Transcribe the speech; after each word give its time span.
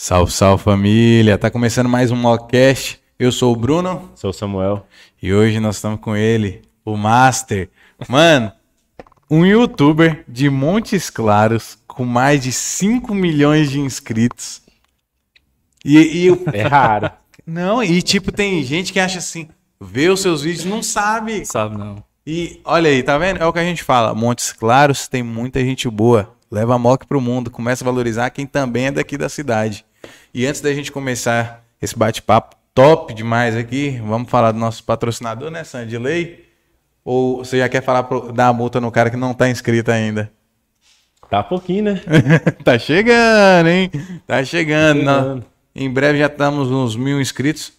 Salve, 0.00 0.30
salve 0.30 0.62
família! 0.62 1.36
Tá 1.36 1.50
começando 1.50 1.88
mais 1.88 2.12
um 2.12 2.16
Mockcast. 2.16 3.00
Eu 3.18 3.32
sou 3.32 3.52
o 3.52 3.56
Bruno 3.56 4.12
Sou 4.14 4.30
o 4.30 4.32
Samuel. 4.32 4.86
e 5.20 5.34
hoje 5.34 5.58
nós 5.58 5.74
estamos 5.74 5.98
com 5.98 6.14
ele, 6.14 6.62
o 6.84 6.96
Master. 6.96 7.68
Mano, 8.08 8.52
um 9.28 9.44
youtuber 9.44 10.24
de 10.28 10.48
Montes 10.48 11.10
Claros 11.10 11.76
com 11.88 12.04
mais 12.04 12.44
de 12.44 12.52
5 12.52 13.12
milhões 13.12 13.72
de 13.72 13.80
inscritos. 13.80 14.62
E, 15.84 15.98
e 15.98 16.56
É 16.56 16.62
raro. 16.62 17.10
não, 17.44 17.82
e 17.82 18.00
tipo, 18.00 18.30
tem 18.30 18.62
gente 18.62 18.92
que 18.92 19.00
acha 19.00 19.18
assim, 19.18 19.48
vê 19.80 20.08
os 20.08 20.20
seus 20.20 20.42
vídeos 20.42 20.64
e 20.64 20.68
não 20.68 20.80
sabe. 20.80 21.44
Sabe 21.44 21.76
não. 21.76 22.04
E 22.24 22.60
olha 22.64 22.88
aí, 22.88 23.02
tá 23.02 23.18
vendo? 23.18 23.42
É 23.42 23.46
o 23.46 23.52
que 23.52 23.58
a 23.58 23.64
gente 23.64 23.82
fala. 23.82 24.14
Montes 24.14 24.52
Claros 24.52 25.08
tem 25.08 25.24
muita 25.24 25.58
gente 25.58 25.90
boa. 25.90 26.36
Leva 26.48 26.76
a 26.76 26.78
mock 26.78 27.04
pro 27.04 27.20
mundo. 27.20 27.50
Começa 27.50 27.82
a 27.82 27.86
valorizar 27.86 28.30
quem 28.30 28.46
também 28.46 28.86
é 28.86 28.92
daqui 28.92 29.18
da 29.18 29.28
cidade. 29.28 29.87
E 30.34 30.46
antes 30.46 30.60
da 30.60 30.72
gente 30.72 30.92
começar 30.92 31.64
esse 31.80 31.96
bate-papo 31.96 32.56
top 32.74 33.12
demais 33.14 33.56
aqui, 33.56 34.00
vamos 34.04 34.30
falar 34.30 34.52
do 34.52 34.58
nosso 34.58 34.84
patrocinador, 34.84 35.50
né, 35.50 35.64
Sandilei? 35.64 36.46
Ou 37.04 37.38
você 37.44 37.58
já 37.58 37.68
quer 37.68 37.82
falar 37.82 38.02
pro, 38.04 38.32
dar 38.32 38.48
a 38.48 38.52
multa 38.52 38.80
no 38.80 38.90
cara 38.90 39.10
que 39.10 39.16
não 39.16 39.32
tá 39.32 39.48
inscrito 39.48 39.90
ainda? 39.90 40.30
Tá 41.30 41.42
pouquinho, 41.42 41.84
né? 41.94 42.00
tá 42.64 42.78
chegando, 42.78 43.68
hein? 43.68 43.90
Tá 44.26 44.44
chegando. 44.44 45.02
Nó- 45.02 45.18
chegando. 45.20 45.44
Em 45.74 45.90
breve 45.90 46.18
já 46.18 46.26
estamos 46.26 46.70
nos 46.70 46.96
mil 46.96 47.20
inscritos. 47.20 47.72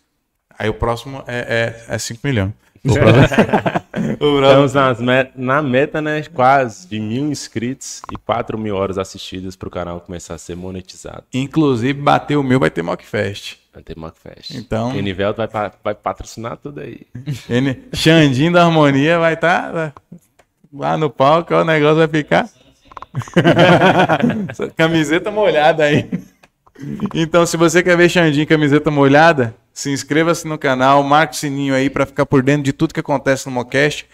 Aí 0.58 0.70
o 0.70 0.74
próximo 0.74 1.24
é 1.28 1.98
5 1.98 2.20
milhões. 2.24 2.52
O 2.86 2.94
próximo- 2.94 3.24
o 3.24 3.28
próximo- 3.28 3.82
Estamos 4.14 4.74
nas 4.74 5.00
me- 5.00 5.30
na 5.36 5.62
meta, 5.62 6.02
né? 6.02 6.24
Quase 6.34 6.88
de 6.88 7.00
mil 7.00 7.28
inscritos 7.28 8.02
e 8.12 8.18
4 8.18 8.58
mil 8.58 8.76
horas 8.76 8.98
assistidas 8.98 9.56
pro 9.56 9.70
canal 9.70 10.00
começar 10.02 10.36
a 10.36 10.38
ser 10.38 10.56
monetizado. 10.56 11.24
Inclusive, 11.34 11.94
bater 11.94 12.36
o 12.38 12.44
meu 12.44 12.60
vai 12.60 12.70
ter 12.70 12.82
Mockfest. 12.82 13.58
Vai 13.74 13.84
ter 13.84 13.98
Mockfest. 13.98 14.52
Então- 14.56 14.96
Enivelto 14.96 15.38
vai, 15.38 15.48
pa- 15.48 15.72
vai 15.84 15.94
patrocinar 15.96 16.58
tudo 16.58 16.80
aí. 16.82 17.02
Ele, 17.50 17.84
Xandinho 17.94 18.52
da 18.54 18.66
Harmonia 18.66 19.20
vai 19.20 19.34
estar 19.36 19.94
lá 20.74 20.98
no 20.98 21.10
palco, 21.10 21.54
o 21.54 21.64
negócio 21.64 21.98
vai 21.98 22.08
ficar. 22.08 22.50
camiseta 24.76 25.32
molhada 25.32 25.84
aí. 25.84 26.10
Então, 27.14 27.46
se 27.46 27.58
você 27.58 27.84
quer 27.84 27.98
ver 27.98 28.10
Xandinho 28.10 28.48
camiseta 28.48 28.90
molhada, 28.90 29.54
se 29.74 29.92
inscreva-se 29.92 30.48
no 30.48 30.58
canal, 30.58 31.02
marque 31.04 31.36
o 31.36 31.38
sininho 31.38 31.74
aí 31.74 31.90
para 31.90 32.06
ficar 32.06 32.26
por 32.26 32.44
dentro 32.44 32.64
de 32.64 32.74
tudo 32.74 32.94
que 32.94 33.00
acontece 33.00 33.46
no 33.46 33.52
Mocast. 33.52 34.06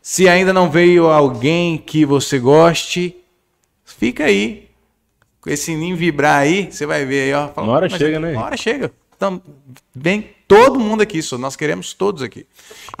Se 0.00 0.28
ainda 0.28 0.52
não 0.52 0.70
veio 0.70 1.06
alguém 1.06 1.78
que 1.78 2.04
você 2.04 2.38
goste, 2.38 3.16
fica 3.84 4.24
aí. 4.24 4.68
Com 5.40 5.50
esse 5.50 5.64
sininho 5.64 5.96
vibrar 5.96 6.40
aí, 6.40 6.68
você 6.70 6.86
vai 6.86 7.04
ver 7.04 7.24
aí, 7.24 7.34
ó. 7.34 7.48
Fala, 7.48 7.66
Uma 7.66 7.76
hora 7.76 7.88
"Mas 7.90 7.98
chega, 7.98 8.20
né?" 8.20 8.32
Uma 8.32 8.44
hora 8.44 8.56
chega. 8.56 8.92
Então, 9.16 9.40
vem 9.94 10.30
todo 10.48 10.80
mundo 10.80 11.00
aqui, 11.00 11.22
só. 11.22 11.38
nós 11.38 11.54
queremos 11.54 11.94
todos 11.94 12.22
aqui. 12.22 12.44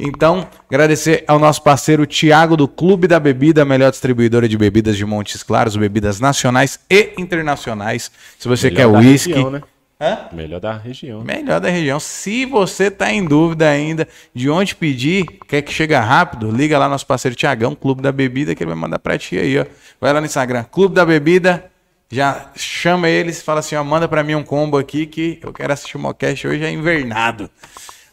Então, 0.00 0.48
agradecer 0.70 1.24
ao 1.26 1.38
nosso 1.38 1.62
parceiro 1.62 2.06
Tiago 2.06 2.56
do 2.56 2.68
Clube 2.68 3.08
da 3.08 3.18
Bebida, 3.18 3.62
a 3.62 3.64
melhor 3.64 3.90
distribuidora 3.90 4.48
de 4.48 4.56
bebidas 4.56 4.96
de 4.96 5.04
Montes 5.04 5.42
Claros, 5.42 5.76
bebidas 5.76 6.20
nacionais 6.20 6.78
e 6.88 7.12
internacionais. 7.18 8.10
Se 8.38 8.46
você 8.46 8.70
Melhor 8.70 8.76
quer 8.76 8.86
uísque, 8.86 9.50
né? 9.50 9.62
Hã? 10.02 10.26
Melhor 10.32 10.58
da 10.58 10.76
região. 10.76 11.22
melhor 11.22 11.60
da 11.60 11.68
região. 11.68 12.00
Se 12.00 12.44
você 12.44 12.90
tá 12.90 13.12
em 13.12 13.24
dúvida 13.24 13.68
ainda 13.68 14.08
de 14.34 14.50
onde 14.50 14.74
pedir, 14.74 15.24
quer 15.46 15.62
que 15.62 15.72
chegue 15.72 15.94
rápido, 15.94 16.50
liga 16.50 16.76
lá 16.76 16.88
nosso 16.88 17.06
parceiro 17.06 17.36
Tiagão, 17.36 17.72
Clube 17.72 18.02
da 18.02 18.10
Bebida, 18.10 18.52
que 18.52 18.64
ele 18.64 18.70
vai 18.70 18.78
mandar 18.78 18.98
pra 18.98 19.16
ti 19.16 19.38
aí, 19.38 19.60
ó. 19.60 19.64
Vai 20.00 20.12
lá 20.12 20.20
no 20.20 20.26
Instagram, 20.26 20.64
Clube 20.64 20.92
da 20.92 21.06
Bebida, 21.06 21.70
já 22.10 22.50
chama 22.56 23.08
eles 23.08 23.42
fala 23.42 23.60
assim, 23.60 23.76
ó, 23.76 23.84
manda 23.84 24.08
pra 24.08 24.24
mim 24.24 24.34
um 24.34 24.42
combo 24.42 24.76
aqui 24.76 25.06
que 25.06 25.38
eu 25.40 25.52
quero 25.52 25.72
assistir 25.72 25.96
o 25.96 26.00
Mocast 26.00 26.48
hoje 26.48 26.64
é 26.64 26.70
invernado. 26.72 27.48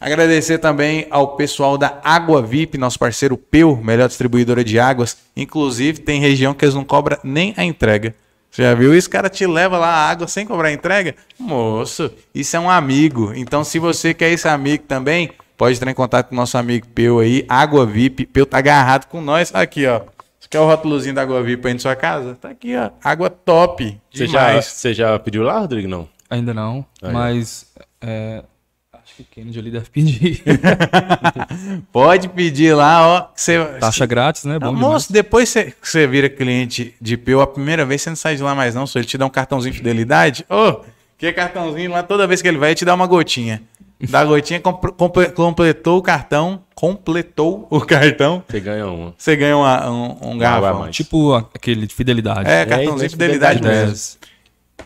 Agradecer 0.00 0.58
também 0.58 1.08
ao 1.10 1.34
pessoal 1.34 1.76
da 1.76 2.00
Água 2.04 2.40
VIP, 2.40 2.78
nosso 2.78 3.00
parceiro 3.00 3.36
Peu, 3.36 3.76
melhor 3.76 4.06
distribuidora 4.06 4.62
de 4.62 4.78
águas. 4.78 5.18
Inclusive, 5.36 5.98
tem 5.98 6.20
região 6.20 6.54
que 6.54 6.64
eles 6.64 6.74
não 6.74 6.84
cobram 6.84 7.18
nem 7.24 7.52
a 7.56 7.64
entrega. 7.64 8.14
Você 8.50 8.62
já 8.62 8.74
viu? 8.74 8.94
Esse 8.94 9.08
cara 9.08 9.28
te 9.28 9.46
leva 9.46 9.78
lá 9.78 9.88
a 9.88 10.10
água 10.10 10.26
sem 10.26 10.44
cobrar 10.44 10.72
entrega? 10.72 11.14
Moço, 11.38 12.10
isso 12.34 12.56
é 12.56 12.60
um 12.60 12.68
amigo. 12.68 13.32
Então, 13.34 13.62
se 13.62 13.78
você 13.78 14.12
quer 14.12 14.30
esse 14.30 14.48
amigo 14.48 14.84
também, 14.88 15.30
pode 15.56 15.76
entrar 15.76 15.90
em 15.90 15.94
contato 15.94 16.28
com 16.28 16.34
o 16.34 16.36
nosso 16.36 16.58
amigo 16.58 16.86
Peu 16.88 17.20
aí, 17.20 17.44
Água 17.48 17.86
VIP. 17.86 18.26
Peu 18.26 18.44
tá 18.44 18.58
agarrado 18.58 19.06
com 19.06 19.20
nós. 19.20 19.54
Aqui, 19.54 19.86
ó. 19.86 20.00
Você 20.40 20.48
quer 20.48 20.58
o 20.58 20.66
rótulozinho 20.66 21.14
da 21.14 21.22
Água 21.22 21.42
VIP 21.42 21.68
aí 21.68 21.74
na 21.74 21.80
sua 21.80 21.94
casa? 21.94 22.34
Tá 22.34 22.48
aqui, 22.48 22.76
ó. 22.76 22.90
Água 23.04 23.30
top. 23.30 24.00
Você 24.12 24.26
já, 24.26 24.48
Demais. 24.48 24.64
você 24.66 24.94
já 24.94 25.18
pediu 25.18 25.44
lá, 25.44 25.60
Rodrigo? 25.60 25.86
Não. 25.86 26.08
Ainda 26.28 26.54
não, 26.54 26.84
Aí, 27.02 27.12
mas 27.12 27.66
é, 28.00 28.42
que 29.24 29.30
o 29.30 29.34
Kennedy 29.34 29.58
ali 29.58 29.70
deve 29.70 29.88
pedir. 29.90 30.42
Pode 31.92 32.28
pedir 32.28 32.74
lá, 32.74 33.06
ó. 33.06 33.26
Você, 33.34 33.62
Taxa 33.80 34.06
grátis, 34.06 34.44
né? 34.44 34.58
Bom 34.58 34.74
demais. 34.74 34.80
moço, 34.86 35.12
depois 35.12 35.48
você- 35.48 35.72
que 35.80 35.88
você 35.88 36.06
vira 36.06 36.28
cliente 36.28 36.94
de 37.00 37.16
Peu, 37.16 37.40
a 37.40 37.46
primeira 37.46 37.84
vez 37.84 38.02
você 38.02 38.10
não 38.10 38.16
sai 38.16 38.36
de 38.36 38.42
lá 38.42 38.54
mais 38.54 38.74
não, 38.74 38.86
só 38.86 38.98
ele 38.98 39.06
te 39.06 39.18
dá 39.18 39.26
um 39.26 39.30
cartãozinho 39.30 39.72
de 39.72 39.78
fidelidade. 39.78 40.44
Ô, 40.48 40.80
que 41.18 41.32
cartãozinho 41.32 41.90
lá, 41.90 42.02
toda 42.02 42.26
vez 42.26 42.40
que 42.42 42.48
ele 42.48 42.58
vai, 42.58 42.70
ele 42.70 42.76
te 42.76 42.84
dá 42.84 42.94
uma 42.94 43.06
gotinha. 43.06 43.62
Dá 44.08 44.20
a 44.20 44.24
gotinha, 44.24 44.58
compl- 44.60 44.92
comple- 44.92 45.28
completou 45.28 45.98
o 45.98 46.02
cartão, 46.02 46.62
completou 46.74 47.66
o 47.68 47.80
cartão, 47.82 48.42
Você 48.48 48.58
ganha 48.60 48.86
uma. 48.86 49.14
você 49.18 49.36
ganha 49.36 49.54
uma- 49.56 49.90
um, 49.90 50.30
um 50.30 50.38
garrafão. 50.38 50.90
Tipo 50.90 51.34
aquele 51.34 51.86
de 51.86 51.94
fidelidade. 51.94 52.48
É, 52.48 52.62
É, 52.62 52.64
cartãozinho 52.66 52.92
mas 52.94 53.02
de 53.02 53.08
fidelidade 53.10 53.56
fidelidade 53.58 53.62
mesmo. 53.82 53.86
Dez. 53.92 54.18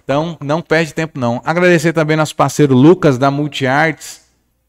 Então, 0.03 0.37
não 0.43 0.61
perde 0.61 0.93
tempo 0.93 1.19
não. 1.21 1.41
Agradecer 1.45 1.93
também 1.93 2.17
nosso 2.17 2.35
parceiro 2.35 2.75
Lucas 2.75 3.17
da 3.17 3.31
Multiarts, 3.31 4.23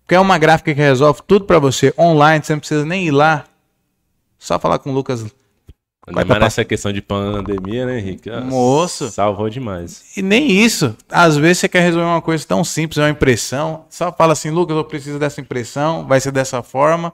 que 0.08 0.16
é 0.16 0.20
uma 0.20 0.38
gráfica 0.38 0.74
que 0.74 0.80
resolve 0.80 1.22
tudo 1.26 1.46
pra 1.46 1.60
você 1.60 1.94
online, 1.98 2.44
você 2.44 2.54
não 2.54 2.60
precisa 2.60 2.86
nem 2.86 3.08
ir 3.08 3.12
lá. 3.12 3.46
Só 4.38 4.60
falar 4.60 4.80
com 4.80 4.92
o 4.92 4.94
Lucas 4.94 5.26
Ainda 6.08 6.24
mais 6.24 6.40
nessa 6.40 6.64
questão 6.64 6.94
de 6.94 7.02
pandemia, 7.02 7.86
né, 7.86 7.98
Henrique? 7.98 8.30
Ah, 8.30 8.40
Moço. 8.40 9.10
Salvou 9.10 9.50
demais. 9.50 10.04
E 10.16 10.22
nem 10.22 10.52
isso. 10.52 10.96
Às 11.10 11.36
vezes 11.36 11.60
você 11.60 11.70
quer 11.70 11.82
resolver 11.82 12.06
uma 12.06 12.22
coisa 12.22 12.46
tão 12.46 12.64
simples, 12.64 12.98
uma 12.98 13.10
impressão. 13.10 13.86
Só 13.90 14.12
fala 14.12 14.34
assim, 14.34 14.52
Lucas, 14.52 14.78
eu 14.78 14.84
preciso 14.84 15.18
dessa 15.18 15.42
impressão, 15.42 16.06
vai 16.06 16.20
ser 16.20 16.32
dessa 16.32 16.62
forma. 16.62 17.12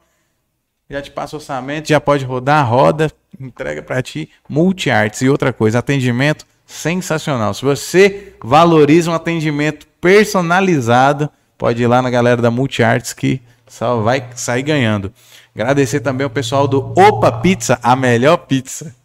Já 0.90 1.02
te 1.02 1.10
passa 1.10 1.38
o 1.38 1.40
orçamento, 1.40 1.88
já 1.88 2.02
pode 2.02 2.26
rodar, 2.26 2.70
roda, 2.70 3.10
entrega 3.40 3.82
pra 3.82 4.02
ti. 4.02 4.30
Multiarts. 4.50 5.22
E 5.22 5.30
outra 5.30 5.54
coisa, 5.54 5.80
atendimento 5.80 6.46
sensacional. 6.66 7.54
Se 7.54 7.64
você 7.64 8.34
valoriza 8.44 9.10
um 9.10 9.14
atendimento 9.14 9.88
personalizado, 10.02 11.30
pode 11.62 11.84
ir 11.84 11.86
lá 11.86 12.02
na 12.02 12.10
galera 12.10 12.42
da 12.42 12.50
Multiarts 12.50 13.14
que 13.14 13.40
só 13.68 14.02
vai 14.02 14.26
sair 14.34 14.64
ganhando. 14.64 15.14
Agradecer 15.56 16.00
também 16.00 16.24
ao 16.24 16.30
pessoal 16.32 16.68
do 16.68 16.80
Opa 17.00 17.32
Pizza, 17.32 17.78
a 17.84 17.96
melhor 17.96 18.38
pizza. 18.38 18.96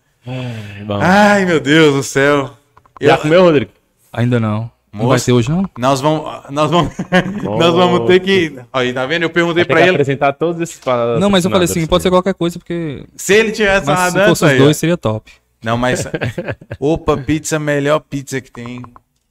Bom. 0.87 0.99
Ai, 1.03 1.44
meu 1.44 1.61
Deus 1.61 1.94
do 1.94 2.03
céu. 2.03 2.50
já 2.99 3.12
Eu- 3.15 3.19
comeu, 3.19 3.43
Rodrigo? 3.43 3.71
Ainda 4.11 4.41
não. 4.41 4.71
Não 4.91 5.03
Moço. 5.05 5.09
vai 5.09 5.21
ter 5.21 5.33
hoje, 5.33 5.50
não? 5.50 5.69
Nós 5.77 6.00
vamos, 6.00 6.25
nós 6.49 6.71
vamos, 6.71 6.94
nós 7.44 7.75
vamos 7.75 8.06
ter 8.06 8.21
que. 8.21 8.59
Aí, 8.73 8.94
tá 8.94 9.05
vendo? 9.05 9.25
Eu 9.25 9.31
perguntei 9.31 9.62
pra 9.62 9.77
que 9.77 9.83
ele 9.83 9.91
apresentar 9.91 10.33
todos 10.33 10.59
esses 10.59 10.81
Não, 11.21 11.28
mas 11.28 11.44
eu 11.44 11.50
falei 11.50 11.67
assim, 11.67 11.87
pode 11.87 12.03
ser 12.05 12.09
qualquer 12.09 12.33
coisa, 12.33 12.59
porque. 12.59 13.05
se 13.15 13.34
ele 13.34 13.53
tivesse 13.53 13.87
uma 13.87 13.94
Mas 13.94 14.12
se 14.12 14.19
dança 14.19 14.28
fosse 14.31 14.44
os 14.47 14.59
dois, 14.59 14.77
seria 14.78 14.97
top. 14.97 15.31
Não, 15.62 15.77
mas. 15.77 16.06
Opa, 16.81 17.19
pizza, 17.19 17.59
melhor 17.59 18.00
pizza 18.00 18.41
que 18.41 18.50
tem. 18.50 18.83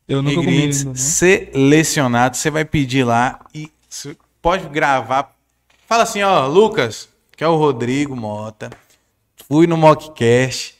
Eu 0.07 0.21
nunca 0.21 0.35
comi 0.35 0.61
ainda, 0.63 0.83
não. 0.85 0.95
selecionados. 0.95 2.39
Você 2.39 2.51
vai 2.51 2.63
pedir 2.65 3.03
lá 3.03 3.39
e 3.53 3.71
pode 4.41 4.67
gravar. 4.69 5.31
Fala 5.87 6.03
assim, 6.03 6.21
ó, 6.21 6.45
Lucas, 6.47 7.09
que 7.35 7.43
é 7.43 7.47
o 7.47 7.55
Rodrigo 7.55 8.15
Mota. 8.15 8.69
Fui 9.47 9.67
no 9.67 9.77
Mockcast. 9.77 10.75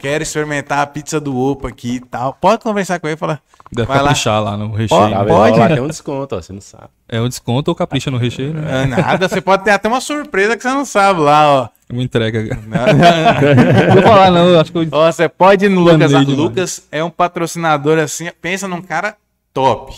Quero 0.00 0.22
experimentar 0.22 0.78
a 0.78 0.86
pizza 0.86 1.18
do 1.20 1.36
Opa 1.36 1.68
aqui 1.68 1.96
e 1.96 2.00
tal. 2.00 2.32
Pode 2.34 2.62
conversar 2.62 3.00
com 3.00 3.08
ele 3.08 3.14
e 3.14 3.18
falar. 3.18 3.42
Deve 3.72 3.88
vai 3.88 3.96
lá. 3.98 4.04
caprichar 4.04 4.40
lá 4.42 4.56
no 4.56 4.72
Ó, 4.72 4.76
recheio. 4.76 5.08
Vendo? 5.08 5.26
Pode? 5.26 5.58
Lá 5.58 5.68
tem 5.68 5.80
um 5.80 5.88
desconto, 5.88 6.36
ó, 6.36 6.40
você 6.42 6.52
não 6.52 6.60
sabe. 6.60 6.88
É 7.08 7.20
um 7.20 7.28
desconto 7.28 7.70
ou 7.70 7.74
capricha 7.74 8.10
no 8.10 8.16
recheio, 8.16 8.54
né? 8.54 8.62
"Ah, 8.70 8.86
Nada, 8.86 9.28
você 9.28 9.40
pode 9.40 9.64
ter 9.64 9.70
até 9.72 9.88
uma 9.88 10.00
surpresa 10.00 10.56
que 10.56 10.62
você 10.62 10.68
não 10.68 10.84
sabe 10.84 11.20
lá, 11.20 11.62
ó. 11.64 11.68
Uma 11.90 12.02
entrega. 12.02 12.42
Não, 12.66 13.94
vou 13.94 14.02
falar, 14.02 14.30
não. 14.30 14.60
Acho 14.60 14.70
que 14.70 14.78
eu. 14.78 14.86
Ó, 14.92 15.10
você 15.10 15.28
pode 15.28 15.64
ir 15.64 15.68
no 15.70 15.80
Lucas. 15.80 16.10
Demais. 16.10 16.28
Lucas 16.28 16.88
é 16.92 17.02
um 17.02 17.08
patrocinador 17.10 17.98
assim. 17.98 18.28
Pensa 18.42 18.68
num 18.68 18.82
cara 18.82 19.16
top. 19.54 19.94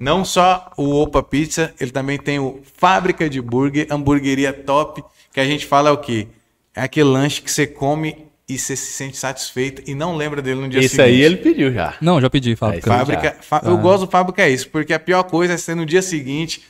Não 0.00 0.24
só 0.24 0.70
o 0.76 0.94
Opa 1.02 1.22
Pizza, 1.22 1.72
ele 1.80 1.90
também 1.90 2.18
tem 2.18 2.38
o 2.38 2.60
Fábrica 2.76 3.28
de 3.30 3.40
Burger, 3.40 3.86
hamburgueria 3.90 4.52
top, 4.52 5.02
que 5.32 5.38
a 5.40 5.44
gente 5.44 5.64
fala 5.66 5.90
é 5.90 5.92
o 5.92 5.98
quê? 5.98 6.26
É 6.74 6.82
aquele 6.82 7.08
lanche 7.08 7.40
que 7.42 7.50
você 7.50 7.66
come 7.66 8.26
e 8.48 8.58
você 8.58 8.74
se 8.76 8.92
sente 8.92 9.16
satisfeito 9.16 9.82
e 9.86 9.94
não 9.94 10.16
lembra 10.16 10.40
dele 10.42 10.60
no 10.60 10.68
dia 10.68 10.80
Esse 10.80 10.96
seguinte. 10.96 11.06
aí 11.14 11.20
ele 11.22 11.36
pediu 11.36 11.72
já. 11.72 11.94
Não, 12.00 12.20
já 12.20 12.30
pedi, 12.30 12.56
porque 12.56 12.78
eu- 12.78 12.82
Fábrica, 12.82 13.36
fa- 13.40 13.62
Eu 13.64 13.76
gosto 13.78 14.06
do 14.06 14.10
Fábrica 14.10 14.42
é 14.42 14.50
isso, 14.50 14.68
porque 14.70 14.92
a 14.94 14.98
pior 15.00 15.22
coisa 15.24 15.54
é 15.54 15.56
você 15.56 15.74
no 15.74 15.84
dia 15.86 16.00
seguinte 16.02 16.62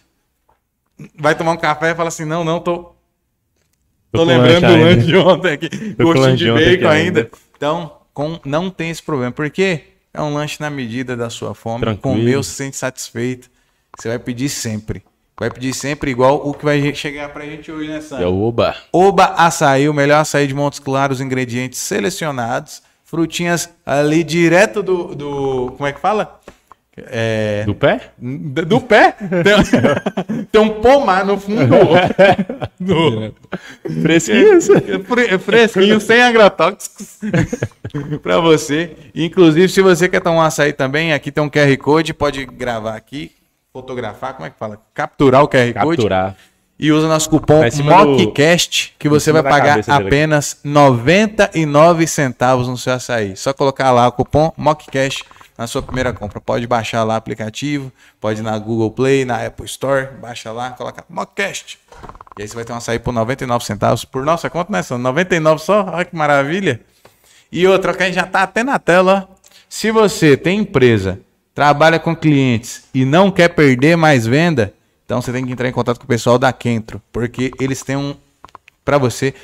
vai 1.19 1.35
tomar 1.35 1.53
um 1.53 1.57
café 1.57 1.91
e 1.91 1.95
fala 1.95 2.09
assim: 2.09 2.25
não, 2.25 2.45
não, 2.45 2.61
tô, 2.61 2.96
Tô 4.13 4.19
com 4.21 4.25
lembrando 4.25 4.67
do 4.67 4.77
lanche 4.77 5.07
de 5.07 5.17
ontem 5.17 5.53
aqui. 5.53 5.69
Gostinho 5.99 6.37
de 6.37 6.53
bacon 6.53 6.89
ainda. 6.89 7.21
ainda. 7.21 7.31
Então, 7.57 7.93
com, 8.15 8.39
não 8.45 8.71
tem 8.71 8.91
esse 8.91 9.03
problema. 9.03 9.33
Porque 9.33 9.81
É 10.15 10.23
um 10.23 10.33
lanche 10.33 10.57
na 10.61 10.71
medida 10.71 11.17
da 11.17 11.29
sua 11.29 11.55
fome. 11.55 11.81
Tranquilo. 11.81 12.17
Comeu, 12.17 12.43
se 12.43 12.51
sente 12.51 12.77
satisfeito. 12.77 13.51
Você 13.99 14.09
vai 14.09 14.19
pedir 14.19 14.49
sempre. 14.49 15.03
Vai 15.39 15.51
pedir 15.51 15.75
sempre 15.75 16.11
igual 16.11 16.49
o 16.49 16.55
que 16.55 16.65
vai 16.65 16.95
chegar 16.95 17.29
pra 17.29 17.45
gente 17.45 17.71
hoje, 17.71 17.89
né, 17.89 18.01
Sam? 18.01 18.21
É 18.21 18.27
o 18.27 18.41
Oba. 18.43 18.75
Oba 18.91 19.27
Açaí, 19.37 19.87
o 19.87 19.93
melhor 19.93 20.21
açaí 20.21 20.47
de 20.47 20.55
Montes 20.55 20.79
Claros, 20.79 21.21
ingredientes 21.21 21.79
selecionados, 21.79 22.83
frutinhas 23.05 23.69
ali 23.85 24.25
direto 24.25 24.83
do. 24.83 25.15
do 25.15 25.75
como 25.77 25.87
é 25.87 25.93
que 25.93 26.01
fala? 26.01 26.41
É, 26.99 27.63
Do 27.67 27.75
pé? 27.75 28.01
do, 28.17 28.65
do 28.65 28.81
pé? 28.81 29.13
Tem, 29.13 30.45
tem 30.51 30.61
um 30.63 30.81
pomar 30.81 31.27
no 31.27 31.39
fundo 31.39 31.67
do, 32.81 33.35
Fresquinho. 34.03 34.61
Fre- 35.05 35.39
fresquinho, 35.39 36.01
sem 36.01 36.23
agrotóxicos 36.23 37.19
pra 38.23 38.41
você. 38.41 38.97
Inclusive, 39.15 39.69
se 39.69 39.83
você 39.83 40.09
quer 40.09 40.21
tomar 40.21 40.37
um 40.39 40.43
açaí 40.43 40.73
também, 40.73 41.13
aqui 41.13 41.31
tem 41.31 41.43
um 41.45 41.51
QR 41.51 41.77
Code, 41.77 42.15
pode 42.15 42.47
gravar 42.47 42.97
aqui, 42.97 43.31
fotografar, 43.73 44.33
como 44.35 44.47
é 44.47 44.51
que 44.51 44.59
fala? 44.59 44.79
Capturar 44.95 45.43
o 45.43 45.49
QR 45.49 45.73
Code. 45.75 45.97
Capturar. 45.99 46.37
E 46.79 46.93
usa 46.93 47.09
nosso 47.09 47.31
cupom 47.31 47.61
Tá 47.63 47.71
cima 47.71 48.05
do- 48.05 48.11
MOCCAST, 48.19 48.95
que 48.99 49.09
você 49.09 49.33
vai 49.33 49.43
pagar 49.43 49.69
cabeça 49.83 49.93
dele 49.93 49.99
aqui. 49.99 50.07
apenas 50.09 50.61
99 50.63 52.07
centavos 52.07 52.69
no 52.69 52.77
seu 52.77 52.93
açaí. 52.93 53.35
Só 53.35 53.53
colocar 53.55 53.91
lá 53.93 54.07
o 54.09 54.13
cupom 54.13 54.53
MOCCAST 54.59 55.25
na 55.57 55.67
sua 55.67 55.83
primeira 55.83 56.13
compra. 56.13 56.41
Pode 56.41 56.67
baixar 56.67 57.05
lá 57.05 57.15
o 57.15 57.17
aplicativo, 57.17 57.93
pode 58.21 58.41
ir 58.41 58.43
na 58.43 58.59
Google 58.59 58.91
Play, 58.91 59.25
na 59.25 59.45
Apple 59.45 59.67
Store, 59.67 60.09
baixa 60.21 60.53
lá, 60.53 60.71
coloca 60.71 61.05
MOCCAST. 61.09 61.79
E 62.39 62.43
aí 62.43 62.49
você 62.49 62.55
vai 62.55 62.65
ter 62.65 62.73
um 62.73 62.77
açaí 62.77 62.99
por 62.99 63.13
99 63.13 63.65
centavos 63.65 64.05
por 64.05 64.25
nossa 64.25 64.51
conta, 64.51 64.71
né? 64.73 64.83
São 64.83 64.99
99 64.99 65.63
só, 65.63 65.85
olha 65.85 66.05
que 66.05 66.15
maravilha. 66.15 66.81
E 67.51 67.67
outra 67.67 67.95
que 67.95 68.13
já 68.13 68.25
tá 68.25 68.43
até 68.43 68.63
na 68.63 68.79
tela. 68.79 69.29
Se 69.69 69.91
você 69.91 70.37
tem 70.37 70.61
empresa, 70.61 71.21
trabalha 71.55 71.99
com 71.99 72.15
clientes 72.15 72.85
e 72.93 73.05
não 73.05 73.31
quer 73.31 73.49
perder 73.49 73.97
mais 73.97 74.27
venda, 74.27 74.73
então 75.05 75.23
você 75.23 75.33
tem 75.33 75.45
que 75.45 75.53
entrar 75.53 75.69
em 75.69 75.73
contato 75.73 75.99
com 75.99 76.05
o 76.05 76.09
pessoal 76.09 76.39
da 76.39 76.53
Kentro, 76.53 77.01
porque 77.13 77.51
eles 77.61 77.83
têm 77.83 77.97
um 77.97 78.15
para 78.85 78.99
você 78.99 79.35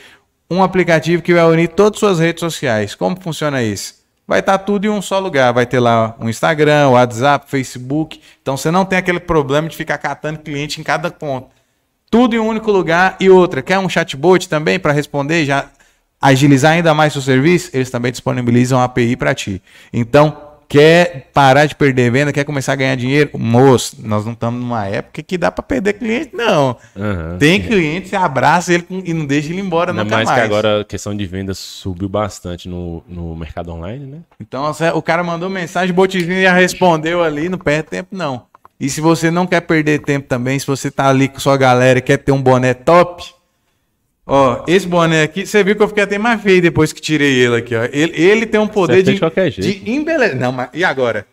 um 0.50 0.62
aplicativo 0.62 1.23
que 1.23 1.32
vai 1.32 1.44
unir 1.44 1.69
todas 1.69 1.94
as 1.94 2.00
suas 2.00 2.19
redes 2.20 2.41
sociais. 2.41 2.94
Como 2.94 3.19
funciona 3.20 3.62
isso? 3.62 4.01
Vai 4.32 4.40
estar 4.40 4.56
tudo 4.56 4.87
em 4.87 4.88
um 4.88 5.02
só 5.02 5.19
lugar, 5.19 5.52
vai 5.52 5.67
ter 5.67 5.79
lá 5.79 6.17
o 6.19 6.26
Instagram, 6.26 6.88
o 6.88 6.93
WhatsApp, 6.93 7.50
Facebook. 7.50 8.19
Então 8.40 8.56
você 8.56 8.70
não 8.70 8.82
tem 8.82 8.99
aquele 8.99 9.20
problema 9.20 9.69
de 9.69 9.76
ficar 9.76 9.99
catando 9.99 10.38
cliente 10.38 10.81
em 10.81 10.82
cada 10.82 11.11
ponto. 11.11 11.49
Tudo 12.11 12.34
em 12.34 12.38
um 12.38 12.46
único 12.46 12.73
lugar 12.73 13.14
e 13.20 13.29
outra. 13.29 13.61
Quer 13.61 13.79
um 13.79 13.90
chatbot 13.90 14.49
também 14.49 14.81
para 14.81 14.90
responder, 14.90 15.44
já 15.44 15.67
agilizar 16.19 16.73
ainda 16.73 16.94
mais 16.94 17.12
seu 17.12 17.20
serviço? 17.20 17.69
Eles 17.75 17.90
também 17.90 18.11
disponibilizam 18.11 18.81
a 18.81 18.84
API 18.84 19.17
para 19.17 19.34
ti. 19.34 19.62
Então, 19.93 20.34
quer 20.72 21.28
parar 21.34 21.66
de 21.66 21.74
perder 21.74 22.10
venda, 22.10 22.32
quer 22.32 22.44
começar 22.44 22.72
a 22.72 22.76
ganhar 22.76 22.96
dinheiro? 22.96 23.28
Moço, 23.34 23.96
nós 24.02 24.24
não 24.24 24.32
estamos 24.32 24.58
numa 24.58 24.86
época 24.86 25.22
que 25.22 25.36
dá 25.36 25.52
para 25.52 25.62
perder 25.62 25.92
cliente, 25.92 26.34
não. 26.34 26.78
Aham. 26.96 27.36
Tem 27.38 27.60
cliente, 27.60 28.08
você 28.08 28.16
abraça 28.16 28.72
ele 28.72 28.86
e 29.04 29.12
não 29.12 29.26
deixa 29.26 29.50
ele 29.52 29.60
embora 29.60 29.90
Ainda 29.90 30.02
nunca 30.02 30.16
mais, 30.16 30.26
mais. 30.26 30.40
que 30.40 30.46
agora 30.46 30.80
a 30.80 30.84
questão 30.84 31.14
de 31.14 31.26
vendas 31.26 31.58
subiu 31.58 32.08
bastante 32.08 32.70
no, 32.70 33.04
no 33.06 33.36
mercado 33.36 33.70
online, 33.70 34.06
né? 34.06 34.19
Então, 34.40 34.64
o 34.94 35.02
cara 35.02 35.22
mandou 35.22 35.50
mensagem, 35.50 35.90
o 35.90 35.94
botzinho 35.94 36.42
já 36.42 36.54
respondeu 36.54 37.22
ali, 37.22 37.50
não 37.50 37.58
perde 37.58 37.90
tempo 37.90 38.08
não. 38.16 38.46
E 38.80 38.88
se 38.88 39.02
você 39.02 39.30
não 39.30 39.46
quer 39.46 39.60
perder 39.60 40.00
tempo 40.00 40.26
também, 40.26 40.58
se 40.58 40.66
você 40.66 40.90
tá 40.90 41.08
ali 41.08 41.28
com 41.28 41.38
sua 41.38 41.58
galera 41.58 41.98
e 41.98 42.02
quer 42.02 42.16
ter 42.16 42.32
um 42.32 42.42
boné 42.42 42.72
top, 42.72 43.22
ó, 44.26 44.64
esse 44.66 44.86
boné 44.86 45.22
aqui, 45.24 45.46
você 45.46 45.62
viu 45.64 45.76
que 45.76 45.82
eu 45.82 45.88
fiquei 45.88 46.04
até 46.04 46.19
mais 46.19 46.40
feio 46.40 46.62
depois 46.62 46.92
que 46.92 47.00
tirei 47.00 47.34
ele 47.34 47.56
aqui, 47.56 47.74
ó. 47.74 47.84
Ele, 47.84 48.12
ele 48.20 48.46
tem 48.46 48.60
um 48.60 48.69
poder 48.69 49.02
de, 49.02 49.14
de 49.14 49.19
qualquer 49.19 49.50
jeito. 49.50 49.84
de 49.84 49.90
embelezar. 49.90 50.36
Não, 50.36 50.52
mas 50.52 50.69
e 50.72 50.84
agora? 50.84 51.26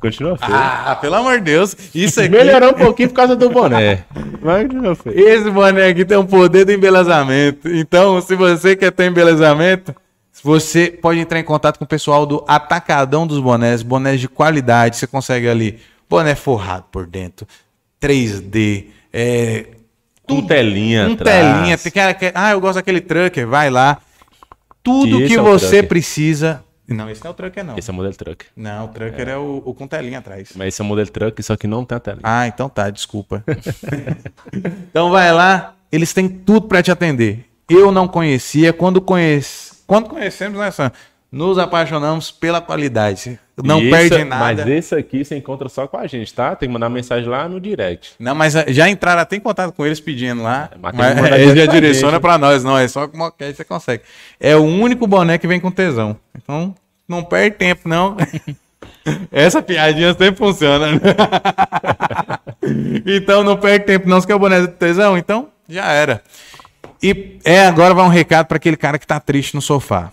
Continua 0.00 0.36
feio. 0.36 0.52
Ah, 0.52 0.98
pelo 1.00 1.14
amor 1.14 1.38
de 1.38 1.44
Deus, 1.44 1.76
isso 1.94 2.20
aqui... 2.20 2.30
Melhorou 2.30 2.70
um 2.70 2.74
pouquinho 2.74 3.08
por 3.08 3.14
causa 3.14 3.36
do 3.36 3.48
boné. 3.48 4.04
Mas 4.42 4.62
continua 4.62 4.94
feio. 4.94 5.18
Esse 5.18 5.50
boné 5.50 5.86
aqui 5.86 6.04
tem 6.04 6.18
um 6.18 6.26
poder 6.26 6.64
do 6.64 6.72
embelezamento. 6.72 7.68
Então, 7.68 8.20
se 8.20 8.34
você 8.34 8.74
quer 8.74 8.90
ter 8.90 9.06
embelezamento, 9.06 9.94
você 10.42 10.90
pode 10.90 11.20
entrar 11.20 11.38
em 11.38 11.44
contato 11.44 11.78
com 11.78 11.84
o 11.84 11.88
pessoal 11.88 12.26
do 12.26 12.44
Atacadão 12.46 13.26
dos 13.26 13.38
Bonés, 13.38 13.82
bonés 13.82 14.20
de 14.20 14.28
qualidade. 14.28 14.96
Você 14.96 15.06
consegue 15.06 15.48
ali 15.48 15.78
boné 16.08 16.34
forrado 16.34 16.84
por 16.92 17.06
dentro, 17.06 17.46
3D, 18.00 18.86
é, 19.12 19.66
Com 20.26 20.42
telinha 20.46 21.08
um 21.08 21.12
atrás. 21.14 21.56
telinha. 21.78 21.92
Cara 21.92 22.14
que- 22.14 22.32
ah, 22.34 22.52
eu 22.52 22.60
gosto 22.60 22.76
daquele 22.76 23.00
trucker, 23.00 23.46
vai 23.46 23.70
lá. 23.70 23.98
Tudo 24.82 25.18
Que 25.26 25.34
é 25.34 25.38
você 25.38 25.66
trucker. 25.68 25.88
precisa. 25.88 26.62
Não, 26.86 27.08
esse 27.08 27.22
não 27.24 27.28
é 27.30 27.32
o 27.32 27.34
trucker, 27.34 27.64
não. 27.64 27.78
Esse 27.78 27.88
é 27.88 27.92
o 27.92 27.96
modelo 27.96 28.14
truck. 28.14 28.44
Não, 28.54 28.84
o 28.84 28.88
trucker 28.88 29.28
é, 29.28 29.36
o, 29.38 29.62
o 29.64 29.72
com 29.74 29.86
telinha 29.86 30.18
atrás. 30.18 30.50
Mas 30.54 30.68
esse 30.68 30.82
é 30.82 30.84
o 30.84 30.86
modelo 30.86 31.08
truck, 31.08 31.42
só 31.42 31.56
que 31.56 31.66
não 31.66 31.82
tem 31.84 31.96
a 31.96 32.00
telinha. 32.00 32.20
Ah, 32.22 32.46
então 32.46 32.68
tá, 32.68 32.90
desculpa. 32.90 33.42
então 34.52 35.10
vai 35.10 35.32
lá, 35.32 35.74
eles 35.90 36.12
têm 36.12 36.28
tudo 36.28 36.68
pra 36.68 36.82
te 36.82 36.90
atender. 36.90 37.46
Eu 37.68 37.90
não 37.90 38.06
conhecia, 38.06 38.72
quando 38.72 39.00
conhece, 39.00 39.76
quando 39.86 40.08
conhecemos, 40.08 40.58
né, 40.58 40.70
Sam? 40.70 40.92
Nos 41.32 41.58
apaixonamos 41.58 42.30
pela 42.30 42.60
qualidade. 42.60 43.38
Não 43.62 43.78
perde 43.80 44.24
nada. 44.24 44.64
Mas 44.64 44.66
esse 44.66 44.94
aqui 44.94 45.24
você 45.24 45.36
encontra 45.36 45.68
só 45.68 45.86
com 45.86 45.96
a 45.96 46.06
gente, 46.06 46.34
tá? 46.34 46.56
Tem 46.56 46.68
que 46.68 46.72
mandar 46.72 46.88
mensagem 46.88 47.28
lá 47.28 47.48
no 47.48 47.60
direct. 47.60 48.14
Não, 48.18 48.34
mas 48.34 48.56
eh, 48.56 48.66
já 48.68 48.88
entraram 48.88 49.22
até 49.22 49.36
em 49.36 49.40
contato 49.40 49.72
com 49.72 49.86
eles 49.86 50.00
pedindo 50.00 50.42
lá. 50.42 50.70
É, 50.72 50.78
mas 50.80 50.94
mas 50.94 51.32
eles 51.40 51.54
já 51.54 51.66
direciona 51.66 52.18
pra 52.18 52.36
nós, 52.36 52.64
não. 52.64 52.76
É 52.76 52.88
só 52.88 53.06
com 53.06 53.16
moquete 53.16 53.56
você 53.56 53.64
consegue. 53.64 54.02
É 54.40 54.56
o 54.56 54.62
único 54.64 55.06
boné 55.06 55.38
que 55.38 55.46
vem 55.46 55.60
com 55.60 55.70
tesão. 55.70 56.16
Então, 56.36 56.74
não 57.08 57.22
perde 57.22 57.56
tempo, 57.56 57.88
não. 57.88 58.16
Essa 59.30 59.62
piadinha 59.62 60.12
sempre 60.14 60.36
funciona. 60.36 60.92
né? 60.92 61.00
então, 63.06 63.44
não 63.44 63.56
perde 63.56 63.84
tempo, 63.84 64.08
não. 64.08 64.20
Se 64.20 64.26
quer 64.26 64.34
o 64.34 64.38
boné 64.38 64.60
do 64.60 64.68
tesão, 64.68 65.16
então 65.16 65.48
já 65.68 65.92
era. 65.92 66.22
E 67.00 67.38
é, 67.44 67.66
agora 67.66 67.94
vai 67.94 68.04
um 68.04 68.08
recado 68.08 68.46
pra 68.46 68.56
aquele 68.56 68.76
cara 68.76 68.98
que 68.98 69.06
tá 69.06 69.20
triste 69.20 69.54
no 69.54 69.62
sofá. 69.62 70.10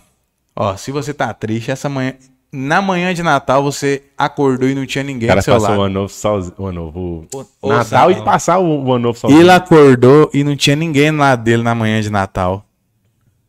Ó, 0.54 0.76
se 0.76 0.92
você 0.92 1.12
tá 1.12 1.32
triste, 1.32 1.70
essa 1.70 1.88
manhã. 1.88 2.14
Na 2.52 2.82
manhã 2.82 3.14
de 3.14 3.22
Natal, 3.22 3.62
você 3.62 4.02
acordou 4.16 4.68
e 4.68 4.74
não 4.74 4.84
tinha 4.84 5.02
ninguém 5.02 5.26
cara 5.26 5.40
do 5.40 5.44
seu 5.44 5.54
passou 5.54 5.68
o 5.68 5.72
lado. 5.72 5.82
ano 5.84 5.94
novo 5.94 6.12
sozinho. 6.12 6.54
O 6.58 6.66
ano 6.66 6.82
novo. 6.84 7.26
O- 7.62 7.68
Natal 7.68 8.10
e 8.10 8.22
passar 8.22 8.58
o, 8.58 8.84
o 8.84 8.92
ano 8.92 9.04
novo 9.04 9.18
sozinho. 9.18 9.40
Ele 9.40 9.50
acordou 9.50 10.30
e 10.34 10.44
não 10.44 10.54
tinha 10.54 10.76
ninguém 10.76 11.10
lá 11.10 11.28
lado 11.30 11.44
dele 11.44 11.62
na 11.62 11.74
manhã 11.74 12.00
de 12.02 12.10
Natal. 12.10 12.64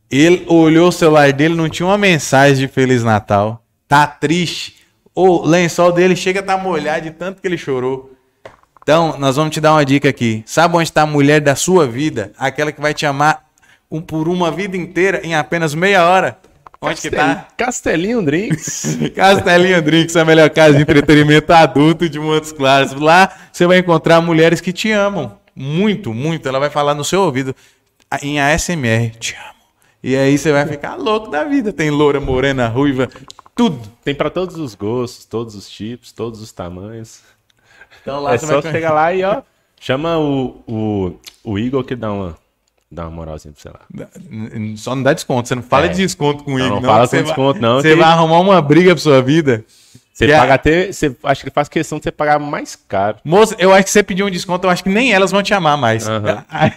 Ele 0.10 0.46
olhou 0.48 0.88
o 0.88 0.92
celular 0.92 1.34
dele, 1.34 1.54
não 1.54 1.68
tinha 1.68 1.86
uma 1.86 1.98
mensagem 1.98 2.66
de 2.66 2.72
Feliz 2.72 3.04
Natal. 3.04 3.62
Tá 3.90 4.08
triste. 4.08 4.76
O 5.14 5.46
lençol 5.46 5.92
dele 5.92 6.16
chega 6.16 6.40
a 6.40 6.42
estar 6.42 6.58
molhado 6.58 7.02
de 7.04 7.12
tanto 7.12 7.42
que 7.42 7.48
ele 7.48 7.58
chorou. 7.58 8.12
Então, 8.82 9.18
nós 9.18 9.36
vamos 9.36 9.54
te 9.54 9.60
dar 9.60 9.74
uma 9.74 9.84
dica 9.84 10.08
aqui. 10.08 10.44
Sabe 10.46 10.76
onde 10.78 10.84
está 10.84 11.02
a 11.02 11.06
mulher 11.06 11.42
da 11.42 11.56
sua 11.56 11.86
vida? 11.88 12.32
Aquela 12.38 12.72
que 12.72 12.80
vai 12.82 12.94
te 12.94 13.06
amar 13.06 13.44
um, 13.92 14.00
por 14.02 14.28
uma 14.30 14.50
vida 14.52 14.78
inteira 14.78 15.20
em 15.24 15.36
apenas 15.36 15.74
meia 15.76 16.06
hora. 16.06 16.38
Onde 16.84 17.02
que 17.02 17.10
tá? 17.10 17.48
Castelinho 17.56 18.22
Drinks. 18.22 18.98
Castelinho 19.16 19.82
Drinks, 19.82 20.16
a 20.18 20.26
melhor 20.26 20.50
casa 20.50 20.76
de 20.76 20.82
entretenimento 20.82 21.52
adulto 21.54 22.10
de 22.10 22.20
Montes 22.20 22.52
Claros. 22.52 22.92
Lá 22.94 23.32
você 23.52 23.66
vai 23.66 23.78
encontrar 23.78 24.20
mulheres 24.20 24.60
que 24.60 24.74
te 24.74 24.92
amam. 24.92 25.40
Muito, 25.56 26.14
muito. 26.14 26.48
Ela 26.48 26.60
vai 26.60 26.70
falar 26.70 26.94
no 26.94 27.06
seu 27.06 27.22
ouvido 27.22 27.56
em 28.22 28.42
ASMR. 28.42 29.12
Te 29.18 29.36
amo. 29.36 29.54
E 30.04 30.16
aí 30.18 30.38
você 30.38 30.52
vai 30.52 30.68
ficar 30.68 30.96
louco 30.96 31.30
da 31.30 31.46
vida. 31.46 31.72
Tem 31.72 31.90
loura, 31.90 32.20
morena, 32.20 32.68
ruiva, 32.68 33.08
tudo. 33.56 33.80
Tem 34.04 34.14
pra 34.14 34.30
todos 34.30 34.58
os 34.58 34.76
gostos, 34.76 35.24
todos 35.24 35.56
os 35.56 35.70
tipos, 35.70 36.12
todos 36.12 36.42
os 36.42 36.52
tamanhos. 36.52 37.22
Então 38.02 38.22
lá 38.22 38.34
é 38.34 38.38
você 38.38 38.46
só 38.46 38.60
vai 38.60 38.72
chegar 38.74 38.92
lá 38.92 39.14
e 39.14 39.24
ó. 39.24 39.42
Chama 39.80 40.18
o, 40.18 40.62
o, 40.68 41.20
o 41.44 41.58
Igor 41.58 41.84
que 41.86 41.96
dá 41.96 42.12
uma, 42.12 42.38
dá 42.94 43.04
uma 43.04 43.12
moralzinha 43.12 43.54
pra 43.54 43.62
você 43.62 43.70
lá. 43.70 44.08
Só 44.78 44.96
não 44.96 45.04
dá 45.04 45.14
desconto. 45.14 45.48
Você 45.48 45.56
não 45.56 45.64
fala 45.64 45.86
É. 45.86 45.90
de 45.90 45.98
desconto 45.98 46.44
com 46.44 46.52
Não, 46.52 46.60
ele. 46.60 46.70
não 46.70 46.82
fala 46.82 47.08
Você 47.08 47.18
com 47.18 47.24
vai- 47.24 47.34
desconto, 47.34 47.62
não, 47.62 47.82
Você 47.82 47.90
que- 47.90 47.96
vai 47.96 48.10
arrumar 48.10 48.40
uma 48.40 48.62
briga 48.62 48.94
pra 48.94 49.02
sua 49.02 49.22
vida. 49.22 49.64
Você 50.14 50.28
paga 50.28 50.54
até. 50.54 50.92
Você, 50.92 51.16
acho 51.24 51.44
que 51.44 51.50
faz 51.50 51.68
questão 51.68 51.98
de 51.98 52.04
você 52.04 52.12
pagar 52.12 52.38
mais 52.40 52.76
caro. 52.76 53.18
Moça, 53.26 53.56
eu 53.58 53.74
acho 53.74 53.86
que 53.86 53.90
você 53.90 54.04
pedir 54.04 54.22
um 54.24 54.30
desconto, 54.30 54.68
eu 54.68 54.72
acho 54.72 54.84
que 54.84 54.90
nem 54.90 55.12
elas 55.12 55.32
vão 55.32 55.42
te 55.42 55.54
amar 55.56 55.76
mais. 55.76 56.08
Aí, 56.50 56.72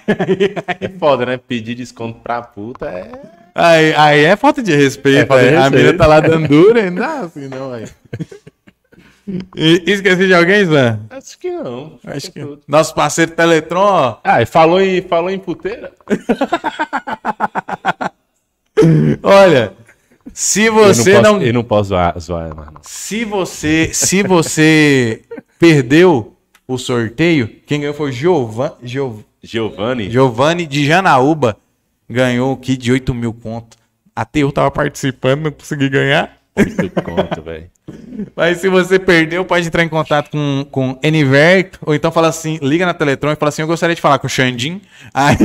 É 0.81 0.89
foda, 0.99 1.27
né? 1.27 1.37
Pedir 1.37 1.75
desconto 1.75 2.19
pra 2.21 2.41
puta 2.41 2.87
é. 2.87 3.13
aí- 3.55 3.95
aí 3.95 4.25
é 4.25 4.37
falta 4.37 4.63
de 4.63 4.75
respeito. 4.75 5.19
É 5.19 5.27
falta 5.27 5.43
de 5.43 5.49
aí. 5.51 5.57
A 5.57 5.69
menina 5.71 5.93
tá 5.93 6.07
lá 6.07 6.21
dando 6.21 6.49
dura 6.49 6.91
não 6.91 7.25
assim 7.25 7.47
não, 7.49 7.75
aí. 7.75 7.85
E- 9.57 9.83
Esqueci 9.87 10.27
de 10.27 10.35
alguém, 10.35 10.65
Zé? 10.65 10.99
Acho 11.11 11.39
que 11.39 11.51
não. 11.51 11.99
Acho 12.07 12.31
que 12.31 12.59
nosso 12.69 12.95
parceiro 12.95 13.33
Teletron, 13.33 13.81
ó. 13.81 14.17
Ah, 14.23 14.41
e 14.41 14.47
falou 14.47 14.81
em, 14.81 15.03
falou 15.03 15.31
em 15.31 15.39
puteira? 15.39 15.93
Olha, 19.23 19.73
se 20.33 20.69
você 20.69 21.17
eu 21.17 21.23
não, 21.23 21.23
não, 21.23 21.33
posso, 21.39 21.47
eu 21.47 21.53
não 21.53 21.65
posso 21.65 21.89
zoar, 21.91 22.19
zoar 22.21 22.55
mais, 22.55 22.73
não. 22.73 22.81
se 22.83 23.25
você, 23.25 23.91
se 23.93 24.23
você 24.23 25.23
perdeu 25.59 26.37
o 26.69 26.77
sorteio, 26.79 27.49
quem 27.67 27.81
ganhou 27.81 27.95
foi 27.95 28.13
Giovan, 28.13 28.73
Gio- 28.83 29.25
Giovanni. 29.43 30.11
Giovanni 30.11 30.67
de 30.67 30.85
Janaúba. 30.85 31.57
Ganhou 32.09 32.53
o 32.53 32.57
kit 32.57 32.77
de 32.81 32.93
8 32.93 33.13
mil 33.15 33.33
conto. 33.33 33.77
Até 34.15 34.41
eu 34.41 34.53
tava 34.53 34.71
participando, 34.71 35.43
não 35.43 35.51
consegui 35.51 35.89
ganhar. 35.89 36.36
Muito 36.57 37.03
conto, 37.03 37.43
velho. 37.43 37.71
Mas 38.35 38.59
se 38.59 38.69
você 38.69 38.99
perdeu, 38.99 39.45
pode 39.45 39.67
entrar 39.67 39.83
em 39.83 39.89
contato 39.89 40.31
com, 40.31 40.67
com 40.71 40.99
Eniverto, 41.03 41.79
ou 41.83 41.95
então 41.95 42.11
fala 42.11 42.29
assim, 42.29 42.59
liga 42.63 42.87
na 42.87 42.95
Teletron 42.95 43.33
e 43.33 43.37
fala 43.37 43.51
assim, 43.51 43.63
eu 43.63 43.69
gostaria 43.69 43.95
de 43.95 44.01
falar 44.01 44.19
com 44.19 44.27
o 44.27 44.31
Xandim. 44.31 44.81
Aí 45.13 45.37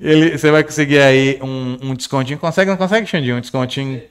ele, 0.00 0.38
você 0.38 0.50
vai 0.50 0.62
conseguir 0.62 0.98
aí 1.00 1.38
um, 1.42 1.78
um 1.82 1.94
descontinho. 1.94 2.38
Consegue, 2.38 2.70
não 2.70 2.76
consegue, 2.76 3.06
Xandim? 3.06 3.32
Um 3.32 3.40
descontinho 3.40 4.02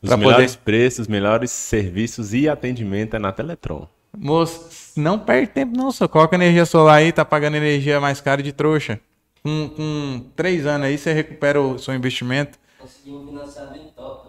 Os 0.00 0.08
Pra 0.08 0.16
melhores 0.16 0.56
preços, 0.56 1.08
melhores 1.08 1.50
serviços 1.50 2.32
e 2.32 2.48
atendimento 2.48 3.16
é 3.16 3.18
na 3.18 3.32
Teletron. 3.32 3.88
Moço, 4.16 4.68
não 4.96 5.18
perde 5.18 5.48
tempo 5.48 5.76
não, 5.76 5.90
só 5.90 6.06
coloca 6.06 6.36
energia 6.36 6.66
solar 6.66 6.96
aí, 6.96 7.12
tá 7.12 7.24
pagando 7.24 7.56
energia 7.56 7.98
mais 8.00 8.20
cara 8.20 8.42
de 8.42 8.52
trouxa. 8.52 9.00
Com, 9.42 9.68
com 9.70 10.24
três 10.36 10.66
anos 10.66 10.86
aí, 10.86 10.96
você 10.96 11.12
recupera 11.12 11.60
o 11.60 11.78
seu 11.78 11.94
investimento. 11.94 12.58
Consegui 12.78 13.10
um 13.10 13.26
financiamento 13.26 13.92
top. 13.96 14.21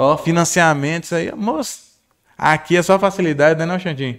Ó, 0.00 0.16
financiamento, 0.16 1.04
isso 1.04 1.14
aí. 1.14 1.30
Moço, 1.36 1.80
aqui 2.38 2.74
é 2.74 2.82
só 2.82 2.98
facilidade, 2.98 3.58
né 3.58 3.66
não, 3.66 3.78
Xandinho? 3.78 4.18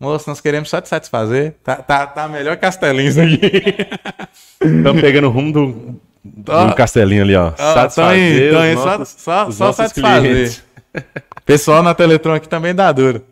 Moço, 0.00 0.28
nós 0.28 0.40
queremos 0.40 0.68
só 0.68 0.80
te 0.80 0.88
satisfazer. 0.88 1.54
Tá, 1.62 1.76
tá, 1.76 2.08
tá 2.08 2.26
melhor 2.26 2.56
castelinho 2.56 3.08
isso 3.08 3.20
aqui. 3.20 3.86
Estamos 4.60 5.00
pegando 5.00 5.28
o 5.28 5.30
rumo 5.30 5.52
do, 5.52 6.00
Ó. 6.48 6.66
do 6.66 6.74
castelinho 6.74 7.22
ali, 7.22 7.36
ó. 7.36 7.52
Ó, 7.56 7.86
tão 7.86 8.08
aí, 8.08 8.50
só, 8.76 9.04
só, 9.04 9.50
só 9.52 9.72
satisfazer. 9.72 10.32
clientes. 10.32 10.64
Pessoal 11.46 11.84
na 11.84 11.94
Teletron 11.94 12.34
aqui 12.34 12.48
também 12.48 12.74
dá 12.74 12.90
duro. 12.90 13.24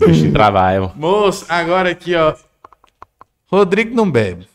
Os 0.00 0.06
bichinhos 0.08 0.32
trabalham. 0.32 0.92
Moço, 0.96 1.44
agora 1.46 1.90
aqui, 1.90 2.14
ó. 2.14 2.34
Rodrigo 3.48 3.94
não 3.94 4.10
bebe. 4.10 4.48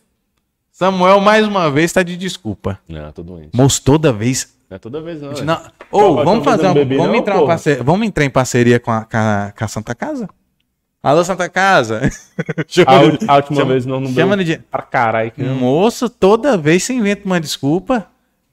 Samuel, 0.71 1.21
mais 1.21 1.45
uma 1.45 1.69
vez, 1.69 1.93
tá 1.93 2.01
de 2.01 2.17
desculpa. 2.17 2.79
Não, 2.89 3.11
tô 3.11 3.21
doente. 3.21 3.55
Moço, 3.55 3.79
toda 3.83 4.11
vez. 4.11 4.56
Não 4.69 4.75
é 4.75 4.79
toda 4.79 5.01
vez, 5.01 5.21
não. 5.21 5.31
Não. 5.31 5.61
Ou, 5.91 6.17
Pô, 6.17 6.23
vamos 6.25 6.43
fazer 6.43 6.73
bebi 6.73 6.97
vamos, 6.97 7.11
não, 7.13 7.19
entrar 7.19 7.35
em 7.35 7.39
porra. 7.39 7.47
parceria, 7.53 7.83
vamos 7.83 8.07
entrar 8.07 8.25
em 8.25 8.29
parceria 8.29 8.79
com 8.79 8.91
a, 8.91 9.05
com 9.05 9.17
a, 9.17 9.53
com 9.57 9.63
a 9.63 9.67
Santa 9.67 9.95
Casa? 9.95 10.27
Alô, 11.01 11.23
Santa 11.23 11.47
Casa. 11.47 12.01
A, 12.85 12.99
ul- 12.99 13.17
a 13.27 13.35
última 13.37 13.57
Chama- 13.61 13.71
vez 13.71 13.85
não, 13.85 13.99
não 14.01 14.11
chama 14.13 14.35
deu 14.35 14.45
de- 14.45 14.57
pra 14.57 14.81
caralho. 14.81 15.31
que. 15.31 15.41
Moço, 15.41 16.09
toda 16.09 16.57
vez 16.57 16.83
você 16.83 16.93
inventa 16.93 17.21
uma 17.25 17.39
desculpa. 17.39 18.07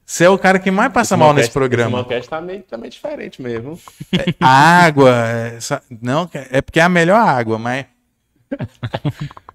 Você 0.05 0.23
é 0.23 0.29
o 0.29 0.37
cara 0.37 0.59
que 0.59 0.69
mais 0.71 0.93
passa 0.93 1.17
mal 1.17 1.33
nesse 1.33 1.47
Esse 1.47 1.53
programa. 1.53 1.97
Malcast 1.97 2.29
tá 2.29 2.39
meio, 2.39 2.61
tá 2.61 2.77
meio 2.77 2.91
diferente 2.91 3.41
mesmo. 3.41 3.77
A 4.39 4.47
água. 4.85 5.09
é, 5.27 5.55
essa- 5.57 5.81
não, 6.01 6.29
é 6.51 6.61
porque 6.61 6.79
é 6.79 6.83
a 6.83 6.87
melhor 6.89 7.17
água, 7.19 7.57
mas. 7.57 7.87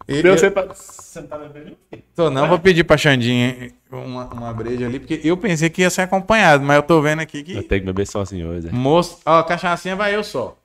Eu, 0.06 0.22
Deu 0.22 0.32
eu, 0.32 0.38
você 0.38 0.50
pra... 0.50 0.66
Você 0.74 1.20
não 1.20 1.28
tá 1.28 1.38
bebendo? 1.38 1.76
tô 2.14 2.28
não, 2.30 2.48
vou 2.48 2.58
pedir 2.58 2.82
pra 2.84 2.96
Xandinha 2.98 3.70
uma, 3.90 4.26
uma 4.26 4.52
breja 4.52 4.86
ali, 4.86 4.98
porque 5.00 5.20
eu 5.24 5.36
pensei 5.36 5.68
que 5.70 5.82
ia 5.82 5.90
ser 5.90 6.02
acompanhado, 6.02 6.64
mas 6.64 6.76
eu 6.76 6.82
tô 6.82 7.00
vendo 7.02 7.20
aqui 7.20 7.38
Eu 7.38 7.44
que. 7.44 7.62
tenho 7.62 7.80
que 7.80 7.86
beber 7.86 8.06
sozinho 8.06 8.48
hoje. 8.48 8.68
é. 8.68 8.72
Moço, 8.72 9.18
ó, 9.24 9.42
cachaçinha 9.42 9.96
vai 9.96 10.14
eu 10.14 10.22
só. 10.24 10.56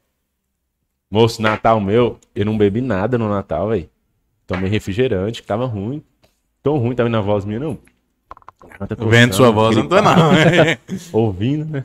Moço, 1.09 1.41
Natal 1.41 1.79
meu, 1.79 2.19
eu 2.35 2.45
não 2.45 2.57
bebi 2.57 2.81
nada 2.81 3.17
no 3.17 3.29
Natal, 3.29 3.69
velho. 3.69 3.89
Tomei 4.47 4.69
refrigerante, 4.69 5.41
que 5.41 5.47
tava 5.47 5.65
ruim. 5.65 6.03
Tão 6.61 6.77
ruim, 6.77 6.95
tá 6.95 7.03
vendo 7.03 7.17
a 7.17 7.21
voz 7.21 7.45
minha, 7.45 7.59
não? 7.59 7.77
Garganta 8.67 8.95
Vendo 9.05 9.33
sua 9.35 9.51
voz, 9.51 9.75
eu 9.77 9.83
não 9.83 9.89
tô 9.89 10.01
não. 10.01 10.31
Ouvindo, 11.13 11.65
né? 11.65 11.81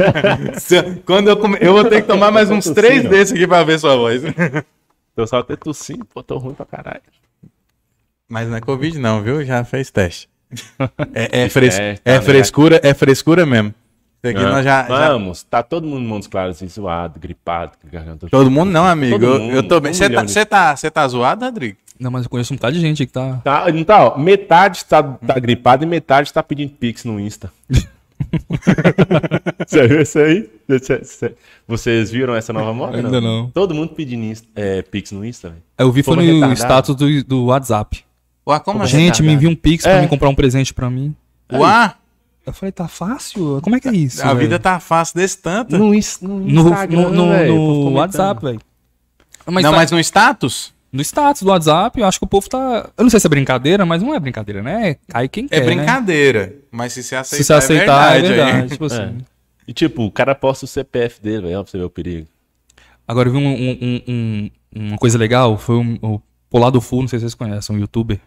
Quando 1.04 1.28
eu 1.28 1.36
come... 1.36 1.58
Eu 1.60 1.72
vou 1.72 1.84
ter 1.84 2.02
que 2.02 2.06
tomar 2.08 2.30
mais 2.30 2.50
uns 2.50 2.64
Tô 2.64 2.74
três 2.74 2.94
tossindo. 3.02 3.08
desses 3.10 3.34
aqui 3.34 3.46
pra 3.46 3.64
ver 3.64 3.78
sua 3.78 3.96
voz. 3.96 4.22
Tô 5.14 5.26
só 5.26 5.38
até 5.38 5.56
tossindo, 5.56 6.04
pô, 6.06 6.22
tô 6.22 6.38
ruim 6.38 6.54
pra 6.54 6.64
caralho. 6.64 7.02
Mas 8.28 8.48
não 8.48 8.56
é 8.56 8.60
Covid, 8.60 8.98
não, 8.98 9.20
viu? 9.22 9.44
Já 9.44 9.62
fez 9.62 9.90
teste. 9.90 10.28
É, 11.14 11.42
é, 11.44 11.48
fres... 11.48 11.78
É, 11.78 11.94
tá 11.94 12.00
é 12.12 12.20
frescura, 12.20 12.80
é 12.82 12.94
frescura 12.94 13.46
mesmo. 13.46 13.74
Nós 14.24 14.64
já, 14.64 14.84
já- 14.86 15.08
Vamos, 15.08 15.42
tá 15.42 15.64
todo 15.64 15.84
mundo 15.86 16.02
montes 16.06 16.28
claros, 16.28 16.56
assim, 16.56 16.68
zoado, 16.68 17.18
gripado, 17.18 17.72
garganta. 17.90 18.28
Todo 18.30 18.50
mundo 18.50 18.70
não, 18.70 18.86
amigo. 18.86 19.18
Todo 19.18 19.24
Eu- 19.26 19.40
mundo, 19.40 19.54
eu 19.56 19.62
tô 19.66 19.80
bem. 19.80 19.90
um 19.90 19.94
Você 19.94 20.04
milhão 20.08 20.20
tá, 20.22 20.26
de- 20.26 20.32
você 20.78 20.90
tá, 20.90 20.90
tá 21.02 21.08
zoado, 21.08 21.44
Rodrigo? 21.44 21.76
Não, 21.98 22.10
mas 22.10 22.24
eu 22.24 22.30
conheço 22.30 22.52
um 22.52 22.56
bocado 22.56 22.74
de 22.74 22.80
gente 22.80 23.04
que 23.04 23.12
tá. 23.12 23.40
Tá, 23.42 23.70
não 23.72 23.82
tá, 23.84 24.06
ó, 24.08 24.18
metade 24.18 24.84
tá, 24.84 25.02
tá 25.02 25.38
gripado 25.40 25.82
e 25.84 25.86
metade 25.86 26.32
tá 26.32 26.42
pedindo 26.42 26.70
pix 26.70 27.04
no 27.04 27.18
Insta. 27.18 27.50
Você 29.66 29.88
viu 29.88 30.00
isso 30.02 30.18
aí? 30.18 30.50
Cê- 30.80 31.04
cê- 31.04 31.34
Vocês 31.66 32.10
viram 32.10 32.34
essa 32.34 32.52
nova 32.52 32.72
moda? 32.72 32.96
Ainda 32.96 33.20
não. 33.20 33.50
Todo 33.50 33.74
mundo 33.74 33.90
pedindo 33.94 34.24
Insta- 34.24 34.48
é, 34.54 34.82
pix 34.82 35.12
no 35.12 35.24
Insta, 35.24 35.50
velho. 35.50 35.62
Eu 35.78 35.90
vi 35.92 36.02
foi 36.02 36.16
no 36.16 36.22
retardado. 36.22 36.52
status 36.54 36.94
do, 36.94 37.24
do 37.24 37.44
WhatsApp. 37.46 38.04
Ué, 38.46 38.58
como 38.60 38.82
assim? 38.82 38.92
gente, 38.96 39.22
me 39.22 39.32
envia 39.32 39.48
um 39.48 39.54
pix 39.54 39.84
pra 39.84 39.92
É. 39.92 40.00
mim 40.02 40.08
comprar 40.08 40.28
um 40.28 40.34
presente 40.34 40.72
pra 40.74 40.90
mim. 40.90 41.14
Ué, 41.52 41.94
Eu 42.44 42.52
falei, 42.52 42.72
tá 42.72 42.88
fácil? 42.88 43.60
Como 43.62 43.76
é 43.76 43.80
que 43.80 43.86
é 43.88 43.92
isso? 43.92 44.20
a 44.20 44.28
velho? 44.28 44.38
vida 44.40 44.58
tá 44.58 44.80
fácil 44.80 45.14
desse 45.16 45.38
tanto. 45.38 45.78
No, 45.78 45.94
Ins- 45.94 46.20
no 46.20 46.42
Instagram, 46.44 47.02
no, 47.02 47.10
no- 47.12 47.28
velho, 47.28 47.54
no 47.54 47.60
o. 47.60 47.92
WhatsApp, 47.92 48.42
velho. 48.44 48.60
Não, 49.46 49.62
tá- 49.62 49.70
mas 49.70 49.90
no 49.92 50.00
status? 50.00 50.72
no 50.92 51.00
status 51.00 51.42
do 51.42 51.50
WhatsApp, 51.50 52.00
eu 52.00 52.04
acho 52.06 52.18
que 52.18 52.24
o 52.24 52.28
povo 52.28 52.48
tá. 52.48 52.90
Eu 52.98 53.04
não 53.04 53.10
sei 53.10 53.20
se 53.20 53.26
é 53.28 53.30
brincadeira, 53.30 53.86
mas 53.86 54.02
não 54.02 54.12
é 54.14 54.18
brincadeira, 54.18 54.60
né? 54.60 54.96
Cai 55.08 55.28
quem 55.28 55.44
É 55.44 55.48
quer. 55.48 55.60
né? 55.60 55.66
brincadeira. 55.76 56.54
Mas 56.72 56.92
se 56.94 57.02
você 57.04 57.14
aceitar, 57.14 57.36
Se 57.38 57.44
você 57.44 57.52
aceitar, 57.52 58.14
é 58.14 58.18
é 58.18 58.22
verdade. 58.22 58.34
verdade. 58.50 58.68
tipo 58.72 58.84
assim. 58.86 59.02
É. 59.02 59.12
E 59.68 59.72
tipo, 59.72 60.02
o 60.04 60.10
cara 60.10 60.34
posta 60.34 60.64
o 60.64 60.68
CPF 60.68 61.20
dele, 61.22 61.42
velho, 61.46 61.60
ó, 61.60 61.62
pra 61.62 61.70
você 61.70 61.78
ver 61.78 61.84
o 61.84 61.90
perigo. 61.90 62.26
Agora 63.06 63.28
eu 63.28 63.32
vi 63.32 63.38
um- 63.38 63.46
um- 63.46 63.78
um- 63.80 64.02
um- 64.08 64.50
uma 64.90 64.98
coisa 64.98 65.16
legal, 65.16 65.56
foi 65.56 65.76
um- 65.76 65.96
o 66.02 66.20
Polado 66.50 66.80
Full, 66.80 67.02
não 67.02 67.08
sei 67.08 67.20
se 67.20 67.22
vocês 67.22 67.34
conhecem, 67.34 67.74
um 67.76 67.78
youtuber. 67.78 68.18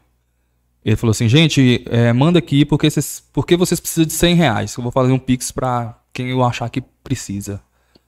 Ele 0.86 0.96
falou 0.96 1.12
assim, 1.12 1.28
gente, 1.28 1.84
é, 1.90 2.14
manda 2.14 2.38
aqui 2.38 2.64
porque 2.64 2.88
vocês, 2.90 3.24
porque 3.34 3.58
vocês 3.58 3.80
precisam 3.80 4.06
de 4.06 4.14
100 4.14 4.36
reais. 4.36 4.76
Eu 4.76 4.84
vou 4.84 4.92
fazer 4.92 5.12
um 5.12 5.18
pix 5.18 5.52
pra 5.52 5.98
quem 6.14 6.30
eu 6.30 6.44
achar 6.44 6.70
que 6.70 6.80
precisa. 7.04 7.60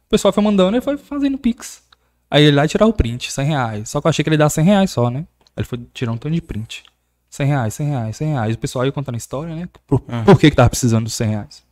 O 0.06 0.10
pessoal 0.10 0.32
foi 0.32 0.44
mandando 0.44 0.78
e 0.78 0.82
foi 0.82 0.96
fazendo 0.96 1.38
pix. 1.40 1.82
Aí 2.30 2.44
ele 2.44 2.56
lá 2.56 2.66
e 2.66 2.68
tirar 2.68 2.86
o 2.86 2.94
print, 2.94 3.32
100 3.32 3.46
reais. 3.48 3.90
Só 3.90 4.00
que 4.00 4.06
eu 4.06 4.10
achei 4.10 4.22
que 4.24 4.30
ele 4.30 4.36
ia 4.36 4.40
dar 4.40 4.50
100 4.50 4.64
reais 4.64 4.92
só, 4.92 5.10
né? 5.10 5.20
Aí 5.56 5.62
ele 5.62 5.66
foi 5.68 5.80
tirar 5.92 6.12
um 6.12 6.18
tanto 6.18 6.36
de 6.36 6.42
print. 6.42 6.84
100 7.32 7.48
reais, 7.48 7.74
100 7.74 7.88
reais, 7.90 8.16
100 8.18 8.28
reais. 8.34 8.56
O 8.56 8.60
pessoal 8.60 8.86
ia 8.86 8.92
contando 8.92 9.16
a 9.16 9.18
história, 9.18 9.56
né? 9.56 9.68
Por, 9.88 10.00
por 10.00 10.40
que 10.40 10.50
que 10.52 10.56
tava 10.56 10.70
precisando 10.70 11.06
dos 11.06 11.14
100 11.16 11.30
reais? 11.30 11.64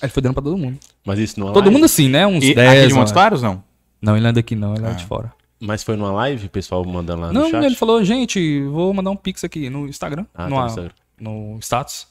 Aí 0.00 0.04
ele 0.06 0.12
foi 0.12 0.22
dando 0.22 0.34
pra 0.34 0.42
todo 0.42 0.56
mundo. 0.56 0.78
Mas 1.04 1.18
isso 1.18 1.40
numa 1.40 1.52
Todo 1.52 1.64
live? 1.64 1.74
mundo 1.74 1.84
assim, 1.84 2.08
né? 2.08 2.24
Uns 2.26 2.44
E 2.44 2.54
10. 2.54 2.78
aqui 2.78 2.86
de 2.88 2.94
Montes. 2.94 3.12
Claros, 3.12 3.42
não? 3.42 3.62
Não, 4.00 4.14
ele 4.14 4.22
não 4.22 4.30
é 4.30 4.32
daqui 4.32 4.54
não, 4.54 4.74
ele 4.76 4.84
é 4.86 4.90
Ah. 4.90 4.92
de 4.92 5.04
fora. 5.04 5.32
Mas 5.60 5.82
foi 5.82 5.96
numa 5.96 6.12
live, 6.12 6.46
o 6.46 6.50
pessoal 6.50 6.84
mandando 6.84 7.22
lá 7.22 7.32
no 7.32 7.40
Não, 7.40 7.50
chat? 7.50 7.64
ele 7.64 7.74
falou, 7.74 8.02
gente, 8.04 8.62
vou 8.64 8.94
mandar 8.94 9.10
um 9.10 9.16
pix 9.16 9.42
aqui 9.42 9.68
no 9.68 9.86
Instagram, 9.88 10.24
Ah, 10.34 10.44
tá 10.44 10.48
no, 10.48 10.66
Instagram. 10.66 10.90
no 11.20 11.58
status. 11.60 12.06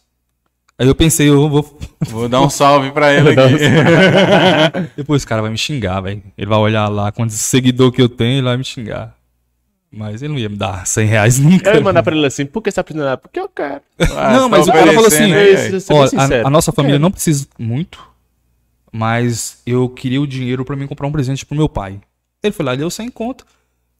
Aí 0.79 0.85
eu 0.87 0.93
pensei, 0.93 1.27
eu 1.29 1.49
vou... 1.49 1.79
Vou 2.07 2.29
dar 2.29 2.41
um 2.41 2.49
salve 2.49 2.91
pra 2.91 3.11
ele 3.13 3.29
aqui. 3.31 3.53
Depois 4.97 5.23
o 5.23 5.27
cara 5.27 5.41
vai 5.41 5.49
me 5.49 5.57
xingar, 5.57 6.01
velho. 6.01 6.21
Ele 6.37 6.47
vai 6.47 6.59
olhar 6.59 6.87
lá 6.87 7.11
quantos 7.11 7.35
seguidores 7.37 7.95
que 7.95 8.01
eu 8.01 8.07
tenho, 8.09 8.33
ele 8.39 8.41
vai 8.43 8.57
me 8.57 8.63
xingar. 8.63 9.15
Mas 9.91 10.21
ele 10.21 10.33
não 10.33 10.39
ia 10.39 10.49
me 10.49 10.55
dar 10.57 10.85
100 10.85 11.07
reais 11.07 11.39
nunca. 11.39 11.69
Eu 11.71 11.75
ia 11.77 11.81
mandar 11.81 12.03
pra 12.03 12.15
ele 12.15 12.25
assim, 12.25 12.45
por 12.45 12.61
que 12.61 12.69
você 12.69 12.75
tá 12.75 12.83
precisando? 12.83 13.07
Ah, 13.09 13.17
Porque 13.17 13.39
eu 13.39 13.49
quero. 13.49 13.81
Ah, 14.15 14.33
Não, 14.33 14.49
você 14.49 14.49
mas 14.49 14.65
tá 14.67 14.71
o 14.71 14.75
cara 14.75 14.93
falou 14.93 15.07
assim, 15.07 15.33
Olha, 15.33 15.79
sincero. 15.79 16.45
a, 16.45 16.47
a 16.47 16.49
nossa 16.51 16.71
família 16.71 16.95
Quero. 16.95 17.01
não 17.03 17.11
precisa 17.11 17.47
muito, 17.57 17.99
mas 18.91 19.61
eu 19.65 19.89
queria 19.89 20.21
o 20.21 20.27
dinheiro 20.27 20.63
pra 20.65 20.75
mim 20.75 20.85
comprar 20.87 21.07
um 21.07 21.11
presente 21.11 21.45
pro 21.45 21.57
meu 21.57 21.69
pai. 21.69 21.99
Ele 22.43 22.51
foi 22.53 22.65
lá 22.65 22.73
e 22.73 22.77
deu 22.77 22.89
100 22.89 23.09
conto. 23.09 23.45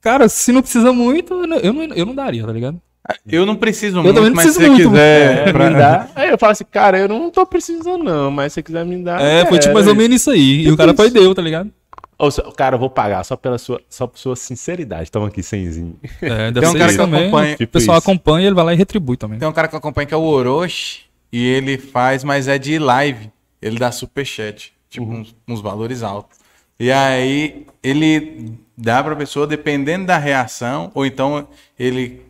Cara, 0.00 0.28
se 0.28 0.52
não 0.52 0.62
precisa 0.62 0.92
muito, 0.92 1.34
eu 1.34 1.46
não, 1.46 1.56
eu 1.58 2.06
não, 2.06 2.14
daria, 2.14 2.46
tá 2.46 2.52
ligado? 2.52 2.80
Eu 3.26 3.44
não 3.46 3.56
preciso 3.56 3.98
Eu 3.98 4.02
muito, 4.02 4.14
também 4.16 4.30
não 4.30 4.36
mas 4.36 4.46
se 4.52 4.58
preciso 4.58 4.76
você 4.76 4.82
muito. 4.82 4.90
quiser... 4.90 5.48
É, 5.48 5.52
pra- 5.52 5.70
me 5.70 5.76
dá. 5.76 6.08
Aí 6.14 6.28
eu 6.30 6.38
falo 6.38 6.52
assim, 6.52 6.64
cara, 6.70 6.98
eu 6.98 7.08
não 7.08 7.30
tô 7.30 7.44
precisando 7.46 8.04
não, 8.04 8.30
mas 8.30 8.52
se 8.52 8.54
você 8.56 8.62
quiser 8.62 8.84
me 8.84 9.02
dar... 9.02 9.20
É, 9.20 9.44
foi 9.46 9.58
tipo 9.58 9.74
mais 9.74 9.86
ou 9.86 9.94
menos 9.94 10.20
isso 10.20 10.30
aí. 10.30 10.66
E 10.66 10.70
o 10.70 10.76
cara 10.76 10.94
foi 10.94 11.10
deu, 11.10 11.34
tá 11.34 11.42
ligado? 11.42 11.70
Ou 12.18 12.30
cara, 12.56 12.74
eu 12.76 12.78
vou 12.80 12.90
pagar 12.90 13.24
só 13.24 13.36
pela 13.36 13.58
sua, 13.58 13.80
só 13.88 14.06
por 14.06 14.18
sua 14.18 14.36
sinceridade. 14.36 15.10
Toma 15.10 15.28
aqui, 15.28 15.42
cenzinho. 15.42 15.96
É, 16.20 16.50
deve 16.50 16.60
Tem 16.60 16.68
um 16.68 16.72
ser 16.72 16.78
cara 16.78 16.90
isso 16.90 16.98
que 16.98 17.04
também. 17.04 17.22
acompanha- 17.22 17.54
o 17.54 17.58
tipo 17.58 17.72
pessoal 17.72 17.98
isso. 17.98 18.08
acompanha 18.08 18.46
ele 18.46 18.54
vai 18.54 18.64
lá 18.64 18.74
e 18.74 18.76
retribui 18.76 19.16
também. 19.16 19.38
Tem 19.38 19.48
um 19.48 19.52
cara 19.52 19.68
que 19.68 19.74
eu 19.74 19.78
acompanho 19.78 20.06
que 20.06 20.14
é 20.14 20.16
o 20.16 20.22
Orochi 20.22 21.02
e 21.32 21.44
ele 21.44 21.78
faz, 21.78 22.22
mas 22.24 22.46
é 22.48 22.58
de 22.58 22.78
live. 22.78 23.30
Ele 23.62 23.78
dá 23.78 23.90
superchat, 23.90 24.72
tipo 24.90 25.06
Uhum. 25.06 25.20
uns, 25.20 25.36
uns 25.46 25.60
valores 25.60 26.02
altos. 26.02 26.37
E 26.78 26.90
aí 26.92 27.66
ele 27.82 28.58
dá 28.76 29.02
pra 29.02 29.16
pessoa, 29.16 29.46
dependendo 29.46 30.06
da 30.06 30.16
reação, 30.18 30.90
ou 30.94 31.04
então 31.04 31.48
ele 31.78 32.24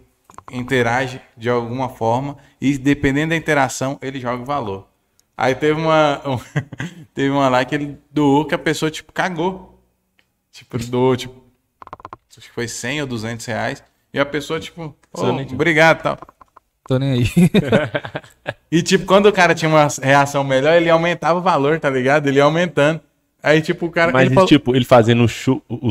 interage 0.50 1.20
de 1.36 1.50
alguma 1.50 1.88
forma 1.90 2.36
e 2.60 2.78
dependendo 2.78 3.30
da 3.30 3.36
interação, 3.36 3.98
ele 4.00 4.18
joga 4.18 4.42
o 4.42 4.46
valor. 4.46 4.86
Aí 5.36 5.54
teve 5.54 5.78
uma 5.80 6.20
um- 6.26 6.40
teve 7.14 7.30
uma 7.30 7.48
lá 7.48 7.64
que 7.64 7.74
ele 7.74 7.98
doou 8.10 8.44
que 8.46 8.54
a 8.54 8.58
pessoa 8.58 8.90
tipo 8.90 9.12
cagou. 9.12 9.78
Tipo, 10.50 10.78
doou 10.78 11.16
tipo 11.16 11.34
acho 12.36 12.48
que 12.48 12.54
foi 12.54 12.68
100 12.68 13.02
ou 13.02 13.06
200 13.06 13.44
reais 13.46 13.82
e 14.14 14.18
a 14.18 14.24
pessoa 14.24 14.58
tipo, 14.60 14.94
"Ô, 15.12 15.18
Somente. 15.18 15.52
obrigado, 15.54 16.02
tal. 16.02 16.18
Tô 16.86 16.98
nem 16.98 17.12
aí. 17.12 17.24
E, 18.70 18.82
tipo, 18.82 19.06
quando 19.06 19.26
o 19.26 19.32
cara 19.32 19.54
tinha 19.54 19.68
uma 19.70 19.88
reação 20.02 20.44
melhor, 20.44 20.74
ele 20.74 20.90
aumentava 20.90 21.38
o 21.38 21.42
valor, 21.42 21.80
tá 21.80 21.88
ligado? 21.88 22.26
Ele 22.26 22.36
ia 22.36 22.44
aumentando. 22.44 23.00
Aí, 23.48 23.62
tipo, 23.62 23.86
o 23.86 23.90
cara. 23.90 24.12
Mas, 24.12 24.26
ele 24.26 24.34
falou- 24.34 24.48
tipo, 24.48 24.74
ele 24.76 24.84
fazendo 24.84 25.24
o, 25.24 25.28
chu, 25.28 25.62
o, 25.68 25.88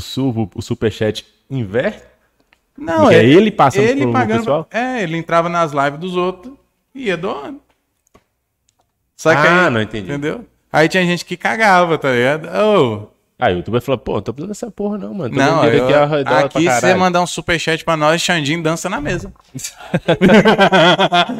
o 0.56 0.62
superchat 0.62 1.26
inverte? 1.50 2.04
não, 2.78 3.08
que 3.10 3.16
é 3.16 3.26
ele 3.26 3.50
passando 3.50 3.86
ele 3.86 4.02
pro 4.02 4.12
pagando, 4.12 4.40
pessoal? 4.40 4.68
É, 4.72 5.02
ele 5.02 5.18
entrava 5.18 5.50
nas 5.50 5.72
lives 5.72 6.00
dos 6.00 6.16
outros 6.16 6.54
e 6.94 7.06
ia 7.06 7.18
doando. 7.18 7.60
Só 9.16 9.32
que 9.32 9.48
Ah, 9.48 9.66
aí, 9.66 9.72
não 9.72 9.82
entendi. 9.82 10.08
Entendeu? 10.08 10.46
Aí 10.72 10.88
tinha 10.88 11.04
gente 11.06 11.26
que 11.26 11.36
cagava, 11.36 11.98
tá 11.98 12.12
ligado? 12.12 12.48
Ô, 12.48 13.08
Aí 13.40 13.54
o 13.54 13.58
youtuber 13.58 13.80
falou, 13.82 14.00
pô, 14.00 14.20
tô 14.20 14.34
precisando 14.34 14.48
dessa 14.50 14.72
porra 14.72 14.98
não, 14.98 15.14
mano. 15.14 15.36
Tô 15.36 15.40
não, 15.40 15.64
eu- 15.66 15.88
redor 16.08 16.24
pra 16.26 16.40
aqui 16.46 16.64
você 16.64 16.82
caralho." 16.82 17.00
mandar 17.00 17.22
um 17.22 17.28
superchat 17.28 17.86
pra 17.86 17.96
nós, 17.96 18.20
Xandinho 18.20 18.64
dança 18.64 18.90
na 18.90 19.00
mesa. 19.00 19.32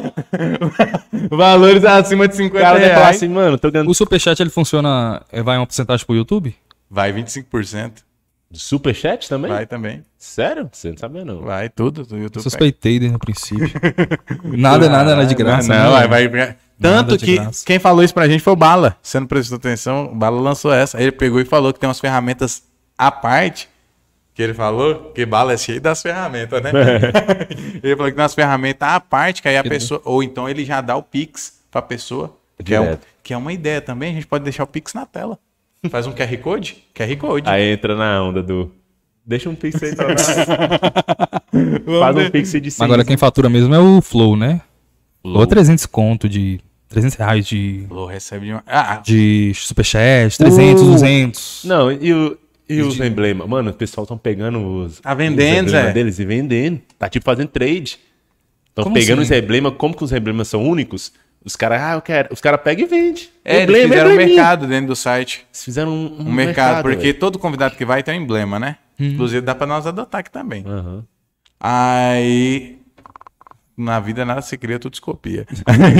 Valores 1.30 1.84
acima 1.84 2.26
de 2.28 2.34
O 2.34 2.36
50 2.36 2.64
cara 2.64 2.78
vai 2.78 2.88
falar 2.88 3.00
reais. 3.02 3.16
assim, 3.16 3.28
mano, 3.28 3.58
tô 3.58 3.70
ganhando 3.70 3.90
O 3.90 3.94
superchat 3.94 4.40
ele 4.40 4.50
funciona. 4.50 5.22
é, 5.32 5.42
Vai 5.42 5.56
uma 5.56 5.66
porcentagem 5.66 6.04
pro 6.06 6.14
YouTube? 6.14 6.54
Vai 6.90 7.12
25%. 7.12 7.92
superchat 8.52 9.28
também? 9.28 9.50
Vai 9.50 9.66
também. 9.66 10.02
Sério? 10.16 10.68
Você 10.72 10.90
não 10.90 10.96
sabia 10.98 11.24
não. 11.24 11.40
Vai 11.42 11.68
tudo 11.68 12.04
do 12.04 12.16
YouTube. 12.16 12.42
Suspeitei 12.42 12.98
desde 12.98 13.16
o 13.16 13.18
princípio. 13.18 13.70
nada, 14.44 14.88
nada 14.88 15.12
era 15.12 15.26
de 15.26 15.34
graça. 15.34 15.68
Não, 15.68 15.98
né? 16.00 16.06
vai, 16.06 16.28
vai. 16.28 16.56
Tanto 16.80 17.18
que 17.18 17.36
graça. 17.36 17.64
quem 17.66 17.78
falou 17.78 18.02
isso 18.04 18.14
pra 18.14 18.28
gente 18.28 18.40
foi 18.42 18.52
o 18.52 18.56
Bala. 18.56 18.96
Você 19.02 19.18
não 19.18 19.26
prestou 19.26 19.56
atenção, 19.56 20.06
o 20.12 20.14
Bala 20.14 20.40
lançou 20.40 20.72
essa. 20.72 21.00
Ele 21.00 21.10
pegou 21.12 21.40
e 21.40 21.44
falou 21.44 21.72
que 21.72 21.80
tem 21.80 21.88
umas 21.88 21.98
ferramentas 22.00 22.62
à 22.96 23.10
parte. 23.10 23.68
Que 24.34 24.42
ele 24.42 24.54
falou 24.54 25.10
que 25.12 25.26
Bala 25.26 25.52
é 25.52 25.56
cheio 25.56 25.80
das 25.80 26.00
ferramentas, 26.00 26.62
né? 26.62 26.70
ele 27.82 27.96
falou 27.96 28.10
que 28.10 28.16
tem 28.16 28.22
umas 28.22 28.34
ferramentas 28.34 28.88
à 28.88 29.00
parte, 29.00 29.42
que 29.42 29.48
aí 29.48 29.56
a 29.56 29.64
pessoa. 29.64 30.00
Ou 30.04 30.22
então 30.22 30.48
ele 30.48 30.64
já 30.64 30.80
dá 30.80 30.94
o 30.96 31.02
Pix 31.02 31.54
pra 31.70 31.82
pessoa. 31.82 32.36
Que 32.64 32.74
é, 32.74 32.80
um- 32.80 32.98
que 33.22 33.32
é 33.34 33.36
uma 33.36 33.52
ideia 33.52 33.80
também. 33.80 34.10
A 34.10 34.14
gente 34.14 34.26
pode 34.26 34.44
deixar 34.44 34.62
o 34.62 34.66
Pix 34.66 34.94
na 34.94 35.04
tela. 35.06 35.38
Faz 35.90 36.06
um 36.06 36.12
QR 36.12 36.36
Code? 36.38 36.84
QR 36.94 37.16
Code. 37.16 37.48
Aí 37.48 37.72
entra 37.72 37.94
na 37.96 38.22
onda 38.22 38.42
do. 38.42 38.70
Deixa 39.24 39.48
um 39.50 39.54
pix 39.54 39.80
aí 39.82 39.94
pra 39.94 40.08
nós. 40.08 40.26
Faz 42.00 42.16
um 42.16 42.30
pix 42.30 42.50
de 42.52 42.70
100. 42.70 42.84
Agora 42.84 43.04
quem 43.04 43.16
fatura 43.16 43.48
mesmo 43.50 43.74
é 43.74 43.78
o 43.78 44.00
Flow, 44.00 44.36
né? 44.36 44.60
Flow 45.22 45.46
300 45.46 45.84
conto 45.86 46.28
de. 46.28 46.60
300 46.88 47.16
reais 47.16 47.46
de. 47.46 47.86
Lô, 47.90 48.06
recebe 48.06 48.46
de 48.46 48.52
uma... 48.52 48.62
Ah, 48.66 48.96
De 49.04 49.52
superchat, 49.54 50.36
300, 50.38 50.82
Uh! 50.82 50.86
200. 50.92 51.62
Não, 51.64 51.92
e, 51.92 52.12
o, 52.12 52.38
e 52.68 52.80
os 52.80 52.98
emblemas? 53.00 53.46
Mano, 53.48 53.70
o 53.70 53.74
pessoal 53.74 54.06
tão 54.06 54.16
pegando 54.16 54.84
os. 54.84 55.00
Tá 55.00 55.12
vendendo, 55.14 55.66
os 55.66 55.72
emblemas 55.72 55.94
deles 55.94 56.18
e 56.18 56.24
vendendo. 56.24 56.80
Tá 56.98 57.08
tipo 57.08 57.24
fazendo 57.24 57.48
trade. 57.48 57.98
Estão 58.68 58.92
pegando 58.92 59.22
assim? 59.22 59.32
os 59.34 59.38
emblemas, 59.38 59.74
como 59.76 59.94
que 59.96 60.04
os 60.04 60.12
emblemas 60.12 60.48
são 60.48 60.62
únicos? 60.62 61.12
Os 61.44 61.54
caras, 61.56 61.80
ah, 61.82 61.94
eu 61.94 62.02
quero. 62.02 62.28
Os 62.32 62.40
caras 62.40 62.60
pegam 62.62 62.84
e 62.84 62.88
vendem. 62.88 63.28
é, 63.44 63.62
eles 63.62 63.82
fizeram 63.82 64.10
um 64.10 64.16
mercado 64.16 64.66
dentro 64.66 64.86
do 64.88 64.96
site. 64.96 65.46
Eles 65.50 65.64
fizeram 65.64 65.92
um, 65.92 66.20
Um 66.20 66.32
mercado, 66.32 66.82
porque 66.82 66.96
velho. 66.96 67.18
todo 67.18 67.38
convidado 67.38 67.76
que 67.76 67.84
vai 67.84 68.02
tem 68.02 68.18
um 68.18 68.22
emblema, 68.22 68.58
né? 68.58 68.76
Uhum. 68.98 69.06
Inclusive 69.08 69.40
dá 69.40 69.54
pra 69.54 69.66
nós 69.66 69.86
adotar 69.86 70.20
aqui 70.20 70.30
também. 70.30 70.64
Aham. 70.66 71.04
Aí. 71.60 72.78
Na 73.78 74.00
vida 74.00 74.24
nada 74.24 74.42
se 74.42 74.58
cria, 74.58 74.78
tudo 74.78 74.96
se 74.96 75.00
copia. 75.00 75.46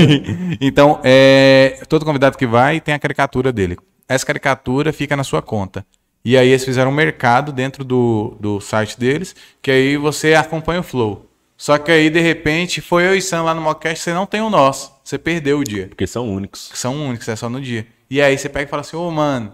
então, 0.59 0.99
é, 1.01 1.81
todo 1.87 2.03
convidado 2.03 2.37
que 2.37 2.45
vai 2.45 2.81
tem 2.81 2.93
a 2.93 2.99
caricatura 2.99 3.53
dele. 3.53 3.77
Essa 4.07 4.25
caricatura 4.25 4.91
fica 4.91 5.15
na 5.15 5.23
sua 5.23 5.41
conta. 5.41 5.85
E 6.23 6.37
aí 6.37 6.49
eles 6.49 6.65
fizeram 6.65 6.91
um 6.91 6.93
mercado 6.93 7.53
dentro 7.53 7.85
do, 7.85 8.35
do 8.39 8.59
site 8.59 8.99
deles, 8.99 9.33
que 9.61 9.71
aí 9.71 9.95
você 9.95 10.33
acompanha 10.33 10.81
o 10.81 10.83
flow. 10.83 11.25
Só 11.55 11.77
que 11.77 11.91
aí, 11.91 12.09
de 12.09 12.19
repente, 12.19 12.81
foi 12.81 13.05
eu 13.05 13.15
e 13.15 13.21
Sam 13.21 13.43
lá 13.43 13.53
no 13.53 13.61
Mockcast, 13.61 14.03
você 14.03 14.13
não 14.13 14.25
tem 14.25 14.41
o 14.41 14.49
nosso. 14.49 14.93
Você 15.03 15.17
perdeu 15.17 15.59
o 15.59 15.63
dia. 15.63 15.87
Porque 15.87 16.07
são 16.07 16.29
únicos. 16.29 16.71
São 16.73 16.95
únicos, 17.07 17.27
é 17.27 17.35
só 17.35 17.49
no 17.49 17.61
dia. 17.61 17.85
E 18.09 18.21
aí 18.21 18.37
você 18.37 18.47
pega 18.47 18.65
e 18.65 18.69
fala 18.69 18.81
assim, 18.81 18.95
ô 18.95 19.09
mano, 19.11 19.53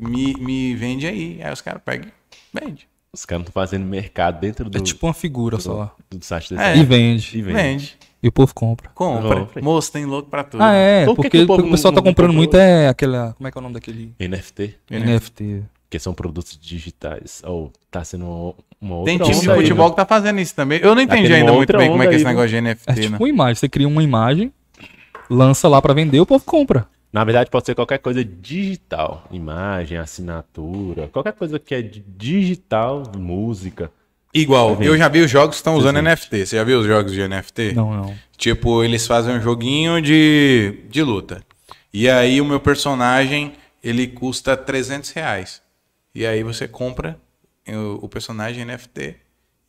me, 0.00 0.34
me 0.34 0.74
vende 0.74 1.06
aí. 1.06 1.40
Aí 1.42 1.52
os 1.52 1.60
caras 1.60 1.82
pegam 1.84 2.08
e 2.08 2.60
vende. 2.60 2.88
Os 3.16 3.24
caras 3.24 3.46
estão 3.46 3.52
fazendo 3.62 3.84
mercado 3.86 4.40
dentro 4.40 4.68
do, 4.68 4.76
É 4.76 4.80
tipo 4.80 5.06
uma 5.06 5.14
figura 5.14 5.58
só. 5.58 5.94
do 6.10 6.22
site 6.24 6.50
desse. 6.54 6.62
É. 6.62 6.76
E 6.76 6.84
vende. 6.84 7.38
E 7.38 7.42
vende. 7.42 7.56
Vende. 7.62 7.96
E 8.22 8.28
o 8.28 8.32
povo 8.32 8.52
compra. 8.54 8.90
Compra. 8.94 9.36
Compra. 9.40 9.62
Moço, 9.62 9.90
tem 9.90 10.04
louco 10.04 10.28
pra 10.28 10.44
tudo. 10.44 10.62
Ah, 10.62 10.72
é. 10.74 11.04
Por 11.06 11.12
que 11.16 11.22
porque 11.22 11.38
que 11.38 11.44
o 11.44 11.46
povo 11.46 11.66
o 11.66 11.70
pessoal 11.70 11.92
não- 11.92 12.02
tá 12.02 12.04
não 12.04 12.12
comprando 12.12 12.32
muito 12.34 12.56
é 12.56 12.88
aquela. 12.88 13.32
Como 13.36 13.48
é 13.48 13.50
que 13.50 13.56
é 13.56 13.60
o 13.60 13.62
nome 13.62 13.74
daquele? 13.74 14.12
NFT. 14.20 14.74
NFT. 14.90 15.62
Que 15.88 15.98
são 15.98 16.12
produtos 16.12 16.58
digitais. 16.60 17.40
Ou 17.46 17.72
tá 17.90 18.04
sendo 18.04 18.54
uma 18.80 18.96
outra 18.96 19.12
Tem 19.16 19.18
time 19.26 19.40
de 19.40 19.50
aí, 19.50 19.56
futebol 19.60 19.86
né? 19.86 19.90
que 19.90 19.96
tá 19.96 20.04
fazendo 20.06 20.38
isso 20.40 20.54
também. 20.54 20.80
Eu 20.82 20.94
não 20.94 21.00
entendi 21.02 21.22
tendo 21.22 21.32
uma 21.34 21.38
ainda 21.40 21.52
muito 21.52 21.76
bem 21.78 21.88
como 21.90 22.02
é 22.02 22.06
que 22.08 22.12
é 22.12 22.16
esse 22.16 22.26
aí, 22.26 22.32
negócio 22.34 22.50
de 22.50 22.60
NFT, 22.60 22.90
É 22.90 22.94
tipo 22.94 23.10
né? 23.12 23.16
uma 23.18 23.28
imagem. 23.28 23.54
Você 23.54 23.68
cria 23.68 23.88
uma 23.88 24.02
imagem, 24.02 24.52
lança 25.30 25.68
lá 25.68 25.80
pra 25.80 25.94
vender, 25.94 26.20
o 26.20 26.26
povo 26.26 26.44
compra. 26.44 26.86
Na 27.16 27.24
verdade, 27.24 27.48
pode 27.48 27.64
ser 27.64 27.74
qualquer 27.74 27.96
coisa 27.96 28.22
digital. 28.22 29.26
Imagem, 29.32 29.96
assinatura, 29.96 31.08
qualquer 31.08 31.32
coisa 31.32 31.58
que 31.58 31.74
é 31.74 31.80
digital, 31.80 33.04
música. 33.16 33.90
Igual, 34.34 34.76
eu 34.82 34.98
já 34.98 35.08
vi 35.08 35.20
os 35.20 35.30
jogos 35.30 35.56
que 35.56 35.60
estão 35.60 35.76
usando 35.76 35.96
Existe. 35.96 36.26
NFT. 36.26 36.46
Você 36.46 36.56
já 36.56 36.62
viu 36.62 36.78
os 36.78 36.86
jogos 36.86 37.12
de 37.12 37.26
NFT? 37.26 37.72
Não, 37.72 37.90
não. 37.90 38.14
Tipo, 38.36 38.84
eles 38.84 39.06
fazem 39.06 39.34
um 39.34 39.40
joguinho 39.40 39.98
de, 40.02 40.80
de 40.90 41.02
luta. 41.02 41.42
E 41.90 42.06
aí 42.06 42.38
o 42.38 42.44
meu 42.44 42.60
personagem, 42.60 43.54
ele 43.82 44.06
custa 44.08 44.54
300 44.54 45.08
reais. 45.12 45.62
E 46.14 46.26
aí 46.26 46.42
você 46.42 46.68
compra 46.68 47.18
o, 47.66 48.04
o 48.04 48.08
personagem 48.10 48.62
NFT. 48.62 49.16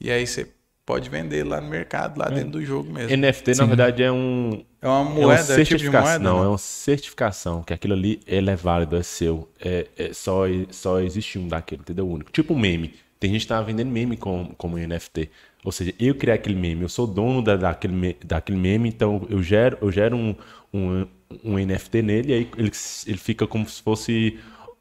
E 0.02 0.12
aí 0.12 0.28
você 0.28 0.50
pode 0.88 1.10
vender 1.10 1.44
lá 1.44 1.60
no 1.60 1.68
mercado, 1.70 2.18
lá 2.18 2.30
dentro 2.30 2.52
do 2.52 2.66
jogo 2.66 2.92
mesmo. 2.92 3.16
NFT, 3.16 3.56
na 3.56 3.66
verdade, 3.66 4.02
é 4.02 4.12
um. 4.12 4.64
É 4.82 4.88
uma 4.88 5.02
É 5.02 5.14
moeda, 5.14 5.34
é 5.34 5.44
tipo 5.44 5.60
de 5.60 5.66
certificação. 5.66 6.02
moeda? 6.08 6.24
não, 6.24 6.40
né? 6.40 6.46
é 6.46 6.48
uma 6.48 6.58
certificação. 6.58 7.62
Que 7.62 7.74
aquilo 7.74 7.94
ali 7.94 8.22
ele 8.26 8.50
é 8.50 8.56
válido, 8.56 8.96
é 8.96 9.04
seu. 9.04 9.50
É, 9.60 9.86
é 9.98 10.14
só, 10.14 10.44
só 10.72 11.02
existe 11.02 11.38
um 11.38 11.48
daquele, 11.50 11.82
entendeu? 11.82 12.10
Único. 12.10 12.32
Tipo 12.32 12.54
um 12.54 12.60
meme. 12.60 12.94
Tem 13.20 13.30
gente 13.32 13.42
que 13.42 13.48
tá 13.48 13.62
vendendo 13.62 13.92
meme 13.92 14.16
como, 14.16 14.56
como 14.56 14.78
NFT. 14.78 15.30
Ou 15.66 15.74
seja, 15.74 15.94
eu 16.00 16.16
criei 16.16 16.36
aquele 16.36 16.56
meme, 16.56 16.84
eu 16.84 16.90
sou 16.90 17.06
dono 17.06 17.42
da, 17.42 17.58
daquele, 17.58 18.16
daquele 18.24 18.58
meme, 18.58 18.88
então 18.88 19.28
eu 19.30 19.44
gero, 19.44 19.78
eu 19.82 19.92
gero 19.92 20.16
um, 20.16 20.34
um, 20.74 21.06
um 21.44 21.58
NFT 21.58 22.02
nele 22.02 22.30
e 22.30 22.34
aí 22.34 22.50
ele, 22.58 22.72
ele 23.06 23.18
fica 23.18 23.46
como 23.46 23.68
se 23.68 23.82
fosse 23.82 24.40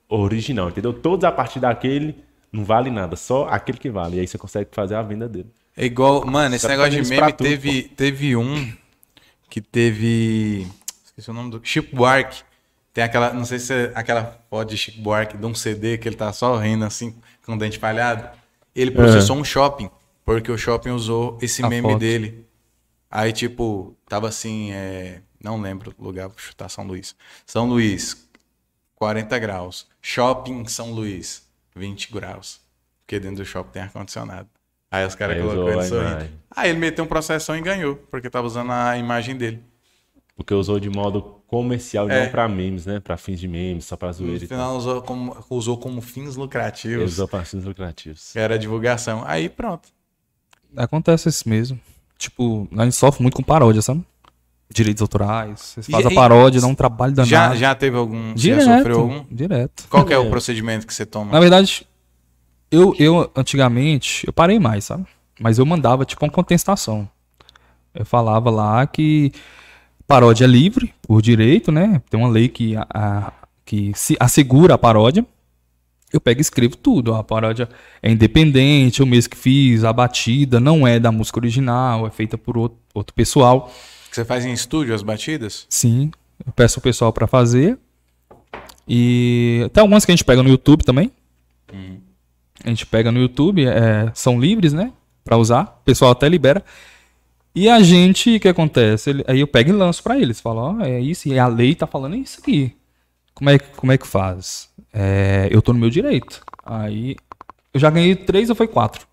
original, 0.09 0.69
entendeu? 0.69 0.93
Todos 0.93 1.25
a 1.25 1.33
partir 1.33 1.59
daquele 1.59 2.15
não 2.53 2.65
vale 2.65 2.91
nada, 2.91 3.17
só 3.17 3.49
aquele 3.49 3.79
que 3.79 3.91
vale. 3.91 4.19
E 4.19 4.21
aí 4.21 4.27
você 4.29 4.39
consegue 4.39 4.69
fazer 4.71 4.95
a 4.95 5.03
venda 5.03 5.29
dele. 5.29 5.51
É 5.77 5.85
igual, 5.85 6.25
mano, 6.25 6.55
esse 6.55 6.67
negócio 6.67 6.91
de 7.03 7.09
meme 7.09 7.33
tudo, 7.33 7.47
teve, 7.47 7.83
teve 7.83 8.37
um 8.37 8.73
que 9.51 9.61
teve. 9.61 10.67
Esqueci 11.05 11.31
o 11.31 11.35
nome 11.35 11.51
do. 11.51 11.61
Chico 11.63 11.95
Buarque. 11.95 12.43
Tem 12.95 13.05
aquela. 13.05 13.33
Não 13.33 13.45
sei 13.45 13.59
se 13.59 13.75
é 13.75 13.93
aquela 13.95 14.41
foto 14.49 14.71
de 14.71 14.79
Chico 14.79 15.01
Buarque 15.03 15.37
de 15.37 15.45
um 15.45 15.55
CD 15.55 15.99
que 15.99 16.09
ele 16.09 16.17
tá 16.17 16.33
só 16.33 16.57
rindo 16.57 16.85
assim, 16.85 17.15
com 17.45 17.55
o 17.55 17.59
dente 17.59 17.79
falhado. 17.79 18.27
Ele 18.75 18.91
processou 18.91 19.37
um 19.37 19.45
shopping, 19.45 19.91
porque 20.25 20.51
o 20.51 20.57
shopping 20.57 20.91
usou 20.91 21.39
esse 21.43 21.63
A 21.63 21.69
meme 21.69 21.89
foto. 21.91 21.99
dele. 21.99 22.47
Aí, 23.11 23.33
tipo, 23.33 23.97
tava 24.09 24.29
assim, 24.29 24.73
é, 24.73 25.21
não 25.43 25.61
lembro 25.61 25.95
o 25.99 26.05
lugar, 26.05 26.29
vou 26.29 26.39
chutar 26.39 26.69
São 26.69 26.85
Luís. 26.87 27.15
São 27.47 27.67
Luís, 27.67 28.29
40 28.95 29.39
graus. 29.39 29.87
Shopping 30.03 30.67
São 30.67 30.93
Luís, 30.93 31.47
20 31.75 32.13
graus. 32.13 32.61
Porque 33.01 33.21
dentro 33.21 33.37
do 33.37 33.45
shopping 33.45 33.73
tem 33.73 33.83
ar-condicionado. 33.83 34.49
Aí 34.97 35.07
os 35.07 35.15
caras 35.15 35.41
colocou 35.41 35.71
ele 35.73 35.83
sorrindo. 35.85 36.29
Aí 36.55 36.71
ele 36.71 36.79
meteu 36.79 37.05
um 37.05 37.09
processão 37.09 37.57
e 37.57 37.61
ganhou, 37.61 37.97
porque 38.11 38.31
tava 38.31 38.47
usando 38.47 38.71
a 38.73 38.97
imagem 38.97 39.37
dele. 39.37 39.63
Porque 40.35 40.53
usou 40.55 40.79
de 40.79 40.91
modo 40.91 41.23
comercial, 41.47 42.11
É. 42.11 42.25
não 42.25 42.31
pra 42.31 42.47
memes, 42.49 42.85
né? 42.87 43.01
Pra 43.01 43.17
fins 43.17 43.41
de 43.41 43.49
memes, 43.49 43.85
só 43.87 43.97
pra 43.97 44.09
No 44.09 44.15
zoeira 44.15 44.39
tal. 44.41 44.49
final 44.49 44.77
usou 44.77 45.03
como, 45.03 45.37
usou 45.49 45.79
como 45.79 46.01
fins 46.03 46.31
Ele 46.35 46.41
lucrativos. 46.43 47.13
usou 47.13 47.27
pra 47.29 47.45
fins 47.45 47.65
lucrativos. 47.65 48.35
Era 48.37 48.59
divulgação. 48.59 49.23
Aí 49.27 49.49
pronto. 49.49 49.89
Acontece 50.77 51.29
isso 51.29 51.49
mesmo. 51.49 51.81
Tipo, 52.19 52.69
a 52.77 52.85
gente 52.85 52.97
sofre 52.97 53.23
muito 53.23 53.35
com 53.37 53.43
paródia, 53.43 53.81
sabe? 53.83 54.05
Direitos 54.73 55.01
autorais. 55.01 55.61
Vocês 55.61 55.89
E- 55.89 55.93
fazem 55.93 56.11
e- 56.11 56.13
a 56.13 56.15
paródia, 56.15 56.61
dá 56.61 56.67
um 56.67 56.75
trabalho 56.75 57.13
danado. 57.13 57.29
Já, 57.31 57.55
já 57.55 57.75
teve 57.75 57.97
algum. 57.97 58.35
Direto, 58.35 58.65
já 58.65 58.77
sofreu 58.79 59.01
algum? 59.01 59.25
direto. 59.31 59.85
Qual 59.89 60.05
que 60.05 60.13
é 60.13 60.19
o 60.19 60.27
É. 60.27 60.31
procedimento 60.31 60.87
que 60.87 60.93
você 60.93 61.07
toma? 61.07 61.31
Na 61.33 61.41
verdade, 61.41 61.87
eu, 62.71 62.95
eu 62.99 63.31
antigamente, 63.37 64.27
eu 64.27 64.33
parei 64.33 64.59
mais, 64.59 64.85
sabe? 64.85 65.07
Mas 65.41 65.59
eu 65.59 65.67
mandava 65.67 66.05
tipo 66.05 66.25
uma 66.25 66.31
contestação. 66.31 67.09
Eu 67.95 68.05
falava 68.05 68.51
lá 68.51 68.87
que 68.87 69.33
paródia 70.07 70.45
é 70.45 70.49
livre, 70.49 70.93
por 71.03 71.21
direito, 71.23 71.71
né? 71.73 72.01
Tem 72.11 72.19
uma 72.19 72.29
lei 72.29 72.49
que, 72.49 72.77
a- 72.77 72.87
a- 72.93 73.33
que 73.65 73.93
se 73.95 74.17
assegura 74.21 74.75
a 74.75 74.79
paródia. 74.79 75.25
Eu 76.13 76.21
pego 76.21 76.41
e 76.41 76.43
escrevo 76.43 76.77
tudo. 76.77 77.15
A 77.15 77.25
paródia 77.25 77.69
é 78.03 78.11
independente, 78.11 79.01
eu 79.01 79.07
mesmo 79.07 79.31
que 79.31 79.37
fiz, 79.37 79.83
a 79.85 79.93
batida 79.93 80.61
não 80.61 80.87
é 80.87 81.01
da 81.01 81.11
música 81.11 81.39
original, 81.39 82.07
é 82.07 82.11
feita 82.11 82.39
por 82.39 82.57
outro, 82.57 82.79
outro 82.95 83.15
pessoal. 83.15 83.71
Você 84.11 84.25
faz 84.25 84.45
em 84.47 84.53
estúdio 84.53 84.95
as 84.95 85.03
batidas? 85.03 85.67
Sim, 85.69 86.11
eu 86.47 86.53
peço 86.53 86.79
o 86.79 86.83
pessoal 86.83 87.13
pra 87.13 87.27
fazer. 87.27 87.77
E 88.89 89.69
tem 89.73 89.81
algumas 89.81 90.05
que 90.05 90.13
a 90.13 90.15
gente 90.15 90.25
pega 90.25 90.43
no 90.43 90.49
YouTube 90.49 90.85
também. 90.85 91.11
A 92.67 92.69
gente 92.69 92.85
pega 92.85 93.13
no 93.13 93.21
YouTube, 93.21 93.65
é, 93.65 94.11
são 94.13 94.39
livres, 94.41 94.73
né? 94.73 94.93
Pra 95.25 95.37
usar. 95.37 95.79
O 95.81 95.85
pessoal 95.85 96.11
até 96.11 96.29
libera. 96.29 96.65
E 97.55 97.69
a 97.69 97.81
gente, 97.81 98.37
o 98.37 98.41
que 98.41 98.49
acontece? 98.49 99.09
Ele- 99.11 99.25
aí 99.27 99.41
eu 99.41 99.47
pego 99.47 99.71
e 99.71 99.73
lanço 99.73 100.03
pra 100.03 100.19
eles. 100.19 100.41
Falo, 100.41 100.61
ó, 100.79 100.81
é 100.85 101.01
isso, 101.01 101.29
e 101.29 101.39
a 101.39 101.47
lei 101.47 101.75
tá 101.75 101.87
falando 101.87 102.17
isso 102.17 102.41
aqui. 102.41 102.77
Como 103.33 103.49
é, 103.49 103.59
que- 103.59 103.69
como 103.77 103.93
é 103.93 103.97
que 103.99 104.07
faz? 104.07 104.69
É, 104.93 105.49
eu 105.51 105.63
tô 105.63 105.73
no 105.73 105.79
meu 105.79 105.89
direito. 105.91 106.43
Aí 106.65 107.17
eu 107.73 107.79
já 107.81 107.89
ganhei 107.89 108.15
três 108.17 108.51
ou 108.51 108.57
foi 108.57 108.67
quatro. 108.67 109.07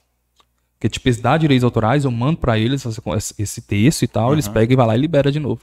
Porque, 0.77 0.89
tipo, 0.89 1.07
eles 1.07 1.21
dão 1.21 1.37
direitos 1.37 1.63
autorais, 1.63 2.03
eu 2.03 2.11
mando 2.11 2.37
pra 2.39 2.57
eles 2.59 2.83
esse- 3.37 3.61
texto 3.61 4.01
e 4.01 4.07
tal, 4.07 4.33
eles 4.33 4.47
pegam 4.47 4.73
e 4.73 4.75
vai 4.75 4.87
lá 4.87 4.97
e 4.97 4.99
libera 4.99 5.31
de 5.31 5.39
novo. 5.39 5.61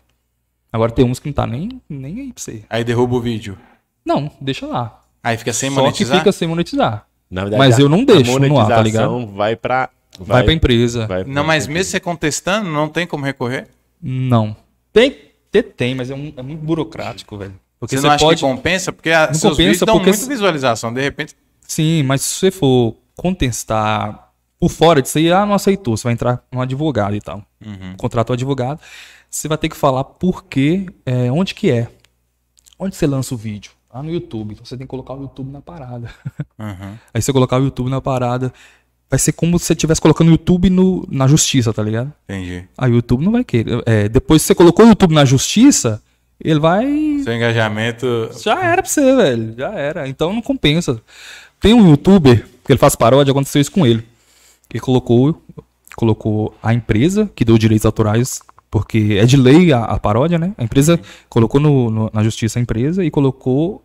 Agora 0.73 0.91
tem 0.93 1.05
uns 1.05 1.19
que 1.19 1.27
não 1.29 1.35
tá 1.35 1.47
nem, 1.47 1.83
nem 1.89 2.21
aí 2.21 2.33
pra 2.33 2.43
você. 2.43 2.65
Aí 2.71 2.85
derruba 2.85 3.17
o 3.17 3.21
vídeo. 3.21 3.59
Não, 4.07 4.31
deixa 4.41 4.67
lá. 4.67 5.03
Aí 5.23 5.37
fica 5.37 5.53
sem 5.53 5.69
Só 5.71 5.81
monetizar? 5.83 6.15
que 6.17 6.19
fica 6.21 6.33
sem 6.33 6.49
monetizar. 6.49 7.07
Na 7.31 7.43
verdade, 7.43 7.59
Mas 7.59 7.79
a- 7.79 7.83
eu 7.83 7.89
não 7.89 8.01
a 8.01 8.05
deixo 8.05 8.39
no 8.39 8.59
ar, 8.59 8.69
tá 8.69 8.83
ligado? 8.83 9.11
monetização 9.11 9.37
vai 9.37 9.55
pra... 9.57 9.91
Vai, 10.19 10.43
pra 10.43 10.53
empresa. 10.53 11.07
vai 11.07 11.25
Não, 11.25 11.35
pra- 11.35 11.45
mas 11.45 11.67
mesmo 11.67 11.91
você 11.93 12.01
contestando, 12.01 12.69
não 12.69 12.89
tem 12.89 13.07
como 13.07 13.25
recorrer? 13.25 13.69
Não. 14.03 14.55
Tem, 14.93 15.17
tem, 15.51 15.63
tem, 15.63 15.95
mas 15.95 16.11
é, 16.11 16.15
um- 16.15 16.33
é 16.37 16.43
muito 16.43 16.61
burocrático, 16.61 17.39
velho. 17.39 17.55
Porque 17.79 17.97
você 17.97 18.01
você, 18.03 18.07
não 18.09 18.15
acha 18.15 18.25
pode. 18.25 18.41
que 18.41 18.47
compensa? 18.47 18.93
Porque 18.93 19.11
a, 19.11 19.29
Não 19.29 19.35
seus 19.35 19.53
compensa 19.53 19.63
vídeos 19.71 19.79
dão 19.87 19.95
porque 19.97 20.11
muita 20.11 20.27
visualização. 20.27 20.93
De 20.93 21.01
repente, 21.01 21.35
Sim, 21.67 22.03
mas 22.03 22.21
se 22.23 22.35
você 22.35 22.51
for 22.51 22.97
contestar 23.17 24.33
por 24.59 24.69
fora 24.71 25.01
disso 25.01 25.17
aí, 25.17 25.33
ah, 25.33 25.47
não 25.47 25.55
aceitou, 25.55 25.97
você 25.97 26.03
vai 26.05 26.13
entrar 26.13 26.43
no 26.53 26.61
advogado 26.61 27.15
e 27.15 27.21
tal. 27.21 27.43
Uhum. 27.65 27.95
Contrata 27.97 28.33
o 28.33 28.35
advogado, 28.35 28.81
você 29.31 29.49
vai 29.49 29.57
ter 29.57 29.69
que 29.71 29.77
falar 29.77 30.05
por 30.05 30.45
quê, 30.45 30.87
é, 31.07 31.31
onde 31.33 31.55
que 31.55 31.71
é. 31.71 31.89
Onde 32.79 32.97
você 32.97 33.07
lança 33.07 33.35
o 33.35 33.39
vídeo? 33.39 33.71
Ah, 33.93 34.03
no 34.03 34.11
YouTube. 34.11 34.53
Então 34.53 34.65
você 34.65 34.77
tem 34.77 34.87
que 34.87 34.91
colocar 34.91 35.15
o 35.15 35.23
YouTube 35.23 35.51
na 35.51 35.61
parada. 35.61 36.09
Uhum. 36.59 36.95
Aí 37.13 37.21
você 37.21 37.33
colocar 37.33 37.61
o 37.61 37.65
YouTube 37.65 37.91
na 37.91 38.01
parada, 38.01 38.53
vai 39.11 39.19
ser 39.19 39.33
como 39.33 39.59
se 39.59 39.67
você 39.67 39.73
estivesse 39.73 40.01
colocando 40.01 40.29
o 40.29 40.33
YouTube 40.33 40.71
no, 40.71 41.07
na 41.11 41.27
justiça, 41.27 41.73
tá 41.73 41.83
ligado? 41.83 42.13
entendi. 42.29 42.65
Aí 42.79 42.91
o 42.93 42.95
YouTube 42.97 43.25
não 43.25 43.33
vai 43.33 43.43
querer. 43.45 43.83
É, 43.87 44.09
depois 44.09 44.43
que 44.43 44.47
você 44.47 44.55
colocou 44.55 44.85
o 44.87 44.89
YouTube 44.89 45.15
na 45.15 45.25
justiça, 45.25 46.01
ele 46.43 46.61
vai 46.61 46.87
Seu 47.25 47.35
engajamento. 47.35 48.31
já 48.41 48.63
era 48.63 48.83
pra 48.83 48.91
você, 48.91 49.17
velho. 49.17 49.55
Já 49.59 49.71
era. 49.73 50.09
Então 50.09 50.33
não 50.33 50.41
compensa. 50.41 51.03
Tem 51.59 51.75
um 51.75 51.91
youtuber 51.91 52.47
que 52.65 52.73
ele 52.73 52.79
faz 52.79 52.95
paródia, 52.95 53.33
aconteceu 53.33 53.61
isso 53.61 53.73
com 53.73 53.85
ele. 53.85 54.07
Ele 54.71 54.81
colocou, 54.81 55.43
colocou 55.97 56.55
a 56.63 56.73
empresa 56.73 57.29
que 57.35 57.45
deu 57.45 57.59
direitos 57.59 57.85
autorais, 57.85 58.41
porque 58.71 59.17
é 59.21 59.25
de 59.27 59.37
lei 59.37 59.73
a, 59.73 59.85
a 59.85 59.99
paródia, 59.99 60.39
né? 60.39 60.53
A 60.57 60.65
empresa 60.65 61.01
colocou 61.29 61.61
no- 61.61 61.91
no- 61.91 62.11
na 62.13 62.23
justiça 62.23 62.59
a 62.59 62.63
empresa 62.63 63.05
e 63.05 63.11
colocou 63.11 63.83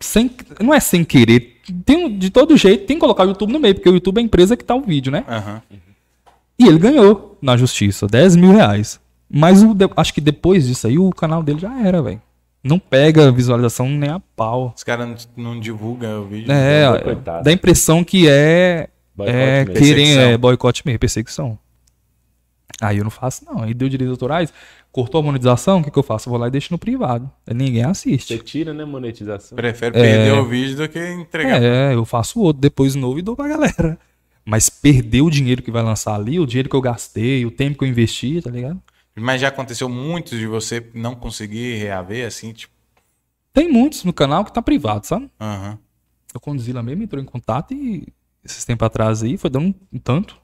sem. 0.00 0.30
Não 0.60 0.74
é 0.74 0.80
sem 0.80 1.04
querer. 1.04 1.60
Tem, 1.84 2.16
de 2.18 2.30
todo 2.30 2.56
jeito, 2.56 2.86
tem 2.86 2.96
que 2.96 3.00
colocar 3.00 3.24
o 3.24 3.28
YouTube 3.28 3.52
no 3.52 3.58
meio, 3.58 3.74
porque 3.74 3.88
o 3.88 3.94
YouTube 3.94 4.18
é 4.18 4.20
a 4.20 4.24
empresa 4.24 4.56
que 4.56 4.64
tá 4.64 4.74
o 4.74 4.80
vídeo, 4.82 5.10
né? 5.10 5.24
Aham. 5.28 5.62
E 6.58 6.66
ele 6.66 6.78
ganhou 6.78 7.36
na 7.42 7.56
justiça, 7.56 8.06
10 8.06 8.36
mil 8.36 8.52
reais. 8.52 9.00
Mas 9.28 9.62
o 9.62 9.74
de- 9.74 9.88
acho 9.96 10.14
que 10.14 10.20
depois 10.20 10.66
disso 10.66 10.86
aí 10.86 10.98
o 10.98 11.10
canal 11.10 11.42
dele 11.42 11.58
já 11.58 11.80
era, 11.86 12.00
velho. 12.00 12.20
Não 12.62 12.78
pega 12.78 13.30
visualização 13.30 13.88
nem 13.88 14.10
a 14.10 14.20
pau. 14.34 14.72
Os 14.76 14.82
caras 14.84 15.28
não, 15.36 15.52
não 15.54 15.60
divulgam 15.60 16.22
o 16.22 16.24
vídeo. 16.26 16.50
É, 16.50 17.00
coitado. 17.02 17.44
dá 17.44 17.50
a 17.50 17.52
impressão 17.52 18.02
que 18.04 18.28
é, 18.28 18.88
Boicote 19.14 19.92
é 19.92 20.32
é, 20.32 20.36
boicote 20.38 20.82
mesmo, 20.84 20.98
perseguição. 20.98 21.58
Aí 22.80 22.98
eu 22.98 23.04
não 23.04 23.10
faço, 23.10 23.44
não. 23.44 23.62
Aí 23.62 23.72
deu 23.72 23.88
direitos 23.88 24.12
autorais, 24.12 24.52
cortou 24.92 25.20
a 25.20 25.22
monetização, 25.22 25.80
o 25.80 25.84
que, 25.84 25.90
que 25.90 25.98
eu 25.98 26.02
faço? 26.02 26.28
Eu 26.28 26.30
vou 26.32 26.40
lá 26.40 26.48
e 26.48 26.50
deixo 26.50 26.72
no 26.72 26.78
privado. 26.78 27.30
Ninguém 27.46 27.82
Você 27.84 27.88
assiste. 27.90 28.38
tira, 28.38 28.74
né, 28.74 28.84
monetização. 28.84 29.56
Prefere 29.56 29.92
perder 29.92 30.32
o 30.34 30.44
vídeo 30.46 30.76
do 30.76 30.88
que 30.88 30.98
entregar. 30.98 31.62
É, 31.62 31.94
eu 31.94 32.04
faço 32.04 32.40
outro 32.40 32.60
depois 32.60 32.94
novo 32.94 33.18
e 33.18 33.22
dou 33.22 33.34
pra 33.34 33.48
galera. 33.48 33.98
Mas 34.44 34.68
perder 34.68 35.22
o 35.22 35.30
dinheiro 35.30 35.62
que 35.62 35.70
vai 35.70 35.82
lançar 35.82 36.14
ali, 36.14 36.38
o 36.38 36.46
dinheiro 36.46 36.68
que 36.68 36.76
eu 36.76 36.80
gastei, 36.80 37.44
o 37.44 37.50
tempo 37.50 37.78
que 37.78 37.84
eu 37.84 37.88
investi, 37.88 38.40
tá 38.40 38.50
ligado? 38.50 38.80
Mas 39.14 39.40
já 39.40 39.48
aconteceu 39.48 39.88
muito 39.88 40.36
de 40.36 40.46
você 40.46 40.86
não 40.94 41.14
conseguir 41.14 41.76
reaver, 41.78 42.26
assim, 42.26 42.52
tipo. 42.52 42.72
Tem 43.52 43.72
muitos 43.72 44.04
no 44.04 44.12
canal 44.12 44.44
que 44.44 44.52
tá 44.52 44.60
privado, 44.60 45.06
sabe? 45.06 45.30
Aham. 45.40 45.78
O 46.34 46.38
Condzilla 46.38 46.82
mesmo 46.82 47.02
entrou 47.02 47.20
em 47.22 47.24
contato 47.24 47.72
e 47.72 48.06
esses 48.44 48.64
tempos 48.64 48.84
atrás 48.86 49.22
aí 49.22 49.38
foi 49.38 49.48
dando 49.48 49.74
um 49.90 49.98
tanto 49.98 50.36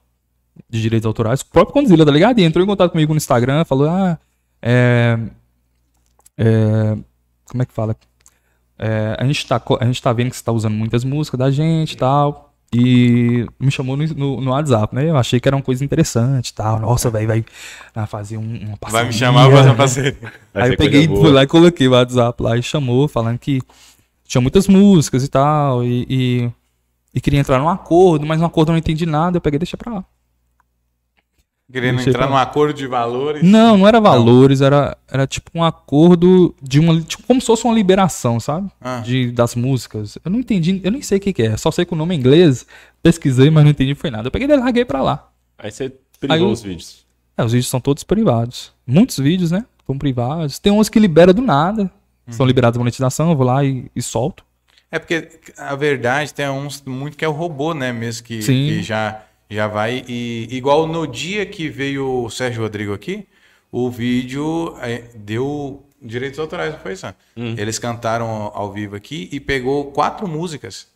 de 0.69 0.81
direitos 0.81 1.05
autorais. 1.05 1.41
O 1.41 1.45
próprio 1.47 1.73
Condzilla, 1.73 2.05
tá 2.05 2.11
ligado? 2.11 2.39
E 2.39 2.43
entrou 2.43 2.63
em 2.63 2.67
contato 2.67 2.91
comigo 2.91 3.13
no 3.13 3.17
Instagram, 3.17 3.65
falou, 3.65 3.89
ah, 3.89 4.17
é... 4.61 5.17
é, 6.37 6.97
como 7.45 7.63
é 7.63 7.65
que 7.65 7.73
fala? 7.73 7.95
É, 8.77 9.15
a, 9.19 9.25
gente 9.25 9.47
tá, 9.47 9.61
a 9.79 9.85
gente 9.85 10.01
tá 10.01 10.11
vendo 10.11 10.29
que 10.29 10.37
você 10.37 10.43
tá 10.43 10.51
usando 10.51 10.73
muitas 10.73 11.03
músicas 11.03 11.37
da 11.37 11.51
gente 11.51 11.93
e 11.93 11.97
tal. 11.97 12.53
E 12.75 13.45
me 13.59 13.69
chamou 13.69 13.95
no, 13.95 14.05
no, 14.07 14.41
no 14.41 14.51
WhatsApp, 14.51 14.95
né? 14.95 15.07
Eu 15.07 15.15
achei 15.15 15.39
que 15.39 15.47
era 15.47 15.55
uma 15.55 15.61
coisa 15.61 15.85
interessante 15.85 16.49
e 16.49 16.53
tal. 16.55 16.79
Nossa, 16.79 17.07
velho, 17.11 17.27
vai 17.27 17.45
ah, 17.93 18.07
fazer 18.07 18.37
um, 18.37 18.41
uma 18.41 18.69
Vai 18.69 18.77
parceria. 18.79 19.07
me 19.07 19.13
chamar 19.13 19.47
pra 19.47 19.57
fazer 19.57 19.69
uma 19.69 19.75
parceria. 19.75 20.17
Vai 20.51 20.63
Aí 20.63 20.71
eu 20.71 20.77
peguei, 20.77 21.07
fui 21.07 21.31
lá 21.31 21.43
e 21.43 21.47
coloquei 21.47 21.87
o 21.87 21.91
WhatsApp 21.91 22.41
lá 22.41 22.57
e 22.57 22.63
chamou, 22.63 23.07
falando 23.07 23.37
que 23.37 23.61
tinha 24.25 24.41
muitas 24.41 24.67
músicas 24.67 25.23
e 25.23 25.27
tal, 25.27 25.83
e, 25.83 26.07
e, 26.09 26.51
e 27.13 27.21
queria 27.21 27.39
entrar 27.39 27.59
num 27.59 27.69
acordo, 27.69 28.25
mas 28.25 28.39
no 28.39 28.45
acordo 28.47 28.69
eu 28.69 28.73
não 28.73 28.79
entendi 28.79 29.05
nada, 29.05 29.37
eu 29.37 29.41
peguei 29.41 29.57
e 29.57 29.59
deixei 29.59 29.77
pra 29.77 29.93
lá. 29.93 30.05
Querendo 31.71 32.01
entrar 32.01 32.13
falar. 32.13 32.29
num 32.29 32.37
acordo 32.37 32.73
de 32.73 32.85
valores. 32.85 33.41
Não, 33.41 33.77
não 33.77 33.87
era 33.87 33.99
valores, 33.99 34.61
era, 34.61 34.95
era 35.09 35.25
tipo 35.25 35.49
um 35.55 35.63
acordo 35.63 36.53
de 36.61 36.79
uma. 36.79 36.99
Tipo, 37.01 37.23
como 37.23 37.39
se 37.41 37.47
fosse 37.47 37.63
uma 37.63 37.73
liberação, 37.73 38.39
sabe? 38.39 38.69
Ah. 38.81 38.99
De, 38.99 39.31
das 39.31 39.55
músicas. 39.55 40.17
Eu 40.23 40.29
não 40.29 40.39
entendi, 40.39 40.81
eu 40.83 40.91
nem 40.91 41.01
sei 41.01 41.17
o 41.17 41.21
que, 41.21 41.33
que 41.33 41.41
é. 41.43 41.57
Só 41.57 41.71
sei 41.71 41.85
que 41.85 41.93
o 41.93 41.95
nome 41.95 42.13
é 42.13 42.17
inglês, 42.17 42.65
pesquisei, 43.01 43.49
mas 43.49 43.63
não 43.63 43.71
entendi 43.71 43.95
foi 43.95 44.11
nada. 44.11 44.27
Eu 44.27 44.31
peguei 44.31 44.47
e 44.47 44.55
larguei 44.55 44.85
pra 44.85 45.01
lá. 45.01 45.29
Aí 45.57 45.71
você 45.71 45.91
privou 46.19 46.35
Aí 46.35 46.41
eu- 46.43 46.49
os 46.51 46.61
vídeos. 46.61 47.03
É, 47.35 47.43
os 47.43 47.51
vídeos 47.53 47.69
são 47.69 47.79
todos 47.79 48.03
privados. 48.03 48.71
Muitos 48.85 49.17
vídeos, 49.17 49.49
né? 49.49 49.65
São 49.87 49.97
privados. 49.97 50.59
Tem 50.59 50.71
uns 50.71 50.89
que 50.89 50.99
libera 50.99 51.33
do 51.33 51.41
nada. 51.41 51.83
Uhum. 52.27 52.33
São 52.33 52.45
liberados 52.45 52.77
da 52.77 52.79
monetização, 52.79 53.31
eu 53.31 53.35
vou 53.35 53.45
lá 53.47 53.63
e, 53.65 53.89
e 53.95 54.01
solto. 54.01 54.43
É 54.91 54.99
porque 54.99 55.27
a 55.57 55.75
verdade 55.75 56.31
tem 56.33 56.47
uns 56.49 56.83
muito 56.85 57.17
que 57.17 57.25
é 57.25 57.27
o 57.27 57.31
robô, 57.31 57.73
né? 57.73 57.91
Mesmo 57.91 58.23
que, 58.23 58.41
Sim. 58.43 58.67
que 58.67 58.83
já, 58.83 59.23
já 59.53 59.67
vai. 59.67 60.03
E 60.07 60.47
igual 60.51 60.87
no 60.87 61.05
dia 61.07 61.45
que 61.45 61.69
veio 61.69 62.23
o 62.25 62.29
Sérgio 62.29 62.61
Rodrigo 62.61 62.93
aqui, 62.93 63.27
o 63.71 63.89
vídeo 63.89 64.75
é, 64.81 65.03
deu 65.15 65.83
direitos 66.01 66.39
autorais, 66.39 66.73
não 66.73 66.79
foi 66.79 66.93
isso? 66.93 67.07
Eles 67.35 67.79
cantaram 67.79 68.51
ao 68.53 68.71
vivo 68.73 68.95
aqui 68.95 69.29
e 69.31 69.39
pegou 69.39 69.91
quatro 69.91 70.27
músicas. 70.27 70.87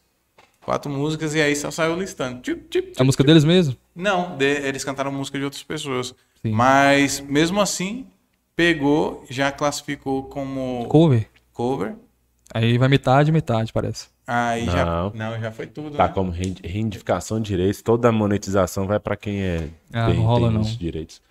Quatro 0.65 0.91
músicas 0.91 1.34
e 1.34 1.39
aí 1.41 1.56
só 1.56 1.72
saiu 1.72 1.98
listando. 1.98 2.41
Tip, 2.41 2.67
tip, 2.70 2.93
É 2.98 3.02
a 3.02 3.06
música 3.06 3.24
deles 3.24 3.46
mesmo? 3.46 3.78
Não, 3.96 4.36
de- 4.38 4.67
eles 4.67 4.84
cantaram 4.84 5.12
música 5.12 5.38
de 5.38 5.46
outras 5.46 5.63
pessoas. 5.63 6.13
Sim. 6.41 6.52
Mas 6.52 7.22
mesmo 7.22 7.62
assim, 7.62 8.06
pegou, 8.54 9.24
já 9.30 9.50
classificou 9.50 10.24
como 10.24 10.86
Cover. 10.89 11.26
cover. 11.54 11.96
Aí 12.54 12.78
vai 12.78 12.89
metade, 12.89 13.32
metade, 13.32 13.72
parece. 13.72 14.08
Aí 14.28 14.66
já. 14.66 14.86
Não. 14.86 15.12
Não, 15.16 15.40
já 15.40 15.52
foi 15.52 15.68
tudo. 15.68 15.96
Tá 15.96 16.08
né? 16.08 16.13
como 16.13 16.32
reivindicação 16.32 17.40
de 17.40 17.48
direitos, 17.48 17.82
toda 17.82 18.10
a 18.10 18.12
monetização 18.12 18.86
vai 18.86 19.00
pra 19.00 19.16
quem 19.16 19.42
é 19.42 19.70
Ah, 19.94 20.10
não 20.10 20.22
rola, 20.24 20.52
não. 20.52 20.62
os 20.62 20.78
direitos. 20.78 21.22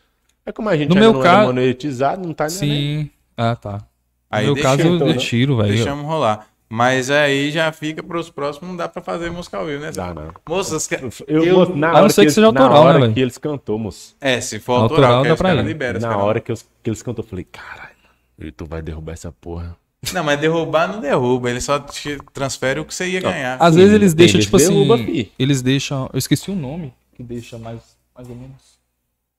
É 0.47 0.51
como 0.53 0.69
a 0.71 0.77
gente 0.77 0.89
No 0.89 0.95
meu 0.95 1.13
não 1.13 1.21
caso- 1.23 1.47
monetizado, 1.49 2.27
não 2.27 2.33
tá 2.33 2.45
nem. 2.45 2.51
Sim. 2.57 3.11
Ah, 3.37 3.55
tá. 3.55 3.83
Aí 4.31 4.47
no 4.47 4.55
meu 4.55 4.63
caso, 4.63 4.81
eu, 4.83 4.95
então, 4.97 5.09
eu 5.09 5.13
né? 5.15 5.19
tiro, 5.21 5.57
velho. 5.59 5.75
Deixamos 5.75 6.07
rolar. 6.07 6.47
Mas 6.69 7.11
aí 7.11 7.51
já 7.53 7.71
fica 7.71 8.03
pros 8.03 8.29
próximos, 8.29 8.69
não 8.71 8.77
dá 8.77 8.89
pra 8.89 9.01
fazer 9.01 9.31
música 9.31 9.57
ao 9.57 9.67
vivo, 9.67 9.83
né? 9.83 9.93
Dá, 9.93 10.13
não. 10.13 10.33
Moças, 10.49 10.87
que- 10.89 10.97
Eu, 11.29 11.45
eu- 11.45 11.77
na 11.77 11.91
A 11.91 11.93
não 11.93 11.99
hora 12.01 12.09
ser 12.09 12.15
que 12.17 12.21
eles- 12.23 12.35
seja 12.35 12.51
na 12.51 12.61
autoral, 12.61 12.83
né, 12.85 12.91
hora 12.91 13.01
velho? 13.01 13.15
que 13.15 13.21
eles 13.21 13.39
cantou, 13.39 13.79
moço. 13.79 14.17
É, 14.21 14.41
se 14.41 14.59
for 14.59 14.73
Autoral 14.81 15.05
autoral, 15.05 15.23
que 15.23 15.29
dá 15.29 15.35
os 15.35 15.39
pra 15.41 15.55
liberam. 15.63 15.99
os 15.99 16.03
Na 16.05 16.17
hora 16.17 16.41
que, 16.41 16.51
os- 16.51 16.67
que 16.83 16.91
eles 16.91 17.03
cantou, 17.03 17.25
eu 17.25 17.29
falei, 17.29 17.45
caralho, 17.45 18.53
tu 18.57 18.65
vai 18.67 18.83
derrubar 18.83 19.13
essa 19.13 19.31
porra. 19.31 19.77
Não, 20.13 20.23
mas 20.25 20.39
derrubar 20.41 20.89
não 20.89 21.01
derruba, 21.01 21.51
ele 21.51 21.61
só 21.61 21.79
te 21.81 22.19
transfere 22.33 22.81
o 22.81 22.85
que 22.85 22.95
você 22.95 23.09
ia 23.09 23.21
ganhar. 23.21 23.57
Às 23.61 23.75
Sim, 23.75 23.81
vezes 23.81 23.95
eles 23.95 24.15
deixam, 24.15 24.37
eles 24.37 24.45
tipo 24.47 24.57
assim. 24.57 24.69
derruba, 24.69 24.99
fi. 24.99 25.33
Eles 25.39 25.63
deixam. 25.63 26.09
Eu 26.13 26.19
esqueci 26.19 26.51
o 26.51 26.55
nome 26.55 26.93
que 27.15 27.23
deixa 27.23 27.59
mais, 27.59 27.81
mais 28.15 28.29
ou 28.29 28.35
menos. 28.37 28.77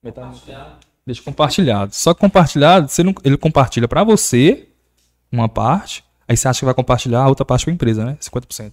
Metade. 0.03 0.41
Deixa 1.05 1.21
compartilhado. 1.21 1.93
Só 1.95 2.13
que 2.13 2.19
compartilhado, 2.19 2.87
você 2.89 3.01
não, 3.03 3.13
ele 3.23 3.37
compartilha 3.37 3.87
pra 3.87 4.03
você 4.03 4.67
uma 5.31 5.47
parte, 5.49 6.03
aí 6.27 6.35
você 6.35 6.47
acha 6.47 6.59
que 6.59 6.65
vai 6.65 6.73
compartilhar 6.73 7.21
a 7.21 7.27
outra 7.29 7.45
parte 7.45 7.65
pra 7.65 7.73
empresa, 7.73 8.05
né? 8.05 8.17
50%. 8.21 8.71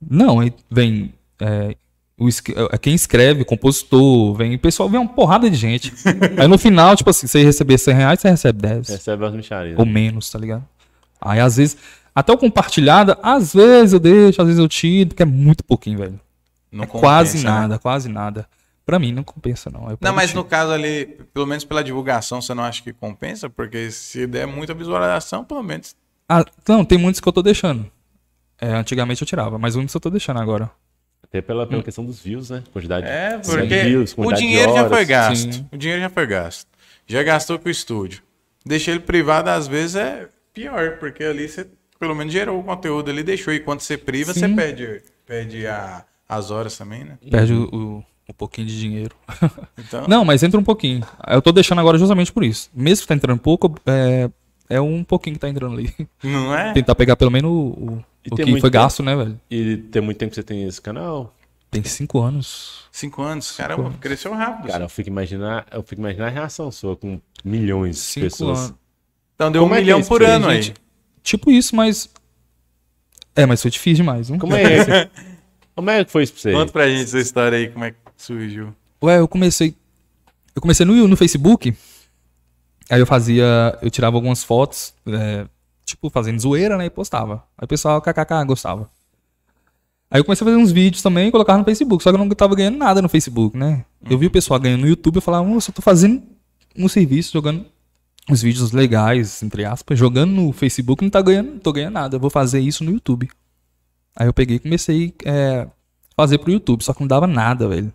Não, 0.00 0.40
aí 0.40 0.52
vem. 0.70 1.12
é, 1.40 1.74
o, 2.18 2.28
es- 2.28 2.42
é, 2.72 2.78
quem 2.78 2.94
escreve, 2.94 3.44
compositor, 3.44 4.34
vem. 4.34 4.56
Pessoal, 4.58 4.88
vem 4.88 5.00
uma 5.00 5.08
porrada 5.08 5.50
de 5.50 5.56
gente. 5.56 5.92
aí 6.38 6.46
no 6.48 6.56
final, 6.58 6.94
tipo 6.96 7.10
assim, 7.10 7.26
você 7.26 7.42
receber 7.42 7.78
100 7.78 7.94
reais, 7.94 8.20
você 8.20 8.30
recebe 8.30 8.60
10 8.62 8.88
Recebe 8.88 9.24
as 9.26 9.34
micharias. 9.34 9.78
ou 9.78 9.84
menos, 9.86 10.30
tá 10.30 10.38
ligado? 10.38 10.64
Aí 11.20 11.40
às 11.40 11.56
vezes, 11.56 11.76
até 12.14 12.32
o 12.32 12.38
compartilhado, 12.38 13.16
às 13.22 13.54
vezes 13.54 13.92
eu 13.92 14.00
deixo, 14.00 14.40
às 14.40 14.46
vezes 14.46 14.60
eu 14.60 14.68
tiro, 14.68 15.08
porque 15.10 15.22
é 15.22 15.26
muito 15.26 15.64
pouquinho, 15.64 15.98
velho. 15.98 16.20
Não 16.70 16.84
É 16.84 16.86
quase 16.86 17.38
compensa, 17.38 17.54
né? 17.54 17.60
nada, 17.60 17.78
quase 17.78 18.08
nada. 18.08 18.48
Pra 18.84 18.98
mim 19.00 19.10
não 19.12 19.24
compensa, 19.24 19.68
não. 19.70 19.90
Eu 19.90 19.98
Não, 20.00 20.12
mas 20.14 20.30
e 20.30 20.34
no 20.34 20.42
tiro. 20.42 20.50
caso 20.50 20.70
ali, 20.72 21.06
pelo 21.34 21.46
menos 21.46 21.64
pela 21.64 21.82
divulgação, 21.82 22.40
você 22.40 22.54
não 22.54 22.62
acha 22.62 22.82
que 22.82 22.92
compensa? 22.92 23.50
Porque 23.50 23.90
se 23.90 24.26
der 24.28 24.46
muita 24.46 24.74
visualização, 24.74 25.44
pelo 25.44 25.62
menos. 25.62 25.96
Ah, 26.28 26.44
não, 26.68 26.84
tem 26.84 26.96
muitos 26.98 27.20
que 27.20 27.26
eu 27.28 27.32
tô 27.32 27.42
deixando. 27.42 27.90
É, 28.60 28.68
antigamente 28.74 29.22
eu 29.22 29.26
tirava, 29.26 29.58
mas 29.58 29.74
muitos 29.74 29.94
eu 29.94 30.00
tô 30.00 30.08
deixando 30.08 30.40
agora. 30.40 30.70
Até 31.22 31.40
pela, 31.40 31.66
pela 31.66 31.82
questão 31.82 32.04
dos 32.04 32.20
views, 32.20 32.50
né? 32.50 32.62
Quantidade 32.72 33.06
É, 33.06 33.36
de 33.38 33.46
porque 33.50 33.82
views, 33.82 34.12
o 34.12 34.16
quantidade 34.16 34.40
de 34.42 34.46
dinheiro 34.48 34.72
já 34.74 34.88
foi 34.88 35.04
gasto. 35.04 35.52
Sim. 35.54 35.66
O 35.72 35.76
dinheiro 35.76 36.02
já 36.02 36.08
foi 36.10 36.26
gasto. 36.26 36.66
Já 37.06 37.22
gastou 37.24 37.58
com 37.58 37.68
o 37.68 37.70
estúdio. 37.70 38.22
Deixar 38.64 38.92
ele 38.92 39.00
privado, 39.00 39.50
às 39.50 39.66
vezes, 39.66 39.96
é 39.96 40.28
pior, 40.56 40.98
porque 40.98 41.22
ali 41.22 41.46
você 41.48 41.66
pelo 42.00 42.14
menos 42.14 42.32
gerou 42.32 42.58
o 42.60 42.64
conteúdo 42.64 43.10
ali, 43.10 43.22
deixou. 43.22 43.52
E 43.54 43.60
quando 43.60 43.80
você 43.80 43.96
priva, 43.96 44.32
Sim. 44.34 44.40
você 44.40 44.48
perde, 44.48 45.02
perde 45.26 45.66
a- 45.66 46.04
as 46.28 46.50
horas 46.50 46.76
também, 46.76 47.04
né? 47.04 47.18
Perde 47.30 47.52
o, 47.52 47.64
o- 47.74 48.04
um 48.28 48.32
pouquinho 48.36 48.66
de 48.66 48.78
dinheiro. 48.78 49.14
Então, 49.78 50.06
não, 50.08 50.24
mas 50.24 50.42
entra 50.42 50.58
um 50.58 50.64
pouquinho. 50.64 51.06
Eu 51.28 51.40
tô 51.40 51.52
deixando 51.52 51.78
agora 51.80 51.96
justamente 51.98 52.32
por 52.32 52.42
isso. 52.42 52.68
Mesmo 52.74 53.02
que 53.02 53.08
tá 53.08 53.14
entrando 53.14 53.38
pouco, 53.38 53.72
é, 53.86 54.28
é 54.68 54.80
um 54.80 55.04
pouquinho 55.04 55.34
que 55.34 55.40
tá 55.40 55.48
entrando 55.48 55.74
ali. 55.74 55.94
Não 56.24 56.52
é? 56.56 56.72
Tentar 56.72 56.94
pegar 56.96 57.14
pelo 57.16 57.30
menos 57.30 57.48
o, 57.50 57.54
o, 57.54 58.04
o 58.32 58.36
que 58.36 58.42
foi 58.44 58.54
tempo. 58.54 58.70
gasto, 58.70 59.02
né, 59.02 59.14
velho? 59.14 59.40
E 59.50 59.76
tem 59.76 60.02
muito 60.02 60.16
tempo 60.18 60.30
que 60.30 60.34
você 60.36 60.42
tem 60.42 60.64
esse 60.64 60.80
canal? 60.82 61.32
Tem 61.70 61.84
cinco 61.84 62.20
anos. 62.20 62.84
Cinco 62.90 63.22
anos. 63.22 63.52
Caramba, 63.52 63.92
cresceu 64.00 64.32
rápido. 64.32 64.68
Cara, 64.72 64.84
eu 64.84 64.88
fico 64.88 65.08
imaginar, 65.08 65.66
eu 65.70 65.82
fico 65.82 66.00
imaginar 66.00 66.26
a 66.26 66.30
reação 66.30 66.70
sua 66.72 66.96
com 66.96 67.20
milhões 67.44 67.96
de 67.96 68.02
Cinco 68.02 68.24
pessoas. 68.26 68.58
anos. 68.58 68.74
Então 69.36 69.52
deu 69.52 69.62
Como 69.62 69.74
um 69.74 69.76
é 69.76 69.78
que 69.78 69.84
milhão 69.84 69.98
é 69.98 70.00
isso 70.00 70.08
por 70.08 70.22
ano 70.22 70.48
aí. 70.48 70.62
gente? 70.62 70.74
Tipo 71.22 71.50
isso, 71.50 71.76
mas. 71.76 72.08
É, 73.34 73.44
mas 73.44 73.60
foi 73.60 73.70
difícil 73.70 73.96
demais, 73.96 74.30
não? 74.30 74.38
Como 74.38 74.54
é, 74.56 75.10
como 75.76 75.90
é 75.90 76.04
que 76.04 76.10
foi 76.10 76.22
isso 76.22 76.32
pra 76.32 76.42
você? 76.42 76.52
Conta 76.52 76.72
pra 76.72 76.88
gente 76.88 77.02
essa 77.04 77.18
história 77.18 77.58
aí, 77.58 77.68
como 77.68 77.84
é 77.84 77.90
que 77.90 77.96
surgiu. 78.16 78.74
Ué, 79.02 79.18
eu 79.20 79.28
comecei. 79.28 79.76
Eu 80.54 80.62
comecei 80.62 80.86
no, 80.86 81.06
no 81.06 81.16
Facebook. 81.16 81.76
Aí 82.88 82.98
eu 82.98 83.06
fazia. 83.06 83.78
Eu 83.82 83.90
tirava 83.90 84.16
algumas 84.16 84.42
fotos, 84.42 84.94
é, 85.06 85.46
tipo, 85.84 86.08
fazendo 86.08 86.40
zoeira, 86.40 86.78
né? 86.78 86.86
E 86.86 86.90
postava. 86.90 87.44
Aí 87.58 87.66
o 87.66 87.68
pessoal, 87.68 88.00
kkk, 88.00 88.44
gostava. 88.46 88.90
Aí 90.10 90.20
eu 90.20 90.24
comecei 90.24 90.46
a 90.46 90.50
fazer 90.50 90.62
uns 90.62 90.72
vídeos 90.72 91.02
também 91.02 91.28
e 91.28 91.30
colocava 91.30 91.58
no 91.58 91.64
Facebook. 91.64 92.02
Só 92.02 92.10
que 92.10 92.16
eu 92.16 92.24
não 92.24 92.28
tava 92.30 92.54
ganhando 92.54 92.78
nada 92.78 93.02
no 93.02 93.08
Facebook, 93.08 93.56
né? 93.56 93.84
Eu 94.08 94.16
vi 94.16 94.26
o 94.26 94.30
pessoal 94.30 94.58
ganhando 94.58 94.82
no 94.82 94.88
YouTube. 94.88 95.16
Eu 95.16 95.22
falava, 95.22 95.44
moça, 95.44 95.70
eu 95.70 95.74
tô 95.74 95.82
fazendo 95.82 96.22
um 96.78 96.88
serviço, 96.88 97.32
jogando 97.32 97.66
uns 98.28 98.42
vídeos 98.42 98.72
legais, 98.72 99.42
entre 99.42 99.64
aspas, 99.64 99.98
jogando 99.98 100.32
no 100.32 100.52
Facebook, 100.52 101.02
não 101.02 101.10
tá 101.10 101.22
ganhando, 101.22 101.52
não 101.52 101.58
tô 101.58 101.72
ganhando 101.72 101.94
nada. 101.94 102.16
Eu 102.16 102.20
vou 102.20 102.30
fazer 102.30 102.60
isso 102.60 102.82
no 102.82 102.90
YouTube. 102.90 103.28
Aí 104.14 104.26
eu 104.26 104.32
peguei 104.32 104.56
e 104.56 104.60
comecei 104.60 105.14
a 105.24 105.68
fazer 106.16 106.38
pro 106.38 106.50
YouTube, 106.50 106.82
só 106.82 106.92
que 106.92 107.00
não 107.00 107.06
dava 107.06 107.26
nada, 107.26 107.68
velho. 107.68 107.92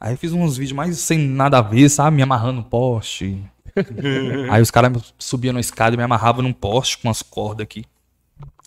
Aí 0.00 0.14
eu 0.14 0.18
fiz 0.18 0.32
uns 0.32 0.56
vídeos 0.56 0.76
mais 0.76 0.98
sem 0.98 1.18
nada 1.18 1.58
a 1.58 1.62
ver, 1.62 1.88
sabe? 1.88 2.16
Me 2.16 2.22
amarrando 2.22 2.58
no 2.58 2.64
poste. 2.64 3.42
Aí 4.50 4.60
os 4.60 4.70
caras 4.70 5.14
subiam 5.18 5.52
na 5.52 5.60
escada 5.60 5.94
e 5.94 5.96
me 5.96 6.02
amarravam 6.02 6.42
num 6.42 6.52
poste 6.52 6.98
com 6.98 7.08
umas 7.08 7.22
cordas 7.22 7.64
aqui. 7.64 7.84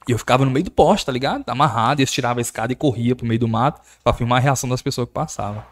E 0.07 0.11
eu 0.11 0.17
ficava 0.17 0.45
no 0.45 0.51
meio 0.51 0.63
do 0.63 0.71
poste, 0.71 1.05
tá 1.05 1.11
ligado? 1.11 1.43
Amarrado, 1.47 2.01
e 2.01 2.03
eles 2.03 2.11
tiravam 2.11 2.39
a 2.39 2.41
escada 2.41 2.73
e 2.73 2.75
corria 2.75 3.15
pro 3.15 3.27
meio 3.27 3.39
do 3.39 3.47
mato 3.47 3.81
pra 4.03 4.13
filmar 4.13 4.39
a 4.39 4.41
reação 4.41 4.69
das 4.69 4.81
pessoas 4.81 5.07
que 5.07 5.13
passavam. 5.13 5.63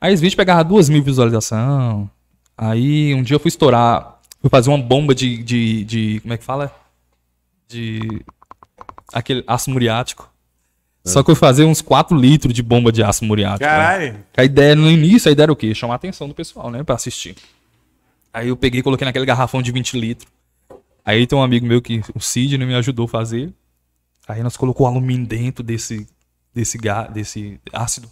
Aí 0.00 0.12
os 0.12 0.20
vídeos 0.20 0.34
pegavam 0.34 0.64
duas 0.64 0.88
mil 0.88 1.02
visualizações. 1.02 2.08
Aí 2.64 3.12
um 3.14 3.22
dia 3.22 3.34
eu 3.34 3.40
fui 3.40 3.48
estourar, 3.48 4.20
fui 4.40 4.48
fazer 4.48 4.70
uma 4.70 4.78
bomba 4.78 5.14
de, 5.14 5.42
de, 5.42 5.84
de 5.84 6.20
como 6.20 6.32
é 6.34 6.38
que 6.38 6.44
fala? 6.44 6.72
De 7.68 8.22
aquele 9.12 9.42
aço 9.46 9.70
muriático. 9.70 10.30
Só 11.04 11.22
que 11.24 11.30
eu 11.30 11.34
fui 11.34 11.40
fazer 11.40 11.64
uns 11.64 11.82
4 11.82 12.16
litros 12.16 12.54
de 12.54 12.62
bomba 12.62 12.92
de 12.92 13.02
aço 13.02 13.24
muriático. 13.24 13.64
né? 13.64 13.70
Caralho. 13.70 14.24
A 14.36 14.44
ideia 14.44 14.76
no 14.76 14.88
início, 14.88 15.28
a 15.28 15.32
ideia 15.32 15.46
era 15.46 15.52
o 15.52 15.56
quê? 15.56 15.74
Chamar 15.74 15.94
a 15.94 15.96
atenção 15.96 16.28
do 16.28 16.34
pessoal, 16.34 16.70
né? 16.70 16.84
Pra 16.84 16.94
assistir. 16.94 17.34
Aí 18.32 18.46
eu 18.48 18.56
peguei 18.56 18.78
e 18.78 18.82
coloquei 18.82 19.04
naquele 19.04 19.26
garrafão 19.26 19.60
de 19.60 19.72
20 19.72 19.98
litros. 19.98 20.30
Aí 21.04 21.26
tem 21.26 21.36
um 21.36 21.42
amigo 21.42 21.66
meu 21.66 21.82
que, 21.82 22.00
o 22.14 22.20
Sidney, 22.20 22.64
me 22.64 22.74
ajudou 22.76 23.06
a 23.06 23.08
fazer. 23.08 23.52
Aí 24.28 24.40
nós 24.44 24.56
colocou 24.56 24.86
alumínio 24.86 25.26
dentro 25.26 25.64
desse, 25.64 26.06
desse, 26.54 26.78
ga- 26.78 27.08
desse 27.08 27.58
ácido. 27.72 28.08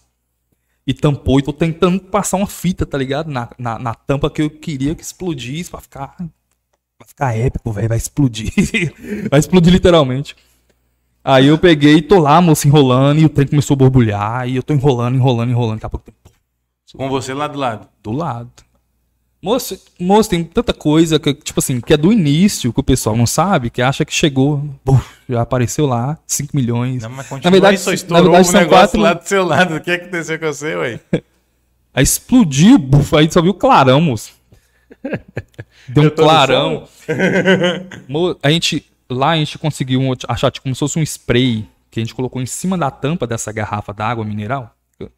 E 0.91 0.95
tampou. 0.95 1.39
E 1.39 1.43
tô 1.43 1.53
tentando 1.53 2.01
passar 2.01 2.37
uma 2.37 2.49
fita, 2.49 2.85
tá 2.85 2.99
ligado? 2.99 3.31
Na, 3.31 3.49
na, 3.57 3.79
na 3.79 3.95
tampa 3.95 4.29
que 4.29 4.43
eu 4.43 4.51
queria 4.51 4.93
que 4.93 5.03
explodisse 5.03 5.71
pra 5.71 5.81
ficar. 5.81 6.17
Vai 6.19 7.07
ficar 7.07 7.37
épico, 7.39 7.71
velho. 7.71 7.89
Vai 7.89 7.97
explodir. 7.97 8.53
vai 9.31 9.39
explodir 9.39 9.73
literalmente. 9.73 10.35
Aí 11.23 11.47
eu 11.47 11.57
peguei 11.59 11.99
e 11.99 12.03
tô 12.03 12.19
lá, 12.19 12.41
moço, 12.41 12.67
enrolando. 12.67 13.21
E 13.21 13.25
o 13.25 13.29
trem 13.29 13.47
começou 13.47 13.75
a 13.75 13.79
borbulhar. 13.79 14.49
E 14.49 14.57
eu 14.57 14.65
tô 14.65 14.75
enrolando, 14.75 15.15
enrolando, 15.15 15.51
enrolando. 15.51 15.77
Daqui 15.77 15.87
a 15.87 15.91
pouco 15.91 16.13
Com 16.97 17.09
você 17.09 17.33
lá 17.33 17.47
do 17.47 17.59
lado. 17.59 17.89
do 18.03 18.11
lado. 18.11 18.51
Moço, 19.43 19.81
moço, 19.99 20.29
tem 20.29 20.45
tanta 20.45 20.75
coisa 20.75 21.19
que, 21.19 21.33
tipo 21.33 21.61
assim, 21.61 21.81
que 21.81 21.95
é 21.95 21.97
do 21.97 22.13
início, 22.13 22.73
que 22.75 22.81
o 22.81 22.83
pessoal 22.83 23.17
não 23.17 23.27
sabe, 23.27 23.71
que 23.71 23.81
acha 23.81 24.05
que 24.05 24.13
chegou, 24.13 24.59
buf, 24.85 25.03
já 25.27 25.41
apareceu 25.41 25.87
lá, 25.87 26.19
5 26.27 26.55
milhões. 26.55 27.03
Não, 27.03 27.09
mas 27.11 27.31
na 27.43 27.51
verdade, 27.51 27.79
só 27.79 27.91
na 27.91 27.95
estourou 27.95 28.25
verdade 28.25 28.49
um 28.49 28.53
são 28.53 28.61
negócio 28.61 28.77
quatro. 28.81 29.01
lá 29.01 29.13
do 29.15 29.27
seu 29.27 29.45
lado. 29.45 29.77
O 29.77 29.81
que 29.81 29.91
aconteceu 29.93 30.39
com 30.39 30.47
você, 30.47 30.75
ué? 30.77 31.01
Aí 31.93 32.05
explodiu, 32.05 32.79
buf, 32.79 33.17
aí 33.17 33.29
só 33.33 33.43
viu 33.43 33.53
clarão, 33.53 34.01
moço. 34.01 34.33
Deu 35.89 36.05
um 36.05 36.11
clarão. 36.11 36.87
A 38.43 38.51
gente, 38.51 38.85
lá 39.11 39.31
a 39.31 39.37
gente 39.37 39.59
conseguiu 39.59 40.01
um- 40.01 40.13
achar 40.29 40.53
tipo, 40.53 40.63
como 40.65 40.75
se 40.75 40.79
fosse 40.79 40.99
um 40.99 41.03
spray 41.03 41.67
que 41.91 41.99
a 41.99 42.03
gente 42.03 42.15
colocou 42.15 42.41
em 42.41 42.47
cima 42.47 42.79
da 42.79 42.93
tampa 42.93 43.27
dessa 43.27 43.51
garrafa 43.51 43.93
d'água 43.93 44.25
mineral. 44.25 44.73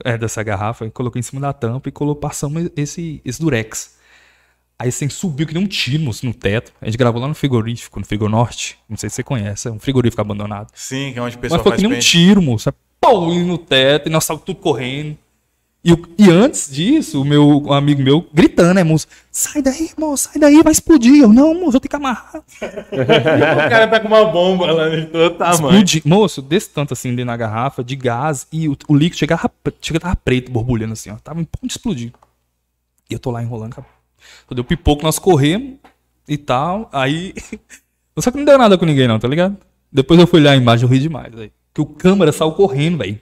É, 0.04 0.16
dessa 0.16 0.42
garrafa, 0.42 0.86
e 0.86 0.90
colocou 0.90 1.18
em 1.18 1.22
cima 1.22 1.40
da 1.40 1.52
tampa 1.52 1.88
e 1.88 1.92
colocou, 1.92 2.20
passamos 2.20 2.70
esse, 2.76 3.20
esse 3.24 3.40
durex. 3.40 3.96
Aí 4.82 4.88
assim, 4.88 5.08
subiu 5.08 5.46
que 5.46 5.54
nem 5.54 5.62
um 5.62 5.66
tiro 5.68 6.02
moço, 6.02 6.26
no 6.26 6.34
teto. 6.34 6.72
A 6.80 6.86
gente 6.86 6.98
gravou 6.98 7.22
lá 7.22 7.28
no 7.28 7.34
frigorífico, 7.36 8.00
no 8.00 8.04
Frigonorte. 8.04 8.76
Não 8.88 8.96
sei 8.96 9.08
se 9.08 9.14
você 9.14 9.22
conhece, 9.22 9.68
é 9.68 9.70
um 9.70 9.78
frigorífico 9.78 10.20
abandonado. 10.20 10.72
Sim, 10.74 11.12
que 11.12 11.20
é 11.20 11.22
onde 11.22 11.36
o 11.36 11.38
pessoal 11.38 11.58
Mas 11.58 11.62
foi 11.62 11.70
faz 11.70 11.80
que 11.82 11.86
nem 11.88 11.96
um 11.96 12.00
tiro, 12.00 12.42
moço. 12.42 12.68
E 12.68 13.42
no 13.44 13.58
teto, 13.58 14.08
e 14.08 14.10
nós 14.10 14.24
estávamos 14.24 14.44
tudo 14.44 14.56
correndo. 14.56 15.16
E, 15.84 15.92
e 16.18 16.30
antes 16.30 16.68
disso, 16.68 17.22
o 17.22 17.24
meu 17.24 17.62
um 17.62 17.72
amigo 17.72 18.02
meu 18.02 18.26
gritando, 18.34 18.74
né, 18.74 18.82
moço? 18.82 19.06
Sai 19.30 19.62
daí, 19.62 19.90
moço, 19.96 20.28
sai 20.32 20.40
daí, 20.40 20.60
vai 20.64 20.72
explodir. 20.72 21.22
Eu, 21.22 21.32
não, 21.32 21.54
moço, 21.54 21.76
eu 21.76 21.80
tenho 21.80 21.90
que 21.90 21.96
amarrar. 21.96 22.32
O 22.92 23.70
cara 23.70 23.86
tá 23.86 24.00
com 24.00 24.08
uma 24.08 24.24
bomba 24.24 24.72
lá 24.72 24.88
de 24.88 25.06
todo 25.06 25.36
tamanho. 25.36 25.54
Explodir. 25.54 26.02
Moço, 26.04 26.42
desse 26.42 26.70
tanto 26.70 26.92
assim 26.92 27.10
dentro 27.10 27.26
da 27.26 27.36
garrafa 27.36 27.84
de 27.84 27.94
gás 27.94 28.48
e 28.52 28.68
o, 28.68 28.76
o 28.88 28.96
líquido 28.96 29.18
chegava, 29.18 29.48
pre- 29.48 29.74
chega, 29.80 30.00
tava 30.00 30.16
preto, 30.16 30.50
borbulhando 30.50 30.92
assim, 30.94 31.10
ó. 31.10 31.16
Tava 31.16 31.40
em 31.40 31.44
ponto 31.44 31.66
de 31.68 31.72
explodir. 31.72 32.12
E 33.08 33.14
eu 33.14 33.18
tô 33.20 33.30
lá 33.30 33.42
enrolando. 33.42 33.74
cara. 33.76 33.86
Quando 34.46 34.56
deu 34.56 34.64
pipoco, 34.64 35.02
nós 35.02 35.18
corremos 35.18 35.74
e 36.28 36.36
tal. 36.36 36.88
Aí. 36.92 37.34
Só 38.18 38.30
que 38.30 38.36
não 38.38 38.44
deu 38.44 38.58
nada 38.58 38.76
com 38.76 38.84
ninguém, 38.84 39.08
não, 39.08 39.18
tá 39.18 39.26
ligado? 39.28 39.56
Depois 39.90 40.18
eu 40.20 40.26
fui 40.26 40.40
olhar 40.40 40.56
embaixo, 40.56 40.84
eu 40.84 40.88
ri 40.88 40.98
demais. 40.98 41.32
Aí. 41.38 41.50
Que 41.74 41.80
o 41.80 41.86
câmera 41.86 42.30
saiu 42.32 42.52
correndo, 42.52 42.98
velho. 42.98 43.18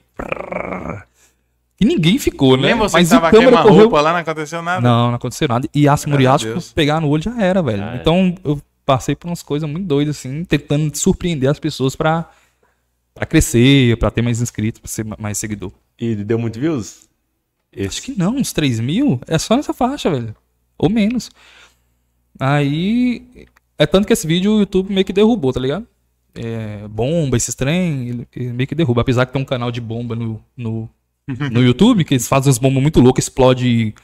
E 1.80 1.84
ninguém 1.84 2.18
ficou, 2.18 2.56
né? 2.56 2.68
Nem 2.68 2.76
você 2.76 2.96
Mas 2.98 3.08
que 3.08 3.14
tava 3.14 3.28
o 3.28 3.30
câmera 3.30 3.50
correu. 3.58 3.64
queima-roupa 3.68 4.00
lá, 4.00 4.12
não 4.12 4.18
aconteceu 4.20 4.60
nada. 4.60 4.80
Não, 4.80 5.08
não 5.08 5.14
aconteceu 5.14 5.48
nada. 5.48 5.68
E 5.74 5.88
a 5.88 5.96
muriático, 6.06 6.60
pegar 6.74 7.00
no 7.00 7.08
olho 7.08 7.22
já 7.22 7.40
era, 7.40 7.62
velho. 7.62 7.82
Era. 7.82 7.96
então 7.96 8.34
eu 8.44 8.60
passei 8.84 9.14
por 9.16 9.28
umas 9.28 9.42
coisas 9.42 9.68
muito 9.70 9.86
doidas, 9.86 10.18
assim, 10.18 10.44
tentando 10.44 10.94
surpreender 10.94 11.48
as 11.48 11.58
pessoas 11.58 11.96
pra, 11.96 12.28
pra 13.14 13.24
crescer, 13.24 13.96
pra 13.96 14.10
ter 14.10 14.20
mais 14.20 14.42
inscritos, 14.42 14.80
pra 14.80 14.88
ser 14.90 15.04
ma- 15.04 15.16
mais 15.18 15.38
seguidor. 15.38 15.72
E 15.98 16.14
deu 16.16 16.38
muito 16.38 16.60
views? 16.60 17.08
Acho 17.86 18.02
que 18.02 18.18
não, 18.18 18.34
uns 18.36 18.52
3 18.52 18.80
mil 18.80 19.20
é 19.26 19.38
só 19.38 19.56
nessa 19.56 19.72
faixa, 19.72 20.10
velho. 20.10 20.34
Ou 20.80 20.88
menos. 20.90 21.30
Aí. 22.38 23.46
É 23.78 23.86
tanto 23.86 24.06
que 24.06 24.12
esse 24.12 24.26
vídeo 24.26 24.52
o 24.56 24.58
YouTube 24.60 24.92
meio 24.92 25.04
que 25.04 25.12
derrubou, 25.12 25.52
tá 25.52 25.60
ligado? 25.60 25.86
É, 26.34 26.86
bomba, 26.88 27.36
esses 27.36 27.54
trem, 27.54 28.08
ele, 28.08 28.28
ele 28.36 28.52
meio 28.52 28.66
que 28.66 28.74
derruba. 28.74 29.00
Apesar 29.00 29.26
que 29.26 29.32
tem 29.32 29.40
um 29.40 29.44
canal 29.44 29.70
de 29.70 29.80
bomba 29.80 30.14
no, 30.14 30.40
no, 30.56 30.88
no 31.50 31.62
YouTube, 31.62 32.04
que 32.04 32.14
eles 32.14 32.28
fazem 32.28 32.48
umas 32.50 32.58
bombas 32.58 32.82
muito 32.82 33.00
loucas, 33.00 33.24
explode 33.24 33.94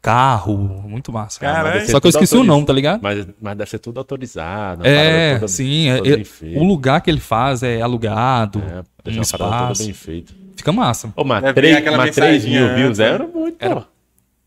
carro, 0.00 0.56
muito 0.88 1.12
massa. 1.12 1.38
Caralho. 1.40 1.86
Só 1.90 2.00
que 2.00 2.06
eu 2.06 2.10
esqueci 2.10 2.36
o 2.36 2.44
nome, 2.44 2.64
tá 2.64 2.72
ligado? 2.72 3.00
Mas, 3.02 3.26
mas 3.40 3.56
deve 3.58 3.68
ser 3.70 3.78
tudo 3.78 3.98
autorizado. 3.98 4.86
É, 4.86 5.34
toda- 5.34 5.48
sim. 5.48 5.88
é- 5.88 5.96
toda 5.98 6.20
é- 6.20 6.24
feita. 6.24 6.60
o 6.60 6.64
lugar 6.64 7.00
que 7.02 7.10
ele 7.10 7.20
faz 7.20 7.62
é 7.62 7.80
alugado, 7.82 8.60
É, 8.60 8.80
um 8.80 8.84
toda 9.04 9.20
espaço. 9.20 9.82
bem 9.84 9.92
feita. 9.92 10.32
Fica 10.56 10.72
massa. 10.72 11.12
Ô, 11.14 11.24
mas 11.24 11.42
Deve 11.42 11.52
vir 11.60 11.60
3, 11.60 11.76
aquela 11.76 11.96
mas 11.98 12.14
3 12.14 12.44
mil 12.44 12.52
mensaginha 12.62 12.76
views 12.76 12.98
né? 12.98 13.04
era 13.06 13.26
muito, 13.26 13.58
pô. 13.58 13.82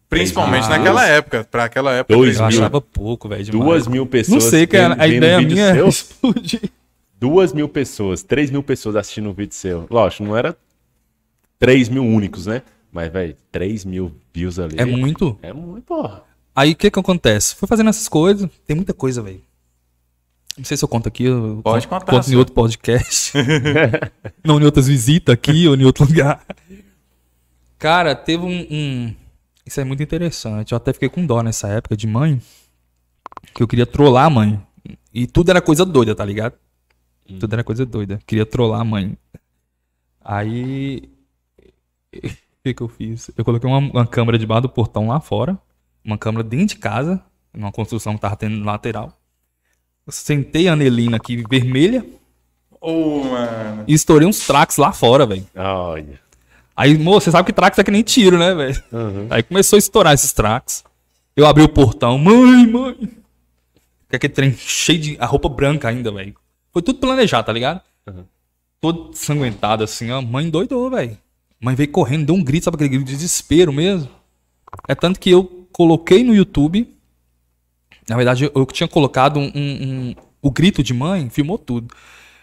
Principalmente 0.09 0.65
Ah. 0.65 0.69
naquela 0.69 1.05
época. 1.07 1.43
Pra 1.49 1.65
aquela 1.65 1.93
época. 1.93 2.15
Dois 2.17 2.37
Eu 2.39 2.47
mil. 2.47 2.57
achava 2.57 2.81
pouco, 2.81 3.29
velho. 3.29 3.45
Duas 3.51 3.87
mil 3.87 4.05
pessoas. 4.07 4.43
Não 4.43 4.49
sei, 4.49 4.65
cara. 4.65 4.95
vendo- 4.95 5.01
A 5.01 5.07
ideia 5.07 5.41
minha 5.41 5.73
seu. 5.75 5.87
explodir. 5.89 6.71
Duas 7.19 7.53
mil 7.53 7.67
pessoas, 7.69 8.23
três 8.23 8.49
mil 8.49 8.63
pessoas 8.63 8.95
assistindo 8.95 9.29
o 9.29 9.33
vídeo 9.33 9.53
seu. 9.53 9.85
Lógico, 9.89 10.23
não 10.23 10.35
era 10.37 10.55
três 11.59 11.89
mil 11.89 12.03
únicos, 12.03 12.45
né? 12.47 12.61
Mas, 12.91 13.11
velho, 13.11 13.35
três 13.51 13.85
mil 13.85 14.15
views 14.33 14.57
ali. 14.57 14.75
É 14.79 14.85
muito. 14.85 15.37
É 15.41 15.53
muito, 15.53 15.83
porra. 15.83 16.23
Aí 16.55 16.71
o 16.71 16.75
que 16.75 16.89
que 16.89 16.99
acontece? 16.99 17.55
Fui 17.55 17.67
fazendo 17.67 17.89
essas 17.89 18.07
coisas, 18.09 18.49
tem 18.65 18.75
muita 18.75 18.93
coisa, 18.93 19.21
velho. 19.21 19.41
Não 20.57 20.65
sei 20.65 20.75
se 20.75 20.83
eu 20.83 20.89
conto 20.89 21.07
aqui, 21.07 21.25
eu 21.25 21.61
Pode 21.63 21.87
conto, 21.87 21.99
contar, 22.05 22.11
conto 22.13 22.31
em 22.31 22.35
outro 22.35 22.53
podcast. 22.53 23.31
não 24.43 24.59
em 24.59 24.63
outras 24.65 24.87
visitas 24.87 25.33
aqui 25.33 25.67
ou 25.67 25.75
em 25.75 25.85
outro 25.85 26.05
lugar. 26.05 26.43
Cara, 27.77 28.13
teve 28.15 28.43
um, 28.43 28.67
um- 28.71 29.15
Isso 29.69 29.79
é 29.79 29.83
muito 29.83 30.01
interessante. 30.01 30.71
Eu 30.71 30.77
até 30.77 30.91
fiquei 30.91 31.09
com 31.09 31.23
dó 31.23 31.43
nessa 31.43 31.67
época 31.67 31.95
de 31.95 32.07
mãe. 32.07 32.41
Que 33.53 33.61
eu 33.61 33.67
queria 33.67 33.85
trollar 33.85 34.25
a 34.25 34.29
mãe. 34.29 34.59
E 35.13 35.27
tudo 35.27 35.51
era 35.51 35.61
coisa 35.61 35.85
doida, 35.85 36.15
tá 36.15 36.25
ligado? 36.25 36.55
Tudo 37.39 37.53
era 37.53 37.63
coisa 37.63 37.85
doida. 37.85 38.19
Queria 38.25 38.47
trollar 38.47 38.81
a 38.81 38.83
mãe. 38.83 39.15
Aí. 40.25 41.07
O 42.59 42.61
que, 42.61 42.73
que 42.73 42.83
eu 42.83 42.89
fiz? 42.89 43.31
Eu 43.37 43.45
coloquei 43.45 43.69
uma, 43.69 43.77
uma 43.77 44.05
câmera 44.05 44.37
debaixo 44.37 44.63
do 44.63 44.69
portão 44.69 45.07
lá 45.07 45.21
fora. 45.21 45.57
Uma 46.03 46.17
câmera 46.17 46.43
dentro 46.43 46.75
de 46.75 46.75
casa. 46.75 47.23
Numa 47.53 47.71
construção 47.71 48.15
que 48.15 48.19
tava 48.19 48.35
tendo 48.35 48.65
lateral. 48.65 49.17
Eu 50.05 50.11
sentei 50.11 50.67
a 50.67 50.73
anelina 50.73 51.15
aqui 51.15 51.41
vermelha. 51.49 52.05
Ô, 52.81 53.23
mano. 53.23 53.85
E 53.87 53.93
estourei 53.93 54.27
uns 54.27 54.45
tracks 54.45 54.75
lá 54.75 54.91
fora, 54.91 55.25
velho. 55.25 55.47
Olha. 55.55 56.19
Aí, 56.79 56.97
moço, 56.97 57.25
você 57.25 57.31
sabe 57.31 57.45
que 57.47 57.51
tracks 57.53 57.77
é 57.77 57.83
que 57.83 57.91
nem 57.91 58.01
tiro, 58.01 58.37
né, 58.37 58.55
velho? 58.55 58.83
Uhum. 58.91 59.27
Aí 59.29 59.43
começou 59.43 59.75
a 59.75 59.79
estourar 59.79 60.13
esses 60.13 60.31
tracks. 60.31 60.83
Eu 61.35 61.45
abri 61.45 61.61
o 61.61 61.67
portão. 61.67 62.17
Mãe, 62.17 62.65
mãe. 62.65 62.95
Que 64.09 64.15
aquele 64.15 64.33
trem 64.33 64.53
cheio 64.53 64.97
de. 64.99 65.17
A 65.19 65.25
roupa 65.25 65.49
branca 65.49 65.89
ainda, 65.89 66.09
velho. 66.11 66.33
Foi 66.71 66.81
tudo 66.81 66.99
planejado, 66.99 67.45
tá 67.45 67.51
ligado? 67.51 67.81
Todo 68.79 69.11
sanguentado 69.13 69.83
assim, 69.83 70.09
ó. 70.09 70.21
Mãe 70.21 70.49
doidou, 70.49 70.89
velho. 70.89 71.17
Mãe 71.59 71.75
veio 71.75 71.91
correndo, 71.91 72.27
deu 72.27 72.35
um 72.35 72.41
grito, 72.43 72.63
sabe 72.63 72.75
aquele 72.75 72.89
grito 72.91 73.05
de 73.07 73.11
desespero 73.13 73.73
mesmo? 73.73 74.09
É 74.87 74.95
tanto 74.95 75.19
que 75.19 75.29
eu 75.29 75.67
coloquei 75.73 76.23
no 76.23 76.33
YouTube. 76.33 76.87
Na 78.09 78.15
verdade, 78.15 78.45
eu, 78.45 78.51
eu 78.55 78.65
tinha 78.67 78.87
colocado 78.87 79.37
um, 79.37 79.51
um- 79.53 79.83
um- 79.83 80.15
O 80.41 80.49
grito 80.49 80.81
de 80.81 80.93
mãe, 80.93 81.29
filmou 81.29 81.57
tudo. 81.57 81.93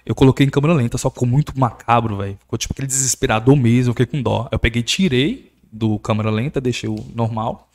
Eu 0.06 0.14
coloquei 0.14 0.46
em 0.46 0.50
câmera 0.50 0.72
lenta, 0.72 0.96
só 0.96 1.10
ficou 1.10 1.26
muito 1.26 1.58
macabro, 1.58 2.16
velho. 2.18 2.38
Ficou 2.40 2.56
tipo 2.56 2.72
aquele 2.72 2.86
desesperador 2.86 3.56
mesmo, 3.56 3.90
eu 3.90 3.94
fiquei 3.94 4.06
com 4.06 4.22
dó. 4.22 4.48
Eu 4.52 4.58
peguei, 4.58 4.82
tirei 4.82 5.52
do 5.70 5.98
câmera 5.98 6.30
lenta, 6.30 6.60
deixei 6.60 6.88
o 6.88 6.94
normal. 7.12 7.68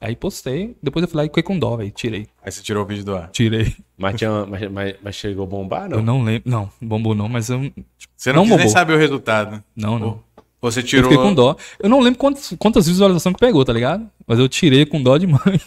Aí 0.00 0.14
postei, 0.14 0.76
depois 0.82 1.02
eu 1.02 1.08
fui 1.08 1.16
lá 1.16 1.24
e 1.24 1.28
fiquei 1.28 1.42
com 1.42 1.58
dó, 1.58 1.76
velho. 1.76 1.90
Tirei. 1.90 2.26
Aí 2.42 2.52
você 2.52 2.62
tirou 2.62 2.84
o 2.84 2.86
vídeo 2.86 3.04
do 3.04 3.16
ar. 3.16 3.28
Tirei. 3.30 3.74
Mas, 3.96 4.16
tinha, 4.16 4.46
mas, 4.46 4.70
mas, 4.70 4.94
mas 5.02 5.14
chegou 5.16 5.44
a 5.44 5.46
bombar, 5.46 5.88
não? 5.88 5.98
Eu 5.98 6.02
não 6.04 6.22
lembro. 6.22 6.48
Não, 6.48 6.70
bombou 6.80 7.14
não, 7.14 7.28
mas 7.28 7.48
eu. 7.48 7.72
Você 8.16 8.32
não, 8.32 8.44
Não 8.44 8.48
quis 8.56 8.64
nem 8.64 8.68
saber 8.68 8.94
o 8.94 8.98
resultado. 8.98 9.52
né? 9.52 9.64
Não, 9.74 9.98
não. 9.98 10.20
Você 10.60 10.80
Eu 10.80 10.84
tirou. 10.84 11.10
fiquei 11.10 11.24
com 11.24 11.32
dó. 11.32 11.56
Eu 11.78 11.88
não 11.88 12.00
lembro 12.00 12.18
quantas, 12.18 12.52
quantas 12.58 12.86
visualizações 12.88 13.32
que 13.34 13.40
pegou, 13.40 13.64
tá 13.64 13.72
ligado? 13.72 14.04
Mas 14.26 14.38
eu 14.40 14.48
tirei 14.48 14.84
com 14.84 15.00
dó 15.00 15.16
de 15.16 15.26
mãe. 15.26 15.60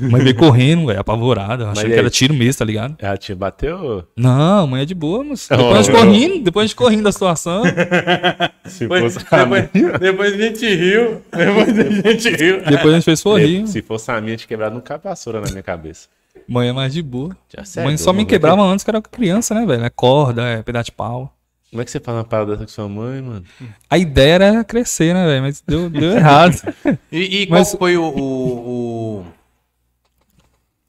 Mãe 0.00 0.22
veio 0.22 0.34
correndo, 0.34 0.86
velho, 0.86 0.98
apavorada. 0.98 1.72
E 1.76 1.84
que 1.84 1.92
era 1.92 2.08
tiro 2.10 2.32
mesmo, 2.34 2.58
tá 2.58 2.64
ligado? 2.64 2.96
Ela 2.98 3.16
te 3.18 3.34
bateu? 3.34 4.04
Não, 4.16 4.66
mãe 4.66 4.82
é 4.82 4.84
de 4.86 4.94
boa, 4.94 5.22
mas. 5.22 5.46
Depois 5.48 5.68
Oh. 5.70 5.74
a 5.74 5.82
gente 5.82 5.92
correndo, 5.92 6.42
depois 6.44 6.64
a 6.64 6.66
gente 6.66 6.76
correndo 6.76 7.02
da 7.04 7.12
situação. 7.12 7.62
Se 8.64 8.80
Depois, 8.88 9.14
fosse 9.14 9.26
minha. 9.30 9.68
depois, 9.72 10.00
depois 10.00 10.32
a 10.34 10.36
gente 10.36 10.66
riu. 10.74 11.22
Depois 11.30 11.78
a 11.78 12.10
gente 12.10 12.30
riu. 12.30 12.62
Depois 12.64 12.86
a 12.86 12.94
gente 12.96 13.04
fez 13.04 13.20
sorrir. 13.20 13.66
Se 13.66 13.82
fosse 13.82 14.10
a 14.10 14.20
minha, 14.20 14.36
tinha 14.36 14.48
quebrado 14.48 14.76
um 14.76 14.82
vassoura 15.02 15.40
na 15.40 15.50
minha 15.50 15.62
cabeça. 15.62 16.08
Mãe 16.48 16.68
é 16.68 16.72
mais 16.72 16.92
de 16.94 17.02
boa. 17.02 17.36
Já 17.48 17.82
mãe 17.82 17.96
só 17.96 18.12
me 18.12 18.24
quebrava 18.24 18.62
antes 18.62 18.84
que 18.84 18.90
era 18.90 19.00
criança, 19.02 19.54
né, 19.54 19.66
velho? 19.66 19.84
É 19.84 19.90
corda, 19.90 20.42
é 20.42 20.62
pedaço 20.62 20.86
de 20.86 20.92
pau. 20.92 21.32
Como 21.70 21.80
é 21.80 21.84
que 21.84 21.90
você 21.90 22.00
faz 22.00 22.16
uma 22.18 22.24
parada 22.24 22.52
dessa 22.52 22.64
com 22.64 22.70
sua 22.72 22.88
mãe, 22.88 23.22
mano? 23.22 23.44
A 23.88 23.96
ideia 23.96 24.32
era 24.34 24.64
crescer, 24.64 25.14
né, 25.14 25.24
velho? 25.24 25.42
Mas 25.42 25.62
deu, 25.66 25.88
deu 25.88 26.12
errado. 26.12 26.56
E, 27.12 27.42
e 27.42 27.46
qual 27.46 27.60
Mas- 27.60 27.74
foi 27.74 27.96
o. 27.96 28.02
o, 28.02 29.20
o, 29.20 29.24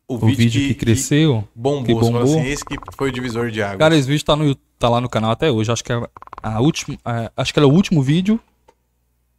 o 0.08 0.16
o 0.16 0.18
vídeo 0.28 0.62
que, 0.68 0.74
cresceu. 0.74 1.48
bombou. 1.56 1.84
que 1.86 1.94
Você 1.94 2.12
falou 2.12 2.26
bombou. 2.26 2.40
assim, 2.40 2.50
esse 2.50 2.66
que 2.66 2.76
foi 2.98 3.10
o 3.10 3.12
divisor 3.12 3.50
de 3.52 3.62
água. 3.62 3.78
Cara, 3.78 3.96
esse 3.96 4.08
vídeo 4.08 4.26
tá, 4.26 4.36
no, 4.36 4.56
tá 4.56 4.90
lá 4.90 5.00
no 5.00 5.08
canal 5.10 5.32
até 5.32 5.52
hoje. 5.52 5.72
Acho 5.72 5.84
que 5.84 5.92
é 5.94 6.02
a 6.42 6.60
última. 6.60 6.98
é, 7.06 7.32
acho 7.38 7.54
que 7.54 7.60
era 7.60 7.68
o 7.68 7.72
último 7.72 8.02
vídeo, 8.02 8.40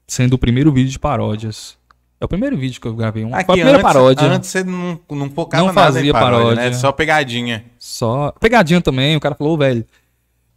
sendo 0.06 0.34
o 0.34 0.38
primeiro 0.38 0.72
vídeo 0.72 0.90
de 0.90 0.98
paródias. 0.98 1.76
É 2.20 2.24
o 2.24 2.28
primeiro 2.28 2.56
vídeo 2.56 2.80
que 2.80 2.86
eu 2.86 2.94
gravei. 2.94 3.24
Um, 3.24 3.30
foi 3.30 3.40
a 3.40 3.44
primeira 3.44 3.70
antes, 3.72 3.82
paródia. 3.82 4.28
Antes 4.28 4.48
você 4.50 4.62
não, 4.62 4.98
não 5.10 5.28
focava 5.28 5.66
Não 5.66 5.72
nada 5.72 5.90
em 5.90 5.94
fazia 5.94 6.12
paródia, 6.12 6.44
paródia. 6.54 6.70
né? 6.70 6.72
Só 6.72 6.92
pegadinha. 6.92 7.64
Só. 7.80 8.32
Pegadinha 8.38 8.80
também, 8.80 9.16
o 9.16 9.20
cara 9.20 9.34
falou, 9.34 9.54
"Ô, 9.54 9.56
velho. 9.58 9.84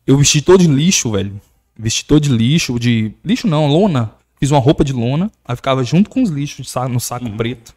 Eu 0.06 0.18
vesti 0.18 0.41
todo 0.41 0.60
de 0.60 0.68
lixo, 0.68 1.12
velho. 1.12 1.39
Vesti 1.78 2.06
todo 2.06 2.22
de 2.22 2.30
lixo, 2.30 2.80
de. 2.80 3.13
Lixo 3.24 3.48
não, 3.48 3.68
lona. 3.68 4.12
Fiz 4.39 4.52
uma 4.52 4.60
roupa 4.60 4.84
de 4.84 4.91
lona, 4.94 5.32
aí 5.46 5.56
ficava 5.56 5.84
junto 5.84 6.10
com 6.10 6.22
os 6.22 6.30
lixos 6.30 6.65
de 6.65 6.72
sa- 6.72 6.88
no 6.89 7.00
saco 7.00 7.30
preto. 7.32 7.74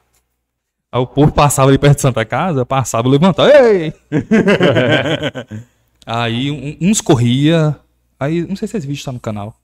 Aí 0.90 1.00
o 1.00 1.06
povo 1.06 1.30
passava 1.32 1.70
ali 1.70 1.78
perto 1.78 1.96
de 1.96 2.02
Santa 2.02 2.24
Casa, 2.24 2.66
passava, 2.66 3.08
levantava, 3.08 3.48
ei! 3.52 3.92
aí 6.04 6.50
um- 6.50 6.76
uns 6.90 7.00
corria, 7.00 7.78
aí 8.18 8.46
não 8.46 8.56
sei 8.56 8.66
se 8.68 8.76
esse 8.76 8.86
vídeo 8.86 9.04
tá 9.04 9.12
no 9.12 9.20
canal. 9.20 9.54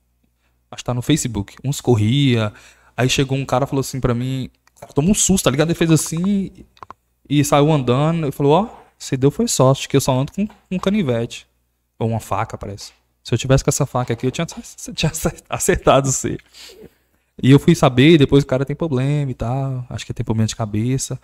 Acho 0.71 0.79
que 0.81 0.85
tá 0.85 0.93
no 0.93 1.01
Facebook. 1.01 1.55
Uns 1.63 1.81
corria, 1.81 2.53
aí 2.95 3.09
chegou 3.09 3.37
um 3.37 3.45
cara 3.45 3.65
e 3.65 3.67
falou 3.67 3.81
assim 3.81 3.99
pra 3.99 4.13
mim, 4.13 4.49
tomou 4.93 5.11
um 5.11 5.15
susto, 5.15 5.45
tá 5.45 5.51
ligado? 5.51 5.67
Ele 5.69 5.75
fez 5.77 5.91
assim 5.91 6.51
e 7.29 7.43
saiu 7.43 7.71
andando 7.71 8.27
e 8.27 8.31
falou, 8.31 8.53
ó, 8.53 8.69
você 8.97 9.17
deu 9.17 9.31
foi 9.31 9.47
sorte, 9.47 9.87
que 9.89 9.97
eu 9.97 10.01
só 10.01 10.17
ando 10.17 10.31
com 10.31 10.47
um 10.71 10.79
canivete. 10.79 11.45
Ou 11.99 12.09
uma 12.09 12.19
faca, 12.19 12.57
parece. 12.57 12.91
Se 13.23 13.33
eu 13.33 13.37
tivesse 13.37 13.63
com 13.63 13.69
essa 13.69 13.85
faca 13.85 14.13
aqui, 14.13 14.27
eu 14.27 14.31
tinha, 14.31 14.45
eu 14.87 14.93
tinha 14.93 15.11
acertado 15.49 16.11
você. 16.11 16.37
E 17.41 17.51
eu 17.51 17.59
fui 17.59 17.75
saber, 17.75 18.11
e 18.11 18.17
depois 18.17 18.43
o 18.43 18.47
cara 18.47 18.65
tem 18.65 18.75
problema 18.75 19.31
e 19.31 19.33
tal. 19.33 19.85
Acho 19.89 20.05
que 20.05 20.13
tem 20.13 20.23
problema 20.23 20.47
de 20.47 20.55
cabeça. 20.55 21.19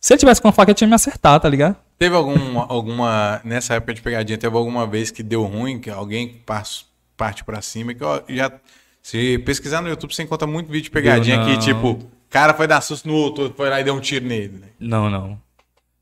Se 0.00 0.12
ele 0.12 0.18
tivesse 0.18 0.42
com 0.42 0.48
uma 0.48 0.52
faca, 0.52 0.72
ele 0.72 0.76
tinha 0.76 0.88
me 0.88 0.94
acertado, 0.94 1.42
tá 1.42 1.48
ligado? 1.48 1.76
Teve 1.98 2.16
algum, 2.16 2.58
alguma. 2.58 3.40
Nessa 3.44 3.74
época 3.74 3.94
de 3.94 4.02
pegadinha, 4.02 4.36
teve 4.36 4.56
alguma 4.56 4.86
vez 4.86 5.10
que 5.10 5.22
deu 5.22 5.44
ruim, 5.44 5.78
que 5.78 5.88
alguém 5.88 6.42
parte 7.16 7.44
pra 7.44 7.62
cima, 7.62 7.94
que 7.94 8.02
ó, 8.02 8.20
já. 8.28 8.52
Se 9.00 9.38
pesquisar 9.38 9.80
no 9.80 9.88
YouTube, 9.88 10.14
você 10.14 10.22
encontra 10.22 10.46
muito 10.46 10.68
vídeo 10.70 10.84
de 10.84 10.90
pegadinha 10.90 11.44
que, 11.44 11.58
tipo, 11.58 11.98
cara 12.32 12.54
foi 12.54 12.66
dar 12.66 12.80
susto 12.80 13.06
no 13.06 13.14
outro, 13.14 13.52
foi 13.56 13.68
lá 13.68 13.80
e 13.80 13.84
deu 13.84 13.94
um 13.94 14.00
tiro 14.00 14.24
nele. 14.24 14.58
né? 14.58 14.68
Não, 14.80 15.10
não. 15.10 15.38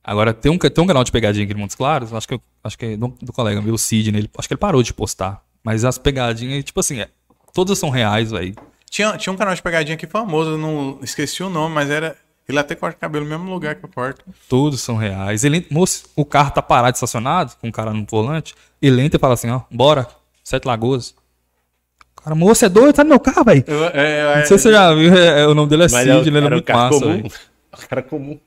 Agora, 0.02 0.32
tem 0.32 0.50
um, 0.50 0.56
tem 0.58 0.82
um 0.82 0.86
canal 0.86 1.04
de 1.04 1.12
pegadinha 1.12 1.44
aqui 1.44 1.52
no 1.54 1.60
Montes 1.60 1.76
Claros, 1.76 2.12
acho 2.14 2.26
que, 2.26 2.34
eu- 2.34 2.42
acho 2.64 2.78
que 2.78 2.86
é 2.86 2.96
do, 2.96 3.08
do 3.20 3.32
colega 3.32 3.60
meu, 3.60 3.74
o 3.74 3.78
Sidney, 3.78 4.20
ele, 4.22 4.30
acho 4.38 4.48
que 4.48 4.54
ele 4.54 4.58
parou 4.58 4.82
de 4.82 4.92
postar. 4.94 5.42
Mas 5.62 5.84
as 5.84 5.98
pegadinhas, 5.98 6.64
tipo 6.64 6.80
assim, 6.80 7.00
é, 7.00 7.08
todas 7.52 7.78
são 7.78 7.90
reais, 7.90 8.30
velho. 8.30 8.54
Tinha, 8.88 9.16
tinha 9.16 9.32
um 9.32 9.36
canal 9.36 9.54
de 9.54 9.62
pegadinha 9.62 9.94
aqui 9.94 10.06
famoso, 10.06 10.52
eu 10.52 10.58
não 10.58 10.98
esqueci 11.02 11.42
o 11.42 11.50
nome, 11.50 11.74
mas 11.74 11.90
era. 11.90 12.16
Ele 12.48 12.58
até 12.58 12.74
corta 12.74 12.96
o 12.96 13.00
cabelo 13.00 13.24
no 13.24 13.30
mesmo 13.30 13.48
lugar 13.52 13.76
que 13.76 13.84
eu 13.84 13.88
corto. 13.88 14.24
Todos 14.48 14.80
são 14.80 14.96
reais. 14.96 15.44
Ele, 15.44 15.64
moço, 15.70 16.06
o 16.16 16.24
carro 16.24 16.50
tá 16.50 16.60
parado 16.60 16.96
estacionado, 16.96 17.52
com 17.60 17.68
o 17.68 17.72
cara 17.72 17.92
no 17.92 18.04
volante, 18.10 18.54
ele 18.82 19.00
entra 19.02 19.18
e 19.18 19.20
fala 19.20 19.34
assim, 19.34 19.48
ó, 19.50 19.60
bora, 19.70 20.08
Sete 20.42 20.64
Lagoas. 20.66 21.14
O 22.18 22.22
cara, 22.22 22.34
moço, 22.34 22.64
é 22.64 22.68
doido, 22.68 22.92
tá 22.94 23.04
no 23.04 23.10
meu 23.10 23.20
carro, 23.20 23.44
velho. 23.44 23.64
É, 23.94 24.38
Não 24.40 24.46
sei 24.46 24.58
se 24.58 24.64
você 24.64 24.72
já 24.72 24.92
viu, 24.92 25.14
é- 25.14 25.42
é- 25.42 25.46
o 25.46 25.54
nome 25.54 25.70
dele 25.70 25.84
é 25.84 25.88
Sidney, 25.88 26.26
ele 26.26 26.38
é 26.46 26.50
muito 26.50 26.72
massa, 26.72 26.98
comum. 26.98 27.12
velho. 27.12 27.30
O 27.72 27.88
cara 27.88 28.02
comum. 28.02 28.40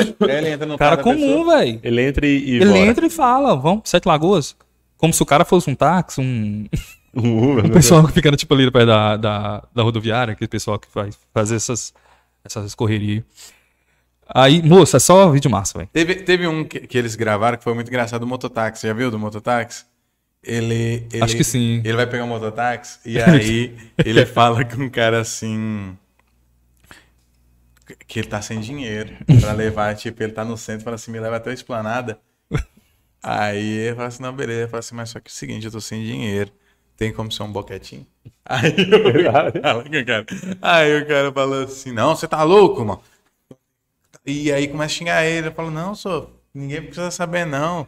Ele 0.00 0.48
entra 0.50 0.66
no 0.66 0.78
Cara 0.78 0.96
comum, 0.98 1.46
velho. 1.46 1.80
Ele 1.82 2.02
entra 2.02 2.26
e, 2.26 2.38
e 2.38 2.56
Ele 2.56 2.66
bora. 2.66 2.78
entra 2.78 3.06
e 3.06 3.10
fala, 3.10 3.56
vamos, 3.56 3.82
Sete 3.84 4.06
Lagoas. 4.06 4.56
Como 4.96 5.12
se 5.12 5.22
o 5.22 5.26
cara 5.26 5.44
fosse 5.44 5.68
um 5.70 5.74
táxi, 5.74 6.20
um... 6.20 6.66
Um 7.14 7.52
Uber, 7.52 7.64
O 7.64 7.68
né? 7.68 7.74
pessoal 7.74 8.06
que 8.06 8.12
fica 8.12 8.30
tipo 8.36 8.54
ali 8.54 8.70
perto 8.70 8.86
da, 8.86 9.16
da, 9.16 9.62
da 9.74 9.82
rodoviária, 9.82 10.32
aquele 10.32 10.46
pessoal 10.46 10.78
que 10.78 10.86
faz 10.86 11.18
fazer 11.32 11.56
essas, 11.56 11.92
essas 12.44 12.74
correrias. 12.74 13.24
Aí, 14.28 14.62
moça, 14.62 14.98
é 14.98 15.00
só 15.00 15.28
vídeo 15.30 15.50
massa, 15.50 15.78
velho. 15.78 15.90
Teve, 15.90 16.16
teve 16.16 16.46
um 16.46 16.62
que, 16.64 16.80
que 16.80 16.98
eles 16.98 17.16
gravaram 17.16 17.56
que 17.56 17.64
foi 17.64 17.72
muito 17.72 17.88
engraçado, 17.88 18.20
do 18.20 18.26
mototáxi. 18.26 18.86
Já 18.86 18.92
viu 18.92 19.10
do 19.10 19.18
mototáxi? 19.18 19.84
Ele, 20.44 21.06
ele. 21.10 21.24
Acho 21.24 21.34
que 21.34 21.42
sim. 21.42 21.80
Ele 21.82 21.96
vai 21.96 22.06
pegar 22.06 22.24
um 22.24 22.28
mototáxi 22.28 22.98
e 23.06 23.18
aí 23.20 23.74
ele 24.04 24.26
fala 24.26 24.62
com 24.64 24.82
um 24.82 24.90
cara 24.90 25.20
assim. 25.20 25.96
Que 28.06 28.20
ele 28.20 28.28
tá 28.28 28.40
sem 28.42 28.60
dinheiro 28.60 29.14
pra 29.40 29.52
levar. 29.52 29.94
Tipo, 29.96 30.22
ele 30.22 30.32
tá 30.32 30.44
no 30.44 30.56
centro 30.56 30.82
e 30.82 30.84
fala 30.84 30.96
assim: 30.96 31.10
me 31.10 31.20
leva 31.20 31.36
até 31.36 31.50
a 31.50 31.54
esplanada. 31.54 32.18
Aí 33.22 33.66
ele 33.78 33.96
fala 33.96 34.08
assim: 34.08 34.22
não, 34.22 34.32
beleza. 34.34 34.60
Ele 34.62 34.68
fala 34.68 34.80
assim: 34.80 34.94
mas 34.94 35.10
só 35.10 35.20
que 35.20 35.28
é 35.28 35.32
o 35.32 35.34
seguinte, 35.34 35.66
eu 35.66 35.72
tô 35.72 35.80
sem 35.80 36.04
dinheiro. 36.04 36.52
Tem 36.96 37.12
como 37.12 37.30
ser 37.30 37.44
um 37.44 37.52
boquetinho? 37.52 38.06
Aí, 38.44 38.72
com 38.74 39.98
o 39.98 40.06
cara. 40.06 40.26
aí 40.62 41.02
o 41.02 41.06
cara 41.06 41.32
fala 41.32 41.64
assim: 41.64 41.92
não, 41.92 42.16
você 42.16 42.26
tá 42.26 42.42
louco, 42.42 42.84
mano. 42.84 43.02
E 44.24 44.52
aí 44.52 44.68
começa 44.68 44.94
a 44.94 44.96
xingar 44.96 45.24
ele. 45.24 45.48
Eu 45.48 45.52
falo, 45.52 45.70
não, 45.70 45.94
sou. 45.94 46.38
Ninguém 46.52 46.82
precisa 46.82 47.10
saber, 47.10 47.46
não. 47.46 47.86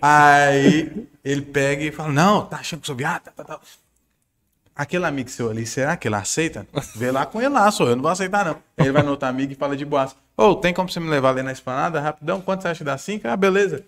Aí 0.00 1.08
ele 1.24 1.42
pega 1.42 1.82
e 1.82 1.90
fala, 1.92 2.12
não, 2.12 2.46
tá 2.46 2.58
achando 2.58 2.80
que 2.80 2.86
sou 2.86 2.96
viado? 2.96 3.24
Tá, 3.24 3.32
tá, 3.32 3.44
tá. 3.44 3.60
Aquele 4.80 5.04
amigo 5.04 5.28
seu 5.28 5.50
ali, 5.50 5.66
será 5.66 5.94
que 5.94 6.08
ele 6.08 6.14
aceita? 6.14 6.66
Vê 6.96 7.10
lá 7.10 7.26
com 7.26 7.38
ele 7.38 7.50
lá, 7.50 7.70
sou 7.70 7.86
eu, 7.86 7.94
não 7.94 8.02
vou 8.02 8.10
aceitar, 8.10 8.46
não. 8.46 8.52
Aí 8.78 8.86
ele 8.86 8.92
vai 8.92 9.02
no 9.02 9.10
outro 9.10 9.28
amigo 9.28 9.52
e 9.52 9.54
fala 9.54 9.76
de 9.76 9.84
boaça. 9.84 10.14
Ô, 10.34 10.54
tem 10.54 10.72
como 10.72 10.88
você 10.88 10.98
me 10.98 11.10
levar 11.10 11.32
ali 11.32 11.42
na 11.42 11.52
esplanada 11.52 12.00
rapidão? 12.00 12.40
Quanto 12.40 12.62
você 12.62 12.68
acha 12.68 12.78
que 12.78 12.84
dá 12.84 12.96
cinco? 12.96 13.28
Ah, 13.28 13.36
beleza. 13.36 13.84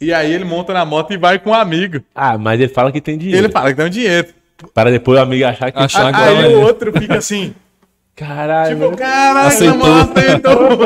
E 0.00 0.12
aí 0.12 0.32
ele 0.32 0.44
monta 0.44 0.72
na 0.72 0.84
moto 0.84 1.12
e 1.12 1.16
vai 1.16 1.38
com 1.38 1.50
o 1.50 1.54
amigo. 1.54 2.02
Ah, 2.12 2.36
mas 2.36 2.58
ele 2.58 2.72
fala 2.72 2.90
que 2.90 3.00
tem 3.00 3.16
dinheiro. 3.16 3.46
Ele 3.46 3.52
fala 3.52 3.68
que 3.70 3.76
tem 3.76 3.86
um 3.86 3.88
dinheiro. 3.88 4.34
Para 4.74 4.90
depois 4.90 5.16
o 5.16 5.22
amigo 5.22 5.44
achar 5.44 5.70
que. 5.70 5.78
Achar 5.78 6.12
que 6.12 6.20
Aí 6.20 6.54
o 6.56 6.60
outro 6.62 6.92
fica 6.92 7.18
assim, 7.18 7.54
Caralho, 8.16 8.80
tipo, 8.80 8.96
caralho, 8.96 9.46
Aceitou. 9.46 9.78
moto, 9.78 10.18
aceitou. 10.18 10.78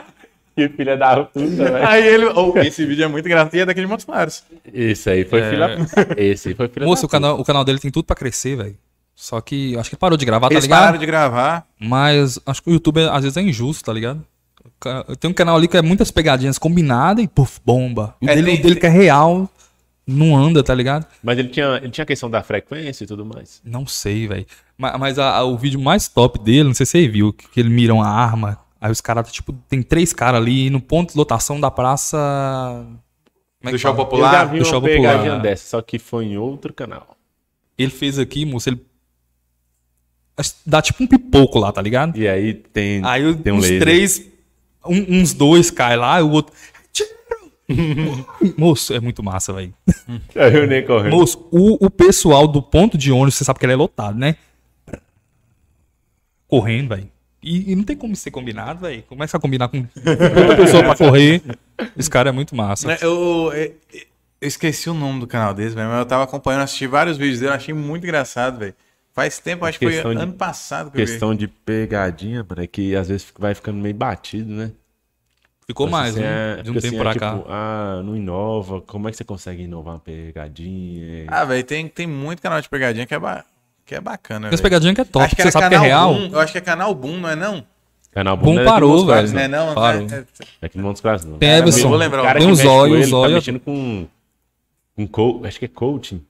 que 0.56 0.68
filha 0.70 0.96
da 0.96 1.22
puta, 1.24 1.40
velho. 1.64 1.86
Aí 1.86 2.06
ele. 2.06 2.24
Oh, 2.26 2.52
esse 2.58 2.84
vídeo 2.86 3.04
é 3.04 3.08
muito 3.08 3.26
engraçado. 3.26 3.54
E 3.54 3.60
é 3.60 3.66
daquele 3.66 3.86
de 3.86 3.90
Montes 3.92 4.06
Claros. 4.06 4.42
Esse 4.72 5.10
aí 5.10 5.24
foi 5.24 5.42
filha. 5.42 5.76
Esse 6.16 6.48
aí 6.48 6.54
foi 6.54 6.68
filha 6.68 6.86
Moço, 6.86 7.02
da 7.02 7.06
o 7.06 7.10
canal, 7.10 7.40
o 7.40 7.44
canal 7.44 7.64
dele 7.64 7.78
tem 7.78 7.90
tudo 7.90 8.04
pra 8.06 8.16
crescer, 8.16 8.56
velho. 8.56 8.76
Só 9.14 9.40
que 9.40 9.76
acho 9.78 9.88
que 9.90 9.94
ele 9.94 10.00
parou 10.00 10.16
de 10.18 10.24
gravar, 10.26 10.48
tá 10.48 10.54
Eles 10.54 10.64
ligado? 10.64 10.78
pararam 10.80 10.98
de 10.98 11.06
gravar. 11.06 11.66
Mas 11.80 12.38
acho 12.44 12.62
que 12.62 12.70
o 12.70 12.72
YouTube 12.72 13.00
às 13.08 13.22
vezes 13.22 13.36
é 13.36 13.42
injusto, 13.42 13.84
tá 13.84 13.92
ligado? 13.92 14.24
Tem 15.20 15.30
um 15.30 15.34
canal 15.34 15.56
ali 15.56 15.66
que 15.68 15.76
é 15.76 15.82
muitas 15.82 16.10
pegadinhas 16.10 16.58
combinadas 16.58 17.24
e 17.24 17.28
puf, 17.28 17.58
bomba. 17.64 18.14
O 18.20 18.28
É, 18.28 18.34
dele, 18.34 18.46
tem- 18.52 18.60
o 18.60 18.62
dele 18.62 18.76
que 18.76 18.84
é 18.86 18.90
real, 18.90 19.48
não 20.06 20.36
anda, 20.36 20.62
tá 20.62 20.74
ligado? 20.74 21.06
Mas 21.22 21.38
ele 21.38 21.48
tinha, 21.48 21.76
ele 21.82 21.88
tinha 21.90 22.02
a 22.02 22.06
questão 22.06 22.28
da 22.28 22.42
frequência 22.42 23.04
e 23.04 23.06
tudo 23.06 23.24
mais. 23.24 23.62
Não 23.64 23.86
sei, 23.86 24.28
velho. 24.28 24.44
Mas, 24.76 24.98
mas 25.00 25.18
a- 25.18 25.36
a- 25.36 25.44
o 25.44 25.56
vídeo 25.56 25.80
mais 25.80 26.08
top 26.08 26.38
dele, 26.38 26.64
não 26.64 26.74
sei 26.74 26.84
se 26.84 26.92
você 26.92 27.08
viu, 27.08 27.32
que, 27.32 27.48
que 27.48 27.58
ele 27.60 27.70
mira 27.70 27.94
uma 27.94 28.06
arma. 28.06 28.58
Aí 28.80 28.90
os 28.92 29.00
caras, 29.00 29.30
tipo, 29.32 29.52
tem 29.68 29.82
três 29.82 30.12
caras 30.12 30.40
ali 30.40 30.68
no 30.70 30.80
ponto 30.80 31.12
de 31.12 31.18
lotação 31.18 31.58
da 31.60 31.70
praça. 31.70 32.16
Como 33.60 33.70
é 33.70 33.72
Do 33.72 33.78
show 33.78 33.94
popular. 33.94 34.28
eu 34.32 34.38
já 34.38 34.44
vi 34.44 34.58
do 34.58 34.64
show 34.64 34.80
popular. 34.80 35.40
dessa, 35.40 35.68
só 35.70 35.82
que 35.82 35.98
foi 35.98 36.26
em 36.26 36.36
outro 36.36 36.72
canal. 36.74 37.16
Ele 37.78 37.90
fez 37.90 38.18
aqui, 38.18 38.44
moço, 38.44 38.68
ele. 38.68 38.80
Dá 40.66 40.82
tipo 40.82 41.02
um 41.02 41.06
pipoco 41.06 41.58
lá, 41.58 41.72
tá 41.72 41.80
ligado? 41.80 42.16
E 42.18 42.28
aí 42.28 42.52
tem, 42.54 43.02
Aí 43.04 43.34
tem 43.36 43.52
um 43.52 43.56
os 43.56 43.62
laser. 43.64 43.80
três 43.80 44.22
um- 44.84 45.20
uns 45.20 45.32
dois 45.32 45.70
caem 45.70 45.96
lá, 45.98 46.22
o 46.22 46.30
outro. 46.30 46.54
Moço, 48.56 48.94
é 48.94 49.00
muito 49.00 49.22
massa, 49.22 49.52
velho. 49.52 49.74
Eu 50.34 50.66
nem 50.68 50.84
correndo. 50.86 51.16
Moço, 51.16 51.48
o, 51.50 51.86
o 51.86 51.90
pessoal 51.90 52.46
do 52.46 52.62
ponto 52.62 52.96
de 52.96 53.10
ônibus, 53.10 53.34
você 53.34 53.44
sabe 53.44 53.58
que 53.58 53.64
ele 53.66 53.72
é 53.72 53.76
lotado, 53.76 54.16
né? 54.16 54.36
Correndo, 56.46 56.90
velho. 56.90 57.10
E, 57.48 57.72
e 57.72 57.76
não 57.76 57.84
tem 57.84 57.96
como 57.96 58.16
ser 58.16 58.32
combinado, 58.32 58.80
velho. 58.80 59.02
Começa 59.04 59.36
a 59.36 59.40
combinar 59.40 59.68
com 59.68 59.78
outra 59.78 60.56
pessoa 60.56 60.82
pra 60.82 60.96
correr. 60.96 61.40
Esse 61.96 62.10
cara 62.10 62.30
é 62.30 62.32
muito 62.32 62.56
massa. 62.56 62.88
Né, 62.88 62.98
Eu, 63.00 63.52
eu- 63.54 63.74
eu 64.40 64.48
esqueci 64.48 64.90
o 64.90 64.94
nome 64.94 65.20
do 65.20 65.26
canal 65.28 65.54
desse, 65.54 65.74
velho, 65.74 65.88
mas 65.88 65.98
eu 66.00 66.06
tava 66.06 66.24
acompanhando, 66.24 66.62
assisti 66.62 66.86
vários 66.88 67.16
vídeos 67.16 67.38
dele, 67.40 67.52
achei 67.52 67.72
muito 67.72 68.02
engraçado, 68.04 68.58
velho. 68.58 68.74
Faz 69.14 69.38
tempo, 69.38 69.64
acho 69.64 69.78
que 69.78 69.88
foi 70.02 70.14
de- 70.14 70.20
ano 70.22 70.32
passado 70.32 70.90
que 70.90 70.96
eu 71.00 71.06
vi. 71.06 71.10
Questão 71.10 71.34
de 71.34 71.46
pegadinha, 71.48 72.44
mano, 72.46 72.62
é 72.62 72.66
que 72.66 72.94
às 72.96 73.08
vezes 73.08 73.32
vai 73.38 73.54
ficando 73.54 73.78
meio 73.78 73.94
batido, 73.94 74.52
né? 74.52 74.72
Ficou 75.66 75.88
mais, 75.88 76.14
Assim, 76.14 76.22
né? 76.22 76.58
é- 76.58 76.62
De 76.62 76.70
um 76.70 76.74
tempo 76.74 76.86
assim, 76.86 76.98
pra 76.98 77.10
é 77.12 77.14
cá. 77.14 77.34
tipo, 77.38 77.46
ah, 77.48 78.02
não 78.04 78.14
inova. 78.16 78.80
Como 78.82 79.08
é 79.08 79.10
que 79.10 79.16
você 79.16 79.24
consegue 79.24 79.62
inovar 79.62 79.94
uma 79.94 80.00
pegadinha? 80.00 81.24
Ah, 81.28 81.44
velho, 81.44 81.64
tem, 81.64 81.88
tem 81.88 82.06
muito 82.06 82.42
canal 82.42 82.60
de 82.60 82.68
pegadinha 82.68 83.06
que 83.06 83.14
é, 83.14 83.18
ba- 83.18 83.44
que 83.86 83.94
é 83.94 84.00
bacana, 84.00 84.48
Tem 84.48 84.54
as 84.54 84.60
pegadinhas 84.60 84.94
que 84.94 85.00
é 85.00 85.04
top, 85.04 85.24
Acho 85.24 85.36
que 85.36 85.42
você 85.42 85.50
sabe 85.52 85.68
que 85.68 85.74
é 85.74 85.78
canal 85.78 85.86
real. 85.86 86.14
Boom, 86.14 86.28
eu 86.32 86.40
acho 86.40 86.52
que 86.52 86.58
é 86.58 86.60
canal 86.60 86.94
Boom, 86.94 87.16
não 87.18 87.28
é 87.30 87.36
não? 87.36 87.64
Canal 88.10 88.36
Boom 88.36 88.54
não 88.54 88.62
é 88.62 88.64
parou, 88.64 89.06
velho. 89.06 89.32
Não 89.32 89.40
é 89.40 89.48
não? 89.48 89.74
Parou. 89.74 90.02
É- 90.02 90.04
é- 90.04 90.08
não. 90.18 90.26
É 90.62 90.66
aqui 90.66 90.76
no 90.78 90.84
Montes 90.84 91.00
Claros, 91.00 91.24
não. 91.24 91.38
Tem 91.38 91.48
Cara, 91.48 91.58
Everson, 91.60 91.88
vou 91.88 91.96
lembrar 91.96 92.20
o 92.20 92.24
cara 92.24 92.38
tem 92.38 92.48
que 92.48 92.52
o 92.52 92.56
Zóio, 92.56 92.92
o 92.92 92.96
ele, 92.96 93.04
tá 93.04 93.08
Zóio. 93.10 93.34
mexendo 93.34 93.60
com, 93.60 94.06
com 94.96 95.06
co- 95.06 95.40
acho 95.44 95.58
que 95.58 95.64
é 95.66 95.68
coaching, 95.68 96.22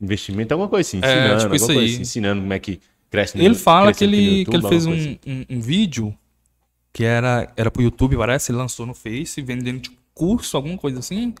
investimento, 0.00 0.52
alguma 0.52 0.68
coisa 0.68 0.86
assim, 0.86 1.00
É, 1.02 1.08
ensinando, 1.08 1.40
tipo 1.42 1.54
isso 1.54 1.64
alguma 1.64 1.78
coisa 1.78 1.80
aí. 1.88 1.92
assim, 1.94 2.02
ensinando 2.02 2.40
como 2.42 2.52
é 2.52 2.58
que 2.58 2.80
cresce 3.10 3.38
no 3.38 3.42
Ele 3.44 3.54
fala 3.54 3.92
que 3.94 4.04
ele, 4.04 4.16
YouTube, 4.40 4.50
que 4.50 4.56
ele 4.56 4.68
fez 4.68 4.86
um, 4.86 4.92
assim. 4.92 5.18
um, 5.26 5.44
um 5.56 5.60
vídeo 5.60 6.14
que 6.92 7.04
era, 7.04 7.50
era 7.56 7.70
pro 7.70 7.82
YouTube, 7.82 8.16
parece, 8.16 8.50
ele 8.52 8.58
lançou 8.58 8.84
no 8.84 8.92
Face, 8.94 9.40
vendendo 9.40 9.80
tipo, 9.80 9.96
curso, 10.12 10.56
alguma 10.56 10.76
coisa 10.76 10.98
assim, 10.98 11.32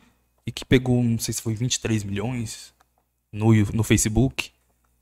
e 0.46 0.52
que 0.52 0.64
pegou, 0.64 1.02
não 1.02 1.18
sei 1.18 1.34
se 1.34 1.42
foi 1.42 1.54
23 1.54 2.04
milhões 2.04 2.72
no, 3.32 3.52
no 3.74 3.82
Facebook. 3.82 4.50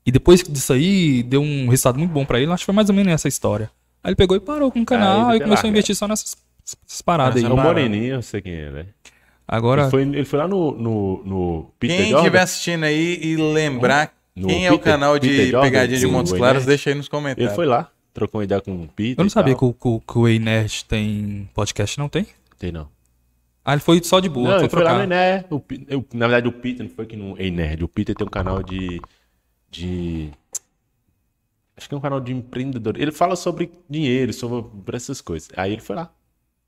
E 0.07 0.11
depois 0.11 0.41
disso 0.41 0.71
aí, 0.71 1.21
deu 1.21 1.41
um 1.41 1.67
resultado 1.67 1.99
muito 1.99 2.11
bom 2.11 2.23
pra 2.25 2.39
ele, 2.39 2.49
acho 2.51 2.61
que 2.61 2.65
foi 2.65 2.73
mais 2.73 2.87
ou 2.89 2.95
menos 2.95 3.11
essa 3.11 3.27
história. 3.27 3.69
Aí 4.01 4.09
ele 4.11 4.15
pegou 4.15 4.37
e 4.37 4.39
parou 4.39 4.71
com 4.71 4.79
o 4.79 4.85
canal 4.85 5.35
e 5.35 5.39
começou 5.39 5.45
a 5.45 5.49
larga. 5.55 5.67
investir 5.67 5.95
só 5.95 6.07
nessas, 6.07 6.37
nessas 6.85 7.01
paradas 7.01 7.43
É 7.43 7.45
aí. 7.45 7.51
um 7.51 7.57
moreninho, 7.57 8.15
eu 8.15 8.21
sei 8.21 8.41
quem 8.41 8.53
é, 8.53 8.69
velho. 8.71 8.87
Agora, 9.45 9.83
Ele 9.83 9.91
foi, 9.91 10.01
ele 10.03 10.25
foi 10.25 10.39
lá 10.39 10.47
no, 10.47 10.71
no, 10.71 11.23
no 11.25 11.71
Peter 11.79 11.97
Quem 11.97 12.05
Jordan. 12.07 12.23
estiver 12.25 12.41
assistindo 12.41 12.83
aí 12.85 13.19
e 13.21 13.35
lembrar 13.37 14.13
No 14.35 14.47
quem 14.47 14.65
é 14.65 14.71
o 14.71 14.77
Peter- 14.77 14.93
canal 14.93 15.19
de 15.19 15.27
Peter 15.29 15.45
Jordan, 15.51 15.67
pegadinha 15.67 15.99
de 15.99 16.05
sim, 16.05 16.11
Montes 16.11 16.31
Claros, 16.33 16.65
deixa 16.65 16.89
aí 16.89 16.95
nos 16.95 17.07
comentários. 17.09 17.47
Ele 17.47 17.55
foi 17.55 17.65
lá, 17.65 17.89
trocou 18.13 18.39
uma 18.39 18.43
ideia 18.45 18.61
com 18.61 18.71
o 18.83 18.87
Peter 18.87 19.15
eu 19.19 19.23
não 19.23 19.29
sabia 19.29 19.55
que 19.55 19.63
o, 19.65 19.73
que, 19.73 20.17
o- 20.19 20.39
Nerd 20.39 20.85
tem 20.85 21.49
podcast, 21.53 21.97
não 21.99 22.07
tem? 22.09 22.25
Tem 22.57 22.71
não. 22.71 22.87
Ah, 23.65 23.73
ele 23.73 23.81
foi 23.81 24.01
só 24.03 24.19
de 24.21 24.29
boa, 24.29 24.47
não, 24.49 24.55
foi 24.55 24.63
ele 24.63 24.69
foi 24.69 24.83
lá 24.83 24.93
no. 24.97 25.03
Ené. 25.03 25.43
O 25.49 25.61
eu- 25.89 26.05
na 26.13 26.27
verdade, 26.27 26.47
o 26.47 26.51
Peter 26.53 26.85
não 26.85 26.93
foi 26.93 27.05
que 27.05 27.17
no 27.17 27.35
Ei 27.37 27.51
Nerd. 27.51 27.83
O 27.83 27.87
Peter 27.89 28.15
tem 28.15 28.25
um 28.25 28.29
canal 28.29 28.63
de. 28.63 29.01
De. 29.77 30.31
Acho 31.75 31.87
que 31.87 31.93
é 31.93 31.97
um 31.97 32.01
canal 32.01 32.19
de 32.19 32.33
empreendedor. 32.33 32.99
Ele 32.99 33.11
fala 33.11 33.35
sobre 33.35 33.71
dinheiro, 33.87 34.33
sobre 34.33 34.97
essas 34.97 35.21
coisas. 35.21 35.49
Aí 35.55 35.73
ele 35.73 35.81
foi 35.81 35.95
lá. 35.95 36.11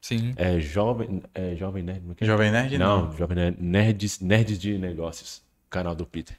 Sim. 0.01 0.34
É 0.36 0.60
jovem. 0.60 1.24
É 1.34 1.55
jovem 1.55 1.84
nerd? 1.84 2.01
como 2.01 2.14
é 2.14 2.24
é? 2.24 2.26
Jovem 2.26 2.51
Nerd, 2.51 2.78
não. 2.78 3.07
Não, 3.07 3.18
jovem 3.18 3.36
nerd. 3.36 3.57
Nerds, 3.60 4.20
nerds 4.20 4.60
de 4.60 4.78
negócios. 4.78 5.41
Canal 5.70 5.95
do 5.95 6.05
Peter. 6.05 6.38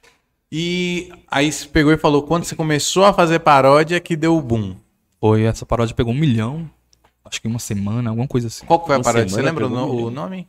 E 0.51 1.09
aí 1.29 1.51
você 1.51 1.67
pegou 1.67 1.93
e 1.93 1.97
falou, 1.97 2.23
quando 2.23 2.43
você 2.43 2.55
começou 2.55 3.05
a 3.05 3.13
fazer 3.13 3.39
paródia 3.39 3.99
que 3.99 4.15
deu 4.15 4.35
o 4.35 4.41
boom. 4.41 4.75
Foi, 5.19 5.43
essa 5.43 5.65
paródia 5.65 5.95
pegou 5.95 6.13
um 6.13 6.17
milhão, 6.17 6.69
acho 7.23 7.41
que 7.41 7.47
uma 7.47 7.59
semana, 7.59 8.09
alguma 8.09 8.27
coisa 8.27 8.47
assim. 8.47 8.65
Qual 8.65 8.79
que 8.79 8.87
foi 8.87 8.95
a 8.95 8.97
Uma 8.97 9.03
paródia? 9.03 9.29
Você 9.29 9.41
lembra 9.41 9.67
o, 9.67 10.07
um 10.07 10.09
nome? 10.09 10.47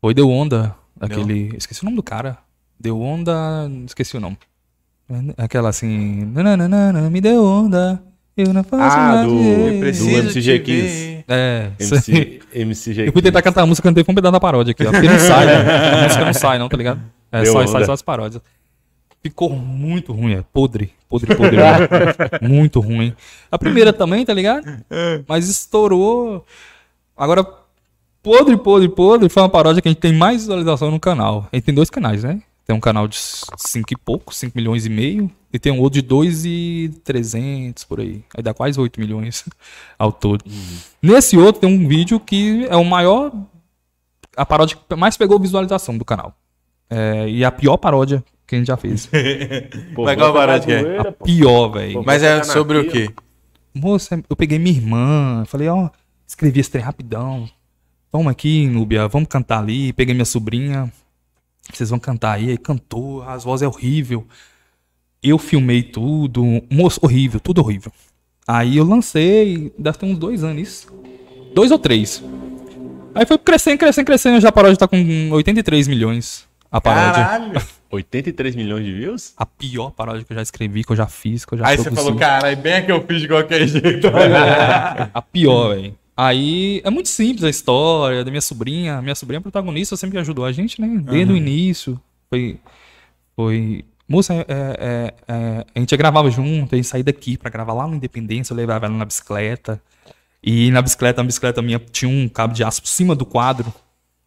Foi 0.00 0.14
Deu 0.14 0.30
Onda, 0.30 0.76
aquele. 1.00 1.56
Esqueci 1.56 1.82
o 1.82 1.84
nome 1.86 1.96
do 1.96 2.02
cara. 2.02 2.38
Deu 2.78 3.00
Onda. 3.00 3.68
Esqueci 3.86 4.16
o 4.16 4.20
nome. 4.20 4.38
Aquela 5.36 5.68
assim. 5.70 6.24
Nananana, 6.26 7.08
me 7.10 7.20
deu 7.20 7.44
onda. 7.44 8.02
Eu 8.36 8.52
não 8.54 8.64
faço 8.64 8.96
Ah, 8.96 9.12
nada. 9.16 9.26
do- 9.28 9.36
de- 9.38 9.70
do 9.74 9.80
Preciso 9.80 10.08
MCG15. 10.10 10.62
te 10.64 10.72
ver. 10.72 11.24
É, 11.28 11.70
MC, 11.78 12.40
MCG. 12.54 13.08
Eu 13.08 13.12
fui 13.12 13.20
tentar 13.22 13.42
cantar 13.42 13.62
a 13.62 13.66
música, 13.66 13.86
cantei 13.88 14.02
com 14.02 14.12
um 14.12 14.14
pedaço 14.14 14.32
da 14.32 14.40
paródia 14.40 14.70
aqui, 14.72 14.86
ó. 14.86 14.90
Porque 14.90 15.06
não 15.08 15.18
sai, 15.18 15.46
né? 15.46 15.52
A 16.00 16.02
música 16.04 16.24
não 16.24 16.32
sai, 16.34 16.58
não, 16.58 16.68
tá 16.68 16.76
ligado? 16.76 17.00
É, 17.30 17.42
Deu 17.42 17.52
só, 17.52 17.58
onda. 17.60 17.68
sai 17.68 17.84
só 17.84 17.92
as 17.92 18.02
paródias. 18.02 18.42
Ficou 19.22 19.50
muito 19.50 20.12
ruim, 20.12 20.32
é 20.34 20.42
podre, 20.52 20.90
podre, 21.08 21.34
podre. 21.36 21.56
mesmo. 21.58 21.88
muito 22.42 22.80
ruim. 22.80 23.14
A 23.50 23.58
primeira 23.58 23.92
também, 23.92 24.24
tá 24.24 24.32
ligado? 24.34 24.64
Mas 25.28 25.48
estourou. 25.48 26.44
Agora, 27.16 27.46
podre, 28.22 28.56
podre, 28.56 28.88
podre 28.88 29.28
foi 29.28 29.42
uma 29.42 29.48
paródia 29.48 29.80
que 29.82 29.88
a 29.88 29.90
gente 29.92 30.00
tem 30.00 30.12
mais 30.12 30.38
visualização 30.42 30.90
no 30.90 30.98
canal. 30.98 31.46
A 31.52 31.56
gente 31.56 31.64
tem 31.66 31.74
dois 31.74 31.88
canais, 31.90 32.24
né? 32.24 32.40
Tem 32.64 32.74
um 32.76 32.80
canal 32.80 33.08
de 33.08 33.16
5 33.18 33.92
e 33.92 33.96
pouco, 33.96 34.34
5 34.34 34.56
milhões 34.56 34.86
e 34.86 34.88
meio. 34.88 35.30
E 35.52 35.58
tem 35.58 35.72
um 35.72 35.80
outro 35.80 36.00
de 36.00 36.06
2 36.06 36.44
e 36.44 36.90
300 37.04 37.84
por 37.84 38.00
aí. 38.00 38.24
Aí 38.34 38.42
dá 38.42 38.54
quase 38.54 38.80
8 38.80 39.00
milhões 39.00 39.44
ao 39.98 40.12
todo. 40.12 40.44
Nesse 41.02 41.36
outro 41.36 41.60
tem 41.60 41.70
um 41.70 41.88
vídeo 41.88 42.18
que 42.20 42.66
é 42.68 42.76
o 42.76 42.84
maior. 42.84 43.32
A 44.36 44.46
paródia 44.46 44.78
que 44.88 44.96
mais 44.96 45.16
pegou 45.16 45.38
visualização 45.38 45.98
do 45.98 46.04
canal. 46.04 46.34
É, 46.88 47.28
e 47.28 47.44
a 47.44 47.50
pior 47.50 47.76
paródia 47.76 48.24
que 48.46 48.54
a 48.54 48.58
gente 48.58 48.68
já 48.68 48.76
fez. 48.76 49.08
Pô, 49.94 50.04
Mas 50.04 50.16
qual 50.16 50.32
paródia 50.32 50.66
que 50.66 50.72
é? 50.72 50.98
A 51.00 51.12
pior, 51.12 51.68
velho. 51.68 52.02
Mas 52.04 52.22
é 52.22 52.42
sobre 52.44 52.78
o 52.78 52.88
quê? 52.88 53.10
Moça, 53.74 54.22
eu 54.28 54.36
peguei 54.36 54.58
minha 54.58 54.76
irmã, 54.76 55.44
falei, 55.46 55.68
ó, 55.68 55.88
escrevi 56.26 56.60
esse 56.60 56.70
trem 56.70 56.84
rapidão. 56.84 57.48
Vamos 58.12 58.30
aqui, 58.30 58.66
Núbia, 58.66 59.08
vamos 59.08 59.28
cantar 59.28 59.60
ali. 59.60 59.92
Peguei 59.94 60.14
minha 60.14 60.26
sobrinha, 60.26 60.92
vocês 61.72 61.90
vão 61.90 61.98
cantar 61.98 62.32
aí. 62.32 62.50
Aí 62.50 62.58
cantou, 62.58 63.22
as 63.22 63.44
vozes 63.44 63.62
é 63.62 63.68
horrível. 63.68 64.26
Eu 65.22 65.38
filmei 65.38 65.82
tudo, 65.82 66.44
moço, 66.70 66.98
horrível, 67.02 67.38
tudo 67.38 67.60
horrível. 67.60 67.92
Aí 68.46 68.76
eu 68.76 68.84
lancei, 68.84 69.72
deve 69.78 69.98
ter 69.98 70.06
uns 70.06 70.18
dois 70.18 70.42
anos 70.42 70.68
isso. 70.68 70.86
Dois 71.54 71.70
ou 71.70 71.78
três. 71.78 72.22
Aí 73.14 73.26
foi 73.26 73.38
crescendo, 73.38 73.78
crescendo, 73.78 74.06
crescendo. 74.06 74.40
Já 74.40 74.48
a 74.48 74.52
paródia 74.52 74.76
tá 74.76 74.88
com 74.88 75.30
83 75.30 75.86
milhões. 75.86 76.48
A 76.70 76.80
paródia. 76.80 77.24
Caralho. 77.24 77.62
83 77.92 78.56
milhões 78.56 78.86
de 78.86 78.92
views? 78.92 79.34
A 79.36 79.44
pior 79.44 79.90
paródia 79.90 80.24
que 80.24 80.32
eu 80.32 80.36
já 80.36 80.42
escrevi, 80.42 80.82
que 80.82 80.92
eu 80.92 80.96
já 80.96 81.06
fiz, 81.06 81.44
que 81.44 81.52
eu 81.52 81.58
já 81.58 81.66
Aí 81.66 81.76
você 81.76 81.84
produzi. 81.84 82.04
falou, 82.04 82.18
caralho, 82.18 82.56
bem 82.56 82.72
a 82.72 82.82
que 82.82 82.90
eu 82.90 83.06
fiz 83.06 83.20
de 83.20 83.28
qualquer 83.28 83.66
jeito. 83.68 84.08
A 85.12 85.20
pior, 85.20 85.74
velho. 85.74 85.94
Aí 86.16 86.80
é 86.84 86.90
muito 86.90 87.08
simples 87.08 87.42
a 87.44 87.48
história 87.50 88.24
da 88.24 88.30
minha 88.30 88.40
sobrinha. 88.40 89.00
Minha 89.00 89.14
sobrinha 89.14 89.38
é 89.38 89.42
protagonista, 89.42 89.96
sempre 89.96 90.18
ajudou 90.18 90.44
a 90.44 90.52
gente, 90.52 90.80
né? 90.80 90.88
Desde 91.02 91.32
o 91.32 91.36
início. 91.36 92.00
Foi. 92.28 92.58
Foi. 93.34 93.84
Moça, 94.06 94.34
é, 94.34 94.44
é, 94.48 95.14
é, 95.26 95.64
a 95.74 95.78
gente 95.78 95.96
gravava 95.96 96.30
junto, 96.30 96.74
a 96.74 96.76
gente 96.76 96.86
saía 96.88 97.04
daqui 97.04 97.38
pra 97.38 97.48
gravar 97.50 97.72
lá 97.72 97.86
no 97.86 97.94
Independência, 97.94 98.52
eu 98.52 98.56
levava 98.56 98.86
ela 98.86 98.94
na 98.94 99.04
bicicleta. 99.04 99.80
E 100.42 100.70
na 100.70 100.82
bicicleta, 100.82 101.20
a 101.20 101.24
bicicleta 101.24 101.62
minha 101.62 101.78
tinha 101.78 102.10
um 102.10 102.28
cabo 102.28 102.52
de 102.52 102.62
aço 102.64 102.82
por 102.82 102.88
cima 102.88 103.14
do 103.14 103.24
quadro. 103.24 103.72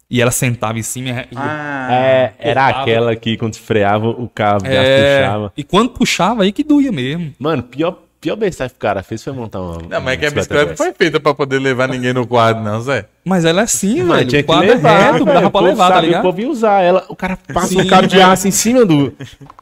E 0.08 0.22
ela 0.22 0.30
sentava 0.30 0.78
em 0.78 0.82
cima 0.82 1.26
e. 1.30 1.36
Ah, 1.36 1.88
É, 1.90 2.34
era 2.38 2.68
aquela 2.68 3.14
que 3.16 3.36
quando 3.36 3.56
freava 3.56 4.08
o 4.08 4.28
cabo 4.28 4.64
já 4.64 4.72
é, 4.72 5.20
puxava. 5.20 5.52
e 5.56 5.64
quando 5.64 5.90
puxava, 5.90 6.42
aí 6.44 6.52
que 6.52 6.62
doía 6.62 6.92
mesmo. 6.92 7.34
Mano, 7.38 7.64
pior, 7.64 8.02
pior 8.20 8.36
besteira 8.36 8.70
que 8.70 8.76
o 8.76 8.78
cara 8.78 9.02
fez 9.02 9.22
foi 9.22 9.32
montar 9.32 9.60
uma. 9.60 9.78
não, 9.82 10.00
mas 10.00 10.14
é 10.14 10.16
que 10.16 10.26
a 10.26 10.30
bicicleta 10.30 10.66
dessa. 10.66 10.76
foi 10.84 10.92
feita 10.92 11.20
pra 11.20 11.34
poder 11.34 11.58
levar 11.58 11.88
ninguém 11.88 12.12
no 12.12 12.26
quadro, 12.26 12.62
não, 12.62 12.80
Zé. 12.80 13.06
Mas 13.24 13.44
ela 13.44 13.60
é 13.60 13.64
assim, 13.64 13.98
Mano, 14.02 14.14
velho. 14.14 14.28
tinha 14.28 14.40
O 14.40 14.44
que 14.44 14.46
quadro 14.46 14.68
levar. 14.68 14.90
é 15.00 15.12
reto, 15.12 15.24
dava 15.24 15.50
pra 15.50 15.60
levar, 15.60 15.88
tá 15.88 15.94
sabe, 15.96 16.06
ligado? 16.08 16.20
O 16.20 16.24
povo 16.24 16.40
ia 16.40 16.48
usar 16.48 16.80
ela. 16.82 17.04
O 17.08 17.16
cara 17.16 17.38
passa 17.52 17.68
Sim, 17.68 17.80
um 17.82 17.86
cabo 17.86 18.06
de 18.08 18.20
aço 18.20 18.48
em 18.48 18.50
cima 18.50 18.84
do. 18.84 19.12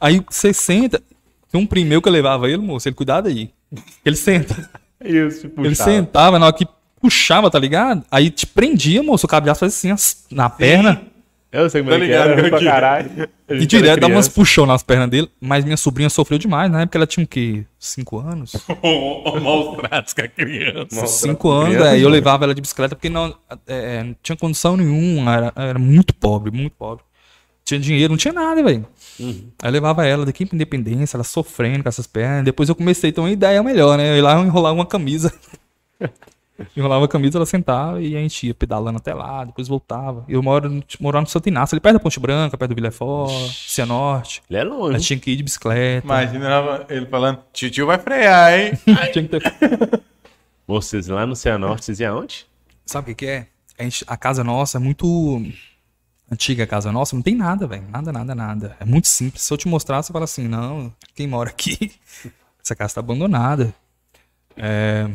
Aí 0.01 0.23
você 0.31 0.53
senta. 0.53 1.03
Tem 1.53 1.61
um 1.61 1.67
primo 1.67 1.89
meu 1.89 2.03
que 2.03 2.09
eu 2.09 2.13
levava 2.13 2.49
ele, 2.49 2.59
moço. 2.59 2.89
Ele 2.89 2.95
cuidado 2.97 3.29
aí. 3.29 3.51
Ele 4.05 4.17
senta. 4.17 4.55
Isso, 5.05 5.47
Ele 5.47 5.69
puxava. 5.69 5.91
sentava, 5.91 6.39
na 6.39 6.47
hora 6.47 6.55
que 6.57 6.67
puxava, 7.01 7.51
tá 7.51 7.59
ligado? 7.59 8.03
Aí 8.11 8.31
te 8.31 8.47
prendia, 8.47 9.03
moço. 9.03 9.27
O 9.27 9.29
cabo 9.29 9.45
de 9.45 9.51
aço 9.51 9.61
fazia 9.61 9.75
assim 9.77 9.91
as- 9.91 10.25
na 10.31 10.49
perna. 10.49 11.03
Eu 11.55 11.71
sei 11.71 11.83
como 11.83 11.91
Tá 11.97 12.03
é 12.03 12.07
que 12.07 12.13
era, 12.13 12.25
ligado, 12.25 12.41
ruim 12.41 12.51
pra 12.51 12.65
caralho. 12.65 13.11
E 13.51 13.67
direto 13.67 13.91
era 13.91 14.01
dava 14.01 14.13
umas 14.15 14.27
criança. 14.27 14.41
puxão 14.41 14.65
nas 14.67 14.83
pernas 14.83 15.09
dele. 15.11 15.31
Mas 15.41 15.65
minha 15.65 15.77
sobrinha 15.77 16.09
sofreu 16.09 16.39
demais. 16.39 16.71
Na 16.73 16.81
época 16.81 16.97
ela 16.99 17.07
tinha 17.07 17.23
o 17.25 17.27
quê? 17.29 17.65
Cinco 17.79 18.19
anos? 18.19 18.55
Maus 19.43 19.77
tratos 19.77 20.15
com 20.15 20.23
a 20.23 20.29
criança. 20.29 21.07
Cinco 21.07 21.51
anos, 21.51 21.75
criança, 21.77 21.95
é. 21.95 21.99
E 21.99 22.03
eu 22.03 22.09
levava 22.09 22.45
ela 22.45 22.55
de 22.55 22.61
bicicleta 22.63 22.97
porque 22.97 23.11
não, 23.11 23.35
é, 23.67 24.03
não 24.03 24.17
tinha 24.23 24.35
condição 24.37 24.77
nenhuma. 24.79 25.35
Era, 25.37 25.53
era 25.57 25.79
muito 25.79 26.15
pobre, 26.15 26.51
muito 26.51 26.73
pobre. 26.73 27.05
Tinha 27.65 27.79
dinheiro, 27.79 28.13
não 28.13 28.19
tinha 28.19 28.33
nada, 28.33 28.63
velho. 28.63 28.87
Uhum. 29.21 29.49
Aí 29.63 29.69
eu 29.69 29.73
levava 29.73 30.07
ela 30.07 30.25
daqui 30.27 30.45
pra 30.47 30.57
Independência, 30.57 31.17
ela 31.17 31.25
sofrendo 31.25 31.83
com 31.83 31.89
essas 31.89 32.07
pernas. 32.07 32.45
Depois 32.45 32.69
eu 32.69 32.75
comecei 32.75 33.11
a 33.11 33.13
ter 33.13 33.21
uma 33.21 33.31
ideia 33.31 33.63
melhor, 33.63 33.97
né? 33.99 34.11
Eu 34.11 34.17
ia 34.17 34.23
lá 34.23 34.41
enrolar 34.41 34.73
uma 34.73 34.87
camisa. 34.87 35.33
enrolava 36.77 37.05
a 37.05 37.09
camisa, 37.09 37.39
ela 37.39 37.47
sentava 37.47 38.01
e 38.01 38.17
a 38.17 38.21
gente 38.21 38.47
ia 38.47 38.55
pedalando 38.55 38.99
até 38.99 39.13
lá, 39.15 39.45
depois 39.45 39.67
voltava. 39.69 40.25
Eu 40.29 40.43
moro, 40.43 40.83
morava 41.01 41.23
no 41.23 41.29
Santo 41.29 41.49
Inácio, 41.49 41.75
ali 41.75 41.81
perto 41.81 41.95
da 41.95 42.01
Ponte 42.01 42.21
Branca, 42.21 42.57
perto 42.57 42.71
do 42.71 42.75
Vila 42.75 42.91
Fort, 42.91 43.31
Cianorte. 43.69 44.43
Ele 44.49 44.59
é 44.59 44.63
A 44.63 44.65
longe. 44.65 44.99
gente 44.99 45.07
tinha 45.07 45.19
que 45.19 45.31
ir 45.33 45.37
de 45.37 45.43
bicicleta. 45.43 46.07
Imagina 46.07 46.87
ele 46.89 47.07
falando, 47.07 47.41
tio 47.53 47.87
vai 47.87 47.99
frear, 47.99 48.53
hein? 48.59 48.73
Tinha 49.13 49.25
que 49.27 49.29
ter... 49.41 50.03
Vocês 50.67 51.09
lá 51.09 51.27
no 51.27 51.37
Cianorte, 51.37 51.85
vocês 51.85 52.01
iam 52.01 52.17
aonde? 52.19 52.47
Sabe 52.87 53.13
o 53.13 53.15
que, 53.15 53.25
que 53.25 53.31
é? 53.31 53.47
a, 53.79 53.83
gente- 53.83 54.05
a 54.07 54.17
casa 54.17 54.43
nossa 54.45 54.79
é 54.79 54.81
muito 54.81 55.43
antiga 56.31 56.65
a 56.65 56.67
casa 56.67 56.91
nossa, 56.93 57.15
não 57.15 57.23
tem 57.23 57.35
nada, 57.35 57.67
velho. 57.67 57.85
Nada, 57.91 58.13
nada, 58.13 58.35
nada. 58.35 58.77
É 58.81 58.85
muito 58.85 59.09
simples. 59.09 59.43
Se 59.43 59.53
eu 59.53 59.57
te 59.59 59.69
mostrar, 59.69 60.03
você 60.03 60.13
fala 60.13 60.25
assim, 60.25 60.49
não, 60.49 60.93
quem 61.15 61.27
mora 61.27 61.51
aqui? 61.51 61.93
Essa 62.65 62.75
casa 62.75 62.95
tá 62.95 63.01
abandonada. 63.01 63.75
É, 64.57 65.11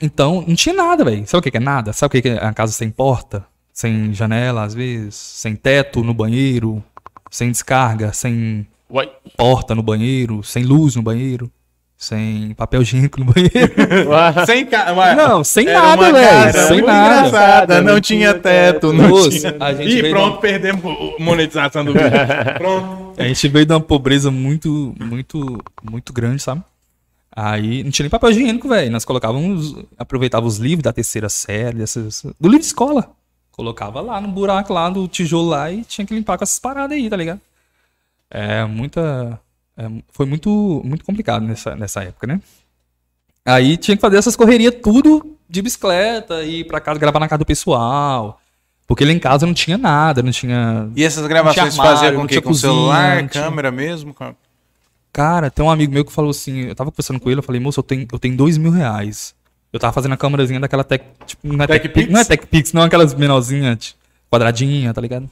Então, 0.00 0.44
não 0.46 0.54
tinha 0.54 0.74
nada, 0.74 1.04
velho. 1.04 1.26
Sabe 1.26 1.48
o 1.48 1.50
que 1.50 1.56
é 1.56 1.60
nada? 1.60 1.92
Sabe 1.92 2.18
o 2.18 2.22
que 2.22 2.28
é 2.28 2.44
a 2.44 2.52
casa 2.52 2.72
sem 2.72 2.90
porta? 2.90 3.44
Sem 3.72 4.12
janela, 4.12 4.64
às 4.64 4.74
vezes? 4.74 5.14
Sem 5.14 5.54
teto 5.54 6.02
no 6.02 6.14
banheiro? 6.14 6.82
Sem 7.30 7.50
descarga? 7.50 8.12
Sem 8.12 8.66
Uai. 8.90 9.10
porta 9.36 9.74
no 9.74 9.82
banheiro? 9.82 10.42
Sem 10.42 10.64
luz 10.64 10.96
no 10.96 11.02
banheiro? 11.02 11.50
Sem 11.98 12.52
papel 12.54 12.82
higiênico 12.82 13.18
no 13.20 13.32
banheiro? 13.32 13.72
Sem 14.44 14.66
ca... 14.66 15.14
Não, 15.14 15.42
sem 15.42 15.66
era 15.66 15.80
nada, 15.80 16.12
velho. 16.12 16.68
Sem 16.68 16.82
nada. 16.82 17.26
engraçada, 17.28 17.80
não, 17.80 17.94
Não 17.94 18.00
tinha 18.00 18.32
tinha 18.32 18.34
teto, 18.34 18.92
não 18.92 19.08
Moço, 19.08 19.30
tinha... 19.30 19.56
a 19.58 19.72
gente 19.72 20.06
Ih, 20.06 20.10
pronto, 20.10 20.38
perdemos 20.38 20.82
monetização 21.18 21.86
do 21.86 21.94
vídeo. 21.94 22.10
Pronto. 22.58 23.14
A 23.18 23.24
gente 23.24 23.48
veio 23.48 23.64
de 23.64 23.72
uma 23.72 23.80
pobreza 23.80 24.30
muito, 24.30 24.94
muito, 25.00 25.58
muito 25.82 26.12
grande, 26.12 26.42
sabe? 26.42 26.62
Aí 27.38 27.84
não 27.84 27.90
tinha 27.90 28.04
nem 28.04 28.10
papel 28.10 28.30
higiênico, 28.30 28.66
velho. 28.66 28.90
Nós 28.90 29.04
colocávamos, 29.04 29.74
aproveitava 29.98 30.46
os 30.46 30.56
livros 30.56 30.82
da 30.82 30.92
terceira 30.92 31.28
série, 31.28 31.76
dessas, 31.76 32.22
do 32.40 32.48
livro 32.48 32.60
de 32.60 32.64
escola. 32.64 33.10
Colocava 33.52 34.00
lá 34.00 34.18
no 34.20 34.28
buraco 34.28 34.72
lá 34.72 34.88
do 34.88 35.06
tijolo 35.06 35.50
lá 35.50 35.70
e 35.70 35.84
tinha 35.84 36.06
que 36.06 36.14
limpar 36.14 36.38
com 36.38 36.44
essas 36.44 36.58
paradas 36.58 36.96
aí, 36.96 37.10
tá 37.10 37.16
ligado? 37.16 37.40
É 38.30 38.64
muita. 38.64 39.38
é, 39.76 39.86
foi 40.10 40.24
muito, 40.24 40.80
muito 40.82 41.04
complicado 41.04 41.42
nessa, 41.44 41.76
nessa 41.76 42.02
época, 42.02 42.26
né? 42.26 42.40
Aí 43.44 43.76
tinha 43.76 43.96
que 43.96 44.00
fazer 44.00 44.16
essas 44.16 44.34
correrias 44.34 44.74
tudo 44.82 45.36
de 45.48 45.60
bicicleta, 45.62 46.42
ir 46.42 46.64
pra 46.66 46.80
casa 46.80 46.98
gravar 46.98 47.20
na 47.20 47.28
casa 47.28 47.38
do 47.40 47.46
pessoal. 47.46 48.40
Porque 48.86 49.04
lá 49.04 49.12
em 49.12 49.18
casa 49.18 49.44
não 49.46 49.52
tinha 49.54 49.76
nada, 49.76 50.22
não 50.22 50.30
tinha 50.32 50.88
E 50.96 51.04
essas 51.04 51.26
gravações 51.26 51.78
armário, 51.78 52.12
com 52.12 52.18
não 52.18 52.24
o 52.24 52.28
quê? 52.28 52.40
Com 52.40 52.48
cozinha, 52.50 52.72
celular, 52.72 53.16
tinha- 53.28 53.28
câmera 53.44 53.70
mesmo? 53.70 54.14
Com- 54.14 54.34
Cara, 55.16 55.50
tem 55.50 55.64
um 55.64 55.70
amigo 55.70 55.94
meu 55.94 56.04
que 56.04 56.12
falou 56.12 56.30
assim, 56.30 56.66
eu 56.66 56.74
tava 56.74 56.90
conversando 56.90 57.18
com 57.18 57.30
ele, 57.30 57.38
eu 57.38 57.42
falei, 57.42 57.58
moço, 57.58 57.80
eu 57.80 57.82
tenho, 57.82 58.06
eu 58.12 58.18
tenho 58.18 58.36
dois 58.36 58.58
mil 58.58 58.70
reais. 58.70 59.34
Eu 59.72 59.80
tava 59.80 59.90
fazendo 59.94 60.12
a 60.12 60.16
câmerazinha 60.18 60.60
daquela 60.60 60.84
Tech, 60.84 61.02
tipo, 61.26 61.46
não 61.50 61.64
é 61.64 61.66
Tech, 61.66 61.80
TechPix? 61.88 62.04
Pix, 62.06 62.12
não 62.12 62.20
é 62.20 62.24
Tech 62.24 62.46
Pix, 62.46 62.72
não, 62.74 62.82
aquelas 62.82 63.14
menorzinhas, 63.14 63.78
tipo, 63.78 63.98
quadradinha, 64.30 64.92
tá 64.92 65.00
ligado? 65.00 65.26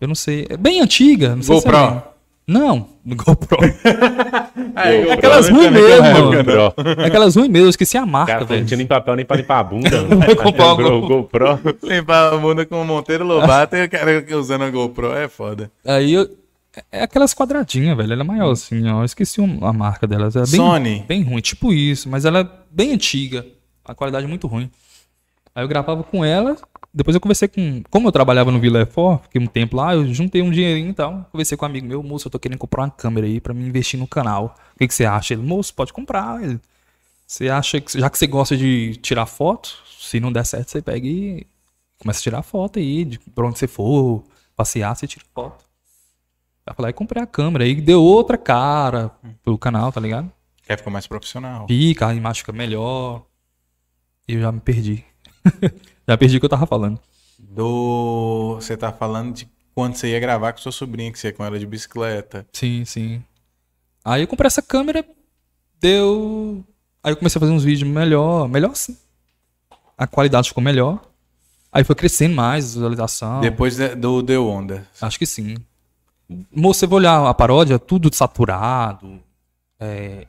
Eu 0.00 0.08
não 0.08 0.14
sei, 0.14 0.46
é 0.48 0.56
bem 0.56 0.80
antiga, 0.80 1.36
não 1.36 1.42
sei 1.42 1.60
se 1.60 1.68
é 1.68 1.70
GoPro? 1.70 1.90
bem- 1.90 2.02
Não, 2.48 2.88
no 3.04 3.14
GoPro. 3.16 3.58
Aí, 4.74 5.10
Aquelas 5.10 5.48
GoPro, 5.50 5.68
ruins 5.68 5.72
né? 5.72 5.80
mesmo, 5.80 6.06
É. 6.34 6.42
GoPro. 6.42 7.04
Aquelas 7.04 7.36
ruins 7.36 7.48
mesmo, 7.48 7.66
eu 7.66 7.70
esqueci 7.70 7.96
a 7.96 8.00
Cara, 8.00 8.10
marca, 8.10 8.40
não 8.40 8.46
velho. 8.46 8.66
tinha 8.66 8.78
nem 8.78 8.86
papel 8.86 9.16
nem 9.16 9.24
pra 9.26 9.36
limpar 9.36 9.58
a 9.58 9.64
bunda. 9.64 9.90
Comprar 10.42 10.64
uma 10.64 10.76
Lembrou 10.78 11.04
o 11.04 11.08
GoPro. 11.08 11.60
Limpar 11.82 12.32
a 12.32 12.36
bunda 12.38 12.64
com 12.64 12.80
o 12.80 12.84
Monteiro 12.86 13.24
Lobato 13.24 13.76
e 13.76 13.84
o 13.84 13.90
cara 13.90 14.24
usando 14.38 14.62
a 14.64 14.70
GoPro 14.70 15.12
é 15.12 15.28
foda. 15.28 15.70
Aí 15.84 16.12
eu, 16.14 16.28
é 16.90 17.02
aquelas 17.02 17.34
quadradinhas, 17.34 17.96
velho, 17.96 18.12
ela 18.12 18.22
é 18.22 18.24
maior 18.24 18.52
assim, 18.52 18.88
ó, 18.88 19.00
eu 19.00 19.04
esqueci 19.04 19.40
a 19.42 19.72
marca 19.72 20.06
dela. 20.06 20.24
Ela 20.24 20.44
é 20.44 20.50
bem, 20.50 20.60
Sony? 20.60 21.04
Bem 21.06 21.22
ruim, 21.22 21.40
tipo 21.40 21.72
isso, 21.72 22.08
mas 22.08 22.24
ela 22.24 22.40
é 22.40 22.48
bem 22.70 22.92
antiga, 22.92 23.46
a 23.84 23.94
qualidade 23.94 24.26
é 24.26 24.28
muito 24.28 24.46
ruim. 24.46 24.70
Aí 25.54 25.64
eu 25.64 25.68
gravava 25.68 26.02
com 26.02 26.24
ela, 26.24 26.56
depois 26.96 27.14
eu 27.14 27.20
conversei 27.20 27.46
com. 27.46 27.82
Como 27.90 28.08
eu 28.08 28.12
trabalhava 28.12 28.50
no 28.50 28.58
Vila 28.58 28.86
Fort, 28.86 29.24
fiquei 29.24 29.38
um 29.38 29.46
tempo 29.46 29.76
lá, 29.76 29.94
eu 29.94 30.14
juntei 30.14 30.40
um 30.40 30.50
dinheirinho 30.50 30.88
e 30.88 30.94
tal. 30.94 31.28
Conversei 31.30 31.54
com 31.54 31.66
um 31.66 31.68
amigo 31.68 31.86
meu, 31.86 32.02
moço, 32.02 32.26
eu 32.26 32.30
tô 32.30 32.38
querendo 32.38 32.58
comprar 32.58 32.84
uma 32.84 32.90
câmera 32.90 33.26
aí 33.26 33.38
pra 33.38 33.52
me 33.52 33.62
investir 33.66 34.00
no 34.00 34.06
canal. 34.06 34.54
O 34.74 34.78
que, 34.78 34.88
que 34.88 34.94
você 34.94 35.04
acha? 35.04 35.34
Ele, 35.34 35.42
moço, 35.42 35.74
pode 35.74 35.92
comprar. 35.92 36.42
Ele, 36.42 36.58
você 37.26 37.50
acha 37.50 37.82
que. 37.82 38.00
Já 38.00 38.08
que 38.08 38.16
você 38.16 38.26
gosta 38.26 38.56
de 38.56 38.96
tirar 39.02 39.26
foto, 39.26 39.76
se 40.00 40.18
não 40.18 40.32
der 40.32 40.46
certo, 40.46 40.70
você 40.70 40.80
pega 40.80 41.06
e 41.06 41.46
começa 41.98 42.20
a 42.20 42.22
tirar 42.22 42.42
foto 42.42 42.78
aí, 42.78 43.04
de 43.04 43.18
pra 43.18 43.46
onde 43.46 43.58
você 43.58 43.66
for, 43.66 44.24
passear, 44.56 44.96
você 44.96 45.06
tira 45.06 45.26
foto. 45.34 45.65
Aí 46.66 46.72
eu 46.72 46.74
falei, 46.74 46.88
aí 46.88 46.92
comprei 46.92 47.22
a 47.22 47.26
câmera, 47.26 47.64
aí 47.64 47.74
deu 47.80 48.02
outra 48.02 48.36
cara 48.36 49.12
pro 49.44 49.56
canal, 49.56 49.92
tá 49.92 50.00
ligado? 50.00 50.30
Quer 50.64 50.76
ficar 50.76 50.90
mais 50.90 51.06
profissional. 51.06 51.66
Fica, 51.68 52.08
a 52.08 52.14
imagem 52.14 52.40
fica 52.40 52.52
melhor. 52.52 53.24
E 54.26 54.34
eu 54.34 54.40
já 54.40 54.50
me 54.50 54.58
perdi. 54.60 55.04
já 56.08 56.18
perdi 56.18 56.36
o 56.36 56.40
que 56.40 56.46
eu 56.46 56.50
tava 56.50 56.66
falando. 56.66 56.98
Do. 57.38 58.56
Você 58.56 58.76
tá 58.76 58.92
falando 58.92 59.32
de 59.34 59.48
quando 59.74 59.94
você 59.94 60.08
ia 60.08 60.18
gravar 60.18 60.52
com 60.52 60.58
sua 60.58 60.72
sobrinha, 60.72 61.12
que 61.12 61.18
você 61.18 61.28
ia 61.28 61.32
com 61.32 61.44
ela 61.44 61.56
de 61.58 61.66
bicicleta. 61.66 62.44
Sim, 62.52 62.84
sim. 62.84 63.22
Aí 64.04 64.22
eu 64.22 64.26
comprei 64.28 64.46
essa 64.48 64.62
câmera, 64.62 65.04
deu. 65.80 66.64
Aí 67.02 67.12
eu 67.12 67.16
comecei 67.16 67.38
a 67.38 67.40
fazer 67.40 67.52
uns 67.52 67.62
vídeos 67.62 67.88
melhor, 67.88 68.48
melhor 68.48 68.74
sim. 68.74 68.96
A 69.96 70.06
qualidade 70.06 70.48
ficou 70.48 70.62
melhor. 70.64 71.00
Aí 71.70 71.84
foi 71.84 71.94
crescendo 71.94 72.34
mais, 72.34 72.74
visualização. 72.74 73.40
Depois 73.40 73.76
de- 73.76 73.94
do 73.94 74.22
The 74.22 74.38
Onda. 74.38 74.86
Acho 75.00 75.18
que 75.18 75.26
sim. 75.26 75.54
Você 76.52 76.86
vai 76.86 76.96
olhar 76.98 77.26
a 77.28 77.34
paródia, 77.34 77.78
tudo 77.78 78.12
saturado. 78.14 79.20
É. 79.78 80.26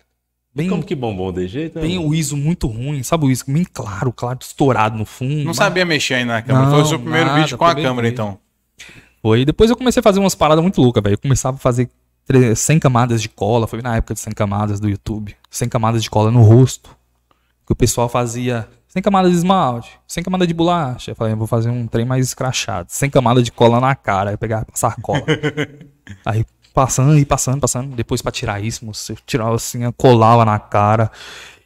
Bem, 0.53 0.69
Como 0.69 0.83
que 0.83 0.95
bombou 0.95 1.31
de 1.31 1.47
jeito? 1.47 1.79
bem 1.79 1.99
o 1.99 2.15
ISO 2.15 2.35
muito 2.35 2.65
ruim, 2.67 3.03
sabe 3.03 3.25
o 3.25 3.29
ISO 3.31 3.45
bem 3.47 3.63
claro, 3.63 4.11
claro, 4.11 4.39
estourado 4.41 4.97
no 4.97 5.05
fundo. 5.05 5.37
Não 5.37 5.45
mas- 5.45 5.57
sabia 5.57 5.85
mexer 5.85 6.15
ainda 6.15 6.33
na 6.33 6.41
câmera. 6.41 6.65
Foi 6.67 6.75
o 6.75 6.81
Não, 6.81 6.85
seu 6.85 6.99
primeiro 6.99 7.27
nada, 7.27 7.39
vídeo 7.41 7.57
com 7.57 7.65
a 7.65 7.75
câmera, 7.75 8.07
então. 8.07 8.39
Foi. 9.21 9.45
Depois 9.45 9.69
eu 9.69 9.77
comecei 9.77 9.99
a 9.99 10.03
fazer 10.03 10.19
umas 10.19 10.33
paradas 10.35 10.63
muito 10.63 10.81
loucas, 10.81 11.03
velho. 11.03 11.13
Eu 11.13 11.19
começava 11.19 11.57
a 11.57 11.59
fazer 11.59 11.89
tre- 12.25 12.55
100 12.55 12.79
camadas 12.79 13.21
de 13.21 13.29
cola. 13.29 13.67
Foi 13.67 13.81
na 13.83 13.97
época 13.97 14.13
de 14.15 14.19
100 14.19 14.33
camadas 14.33 14.79
do 14.79 14.89
YouTube. 14.89 15.35
100 15.49 15.69
camadas 15.69 16.01
de 16.01 16.09
cola 16.09 16.31
no 16.31 16.41
rosto. 16.41 16.89
Que 17.65 17.73
o 17.73 17.75
pessoal 17.75 18.09
fazia 18.09 18.67
100 18.87 19.01
camadas 19.01 19.31
de 19.31 19.37
esmalte, 19.37 19.91
100 20.07 20.23
camadas 20.23 20.47
de 20.47 20.53
bolacha. 20.53 21.11
Eu 21.11 21.15
falei, 21.15 21.33
eu 21.33 21.37
vou 21.37 21.47
fazer 21.47 21.69
um 21.69 21.85
trem 21.87 22.05
mais 22.05 22.25
escrachado. 22.25 22.87
100 22.89 23.09
camadas 23.09 23.43
de 23.43 23.51
cola 23.51 23.79
na 23.79 23.95
cara. 23.95 24.29
Aí 24.29 24.33
eu 24.33 24.37
pegava 24.37 24.65
passar 24.65 24.95
cola. 25.01 25.23
Aí 26.25 26.45
passando 26.73 27.17
e 27.17 27.25
passando, 27.25 27.59
passando. 27.59 27.95
Depois 27.95 28.21
pra 28.21 28.31
tirar 28.31 28.63
isso, 28.63 28.85
moço, 28.85 29.11
eu 29.11 29.17
tirava 29.25 29.55
assim, 29.55 29.83
eu 29.83 29.93
colava 29.93 30.45
na 30.45 30.57
cara. 30.57 31.11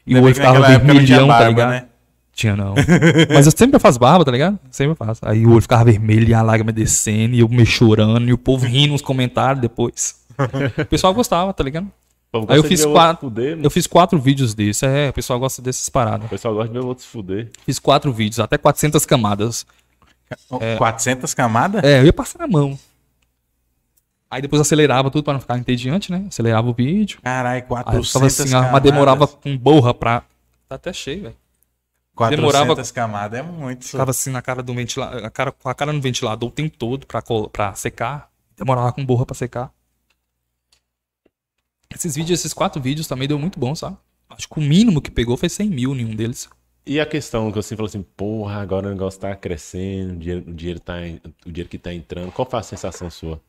E 0.06 0.16
o 0.16 0.24
olho 0.24 0.34
ficava 0.34 0.68
vermelhão, 0.68 1.28
tá 1.28 1.34
barba, 1.34 1.50
ligado? 1.50 1.70
né? 1.70 1.86
Tinha 2.34 2.56
não. 2.56 2.74
Mas 3.32 3.46
eu 3.46 3.52
sempre 3.56 3.78
faço 3.80 4.00
barba, 4.00 4.26
tá 4.26 4.32
ligado? 4.32 4.58
Sempre 4.72 4.96
faço. 4.96 5.22
Aí 5.24 5.46
o 5.46 5.52
olho 5.52 5.62
ficava 5.62 5.84
vermelho 5.84 6.28
e 6.28 6.34
a 6.34 6.42
lágrima 6.42 6.72
descendo, 6.72 7.36
e 7.36 7.42
eu 7.42 7.50
me 7.50 7.66
chorando, 7.66 8.28
e 8.28 8.34
o 8.34 8.38
povo 8.38 8.66
rindo 8.66 8.94
nos 8.94 9.02
comentários 9.02 9.62
depois. 9.62 10.20
O 10.76 10.86
pessoal 10.86 11.14
gostava, 11.14 11.54
tá 11.54 11.64
ligado? 11.64 11.88
Pô, 12.32 12.46
Aí 12.48 12.58
eu 12.58 12.64
fiz 12.64 12.86
quatro. 12.86 13.28
Fuder, 13.30 13.58
né? 13.58 13.66
Eu 13.66 13.70
fiz 13.70 13.86
quatro 13.88 14.18
vídeos 14.18 14.54
desses. 14.54 14.84
É, 14.84 15.10
o 15.10 15.14
pessoal 15.14 15.38
gosta 15.40 15.62
dessas 15.62 15.90
paradas. 15.90 16.26
O 16.26 16.30
pessoal 16.30 16.54
gosta 16.54 16.70
de 16.70 16.74
ver 16.80 16.84
o 16.84 16.88
outro 16.88 17.04
se 17.04 17.10
fuder. 17.10 17.52
Fiz 17.66 17.78
quatro 17.78 18.14
vídeos, 18.14 18.40
até 18.40 18.58
400 18.58 19.06
camadas. 19.06 19.66
400 20.78 21.34
camadas? 21.34 21.84
É, 21.84 22.00
eu 22.00 22.06
ia 22.06 22.14
passar 22.14 22.40
na 22.40 22.48
mão. 22.48 22.80
Aí 24.30 24.42
depois 24.42 24.62
acelerava 24.62 25.12
tudo 25.12 25.26
pra 25.26 25.34
não 25.34 25.42
ficar 25.42 25.58
entediante, 25.58 26.10
né? 26.10 26.24
Acelerava 26.30 26.70
o 26.70 26.74
vídeo. 26.74 27.20
Caralho, 27.22 27.56
Aí 27.56 27.62
400 27.64 28.08
ficava 28.08 28.26
assim, 28.28 28.44
ó, 28.44 28.52
camadas. 28.52 28.72
mas 28.72 28.82
demorava 28.84 29.28
com 29.28 29.58
borra 29.58 29.94
pra. 29.94 30.22
Tá 30.70 30.76
até 30.76 30.94
cheio, 30.94 31.24
velho. 31.24 31.36
400 32.16 32.54
demorava- 32.54 32.94
camadas 32.94 33.40
é 33.40 33.44
muito. 33.44 33.86
Ficava 33.86 34.12
assim 34.12 34.30
na 34.32 34.42
cara 34.42 34.64
do 34.64 34.74
ventilador, 34.74 35.26
a 35.26 35.30
cara, 35.30 35.52
com 35.52 35.68
a 35.68 35.74
cara 35.76 35.92
no 35.92 36.00
ventilador 36.00 36.48
o 36.48 36.52
tempo 36.52 36.78
todo 36.78 37.06
pra, 37.06 37.22
pra 37.52 37.74
secar. 37.74 38.30
Demorava 38.56 38.94
com 38.94 39.06
borra 39.06 39.26
pra 39.26 39.36
secar. 39.36 39.70
Esses 41.94 42.16
vídeos, 42.16 42.39
esses 42.39 42.54
quatro 42.54 42.82
vídeos 42.82 43.08
também 43.08 43.28
deu 43.28 43.38
muito 43.39 43.60
bom, 43.60 43.74
sabe? 43.76 43.98
Acho 44.30 44.48
que 44.48 44.60
o 44.60 44.62
mínimo 44.62 45.02
que 45.02 45.12
pegou 45.12 45.36
foi 45.38 45.50
100 45.50 45.70
mil 45.70 45.94
nenhum 45.96 46.16
deles. 46.16 46.50
E 46.86 47.00
a 47.00 47.06
questão 47.06 47.50
que 47.52 47.56
você 47.58 47.76
falou 47.76 47.88
assim, 47.88 48.02
porra, 48.02 48.62
agora 48.62 48.88
o 48.88 48.89
negócio 48.92 49.20
tá 49.20 49.36
crescendo, 49.36 50.14
o 50.14 50.18
dinheiro, 50.18 50.44
o 50.50 50.54
dinheiro, 50.54 50.80
tá, 50.80 50.96
o 51.46 51.52
dinheiro 51.52 51.70
que 51.70 51.78
tá 51.78 51.94
entrando. 51.94 52.32
Qual 52.32 52.50
foi 52.50 52.60
a 52.60 52.64
sensação 52.64 53.10
sua? 53.10 53.39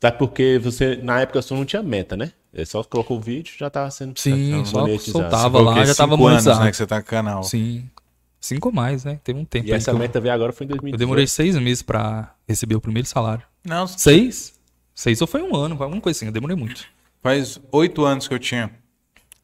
Tá 0.00 0.10
porque 0.10 0.58
você, 0.62 0.96
na 0.96 1.20
época, 1.20 1.42
só 1.42 1.54
não 1.54 1.64
tinha 1.64 1.82
meta, 1.82 2.16
né? 2.16 2.32
Você 2.52 2.66
só 2.66 2.82
colocou 2.82 3.18
o 3.18 3.20
vídeo 3.20 3.52
já 3.58 3.68
tava 3.70 3.90
sendo 3.90 4.18
Sim, 4.18 4.64
só 4.64 4.86
soltava 4.98 5.60
lá, 5.60 5.84
já 5.84 5.94
tava 5.94 6.12
Cinco 6.16 6.26
anos, 6.26 6.44
monetizado. 6.44 6.64
né, 6.64 6.70
que 6.70 6.76
você 6.76 6.86
tá 6.86 7.00
com 7.00 7.06
o 7.06 7.10
canal. 7.10 7.42
Sim. 7.44 7.88
Cinco 8.40 8.68
ou 8.68 8.74
mais, 8.74 9.04
né? 9.04 9.20
Teve 9.22 9.38
um 9.38 9.44
tempo. 9.44 9.68
E 9.68 9.72
essa 9.72 9.90
que 9.92 9.94
eu- 9.94 10.00
meta 10.00 10.20
veio 10.20 10.34
agora 10.34 10.52
foi 10.52 10.64
em 10.64 10.68
2018. 10.68 10.94
eu 10.94 10.98
demorei 11.06 11.26
seis 11.26 11.56
meses 11.56 11.82
pra 11.82 12.34
receber 12.48 12.74
o 12.74 12.80
primeiro 12.80 13.06
salário. 13.06 13.44
Não, 13.64 13.86
Seis? 13.86 14.54
Seis 14.94 15.20
ou 15.20 15.26
foi 15.26 15.40
um 15.42 15.54
ano, 15.54 15.80
alguma 15.80 16.00
coisa 16.00 16.18
assim, 16.18 16.26
eu 16.26 16.32
demorei 16.32 16.56
muito. 16.56 16.84
Faz 17.22 17.60
oito 17.70 18.04
anos 18.04 18.26
que 18.28 18.34
eu 18.34 18.38
tinha. 18.38 18.70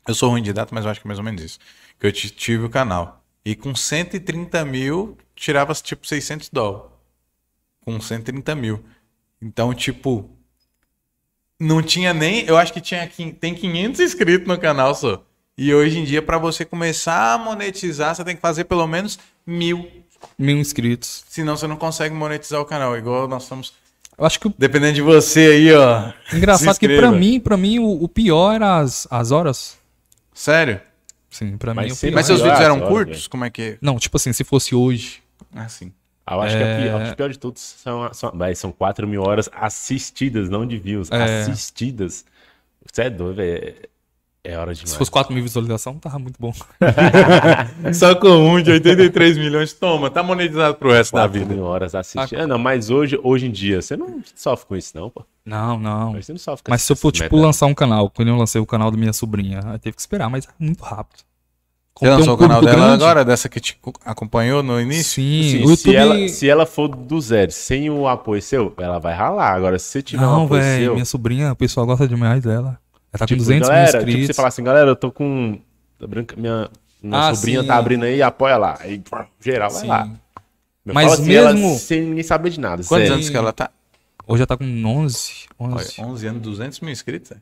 Eu 0.07 0.15
sou 0.15 0.31
ruim 0.31 0.43
de 0.43 0.53
data, 0.53 0.75
mas 0.75 0.85
eu 0.85 0.91
acho 0.91 1.01
que 1.01 1.07
é 1.07 1.09
mais 1.09 1.19
ou 1.19 1.25
menos 1.25 1.43
isso. 1.43 1.59
Que 1.99 2.07
eu 2.07 2.13
ti- 2.13 2.31
tive 2.31 2.65
o 2.65 2.71
canal. 2.71 3.23
E 3.45 3.55
com 3.55 3.75
130 3.75 4.65
mil, 4.65 5.17
tirava 5.35 5.73
tipo 5.75 6.07
600 6.07 6.49
dólares. 6.49 6.91
Com 7.85 8.01
130 8.01 8.55
mil. 8.55 8.85
Então, 9.41 9.73
tipo. 9.75 10.31
Não 11.61 11.83
tinha 11.83 12.15
nem. 12.15 12.45
Eu 12.47 12.57
acho 12.57 12.73
que 12.73 12.81
tinha, 12.81 13.09
tem 13.41 13.55
500 13.55 14.01
inscritos 14.01 14.47
no 14.47 14.59
canal 14.59 14.95
só. 14.95 15.25
E 15.57 15.75
hoje 15.75 15.99
em 15.99 16.05
dia, 16.05 16.23
pra 16.23 16.39
você 16.39 16.65
começar 16.65 17.35
a 17.35 17.39
monetizar, 17.39 18.15
você 18.15 18.25
tem 18.25 18.37
que 18.37 18.41
fazer 18.43 18.65
pelo 18.65 18.87
menos 18.87 19.19
mil. 19.47 19.91
Mil 20.39 20.57
inscritos. 20.57 21.25
Senão 21.29 21.57
você 21.57 21.67
não 21.67 21.77
consegue 21.77 22.15
monetizar 22.15 22.61
o 22.61 22.65
canal. 22.65 22.97
Igual 22.97 23.27
nós 23.27 23.43
estamos. 23.43 23.73
Eu 24.19 24.25
acho 24.27 24.41
que 24.41 24.49
o 24.49 24.55
Dependendo 24.59 24.95
de 24.95 25.03
você 25.03 25.41
aí, 25.41 25.73
ó. 25.73 26.13
engraçado 26.35 26.77
que 26.79 26.87
pra 26.87 26.95
inscreva. 26.97 27.17
mim, 27.17 27.39
para 27.39 27.57
mim 27.57 27.79
o, 27.79 28.03
o 28.03 28.09
pior 28.09 28.55
era 28.55 28.79
as, 28.79 29.07
as 29.11 29.31
horas. 29.31 29.79
Sério? 30.35 30.81
Sim, 31.31 31.57
pra 31.57 31.73
Mas 31.75 31.93
mim 31.93 31.99
pior. 31.99 32.15
Mas 32.15 32.27
seus 32.27 32.41
Ah, 32.41 32.45
vídeos 32.45 32.61
eram 32.61 32.81
curtos? 32.81 33.27
Como 33.29 33.45
é 33.45 33.51
que. 33.51 33.79
Não, 33.81 33.97
tipo 33.97 34.17
assim, 34.17 34.33
se 34.33 34.43
fosse 34.45 34.75
hoje, 34.75 35.23
Ah, 35.55 35.69
sim. 35.69 35.93
Eu 36.31 36.41
acho 36.43 36.57
que 36.57 36.63
é 36.63 36.83
pior, 36.83 37.05
que 37.07 37.11
o 37.13 37.17
pior 37.17 37.31
de 37.31 37.39
tudo 37.39 37.59
são, 37.59 38.13
são, 38.13 38.33
são 38.55 38.71
4 38.73 39.09
mil 39.09 39.23
horas 39.23 39.49
assistidas, 39.53 40.51
não 40.51 40.67
de 40.67 40.77
views. 40.77 41.11
É. 41.11 41.41
Assistidas. 41.41 42.25
Você 42.85 43.03
é 43.05 43.11
doido, 43.11 43.37
velho. 43.37 43.75
É 44.49 44.57
hora 44.57 44.73
demais. 44.75 44.91
Se 44.91 44.97
fosse 44.97 45.11
4 45.11 45.33
mil 45.35 45.43
visualizações, 45.43 45.99
tava 46.01 46.19
muito 46.19 46.37
bom. 46.41 46.53
Só 47.93 48.15
com 48.15 48.29
um 48.29 48.63
de 48.63 48.71
83 48.71 49.37
milhões, 49.37 49.75
toma, 49.75 50.09
tá 50.11 50.23
monetizado 50.23 50.75
pro 50.77 50.91
resto 50.91 51.13
da 51.15 51.23
4 51.23 51.39
vida. 51.41 51.55
mil 51.55 51.65
horas 51.65 51.95
assistidas. 51.95 52.45
Ah, 52.45 52.47
não, 52.47 52.59
mas 52.59 52.89
hoje, 52.89 53.19
hoje 53.23 53.47
em 53.47 53.51
dia, 53.51 53.83
você 53.83 53.95
não 53.95 54.23
sofre 54.35 54.67
com 54.67 54.77
isso, 54.77 54.93
não, 54.97 55.11
pô. 55.11 55.23
Não, 55.45 55.79
não. 55.79 56.13
Você 56.15 56.33
não 56.33 56.39
sofre 56.39 56.65
com 56.65 56.71
Mas 56.71 56.81
se 56.83 56.91
eu 56.93 56.97
for, 56.97 57.13
tipo, 57.13 57.37
lançar 57.37 57.67
um 57.67 57.75
canal, 57.75 58.09
quando 58.09 58.29
eu 58.29 58.37
lancei 58.37 58.59
o 58.61 58.65
canal 58.67 58.91
da 58.91 58.97
minha 58.97 59.13
sobrinha, 59.13 59.61
aí 59.67 59.79
teve 59.79 59.95
que 59.97 60.01
esperar, 60.01 60.31
mas 60.31 60.47
é 60.47 60.49
muito 60.59 60.83
rápido. 60.83 61.21
Você 62.01 62.09
lançou 62.09 62.33
um 62.33 62.37
o 62.37 62.39
canal 62.39 62.61
dela 62.63 62.77
grande- 62.77 62.95
agora, 63.03 63.25
dessa 63.25 63.49
que 63.49 63.59
te 63.59 63.77
acompanhou 64.05 64.63
no 64.63 64.81
início? 64.81 65.15
Sim, 65.21 65.43
Sim, 65.43 65.65
o 65.65 65.77
se, 65.77 65.97
ela, 65.97 66.29
se 66.29 66.49
ela 66.49 66.65
for 66.65 66.87
do 66.89 67.21
zero, 67.21 67.51
sem 67.51 67.91
o 67.91 68.07
apoio 68.07 68.41
seu, 68.41 68.73
ela 68.79 69.01
vai 69.01 69.15
ralar. 69.15 69.53
Agora, 69.53 69.79
se 69.81 69.87
você 69.87 70.03
tiver 70.03 70.23
um 70.25 70.27
Não, 70.31 70.45
apoio 70.45 70.63
velho, 70.63 70.85
seu, 70.85 70.93
minha 70.95 71.05
sobrinha, 71.05 71.53
o 71.53 71.57
pessoal 71.57 71.85
gosta 71.85 72.07
demais 72.07 72.43
dela. 72.45 72.79
Ela 73.13 73.19
tá 73.19 73.27
tipo, 73.27 73.39
com 73.41 73.45
200 73.45 73.69
galera, 73.69 73.85
mil 73.85 73.99
tipo, 73.99 74.09
inscritos. 74.11 74.27
você 74.27 74.35
falar 74.35 74.49
assim, 74.49 74.63
galera, 74.65 74.91
eu 74.91 74.97
tô 74.97 75.11
com... 75.11 75.59
Minha, 76.37 76.71
minha 77.03 77.29
Ah, 77.29 77.35
sobrinha 77.35 77.63
sim. 77.63 77.67
tá 77.67 77.77
abrindo 77.77 78.05
aí, 78.05 78.23
apoia 78.23 78.57
lá. 78.57 78.77
Aí, 78.81 79.03
geral, 79.41 79.71
vai 79.71 79.81
Sim. 79.81 79.87
lá. 79.89 80.11
Eu 80.87 80.95
Mas 80.95 81.13
assim, 81.15 81.33
ela 81.35 81.53
mesmo- 81.53 81.77
sem 81.79 82.03
ninguém 82.03 82.23
saber 82.23 82.51
de 82.51 82.61
nada. 82.61 82.77
Quantos 82.85 82.89
sério. 82.89 83.13
anos 83.15 83.29
que 83.31 83.37
ela 83.37 83.53
tá? 83.53 83.71
Hoje 84.27 84.43
ela 84.43 84.47
tá 84.47 84.57
com 84.57 84.65
11, 84.85 85.47
Olha, 85.59 85.75
11. 85.77 86.01
11 86.01 86.27
anos, 86.27 86.43
200 86.43 86.81
mil 86.81 86.91
inscritos. 86.93 87.33
é? 87.33 87.37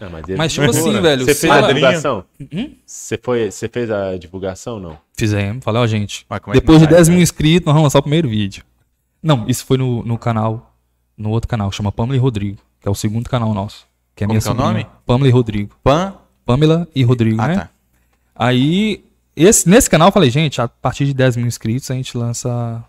Não, 0.00 0.10
mas, 0.10 0.24
Mas, 0.36 0.52
tipo 0.52 0.68
assim, 0.68 1.00
velho, 1.00 1.24
Você 1.24 1.34
fez 1.34 1.52
ela- 1.52 1.68
a 1.68 1.72
divulgação? 1.72 2.24
Hum? 2.52 2.74
Você, 2.84 3.16
foi, 3.22 3.50
você 3.50 3.68
fez 3.68 3.90
a 3.90 4.16
divulgação 4.18 4.80
não? 4.80 4.98
Fizemos, 5.16 5.64
falei, 5.64 5.80
ó, 5.82 5.86
gente, 5.86 6.26
é 6.28 6.52
depois 6.52 6.80
de 6.80 6.84
sai, 6.86 6.94
10 6.94 7.08
mil 7.08 7.16
cara? 7.18 7.22
inscritos, 7.22 7.66
nós 7.66 7.74
vamos 7.74 7.86
lançar 7.86 8.00
o 8.00 8.02
primeiro 8.02 8.28
vídeo. 8.28 8.64
Não, 9.22 9.48
isso 9.48 9.64
foi 9.64 9.78
no, 9.78 10.02
no 10.04 10.18
canal, 10.18 10.74
no 11.16 11.30
outro 11.30 11.48
canal, 11.48 11.70
chama 11.70 11.92
Pamela 11.92 12.16
e 12.16 12.18
Rodrigo, 12.20 12.58
que 12.80 12.88
é 12.88 12.90
o 12.90 12.94
segundo 12.94 13.30
canal 13.30 13.54
nosso. 13.54 13.86
Que 14.14 14.24
é 14.24 14.26
Como 14.26 14.34
minha 14.34 14.40
que 14.42 14.48
é 14.48 14.50
o 14.50 14.54
nome? 14.54 14.86
Pamela 15.04 15.28
e 15.28 15.32
Rodrigo. 15.32 15.74
Pan? 15.82 16.14
Pamela 16.44 16.88
e 16.94 17.02
Rodrigo, 17.02 17.40
Ah, 17.40 17.48
né? 17.48 17.54
tá. 17.56 17.70
Aí, 18.36 19.04
esse, 19.34 19.68
nesse 19.68 19.88
canal 19.88 20.08
eu 20.08 20.12
falei, 20.12 20.30
gente, 20.30 20.60
a 20.60 20.68
partir 20.68 21.06
de 21.06 21.14
10 21.14 21.36
mil 21.36 21.46
inscritos 21.46 21.90
a 21.90 21.94
gente 21.94 22.16
lança, 22.16 22.84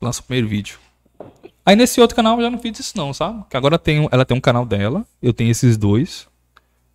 lança 0.00 0.20
o 0.20 0.24
primeiro 0.24 0.48
vídeo. 0.48 0.78
Aí 1.64 1.76
nesse 1.76 2.00
outro 2.00 2.16
canal 2.16 2.36
eu 2.38 2.42
já 2.42 2.50
não 2.50 2.58
fiz 2.58 2.78
isso 2.80 2.96
não, 2.96 3.12
sabe? 3.12 3.44
Que 3.48 3.56
agora 3.56 3.78
tem, 3.78 4.08
ela 4.10 4.24
tem 4.24 4.36
um 4.36 4.40
canal 4.40 4.64
dela, 4.66 5.06
eu 5.22 5.32
tenho 5.32 5.50
esses 5.50 5.76
dois. 5.76 6.26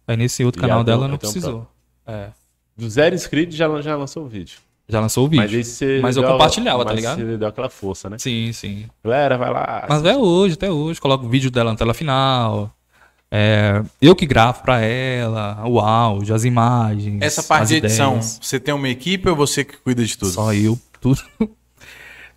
Aí 0.08 0.18
nesse 0.18 0.44
outro 0.44 0.60
E 0.60 0.62
canal 0.62 0.84
dela 0.84 1.02
ela 1.02 1.08
não 1.08 1.16
um 1.16 1.20
precisou. 1.20 1.68
É, 2.06 2.30
Do 2.76 2.90
zero 2.90 3.16
inscritos 3.16 3.56
já, 3.56 3.82
já 3.82 3.96
lançou 3.96 4.26
o 4.26 4.28
vídeo. 4.28 4.58
já 4.90 5.00
lançou 5.00 5.26
o 5.26 5.30
vídeo. 5.30 5.58
Mas, 5.58 5.80
Mas 6.02 6.16
eu 6.18 6.24
deu- 6.24 6.32
compartilhava, 6.34 6.84
tá 6.84 6.92
mas 6.92 6.96
ligado? 7.00 7.18
Você 7.22 7.38
deu 7.38 7.48
aquela 7.48 7.70
força, 7.70 8.10
né? 8.10 8.18
Sim, 8.20 8.52
sim. 8.54 8.86
Galera, 9.04 9.38
vai 9.38 9.52
lá. 9.52 9.86
Mas 9.88 10.04
é 10.04 10.18
hoje, 10.18 10.56
até 10.56 10.70
hoje, 10.70 11.00
coloco 11.00 11.26
o 11.26 11.30
vídeo 11.30 11.50
dela 11.50 11.72
na 11.72 11.78
tela 11.78 11.94
final. 11.94 12.72
É, 13.38 13.84
eu 14.02 14.16
que 14.16 14.26
gravo 14.26 14.64
pra 14.64 14.80
ela, 14.80 15.68
o 15.68 15.78
áudio, 15.78 16.34
as 16.34 16.46
imagens. 16.46 17.22
Essa 17.22 17.44
parte 17.44 17.64
as 17.64 17.68
de 17.70 17.76
edição, 17.76 18.12
ideias. 18.12 18.40
você 18.42 18.62
tem 18.62 18.74
uma 18.74 18.88
equipe 18.88 19.28
ou 19.28 19.36
você 19.36 19.66
que 19.66 19.76
cuida 19.76 20.06
de 20.06 20.18
tudo? 20.18 20.32
Só 20.32 20.54
eu, 20.54 20.80
tudo. 21.02 21.22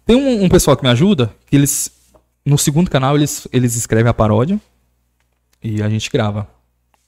Tem 0.04 0.16
um, 0.16 0.44
um 0.44 0.48
pessoal 0.48 0.76
que 0.76 0.82
me 0.82 0.88
ajuda, 0.88 1.32
que 1.46 1.54
eles. 1.54 1.88
No 2.44 2.58
segundo 2.58 2.90
canal, 2.90 3.14
eles, 3.14 3.46
eles 3.52 3.76
escrevem 3.76 4.08
a 4.08 4.14
paródia 4.14 4.58
e 5.62 5.82
a 5.82 5.88
gente 5.88 6.10
grava. 6.10 6.48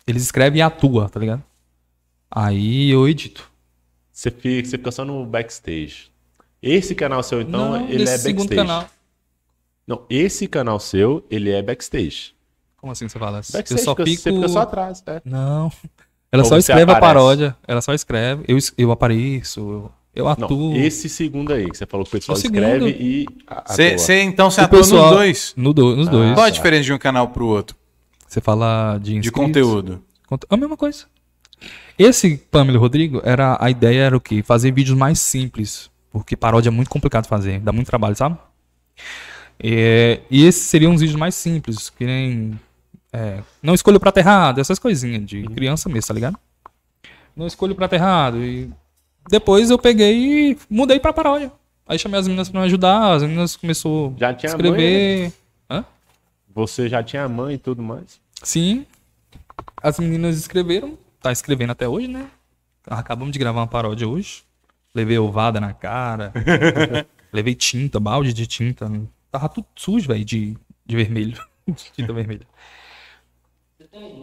Eles 0.06 0.22
escrevem 0.22 0.60
e 0.60 0.62
atua, 0.62 1.08
tá 1.08 1.18
ligado? 1.18 1.42
Aí 2.30 2.90
eu 2.90 3.08
edito. 3.08 3.50
Você 4.12 4.30
fica, 4.30 4.68
você 4.68 4.76
fica 4.78 4.92
só 4.92 5.04
no 5.04 5.24
backstage. 5.26 6.10
Esse 6.62 6.94
canal 6.94 7.22
seu, 7.22 7.40
então, 7.40 7.70
Não, 7.70 7.88
ele 7.88 8.02
é 8.02 8.18
backstage. 8.18 8.48
canal. 8.54 8.88
Não, 9.84 10.04
esse 10.08 10.46
canal 10.46 10.78
seu, 10.78 11.26
ele 11.28 11.50
é 11.50 11.62
backstage. 11.62 12.34
Como 12.80 12.92
assim 12.92 13.08
você 13.08 13.18
fala? 13.18 13.38
Backstage, 13.38 13.72
eu 13.72 13.78
só 13.78 13.94
fico. 13.94 14.08
você 14.22 14.32
fica 14.32 14.48
só 14.48 14.60
atrás. 14.60 15.02
É. 15.06 15.20
Não. 15.24 15.70
Ela 16.32 16.42
Ou 16.44 16.48
só 16.48 16.56
escreve 16.56 16.80
a 16.82 16.96
aparece? 16.96 17.00
paródia. 17.00 17.56
Ela 17.68 17.80
só 17.82 17.92
escreve. 17.92 18.44
Eu, 18.48 18.56
eu 18.78 18.90
apareço. 18.92 19.60
Eu, 19.60 19.92
eu 20.14 20.24
Não, 20.24 20.30
atuo. 20.32 20.76
esse 20.76 21.08
segundo 21.08 21.52
aí, 21.52 21.68
que 21.68 21.76
você 21.76 21.84
falou 21.86 22.04
que 22.06 22.10
o 22.10 22.12
pessoal 22.18 22.38
O 22.38 22.40
segundo. 22.40 22.58
escreve 22.62 22.90
e 22.98 23.26
a- 23.46 23.64
Você, 23.66 23.82
atua. 23.86 23.98
você, 23.98 24.22
então 24.22 24.50
você 24.50 24.60
O 24.60 24.64
atua 24.64 24.78
pessoal- 24.78 25.06
nos 25.08 25.16
dois? 25.16 25.52
No 25.56 25.72
do- 25.74 25.96
nos 25.96 26.08
dois. 26.08 26.32
Qual 26.34 26.44
a 26.44 26.48
tá. 26.48 26.50
diferença 26.50 26.84
de 26.84 26.92
um 26.92 26.98
canal 26.98 27.28
pro 27.28 27.46
outro? 27.46 27.76
Você 28.26 28.40
fala 28.40 28.96
de 28.98 29.12
De 29.12 29.18
inscritos? 29.18 29.40
conteúdo. 29.46 30.02
Conte- 30.26 30.46
A 30.48 30.56
mesma 30.56 30.76
coisa. 30.76 31.04
Esse 31.98 32.36
Pamela 32.50 32.78
e 32.78 32.80
Rodrigo, 32.80 33.20
era, 33.24 33.58
a 33.60 33.68
ideia 33.70 34.02
era 34.04 34.16
o 34.16 34.20
quê? 34.20 34.42
Fazer 34.42 34.72
vídeos 34.72 34.96
mais 34.96 35.20
simples. 35.20 35.90
Porque 36.10 36.34
paródia 36.36 36.70
é 36.70 36.72
muito 36.72 36.88
complicado 36.88 37.26
fazer. 37.26 37.60
Dá 37.60 37.72
muito 37.72 37.88
trabalho, 37.88 38.16
sabe? 38.16 38.38
É, 39.62 40.20
e 40.30 40.44
esses 40.46 40.62
seriam 40.62 40.94
os 40.94 41.00
vídeos 41.00 41.18
mais 41.18 41.34
simples. 41.34 41.90
Que 41.90 42.04
nem. 42.06 42.58
É, 43.12 43.42
não 43.62 43.74
escolho 43.74 43.96
o 43.96 44.00
prato 44.00 44.18
errado. 44.18 44.60
Essas 44.60 44.78
coisinhas 44.78 45.24
de 45.26 45.42
criança 45.48 45.88
mesmo, 45.88 46.08
tá 46.08 46.14
ligado? 46.14 46.38
Não 47.34 47.46
escolho 47.46 47.72
o 47.72 47.76
prato 47.76 47.94
errado. 47.94 48.42
E 48.42 48.70
depois 49.28 49.70
eu 49.70 49.78
peguei 49.78 50.52
e 50.52 50.58
mudei 50.68 51.00
pra 51.00 51.12
paródia. 51.12 51.52
Aí 51.86 51.98
chamei 51.98 52.20
as 52.20 52.26
meninas 52.26 52.48
pra 52.48 52.60
me 52.60 52.66
ajudar. 52.66 53.14
As 53.14 53.22
meninas 53.22 53.56
começaram 53.56 54.14
Já 54.16 54.28
a 54.28 54.32
escrever. 54.32 55.32
Hã? 55.68 55.84
Você 56.54 56.88
já 56.88 57.02
tinha 57.02 57.28
mãe 57.28 57.54
e 57.54 57.58
tudo 57.58 57.82
mais. 57.82 58.20
Sim. 58.42 58.86
As 59.82 59.98
meninas 59.98 60.36
escreveram. 60.36 60.96
Tá 61.20 61.32
escrevendo 61.32 61.70
até 61.70 61.88
hoje, 61.88 62.08
né? 62.08 62.28
Acabamos 62.86 63.32
de 63.32 63.38
gravar 63.38 63.60
uma 63.60 63.66
paródia 63.66 64.08
hoje. 64.08 64.42
Levei 64.94 65.18
ovada 65.18 65.60
na 65.60 65.72
cara. 65.72 66.32
Levei 67.32 67.54
tinta, 67.54 68.00
balde 68.00 68.32
de 68.32 68.46
tinta. 68.46 68.90
Tava 69.30 69.48
tudo 69.48 69.66
sujo, 69.76 70.08
velho, 70.08 70.24
de, 70.24 70.56
de 70.86 70.96
vermelho. 70.96 71.38
De 71.66 71.92
tinta 71.92 72.12
vermelha. 72.12 72.46
Tem 73.92 74.20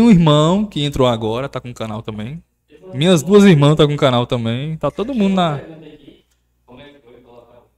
um 0.00 0.10
irmão 0.10 0.66
que 0.66 0.80
um 0.80 0.84
entrou 0.84 1.06
agora, 1.06 1.48
tá 1.48 1.60
com 1.60 1.68
um 1.68 1.74
canal 1.74 2.02
também. 2.02 2.42
Minhas 2.92 3.22
duas 3.22 3.44
irmãs 3.44 3.76
tá 3.76 3.86
com 3.86 3.92
um 3.92 3.98
canal 3.98 4.26
também. 4.26 4.76
Tá 4.78 4.90
todo 4.90 5.14
mundo 5.14 5.34
na. 5.34 5.58
É 5.58 5.60
que 5.60 6.24
foi 7.02 7.20
colocar 7.20 7.58
o... 7.58 7.70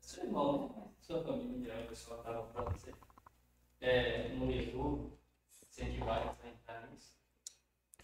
Seu 0.00 0.24
irmão? 0.24 0.88
Sua 1.00 1.22
família, 1.22 1.58
em 1.58 1.62
geral, 1.62 1.82
o 1.82 1.86
pessoal 1.88 2.20
tava 2.20 2.42
pra 2.42 2.62
você. 2.64 2.90
No 4.38 4.50
YouTube, 4.50 5.12
incentivar 5.70 6.22
eles 6.22 6.32
a 6.42 6.48
entrar 6.48 6.88
nisso. 6.90 7.12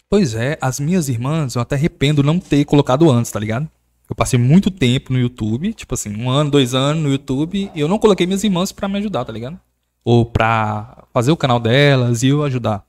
Pois 0.08 0.34
é, 0.34 0.58
as 0.60 0.78
minhas 0.78 1.08
irmãs, 1.08 1.54
eu 1.54 1.62
até 1.62 1.74
arrependo 1.74 2.22
não 2.22 2.38
ter 2.38 2.64
colocado 2.64 3.10
antes, 3.10 3.30
tá 3.30 3.40
ligado? 3.40 3.68
Eu 4.08 4.14
passei 4.14 4.38
muito 4.38 4.70
tempo 4.70 5.12
no 5.12 5.18
YouTube, 5.18 5.72
tipo 5.72 5.94
assim, 5.94 6.14
um 6.14 6.30
ano, 6.30 6.50
dois 6.50 6.74
anos 6.74 7.02
no 7.02 7.10
YouTube, 7.10 7.70
e 7.74 7.80
eu 7.80 7.88
não 7.88 7.98
coloquei 7.98 8.26
minhas 8.26 8.44
irmãs 8.44 8.72
pra 8.72 8.88
me 8.88 8.98
ajudar, 8.98 9.24
tá 9.24 9.32
ligado? 9.32 9.58
Ou 10.06 10.24
pra 10.24 11.02
fazer 11.12 11.32
o 11.32 11.36
canal 11.36 11.58
delas 11.58 12.22
e 12.22 12.28
eu 12.28 12.44
ajudar. 12.44 12.84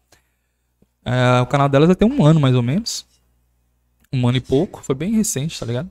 É, 1.04 1.42
o 1.42 1.48
canal 1.48 1.68
delas 1.68 1.90
até 1.90 2.06
um 2.06 2.24
ano, 2.24 2.40
mais 2.40 2.54
ou 2.54 2.62
menos. 2.62 3.08
Um 4.14 4.28
ano 4.28 4.38
e 4.38 4.42
pouco, 4.42 4.84
foi 4.84 4.94
bem 4.94 5.14
recente, 5.14 5.60
tá 5.60 5.66
ligado? 5.66 5.90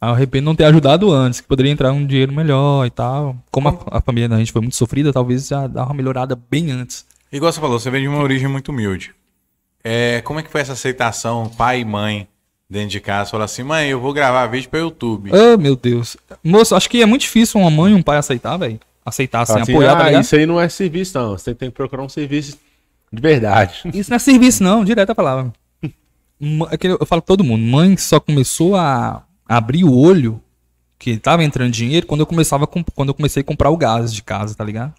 Aí 0.00 0.08
eu 0.08 0.14
arrependo 0.14 0.44
não 0.44 0.54
ter 0.54 0.62
ajudado 0.62 1.10
antes, 1.10 1.40
que 1.40 1.48
poderia 1.48 1.72
entrar 1.72 1.90
um 1.90 2.06
dinheiro 2.06 2.32
melhor 2.32 2.86
e 2.86 2.90
tal. 2.90 3.36
Como 3.50 3.68
a, 3.68 3.98
a 3.98 4.00
família 4.00 4.28
da 4.28 4.38
gente 4.38 4.52
foi 4.52 4.62
muito 4.62 4.76
sofrida, 4.76 5.12
talvez 5.12 5.48
já 5.48 5.66
dá 5.66 5.84
uma 5.84 5.92
melhorada 5.94 6.38
bem 6.48 6.70
antes. 6.70 7.04
Igual 7.32 7.52
você 7.52 7.60
falou, 7.60 7.80
você 7.80 7.90
vem 7.90 8.02
de 8.02 8.08
uma 8.08 8.22
origem 8.22 8.46
muito 8.46 8.68
humilde. 8.68 9.12
É, 9.82 10.20
como 10.20 10.38
é 10.38 10.44
que 10.44 10.52
foi 10.52 10.60
essa 10.60 10.74
aceitação, 10.74 11.48
pai 11.48 11.80
e 11.80 11.84
mãe, 11.84 12.28
dentro 12.70 12.90
de 12.90 13.00
casa? 13.00 13.30
Falar 13.30 13.46
assim, 13.46 13.64
mãe, 13.64 13.88
eu 13.88 14.00
vou 14.00 14.12
gravar 14.12 14.46
vídeo 14.46 14.70
pra 14.70 14.78
YouTube. 14.78 15.32
Ah, 15.34 15.56
meu 15.56 15.74
Deus. 15.74 16.16
Moço, 16.44 16.76
acho 16.76 16.88
que 16.88 17.02
é 17.02 17.06
muito 17.06 17.22
difícil 17.22 17.60
uma 17.60 17.70
mãe 17.72 17.92
e 17.92 17.96
um 17.96 18.02
pai 18.02 18.18
aceitar, 18.18 18.56
velho. 18.56 18.78
Aceitar 19.08 19.46
sem 19.46 19.60
Assim, 19.60 19.72
apoiar, 19.72 19.96
tá 19.96 20.04
ah, 20.04 20.06
ligado? 20.06 20.22
isso 20.22 20.36
aí 20.36 20.46
não 20.46 20.60
é 20.60 20.68
serviço, 20.68 21.18
não. 21.18 21.30
Você 21.32 21.54
tem 21.54 21.70
que 21.70 21.76
procurar 21.76 22.02
um 22.02 22.08
serviço 22.08 22.58
de 23.12 23.22
verdade. 23.22 23.80
Isso 23.94 24.10
não 24.10 24.16
é 24.16 24.18
serviço, 24.18 24.62
não, 24.62 24.84
direto 24.84 25.10
a 25.10 25.14
palavra. 25.14 25.52
É 26.70 26.86
Eu 26.86 27.06
falo 27.06 27.22
pra 27.22 27.26
todo 27.26 27.42
mundo, 27.42 27.62
mãe 27.62 27.96
só 27.96 28.20
começou 28.20 28.76
a 28.76 29.24
abrir 29.48 29.84
o 29.84 29.92
olho 29.92 30.40
que 30.98 31.16
tava 31.16 31.42
entrando 31.44 31.72
dinheiro 31.72 32.06
quando 32.06 32.20
eu 32.20 32.26
começava 32.26 32.66
quando 32.66 33.08
eu 33.08 33.14
comecei 33.14 33.40
a 33.40 33.44
comprar 33.44 33.70
o 33.70 33.76
gás 33.76 34.12
de 34.12 34.22
casa, 34.22 34.54
tá 34.54 34.64
ligado? 34.64 34.94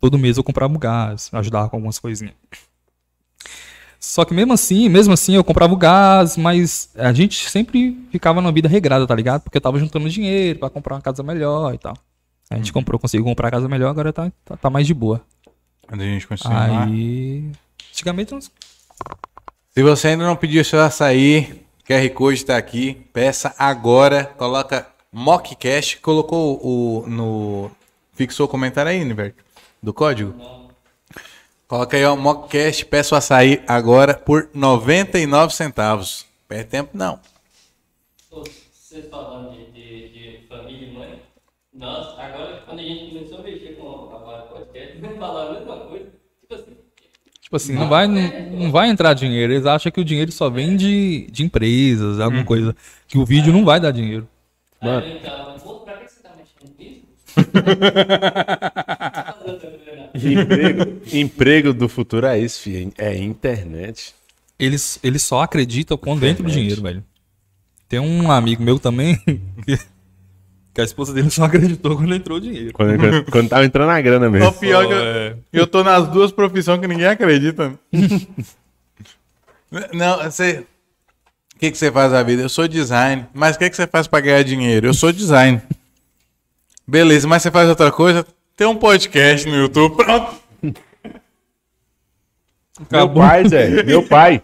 Todo 0.00 0.18
mês 0.18 0.36
eu 0.36 0.44
comprava 0.44 0.74
o 0.74 0.78
gás, 0.78 1.30
ajudava 1.32 1.68
com 1.68 1.76
algumas 1.76 1.98
coisinhas. 1.98 2.34
Só 3.98 4.24
que 4.24 4.34
mesmo 4.34 4.52
assim, 4.52 4.88
mesmo 4.88 5.14
assim 5.14 5.34
eu 5.34 5.42
comprava 5.42 5.72
o 5.72 5.76
gás, 5.76 6.36
mas 6.36 6.90
a 6.94 7.12
gente 7.12 7.48
sempre 7.48 8.06
ficava 8.10 8.40
numa 8.40 8.52
vida 8.52 8.68
regrada, 8.68 9.06
tá 9.06 9.14
ligado? 9.14 9.42
Porque 9.42 9.56
eu 9.56 9.60
tava 9.60 9.78
juntando 9.78 10.08
dinheiro 10.08 10.58
pra 10.58 10.70
comprar 10.70 10.96
uma 10.96 11.00
casa 11.00 11.22
melhor 11.22 11.74
e 11.74 11.78
tal. 11.78 11.96
A 12.50 12.56
gente 12.56 12.72
comprou, 12.72 12.98
conseguiu 12.98 13.24
comprar 13.24 13.48
a 13.48 13.50
casa 13.50 13.68
melhor, 13.68 13.90
agora 13.90 14.12
tá, 14.12 14.30
tá, 14.44 14.56
tá 14.56 14.70
mais 14.70 14.86
de 14.86 14.94
boa. 14.94 15.20
Quando 15.86 16.00
a 16.00 16.04
gente 16.04 16.26
continuar. 16.26 16.84
Aí. 16.84 17.50
Antigamente 17.90 18.32
não 18.32 18.40
Se 18.40 19.82
você 19.82 20.08
ainda 20.08 20.24
não 20.24 20.36
pediu 20.36 20.64
seu 20.64 20.80
açaí, 20.80 21.64
QR 21.86 22.08
Code 22.10 22.38
está 22.38 22.56
aqui. 22.56 22.94
Peça 23.12 23.54
agora. 23.56 24.24
Coloca 24.36 24.88
Mockcast. 25.12 25.98
Colocou 26.00 26.60
o 26.62 27.06
no. 27.06 27.70
Fixou 28.12 28.46
o 28.46 28.48
comentário 28.48 28.90
aí, 28.90 29.04
Niverto? 29.04 29.44
Do 29.82 29.94
código? 29.94 30.34
Coloca 31.68 31.96
aí, 31.96 32.04
ó, 32.04 32.16
Mockcast. 32.16 32.84
Peça 32.86 33.14
o 33.14 33.18
açaí 33.18 33.62
agora 33.68 34.14
por 34.14 34.48
99 34.52 35.54
centavos. 35.54 36.26
Perde 36.48 36.70
tempo, 36.70 36.90
não. 36.92 37.20
Vocês 38.30 39.08
falando 39.08 39.52
de, 39.52 39.65
nós, 41.76 42.18
agora, 42.18 42.62
quando 42.64 42.80
a 42.80 42.82
gente 42.82 43.14
começou 43.14 43.38
a 43.38 43.42
mexer 43.42 43.76
com 43.76 44.10
a 44.14 44.18
Vara 44.18 44.42
Podcast, 44.42 44.98
falar 45.18 45.48
a 45.48 45.52
mesma 45.52 45.76
coisa, 45.80 46.06
tipo 46.40 46.54
assim, 46.54 46.76
Tipo 47.46 47.54
assim, 47.54 47.74
não 47.74 47.88
vai, 47.88 48.08
não, 48.08 48.50
não 48.50 48.72
vai 48.72 48.88
entrar 48.88 49.14
dinheiro. 49.14 49.52
Eles 49.52 49.66
acham 49.66 49.92
que 49.92 50.00
o 50.00 50.04
dinheiro 50.04 50.32
só 50.32 50.50
vem 50.50 50.76
de, 50.76 51.28
de 51.30 51.44
empresas, 51.44 52.18
alguma 52.18 52.44
coisa. 52.44 52.74
Que 53.06 53.18
o 53.18 53.24
vídeo 53.24 53.52
não 53.52 53.64
vai 53.64 53.78
dar 53.78 53.92
dinheiro. 53.92 54.28
Mano. 54.82 55.06
aí 55.06 55.20
ficava, 55.20 55.52
pô, 55.60 55.74
pra 55.76 55.94
que 55.98 56.10
você 56.10 56.22
tá 56.24 56.32
mexendo 56.36 56.76
nisso? 56.76 57.02
Tá 58.96 59.36
né? 59.46 60.10
Emprego, 60.32 61.02
emprego 61.12 61.72
do 61.72 61.88
futuro 61.88 62.26
é 62.26 62.36
isso, 62.36 62.62
filho. 62.62 62.92
É 62.98 63.16
internet. 63.16 64.12
Eles, 64.58 64.98
eles 65.02 65.22
só 65.22 65.42
acreditam 65.42 65.96
quando 65.96 66.26
entra 66.26 66.44
o 66.44 66.50
dinheiro, 66.50 66.82
velho. 66.82 67.04
Tem 67.88 68.00
um 68.00 68.28
amigo 68.30 68.62
meu 68.62 68.80
também 68.80 69.16
que, 69.64 69.78
que 70.76 70.80
a 70.82 70.84
esposa 70.84 71.14
dele 71.14 71.30
só 71.30 71.44
acreditou 71.48 71.96
quando 71.96 72.14
entrou 72.14 72.36
o 72.36 72.40
dinheiro. 72.40 72.70
Quando, 72.74 72.98
quando, 72.98 73.24
quando 73.32 73.48
tava 73.48 73.64
entrando 73.64 73.88
a 73.88 74.00
grana 74.02 74.28
O 74.28 74.30
mesmo. 74.30 74.52
pior 74.52 74.86
que 74.86 74.92
eu, 74.92 74.98
É. 74.98 75.34
eu 75.50 75.66
tô 75.66 75.82
nas 75.82 76.06
duas 76.08 76.30
profissões 76.30 76.78
que 76.78 76.86
ninguém 76.86 77.06
acredita. 77.06 77.72
Não, 79.94 80.22
você. 80.22 80.66
O 81.54 81.58
que, 81.58 81.70
que 81.70 81.78
você 81.78 81.90
faz 81.90 82.12
na 82.12 82.22
vida? 82.22 82.42
Eu 82.42 82.48
sou 82.50 82.68
design. 82.68 83.24
Mas 83.32 83.56
o 83.56 83.58
que, 83.58 83.70
que 83.70 83.74
você 83.76 83.86
faz 83.86 84.06
pra 84.06 84.20
ganhar 84.20 84.42
dinheiro? 84.44 84.86
Eu 84.86 84.92
sou 84.94 85.10
design. 85.10 85.62
Beleza, 86.86 87.26
mas 87.26 87.42
você 87.42 87.50
faz 87.50 87.66
outra 87.70 87.90
coisa? 87.90 88.24
Tem 88.54 88.66
um 88.66 88.76
podcast 88.76 89.48
no 89.48 89.56
YouTube. 89.56 89.96
Pronto. 89.96 90.36
Meu 92.92 93.08
pai, 93.08 93.48
Zé. 93.48 93.82
Meu 93.82 94.02
pai. 94.02 94.42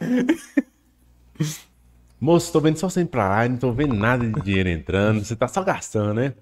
Moço, 2.23 2.53
tô 2.53 2.61
vendo 2.61 2.77
só 2.77 2.87
indo 3.01 3.09
pra 3.09 3.29
lá, 3.29 3.49
não 3.49 3.57
tô 3.57 3.73
vendo 3.73 3.95
nada 3.95 4.25
de 4.25 4.41
dinheiro 4.43 4.69
entrando. 4.69 5.25
Você 5.25 5.35
tá 5.35 5.49
só 5.49 5.61
gastando, 5.61 6.15
né? 6.15 6.35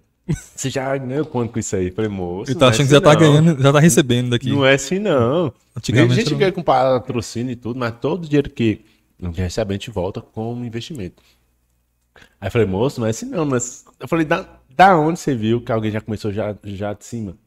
Você 0.55 0.68
já 0.68 0.95
ganhou 0.95 1.24
quanto 1.24 1.55
com 1.55 1.59
isso 1.59 1.74
aí? 1.74 1.91
Falei, 1.91 2.11
moço. 2.11 2.51
Ele 2.51 2.55
não 2.55 2.61
tá 2.61 2.66
é 2.66 2.68
achando 2.68 2.89
que 2.89 2.95
assim 2.95 2.95
já 2.95 3.01
tá 3.01 3.14
não. 3.14 3.20
ganhando, 3.20 3.62
já 3.62 3.72
tá 3.72 3.81
recebendo 3.81 4.28
daqui. 4.28 4.51
Não 4.51 4.66
é 4.66 4.74
assim, 4.74 4.99
não. 4.99 5.51
Antigamente 5.74 6.12
a 6.12 6.22
gente 6.22 6.35
ganha 6.35 6.53
com 6.53 6.62
patrocínio 6.62 7.53
e 7.53 7.57
tudo, 7.57 7.81
mas 7.81 7.95
todo 7.99 8.24
o 8.24 8.28
dinheiro 8.28 8.51
que 8.51 8.85
gente 9.18 9.41
recebe, 9.41 9.72
a 9.72 9.74
gente 9.74 9.91
volta 9.91 10.20
como 10.20 10.62
investimento. 10.66 11.22
Aí 12.39 12.49
eu 12.49 12.53
falei, 12.53 12.66
moço, 12.66 13.01
não 13.01 13.07
é 13.07 13.11
assim 13.11 13.24
não, 13.24 13.47
mas. 13.47 13.87
Eu 13.99 14.07
falei, 14.07 14.26
da, 14.26 14.47
da 14.68 14.99
onde 14.99 15.18
você 15.18 15.35
viu 15.35 15.62
que 15.62 15.72
alguém 15.72 15.91
já 15.91 16.03
começou 16.03 16.31
já, 16.31 16.55
já 16.62 16.93
de 16.93 17.07
cima? 17.07 17.39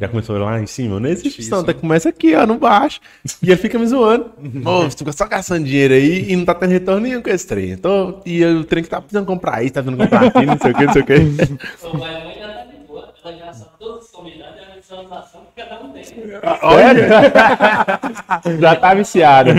Já 0.00 0.08
começou 0.08 0.38
lá 0.38 0.60
em 0.60 0.66
cima? 0.66 0.98
Não 1.00 1.08
existe 1.08 1.40
isso, 1.40 1.50
não. 1.50 1.60
Até 1.60 1.72
começa 1.74 2.08
aqui, 2.08 2.34
ó, 2.34 2.46
no 2.46 2.58
baixo. 2.58 3.00
E 3.42 3.48
ele 3.50 3.56
fica 3.56 3.78
me 3.78 3.86
zoando. 3.86 4.30
Moço, 4.38 4.96
tu 4.96 4.98
fica 5.00 5.12
só 5.12 5.26
gastando 5.26 5.64
dinheiro 5.64 5.94
aí 5.94 6.30
e 6.30 6.36
não 6.36 6.44
tá 6.44 6.54
tendo 6.54 6.70
retorno 6.70 7.00
nenhum 7.00 7.22
com 7.22 7.30
esse 7.30 7.46
trem. 7.46 7.70
Então, 7.70 8.20
e 8.24 8.44
o 8.44 8.64
trem 8.64 8.82
que 8.82 8.88
tá 8.88 9.00
precisando 9.00 9.26
comprar 9.26 9.62
isso, 9.62 9.74
tá 9.74 9.80
vindo 9.80 9.96
comprar 9.96 10.24
aqui, 10.24 10.46
não 10.46 10.58
sei 10.58 10.70
o 10.70 10.74
que, 10.74 10.86
não 10.86 10.92
sei 10.92 11.02
o 11.02 11.06
que. 11.06 11.14
Ô, 11.86 11.96
mas 11.98 12.16
a 12.16 12.20
mãe 12.24 12.38
já 12.38 12.48
tá 12.48 12.64
de 12.64 12.76
boa, 12.86 13.12
ela 13.24 13.36
já 13.36 13.52
sabe 13.52 13.70
todos 13.78 14.04
os 14.06 14.10
convidados 14.10 14.56
e 14.56 14.60
a 14.60 14.74
visualização 14.76 15.42
que 15.54 15.62
cada 15.62 15.82
um 15.84 15.92
tem. 15.92 16.04
já 18.60 18.76
tá 18.76 18.94
viciado. 18.94 19.50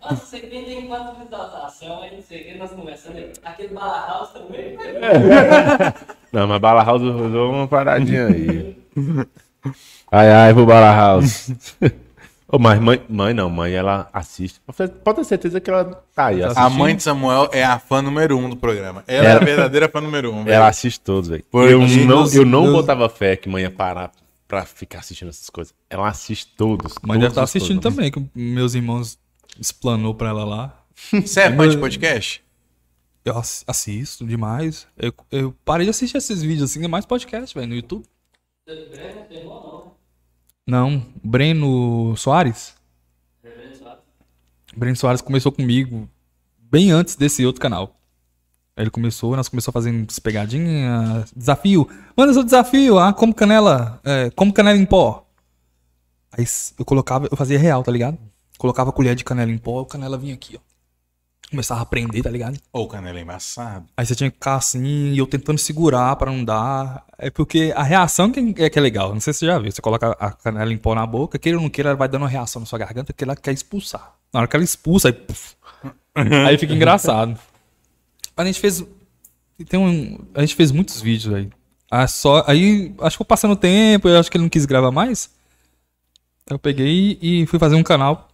Nossa, 0.00 0.26
você 0.26 0.40
quem 0.40 0.64
tem 0.64 0.86
quatro 0.86 1.16
visualizações, 1.22 2.02
aí 2.02 2.16
não 2.16 2.22
sei 2.22 2.40
o 2.40 2.44
que, 2.44 2.58
nós 2.58 2.70
conversando 2.70 3.16
aí. 3.16 3.32
Aquele 3.44 3.74
Bala 3.74 4.06
House 4.06 4.30
também. 4.30 4.76
Não, 6.32 6.46
mas 6.46 6.60
Bala 6.60 6.84
House 6.84 7.02
usou 7.02 7.50
uma 7.50 7.66
paradinha 7.66 8.28
aí. 8.28 8.76
Ai, 10.10 10.30
ai, 10.30 10.52
vou 10.52 10.66
Bala 10.66 10.94
House. 10.94 11.50
Ô, 12.52 12.58
mas 12.58 12.80
mãe, 12.80 13.00
mãe 13.08 13.32
não, 13.32 13.48
mãe, 13.48 13.72
ela 13.72 14.08
assiste. 14.12 14.60
Pode 15.04 15.18
ter 15.18 15.24
certeza 15.24 15.60
que 15.60 15.70
ela 15.70 15.84
tá 16.14 16.26
aí. 16.26 16.42
A 16.42 16.48
assistindo. 16.48 16.70
mãe 16.78 16.96
de 16.96 17.02
Samuel 17.02 17.48
é 17.52 17.62
a 17.64 17.78
fã 17.78 18.02
número 18.02 18.36
um 18.36 18.50
do 18.50 18.56
programa. 18.56 19.04
Ela 19.06 19.28
é 19.28 19.32
a 19.32 19.38
verdadeira 19.38 19.88
fã 19.88 20.00
número 20.00 20.32
um, 20.34 20.42
velho. 20.42 20.54
Ela 20.56 20.66
assiste 20.66 21.00
todos, 21.00 21.28
velho. 21.28 21.44
Porque 21.48 21.72
Eu 21.72 21.78
não, 22.06 22.26
eu 22.32 22.44
não 22.44 22.64
nos- 22.64 22.72
botava 22.72 23.08
fé 23.08 23.36
que 23.36 23.48
mãe 23.48 23.62
ia 23.62 23.70
parar 23.70 24.10
pra 24.48 24.64
ficar 24.64 24.98
assistindo 24.98 25.28
essas 25.28 25.48
coisas. 25.48 25.72
Ela 25.88 26.08
assiste 26.08 26.48
todos. 26.56 26.94
Mas 27.02 27.20
deve 27.20 27.32
todos 27.32 27.32
estar 27.32 27.42
os 27.44 27.50
assistindo 27.50 27.80
programas. 27.80 28.10
também, 28.12 28.28
que 28.32 28.38
meus 28.40 28.74
irmãos 28.74 29.16
explanou 29.60 30.12
pra 30.12 30.30
ela 30.30 30.44
lá. 30.44 30.76
Você 31.12 31.42
é 31.42 31.54
fã 31.54 31.68
de 31.68 31.78
podcast? 31.78 32.42
Eu 33.24 33.38
ass- 33.38 33.62
assisto 33.64 34.26
demais. 34.26 34.88
Eu, 34.98 35.14
eu 35.30 35.54
parei 35.64 35.84
de 35.86 35.90
assistir 35.90 36.16
esses 36.16 36.42
vídeos 36.42 36.68
assim, 36.68 36.84
é 36.84 36.88
mais 36.88 37.06
podcast, 37.06 37.54
velho, 37.54 37.68
no 37.68 37.76
YouTube. 37.76 38.04
Breno, 38.90 39.26
seu 39.28 39.36
irmão 39.36 39.62
não, 39.62 39.84
né? 39.84 39.90
Não, 40.66 41.06
Breno 41.22 42.16
Soares. 42.16 42.74
Breno 43.42 43.74
Soares. 43.74 44.02
Breno 44.76 44.96
Soares 44.96 45.20
começou 45.20 45.50
comigo 45.50 46.08
bem 46.58 46.90
antes 46.90 47.16
desse 47.16 47.44
outro 47.44 47.60
canal. 47.60 47.96
Ele 48.76 48.90
começou, 48.90 49.36
nós 49.36 49.48
começamos 49.48 49.68
a 49.68 49.72
fazer 49.72 49.90
uns 49.90 50.18
pegadinhas, 50.18 51.32
desafio. 51.36 51.88
Manda 52.16 52.32
seu 52.32 52.44
desafio, 52.44 52.98
ah, 52.98 53.12
como 53.12 53.34
canela, 53.34 54.00
é, 54.04 54.30
como 54.30 54.52
canela 54.52 54.78
em 54.78 54.86
pó. 54.86 55.26
Aí 56.32 56.46
eu 56.78 56.84
colocava, 56.84 57.28
eu 57.30 57.36
fazia 57.36 57.58
real, 57.58 57.82
tá 57.82 57.90
ligado? 57.90 58.16
Colocava 58.56 58.90
a 58.90 58.92
colher 58.92 59.14
de 59.14 59.24
canela 59.24 59.50
em 59.50 59.58
pó, 59.58 59.80
a 59.80 59.86
canela 59.86 60.16
vinha 60.16 60.34
aqui, 60.34 60.56
ó. 60.56 60.69
Começava 61.50 61.82
a 61.82 61.86
prender, 61.86 62.22
tá 62.22 62.30
ligado? 62.30 62.56
Ô, 62.72 62.86
canela 62.86 63.18
é 63.18 63.22
embaçado. 63.22 63.84
Aí 63.96 64.06
você 64.06 64.14
tinha 64.14 64.30
que 64.30 64.36
ficar 64.36 64.54
assim, 64.54 65.10
e 65.10 65.18
eu 65.18 65.26
tentando 65.26 65.58
segurar 65.58 66.14
pra 66.14 66.30
não 66.30 66.44
dar. 66.44 67.04
É 67.18 67.28
porque 67.28 67.72
a 67.74 67.82
reação 67.82 68.30
que 68.30 68.54
é, 68.62 68.70
que 68.70 68.78
é 68.78 68.82
legal. 68.82 69.12
Não 69.12 69.20
sei 69.20 69.32
se 69.32 69.40
você 69.40 69.46
já 69.46 69.58
viu. 69.58 69.72
Você 69.72 69.82
coloca 69.82 70.12
a 70.12 70.30
canela 70.30 70.72
em 70.72 70.78
pó 70.78 70.94
na 70.94 71.04
boca, 71.04 71.40
queira 71.40 71.58
ou 71.58 71.62
não 71.62 71.68
queira, 71.68 71.90
ela 71.90 71.98
vai 71.98 72.08
dando 72.08 72.22
uma 72.22 72.28
reação 72.28 72.60
na 72.60 72.66
sua 72.66 72.78
garganta, 72.78 73.12
porque 73.12 73.24
ela 73.24 73.34
quer 73.34 73.52
expulsar. 73.52 74.14
Na 74.32 74.40
hora 74.40 74.48
que 74.48 74.54
ela 74.54 74.64
expulsa, 74.64 75.08
aí. 75.08 75.12
puf. 75.12 75.56
aí 76.46 76.56
fica 76.56 76.72
engraçado. 76.72 77.36
A 78.36 78.44
gente 78.44 78.60
fez. 78.60 78.84
Tem 79.68 79.78
um, 79.78 80.18
a 80.34 80.40
gente 80.42 80.54
fez 80.54 80.70
muitos 80.70 81.00
vídeos 81.00 81.34
aí. 81.34 81.50
Ah, 81.90 82.06
só, 82.06 82.44
aí, 82.46 82.94
acho 83.00 83.14
que 83.14 83.18
foi 83.18 83.26
passando 83.26 83.52
o 83.52 83.56
tempo, 83.56 84.08
eu 84.08 84.20
acho 84.20 84.30
que 84.30 84.36
ele 84.36 84.44
não 84.44 84.48
quis 84.48 84.64
gravar 84.64 84.92
mais. 84.92 85.28
Eu 86.48 86.58
peguei 86.58 87.18
e 87.20 87.44
fui 87.46 87.58
fazer 87.58 87.74
um 87.74 87.82
canal 87.82 88.28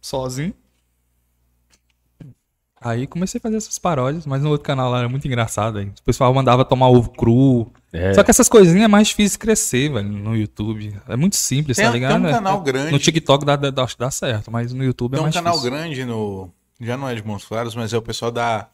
sozinho. 0.00 0.54
Aí 2.84 3.06
comecei 3.06 3.38
a 3.38 3.42
fazer 3.42 3.56
essas 3.56 3.78
paródias, 3.78 4.26
mas 4.26 4.42
no 4.42 4.50
outro 4.50 4.64
canal 4.66 4.90
lá 4.90 5.00
era 5.00 5.08
muito 5.08 5.26
engraçado. 5.26 5.78
Aí. 5.78 5.86
O 5.86 6.02
pessoal 6.04 6.32
mandava 6.34 6.64
tomar 6.64 6.88
ovo 6.88 7.10
cru. 7.10 7.70
É. 7.92 8.14
Só 8.14 8.22
que 8.22 8.30
essas 8.30 8.48
coisinhas 8.48 8.84
é 8.84 8.88
mais 8.88 9.08
difícil 9.08 9.38
crescer, 9.38 9.92
velho, 9.92 10.08
no 10.08 10.34
YouTube. 10.36 10.94
É 11.08 11.14
muito 11.16 11.36
simples, 11.36 11.76
Tem- 11.76 11.84
tá 11.86 11.92
tem 11.92 12.00
ligado? 12.00 12.22
um 12.22 12.26
É- 12.28 12.32
canal 12.32 12.60
é- 12.60 12.64
grande. 12.64 12.92
No 12.92 12.98
TikTok 12.98 13.44
dá, 13.44 13.56
dá, 13.56 13.70
dá, 13.70 13.86
dá 13.98 14.10
certo, 14.10 14.50
mas 14.50 14.72
no 14.72 14.82
YouTube 14.82 15.12
Tem 15.12 15.18
é 15.18 15.20
um 15.20 15.24
mais 15.24 15.34
canal 15.34 15.52
difícil. 15.54 15.70
grande 15.70 16.04
no. 16.04 16.50
Já 16.80 16.96
não 16.96 17.08
é 17.08 17.14
de 17.14 17.24
Montes 17.24 17.46
Claros, 17.46 17.74
mas 17.74 17.92
é 17.92 17.98
o 17.98 18.02
pessoal 18.02 18.30
da 18.30 18.68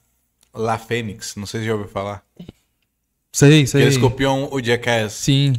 La 0.54 0.78
Fênix. 0.78 1.34
Não 1.36 1.46
sei 1.46 1.61
se 1.61 1.66
já 1.66 1.72
ouviu 1.74 1.88
falar. 1.88 2.22
Sei, 3.32 3.66
sei. 3.66 3.82
Eles 3.82 3.96
copiam 3.98 4.48
o 4.50 4.61
Jackass. 4.62 5.12
Sim. 5.12 5.54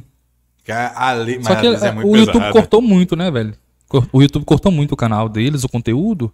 Que 0.63 0.71
é 0.71 0.91
ali, 0.95 1.37
mas 1.37 1.47
Só 1.47 1.55
que 1.55 1.67
é 1.67 1.69
é, 1.87 1.91
muito 1.91 2.07
o 2.07 2.11
pesado. 2.11 2.37
YouTube 2.37 2.51
cortou 2.53 2.81
muito, 2.81 3.15
né, 3.15 3.29
velho? 3.31 3.53
O 4.11 4.21
YouTube 4.21 4.45
cortou 4.45 4.71
muito 4.71 4.91
o 4.93 4.97
canal 4.97 5.27
deles, 5.27 5.63
o 5.63 5.69
conteúdo. 5.69 6.33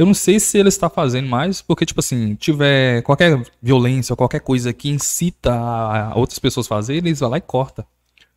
Eu 0.00 0.06
não 0.06 0.14
sei 0.14 0.40
se 0.40 0.56
ele 0.56 0.70
está 0.70 0.88
fazendo 0.88 1.28
mais, 1.28 1.60
porque, 1.60 1.84
tipo 1.84 2.00
assim, 2.00 2.34
tiver 2.34 3.02
qualquer 3.02 3.42
violência 3.60 4.14
ou 4.14 4.16
qualquer 4.16 4.40
coisa 4.40 4.72
que 4.72 4.88
incita 4.88 5.52
a 5.52 6.14
outras 6.16 6.38
pessoas 6.38 6.64
a 6.66 6.68
fazerem, 6.70 7.06
eles 7.06 7.20
vão 7.20 7.28
lá 7.28 7.36
e 7.36 7.40
corta. 7.42 7.86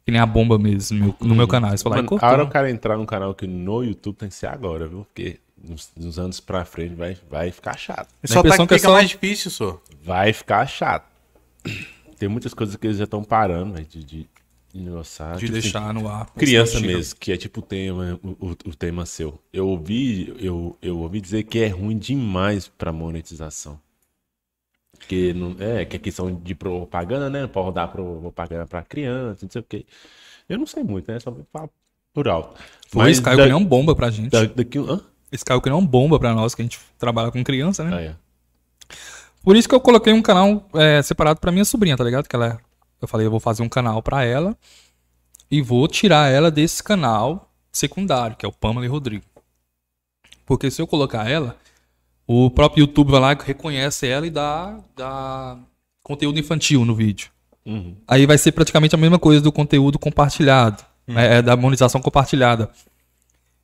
Que 0.05 0.11
nem 0.11 0.19
a 0.19 0.25
bomba 0.25 0.59
mesmo 0.59 0.97
no 0.99 1.05
meu, 1.05 1.15
no 1.21 1.35
meu 1.35 1.47
canal. 1.47 1.69
Eles 1.71 1.81
vão 1.81 1.91
lá 1.91 1.99
e 1.99 1.99
Mano, 1.99 2.09
cortam. 2.09 2.27
a 2.27 2.31
hora 2.33 2.43
o 2.43 2.49
cara 2.49 2.69
entrar 2.69 2.97
num 2.97 3.05
canal 3.05 3.33
que 3.33 3.47
no 3.47 3.81
YouTube 3.81 4.15
tem 4.17 4.27
que 4.27 4.35
ser 4.35 4.47
agora, 4.47 4.85
viu? 4.87 5.05
Porque 5.05 5.39
nos, 5.63 5.89
nos 5.95 6.19
anos 6.19 6.41
pra 6.41 6.65
frente 6.65 6.95
vai, 6.95 7.17
vai 7.31 7.49
ficar 7.49 7.77
chato. 7.77 8.09
Só 8.25 8.43
tá 8.43 8.57
que 8.57 8.67
que 8.67 8.73
é 8.73 8.77
fica 8.79 8.89
só- 8.89 8.91
mais 8.93 9.09
difícil, 9.09 9.49
só. 9.49 9.81
Vai 10.03 10.33
ficar 10.33 10.65
chato. 10.67 11.05
Tem 12.19 12.27
muitas 12.27 12.53
coisas 12.53 12.75
que 12.75 12.85
eles 12.87 12.97
já 12.97 13.05
estão 13.05 13.23
parando, 13.23 13.73
velho, 13.73 13.85
de, 13.89 14.03
de, 14.03 14.29
de 14.73 15.39
Tipo 15.39 15.51
assim, 15.51 15.61
deixar 15.61 15.93
no 15.93 16.07
ar. 16.07 16.25
Criança 16.35 16.73
Senão 16.79 16.87
mesmo, 16.87 17.15
que 17.19 17.31
é 17.31 17.37
tipo 17.37 17.59
o 17.59 17.63
tema, 17.63 18.19
o, 18.23 18.49
o- 18.69 18.75
tema 18.75 19.05
seu. 19.05 19.39
Eu 19.53 19.67
ouvi, 19.67 20.35
eu, 20.39 20.75
eu 20.81 20.97
ouvi 20.99 21.21
dizer 21.21 21.43
que 21.43 21.59
é 21.59 21.67
ruim 21.67 21.97
demais 21.97 22.67
pra 22.67 22.91
monetização. 22.91 23.79
Que 25.07 25.33
não, 25.33 25.55
é, 25.59 25.83
que 25.85 25.95
é 25.97 25.99
questão 25.99 26.33
de 26.33 26.55
propaganda, 26.55 27.29
né? 27.29 27.45
Pode 27.47 27.65
rodar 27.67 27.91
pro, 27.91 28.19
propaganda 28.21 28.65
pra 28.65 28.81
criança, 28.83 29.39
não 29.43 29.49
sei 29.51 29.61
o 29.61 29.63
quê. 29.63 29.85
Eu 30.47 30.57
não 30.57 30.65
sei 30.65 30.83
muito, 30.83 31.11
né? 31.11 31.19
Só 31.19 31.29
vou 31.29 31.45
falar 31.51 31.69
por 32.13 32.27
alto. 32.27 32.59
Foi, 32.89 33.11
esse 33.11 33.21
caiu 33.21 33.37
da- 33.37 33.43
que 33.43 33.49
nem 33.49 33.57
um 33.61 33.65
bomba 33.65 33.95
pra 33.95 34.09
gente. 34.09 34.31
da- 34.31 34.45
daqui, 34.45 34.77
hã? 34.77 35.01
Esse 35.31 35.43
caiu 35.43 35.59
que 35.61 35.69
nem 35.69 35.77
um 35.77 35.85
bomba 35.85 36.19
pra 36.19 36.33
nós, 36.33 36.55
que 36.55 36.61
a 36.61 36.65
gente 36.65 36.79
trabalha 36.97 37.31
com 37.31 37.43
criança, 37.43 37.83
né? 37.83 37.91
Ah, 37.95 38.01
é. 38.01 38.15
Por 39.43 39.55
isso 39.57 39.67
que 39.67 39.75
eu 39.75 39.81
coloquei 39.81 40.13
um 40.13 40.21
canal 40.21 40.67
é, 40.73 41.01
separado 41.01 41.39
pra 41.39 41.51
minha 41.51 41.65
sobrinha, 41.65 41.97
tá 41.97 42.03
ligado? 42.03 42.29
Que 42.29 42.35
ela, 42.35 42.59
eu 43.03 43.07
falei, 43.07 43.27
eu 43.27 43.31
vou 43.31 43.39
fazer 43.39 43.63
um 43.63 43.69
canal 43.69 44.01
pra 44.01 44.23
ela 44.23 44.57
e 45.49 45.61
vou 45.61 45.87
tirar 45.87 46.31
ela 46.31 46.49
desse 46.49 46.83
canal 46.83 47.51
secundário, 47.71 48.35
que 48.35 48.45
é 48.45 48.49
o 48.49 48.51
Pamela 48.51 48.85
e 48.85 48.89
Rodrigo. 48.89 49.25
Porque 50.45 50.69
se 50.69 50.81
eu 50.81 50.87
colocar 50.87 51.29
ela, 51.29 51.57
o 52.27 52.49
próprio 52.49 52.81
YouTube 52.81 53.11
vai 53.11 53.19
lá, 53.19 53.33
reconhece 53.33 54.07
ela 54.07 54.25
e 54.25 54.29
dá, 54.29 54.79
dá 54.95 55.57
conteúdo 56.01 56.39
infantil 56.39 56.85
no 56.85 56.95
vídeo. 56.95 57.29
Uhum. 57.65 57.95
Aí 58.07 58.25
vai 58.25 58.37
ser 58.37 58.51
praticamente 58.51 58.95
a 58.95 58.97
mesma 58.97 59.17
coisa 59.17 59.41
do 59.41 59.51
conteúdo 59.51 59.97
compartilhado, 59.97 60.83
é, 61.07 61.37
é, 61.37 61.41
da 61.41 61.55
monetização 61.55 62.01
compartilhada. 62.01 62.69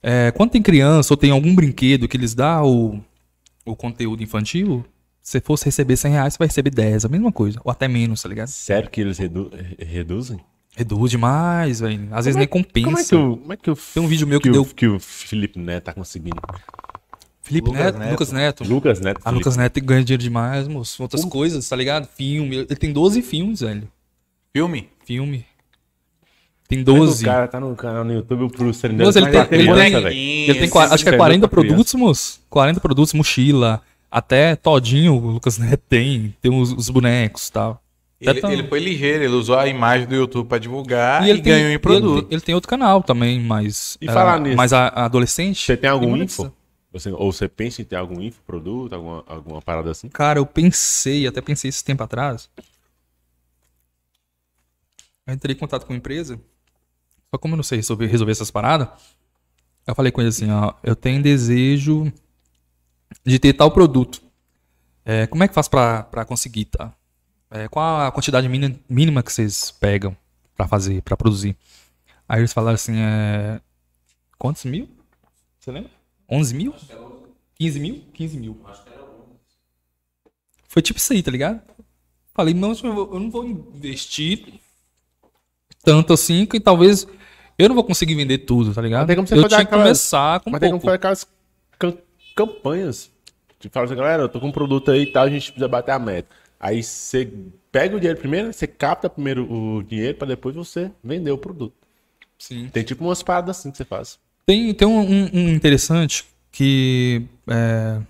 É, 0.02 0.32
quando 0.32 0.52
tem 0.52 0.62
criança 0.62 1.14
ou 1.14 1.18
tem 1.18 1.32
algum 1.32 1.54
brinquedo 1.54 2.08
que 2.08 2.16
eles 2.16 2.34
dão 2.34 2.66
o, 2.66 3.04
o 3.66 3.76
conteúdo 3.76 4.24
infantil, 4.24 4.86
Se 5.22 5.40
fosse 5.40 5.66
receber 5.66 5.96
100 5.98 6.12
reais, 6.14 6.34
você 6.34 6.38
vai 6.40 6.48
receber 6.48 6.70
10, 6.72 7.06
a 7.06 7.08
mesma 7.10 7.32
coisa. 7.32 7.60
Ou 7.64 7.72
até 7.72 7.88
menos, 7.88 8.22
tá 8.22 8.30
ligado? 8.30 8.48
Sério 8.48 8.90
que 8.90 9.02
eles 9.02 9.18
redu- 9.18 9.52
re- 9.54 9.86
reduzem? 9.86 10.40
Reduz 10.76 11.12
demais, 11.12 11.80
velho. 11.82 12.08
Às 12.12 12.26
vezes 12.26 12.38
nem 12.38 12.48
compensa. 12.48 12.86
Como 12.88 12.98
é 13.00 13.04
que 13.04 13.16
o, 13.16 13.38
como 13.38 13.54
é 13.54 13.58
que 13.58 13.72
o, 13.72 13.76
Tem 13.76 14.02
um 14.04 14.08
vídeo 14.08 14.26
meu 14.28 14.40
que 14.40 14.50
o- 14.50 14.54
deu- 14.54 14.66
que 14.66 14.88
o 14.88 15.00
Felipe 15.00 15.60
Neto 15.60 15.84
tá 15.86 15.94
conseguindo? 15.94 16.40
Felipe 17.42 17.68
Lucas 17.70 17.84
Neto, 17.86 17.98
Neto. 18.00 18.12
Lucas 18.12 18.32
Neto. 18.32 18.64
Lucas 18.64 19.00
Neto. 19.02 19.18
A 19.18 19.22
Felipe. 19.24 19.38
Lucas 19.40 19.58
Neto 19.58 19.82
ganha 19.82 20.04
dinheiro 20.04 20.22
demais, 20.24 20.68
moço. 20.68 21.02
Outras 21.02 21.26
coisas, 21.26 21.68
tá 21.68 21.76
ligado? 21.76 22.08
Filme. 22.08 22.56
Ele 22.58 22.66
tem 22.76 22.94
12 22.94 23.22
filmes, 23.22 23.62
velho. 23.62 23.88
Filme? 24.54 24.88
Filme. 25.06 25.46
Tem 26.68 26.84
Como 26.84 26.98
é 26.98 27.00
que 27.00 27.06
12. 27.08 27.24
O 27.24 27.26
cara 27.28 27.48
tá 27.48 27.60
no 27.60 27.76
canal 27.76 28.04
no 28.04 28.14
YouTube, 28.14 28.44
o 28.44 28.50
produtor 28.50 28.94
Moço, 28.94 29.18
ele 29.18 29.32
tem- 29.32 29.42
ele 29.60 29.74
tem-. 29.74 29.96
Ele 30.48 30.54
tem, 30.54 30.64
acho 30.66 30.72
que 30.72 30.80
é 30.80 30.96
Isso 30.96 31.10
é 31.10 31.18
40 31.18 31.48
pra 31.48 31.62
criança. 31.62 31.76
produtos, 31.76 31.94
moço. 31.96 32.40
40 32.50 32.80
produtos, 32.80 33.14
mochila. 33.14 33.82
Até 34.12 34.56
todinho 34.56 35.14
o 35.14 35.32
Lucas 35.32 35.58
Neto 35.58 35.84
tem. 35.88 36.36
Tem 36.42 36.52
os, 36.52 36.72
os 36.72 36.90
bonecos 36.90 37.48
e 37.48 37.52
tal. 37.52 37.84
Ele, 38.20 38.42
tão- 38.42 38.52
ele 38.52 38.68
foi 38.68 38.80
ligeiro, 38.80 39.24
ele 39.24 39.34
usou 39.34 39.58
a 39.58 39.68
imagem 39.68 40.06
do 40.06 40.14
YouTube 40.16 40.48
pra 40.48 40.58
divulgar 40.58 41.26
e, 41.26 41.30
ele 41.30 41.42
tem- 41.42 41.54
ganhou 41.54 41.70
em 41.70 41.72
Ele, 41.74 41.80
produto. 41.80 42.28
ele 42.30 42.42
tem 42.42 42.54
outro 42.54 42.70
canal 42.70 43.02
também, 43.02 43.40
mas. 43.40 43.98
E 44.02 44.08
falar 44.08 44.36
ah, 44.36 44.40
nisso? 44.40 44.58
Mas 44.58 44.74
a, 44.74 44.88
a 44.88 45.06
adolescente. 45.06 45.66
Você 45.66 45.78
tem 45.78 45.90
algum 45.90 46.18
e 46.18 46.24
info? 46.24 46.52
Você- 46.92 47.12
ou 47.12 47.32
você 47.32 47.48
pensa 47.48 47.82
em 47.82 47.86
ter 47.86 47.96
algum 47.96 48.20
info, 48.20 48.42
produto, 48.46 48.94
alguma, 48.94 49.24
alguma 49.28 49.62
parada 49.62 49.92
assim? 49.92 50.10
Cara, 50.10 50.40
eu 50.40 50.46
pensei, 50.46 51.28
até 51.28 51.40
pensei 51.40 51.70
esse 51.70 51.84
tempo 51.84 52.04
atrás. 52.04 52.50
Eu 55.26 55.34
entrei 55.34 55.56
em 55.56 55.60
contato 55.60 55.86
com 55.86 55.94
a 55.94 55.96
empresa. 55.96 56.40
Só 57.30 57.38
como 57.38 57.54
eu 57.54 57.58
não 57.58 57.64
sei 57.64 57.78
resolver, 57.78 58.08
resolver 58.08 58.32
essas 58.32 58.50
paradas, 58.50 58.88
eu 59.86 59.94
falei 59.94 60.12
com 60.12 60.20
ele 60.20 60.30
assim, 60.30 60.50
ó, 60.50 60.74
eu 60.84 60.96
tenho 60.96 61.22
desejo 61.22 62.12
de 63.26 63.40
ter 63.40 63.54
tal 63.54 63.72
produto. 63.72 64.22
É, 65.06 65.26
como 65.28 65.44
é 65.44 65.48
que 65.48 65.54
faz 65.54 65.68
pra, 65.68 66.04
pra 66.04 66.26
conseguir, 66.26 66.66
tá? 66.66 66.94
É, 67.52 67.68
qual 67.68 68.02
a 68.08 68.12
quantidade 68.12 68.48
mínima, 68.88 69.24
que 69.24 69.32
vocês 69.34 69.72
pegam 69.72 70.16
pra 70.56 70.68
fazer, 70.68 71.02
pra 71.02 71.18
produzir? 71.18 71.58
Aí 72.28 72.40
eles 72.42 72.54
falaram 72.54 72.76
assim, 72.76 72.96
é... 73.00 73.60
Quantos 74.38 74.64
mil? 74.66 74.88
Você 75.60 75.72
lembra? 75.72 75.90
11 76.30 76.54
mil? 76.56 76.74
15 77.56 77.80
mil? 77.80 78.04
15 78.14 78.38
mil. 78.38 78.62
Foi 80.68 80.82
tipo 80.82 81.00
isso 81.00 81.12
aí, 81.14 81.24
tá 81.24 81.32
ligado? 81.32 81.62
Falei, 82.34 82.54
não, 82.54 82.72
eu 82.74 83.20
não 83.20 83.32
vou 83.32 83.44
investir 83.46 84.60
tanto 85.84 86.14
assim 86.14 86.46
que 86.46 86.60
talvez 86.60 87.08
eu 87.58 87.68
não 87.68 87.76
vou 87.76 87.84
conseguir 87.84 88.16
vender 88.16 88.40
tudo, 88.40 88.74
tá 88.74 88.82
ligado? 88.82 89.02
Mas 89.02 89.08
tem 89.08 89.16
como 89.16 89.28
você 89.28 89.34
eu 89.34 89.48
tinha 89.48 89.60
que 89.60 89.64
aquelas- 89.66 89.84
começar 89.84 90.40
com 90.42 90.50
Mas 90.52 90.60
tem 90.60 90.70
como 90.70 90.80
pouco. 90.80 90.86
fazer 90.88 90.96
aquelas 90.98 91.24
cam- 91.24 91.34
campanhas. 92.46 93.12
Tipo, 93.60 93.74
fala 93.74 93.86
assim, 93.86 93.96
galera, 93.96 94.24
eu 94.24 94.30
tô 94.30 94.40
com 94.40 94.48
um 94.48 94.52
produto 94.52 94.90
aí 94.92 95.02
e 95.04 95.12
tal, 95.12 95.24
a 95.26 95.30
gente 95.30 95.52
precisa 95.52 95.68
bater 95.68 95.92
a 95.92 96.00
meta. 96.00 96.30
Aí 96.60 96.82
você 96.84 97.30
pega 97.72 97.96
o 97.96 98.00
dinheiro 98.00 98.20
primeiro, 98.20 98.52
você 98.54 98.68
capta 98.68 99.10
primeiro 99.10 99.52
o 99.52 99.84
dinheiro 99.84 100.18
pra 100.18 100.28
depois 100.28 100.56
você 100.56 100.92
vender 101.04 101.32
o 101.32 101.38
produto. 101.38 101.74
Sim. 102.38 102.70
Tem 102.70 102.84
tipo 102.84 103.04
umas 103.04 103.22
paradas 103.22 103.58
assim 103.58 103.72
que 103.72 103.78
você 103.78 103.86
faz. 103.86 104.18
Tem, 104.46 104.74
tem 104.74 104.88
um, 104.88 105.00
um- 105.00 105.30
um 105.34 105.50
interessante 105.50 106.26
que 106.52 107.22
é, 107.48 108.02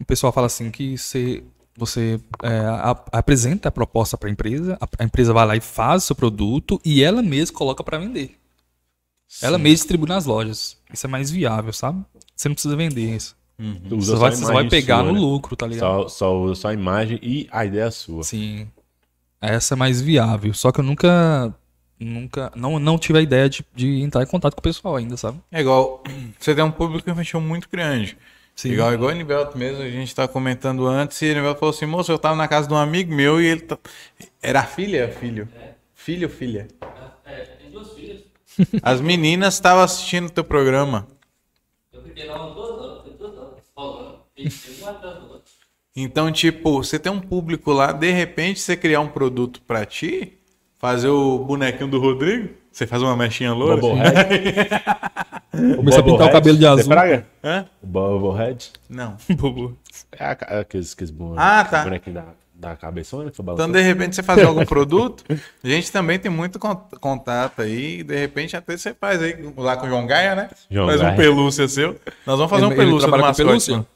o 0.00 0.04
pessoal 0.04 0.32
fala 0.32 0.46
assim 0.46 0.70
que 0.70 0.96
você, 0.98 1.44
você 1.76 2.18
é, 2.42 2.48
a- 2.60 3.04
apresenta 3.12 3.68
a 3.68 3.72
proposta 3.72 4.16
para 4.16 4.28
a 4.28 4.32
empresa, 4.32 4.78
a, 4.98 5.04
empresa 5.04 5.32
vai 5.32 5.46
lá 5.46 5.56
e 5.56 5.60
faz 5.60 6.04
o 6.04 6.06
seu 6.06 6.16
produto 6.16 6.80
e 6.84 7.02
ela 7.02 7.22
mesma 7.22 7.56
coloca 7.56 7.84
para 7.84 7.98
vender. 7.98 8.34
Ela 9.42 9.58
mesma 9.58 9.74
distribui 9.74 10.08
nas 10.08 10.24
lojas. 10.24 10.78
Isso 10.92 11.06
é 11.06 11.08
mais 11.10 11.30
viável, 11.30 11.72
sabe? 11.72 12.02
Você 12.34 12.48
não 12.48 12.54
precisa 12.54 12.76
vender 12.76 13.14
isso. 13.14 13.35
Tu 13.58 13.96
usa 13.96 14.12
Você 14.12 14.12
só 14.12 14.18
vai, 14.18 14.28
a 14.28 14.36
você 14.36 14.52
vai 14.52 14.68
pegar 14.68 14.96
sua, 14.96 15.04
no 15.06 15.12
né? 15.12 15.18
lucro, 15.18 15.56
tá 15.56 15.66
ligado? 15.66 16.02
Só, 16.02 16.08
só 16.08 16.38
usa 16.38 16.54
só 16.54 16.68
a 16.68 16.74
imagem 16.74 17.18
e 17.22 17.48
a 17.50 17.64
ideia 17.64 17.84
é 17.84 17.90
sua. 17.90 18.22
Sim. 18.22 18.68
Essa 19.40 19.74
é 19.74 19.76
mais 19.76 20.00
viável. 20.00 20.52
Só 20.54 20.70
que 20.72 20.80
eu 20.80 20.84
nunca. 20.84 21.54
Nunca. 21.98 22.52
Não, 22.54 22.78
não 22.78 22.98
tive 22.98 23.18
a 23.18 23.22
ideia 23.22 23.48
de, 23.48 23.64
de 23.74 24.02
entrar 24.02 24.22
em 24.22 24.26
contato 24.26 24.54
com 24.54 24.60
o 24.60 24.62
pessoal 24.62 24.96
ainda, 24.96 25.16
sabe? 25.16 25.40
É 25.50 25.60
igual, 25.62 26.02
você 26.38 26.54
tem 26.54 26.62
um 26.62 26.70
público 26.70 27.08
infantil 27.08 27.40
muito 27.40 27.68
grande. 27.70 28.18
Sim. 28.54 28.70
Igual, 28.72 28.92
igual 28.94 29.10
o 29.10 29.14
Nivelto 29.14 29.56
mesmo, 29.56 29.82
a 29.82 29.88
gente 29.88 30.14
tá 30.14 30.26
comentando 30.26 30.86
antes, 30.86 31.20
e 31.20 31.30
o 31.30 31.34
Nivelto 31.34 31.60
falou 31.60 31.74
assim, 31.74 31.84
moço, 31.86 32.10
eu 32.10 32.18
tava 32.18 32.36
na 32.36 32.48
casa 32.48 32.66
de 32.68 32.72
um 32.72 32.76
amigo 32.78 33.14
meu 33.14 33.38
e 33.40 33.46
ele... 33.46 33.60
tá- 33.60 33.78
Era 34.42 34.62
filha, 34.64 35.10
filho? 35.10 35.46
Filho 35.94 36.26
ou 36.28 36.34
filha? 36.34 36.66
É, 37.26 37.40
tem 37.40 37.70
duas 37.70 37.92
filhas. 37.92 38.22
As 38.82 39.00
meninas 39.02 39.54
estavam 39.54 39.82
assistindo 39.84 40.26
o 40.26 40.30
teu 40.30 40.42
programa. 40.44 41.06
Eu 41.92 42.00
fiquei 42.02 42.26
lá 42.26 42.42
umas 42.42 42.54
duas 42.54 42.70
horas, 42.80 43.02
foi 43.02 43.12
duas 43.12 43.36
horas, 43.36 43.54
rolando. 43.76 44.16
E 44.16 44.16
teve 44.16 44.16
uma 44.16 44.16
atrás 44.16 44.16
da 44.16 44.16
outra. 44.16 44.25
Então, 45.94 46.30
tipo, 46.30 46.82
você 46.82 46.98
tem 46.98 47.10
um 47.10 47.20
público 47.20 47.72
lá, 47.72 47.90
de 47.92 48.10
repente 48.10 48.60
você 48.60 48.76
criar 48.76 49.00
um 49.00 49.08
produto 49.08 49.62
pra 49.66 49.84
ti, 49.86 50.34
fazer 50.78 51.08
o 51.08 51.38
bonequinho 51.38 51.88
do 51.88 51.98
Rodrigo, 51.98 52.50
você 52.70 52.86
faz 52.86 53.02
uma 53.02 53.16
mechinha 53.16 53.52
loura. 53.54 53.80
Bobblehead. 53.80 54.68
Começa 55.76 56.00
a 56.00 56.02
pintar 56.02 56.28
o 56.28 56.32
cabelo 56.32 56.58
de 56.58 56.64
Você 56.64 56.80
azul. 56.80 56.92
fraga? 56.92 57.26
Hã? 57.42 57.66
O 57.82 57.86
Bobblehead. 57.86 58.72
Não. 58.90 59.16
Bobo. 59.36 59.74
É 60.12 60.36
é 60.48 60.58
aqueles, 60.60 60.92
aqueles 60.92 61.10
bonecos 61.10 61.38
Ah, 61.42 61.64
tá. 61.64 61.82
bonequinho 61.84 62.14
da, 62.16 62.24
da 62.54 62.76
cabeçona 62.76 63.30
que 63.30 63.36
foi 63.38 63.54
Então, 63.54 63.72
de 63.72 63.80
repente, 63.80 64.14
você 64.16 64.22
fazer 64.22 64.44
algum 64.44 64.66
produto, 64.66 65.24
a 65.64 65.66
gente 65.68 65.90
também 65.90 66.18
tem 66.18 66.30
muito 66.30 66.58
con- 66.58 66.76
contato 67.00 67.62
aí. 67.62 68.02
De 68.02 68.14
repente, 68.14 68.54
até 68.54 68.76
você 68.76 68.92
faz 68.92 69.22
aí 69.22 69.34
lá 69.56 69.78
com 69.78 69.86
o 69.86 69.88
João 69.88 70.06
Gaia, 70.06 70.34
né? 70.34 70.50
João 70.70 70.88
faz 70.88 71.00
um 71.00 71.04
Gaia. 71.04 71.16
pelúcia 71.16 71.66
seu. 71.68 71.92
Nós 72.26 72.36
vamos 72.36 72.50
fazer 72.50 72.66
um 72.66 72.72
Ele- 72.72 72.80
ele 72.82 72.86
pelúcia 72.88 73.08
do 73.10 73.16
mascote. 73.18 73.36
pelúcia? 73.48 73.86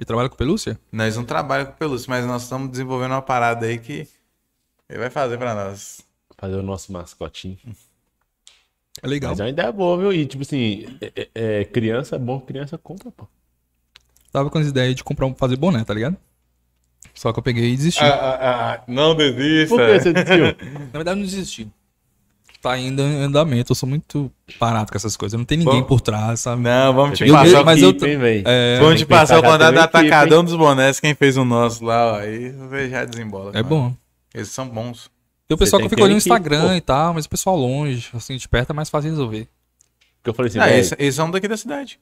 Ele 0.00 0.06
trabalha 0.06 0.30
com 0.30 0.36
pelúcia? 0.36 0.80
Nós 0.90 1.14
não 1.14 1.24
trabalhamos 1.26 1.72
com 1.74 1.78
pelúcia, 1.78 2.06
mas 2.08 2.24
nós 2.24 2.44
estamos 2.44 2.70
desenvolvendo 2.70 3.10
uma 3.10 3.20
parada 3.20 3.66
aí 3.66 3.78
que 3.78 4.08
ele 4.88 4.98
vai 4.98 5.10
fazer 5.10 5.36
pra 5.36 5.54
nós. 5.54 6.00
Fazer 6.38 6.56
o 6.56 6.62
nosso 6.62 6.90
mascotinho. 6.90 7.58
É 9.02 9.06
legal. 9.06 9.32
Mas 9.32 9.40
é 9.40 9.42
uma 9.42 9.50
ideia 9.50 9.70
boa, 9.70 9.98
viu? 9.98 10.10
E 10.10 10.24
tipo 10.24 10.42
assim, 10.42 10.86
é, 11.02 11.12
é- 11.14 11.28
é, 11.60 11.64
criança 11.66 12.16
é 12.16 12.18
bom, 12.18 12.40
criança 12.40 12.78
compra, 12.78 13.10
pô. 13.10 13.28
Tava 14.32 14.48
com 14.48 14.56
as 14.56 14.68
ideias 14.68 14.94
de 14.94 15.04
comprar 15.04 15.26
um, 15.26 15.34
fazer 15.34 15.56
boné, 15.56 15.84
tá 15.84 15.92
ligado? 15.92 16.16
Só 17.12 17.30
que 17.30 17.38
eu 17.38 17.42
peguei 17.42 17.70
e 17.70 17.76
desisti. 17.76 18.02
Ah, 18.02 18.82
não 18.88 19.14
desista. 19.14 19.76
Por 19.76 19.84
que 19.84 19.98
você 19.98 20.12
desistiu? 20.14 20.44
Na 20.92 20.98
verdade, 20.98 21.20
não 21.20 21.26
desisti. 21.26 21.70
Tá 22.60 22.72
ainda 22.72 23.02
em 23.02 23.22
andamento. 23.22 23.72
Eu 23.72 23.74
sou 23.74 23.88
muito 23.88 24.30
parado 24.58 24.92
com 24.92 24.96
essas 24.98 25.16
coisas. 25.16 25.38
Não 25.38 25.46
tem 25.46 25.56
ninguém 25.56 25.80
Bom. 25.80 25.86
por 25.86 26.00
trás, 26.02 26.40
sabe? 26.40 26.60
Não, 26.62 26.92
vamos 26.92 27.16
te 27.16 27.24
Eu- 27.26 27.32
passar 27.34 27.48
eu- 27.48 27.62
o 27.62 27.64
mas 27.64 27.82
eu- 27.82 27.90
Equipe, 27.90 28.06
hein, 28.06 28.18
véi? 28.18 28.42
É, 28.44 28.78
Vamos 28.78 29.00
te 29.00 29.06
passar 29.06 29.38
o 29.38 29.42
contato 29.42 29.72
hein? 29.72 29.78
atacadão 29.80 30.44
dos 30.44 30.54
bonés, 30.54 31.00
quem 31.00 31.14
fez 31.14 31.38
o 31.38 31.44
nosso 31.44 31.82
lá, 31.84 32.12
ó. 32.12 32.16
Aí 32.18 32.50
você 32.50 32.90
já 32.90 33.04
desembola. 33.06 33.52
é 33.54 33.62
bom. 33.62 33.94
Eles 34.34 34.48
são 34.48 34.68
bons. 34.68 35.10
Tem 35.48 35.54
o 35.54 35.58
pessoal 35.58 35.80
tem 35.80 35.88
que 35.88 35.94
fica 35.94 36.02
olhando 36.04 36.12
no 36.14 36.18
Instagram 36.18 36.68
pô. 36.68 36.74
e 36.74 36.80
tal, 36.82 37.14
mas 37.14 37.24
o 37.24 37.28
pessoal 37.30 37.56
longe, 37.56 38.08
assim, 38.14 38.36
de 38.36 38.46
perto 38.46 38.70
é 38.70 38.72
mais 38.74 38.90
fácil 38.90 39.08
de 39.10 39.16
resolver. 39.16 39.48
Porque 40.18 40.30
eu 40.30 40.34
falei 40.34 40.50
assim, 40.50 40.58
Ah, 40.60 40.94
eles 40.98 41.14
são 41.14 41.30
daqui 41.30 41.48
da 41.48 41.56
cidade. 41.56 41.98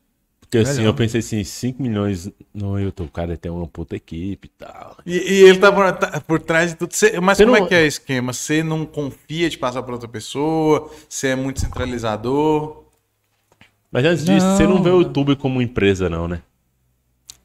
Porque 0.51 0.59
assim, 0.59 0.79
Melhor. 0.79 0.87
eu 0.91 0.95
pensei 0.95 1.21
assim, 1.21 1.45
5 1.45 1.83
milhões 1.83 2.31
no 2.55 2.79
YouTube, 2.81 3.11
cara, 3.11 3.37
tem 3.37 3.53
uma 3.53 3.67
puta 3.67 3.95
equipe 3.95 4.47
e 4.47 4.51
tal. 4.59 4.97
E, 5.05 5.13
e 5.17 5.43
ele 5.45 5.59
tá 5.59 5.71
por, 5.71 5.93
tá 5.93 6.21
por 6.23 6.41
trás 6.41 6.71
de 6.71 6.77
tudo. 6.79 6.93
Cê- 6.95 7.21
mas 7.21 7.37
Você 7.37 7.45
como 7.45 7.57
não- 7.59 7.65
é 7.65 7.69
que 7.69 7.75
é 7.75 7.83
o 7.83 7.87
esquema? 7.87 8.33
Você 8.33 8.63
não 8.63 8.87
confia 8.87 9.51
de 9.51 9.59
passar 9.59 9.83
pra 9.83 9.93
outra 9.93 10.09
pessoa? 10.09 10.91
Você 11.09 11.29
é 11.29 11.37
muito 11.37 11.61
centralizador? 11.61 12.85
Mas 13.93 14.05
antes 14.05 14.25
disso, 14.25 14.47
você 14.57 14.67
não 14.67 14.83
vê 14.83 14.91
o. 14.91 15.03
YouTube 15.03 15.37
como 15.37 15.61
empresa, 15.63 16.09
não, 16.09 16.27
né? 16.27 16.41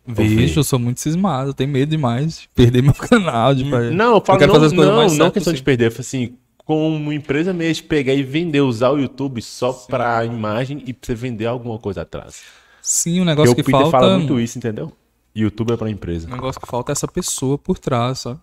Vejo, 0.06 0.60
eu 0.60 0.64
sou 0.66 0.78
muito 0.78 1.00
cismado, 1.00 1.52
eu 1.52 1.54
tenho 1.54 1.70
medo 1.70 1.90
demais 1.90 2.42
de 2.42 2.50
perder 2.54 2.82
meu 2.84 2.94
canal. 2.96 3.56
De, 3.56 3.64
Não, 3.64 4.16
eu 4.16 4.22
falo, 4.22 4.38
quero 4.40 4.52
não, 4.52 4.60
fazer 4.60 4.66
as 4.68 4.74
coisas 4.74 4.92
não, 4.94 4.98
mais 5.02 5.18
não 5.18 5.32
questão 5.32 5.54
de 5.54 5.62
possível. 5.62 5.64
perder. 5.66 5.86
Eu 5.88 5.92
falo 5.92 6.02
assim, 6.02 6.38
como 6.66 7.14
empresa 7.14 7.54
mesmo, 7.54 7.76
de 7.76 7.84
pegar 7.84 8.14
e 8.14 8.22
vender, 8.24 8.60
usar 8.62 8.90
o 8.92 8.98
YouTube 8.98 9.42
só 9.42 9.72
pra 9.72 10.26
imagem 10.26 10.84
e 10.86 10.92
pra 10.94 11.06
você 11.08 11.16
vender 11.16 11.46
alguma 11.46 11.78
coisa 11.80 12.02
atrás. 12.02 12.42
Sim, 12.86 13.22
o 13.22 13.24
Porque 13.24 13.26
negócio 13.26 13.54
o 13.54 13.56
que 13.56 13.64
Peter 13.64 13.80
falta. 13.80 13.98
fala 13.98 14.18
muito 14.18 14.38
isso, 14.42 14.58
entendeu? 14.58 14.92
YouTube 15.34 15.72
é 15.72 15.78
pra 15.78 15.90
empresa. 15.90 16.28
O 16.28 16.32
negócio 16.32 16.60
que 16.60 16.68
falta 16.68 16.92
é 16.92 16.94
essa 16.94 17.08
pessoa 17.08 17.58
por 17.58 17.80
trás, 17.80 18.20
sabe? 18.20 18.40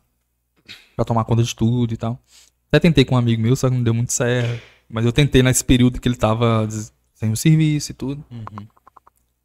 Pra 0.96 1.04
tomar 1.04 1.24
conta 1.24 1.42
de 1.42 1.54
tudo 1.54 1.92
e 1.92 1.96
tal. 1.96 2.18
Até 2.68 2.80
tentei 2.80 3.04
com 3.04 3.14
um 3.14 3.18
amigo 3.18 3.42
meu, 3.42 3.54
só 3.54 3.68
que 3.68 3.76
não 3.76 3.82
deu 3.82 3.92
muito 3.92 4.12
certo. 4.14 4.62
Mas 4.88 5.04
eu 5.04 5.12
tentei 5.12 5.42
nesse 5.42 5.62
período 5.62 6.00
que 6.00 6.08
ele 6.08 6.16
tava 6.16 6.66
sem 7.14 7.30
o 7.30 7.36
serviço 7.36 7.90
e 7.90 7.94
tudo. 7.94 8.24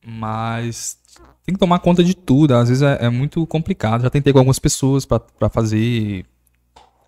Mas 0.04 0.98
tem 1.46 1.54
que 1.54 1.60
tomar 1.60 1.80
conta 1.80 2.04
de 2.04 2.16
tudo. 2.16 2.56
Às 2.56 2.70
vezes 2.70 2.82
é, 2.82 3.06
é 3.06 3.10
muito 3.10 3.46
complicado. 3.48 4.02
Já 4.04 4.10
tentei 4.10 4.32
com 4.32 4.40
algumas 4.40 4.60
pessoas 4.60 5.06
pra, 5.06 5.20
pra 5.20 5.50
fazer 5.50 6.26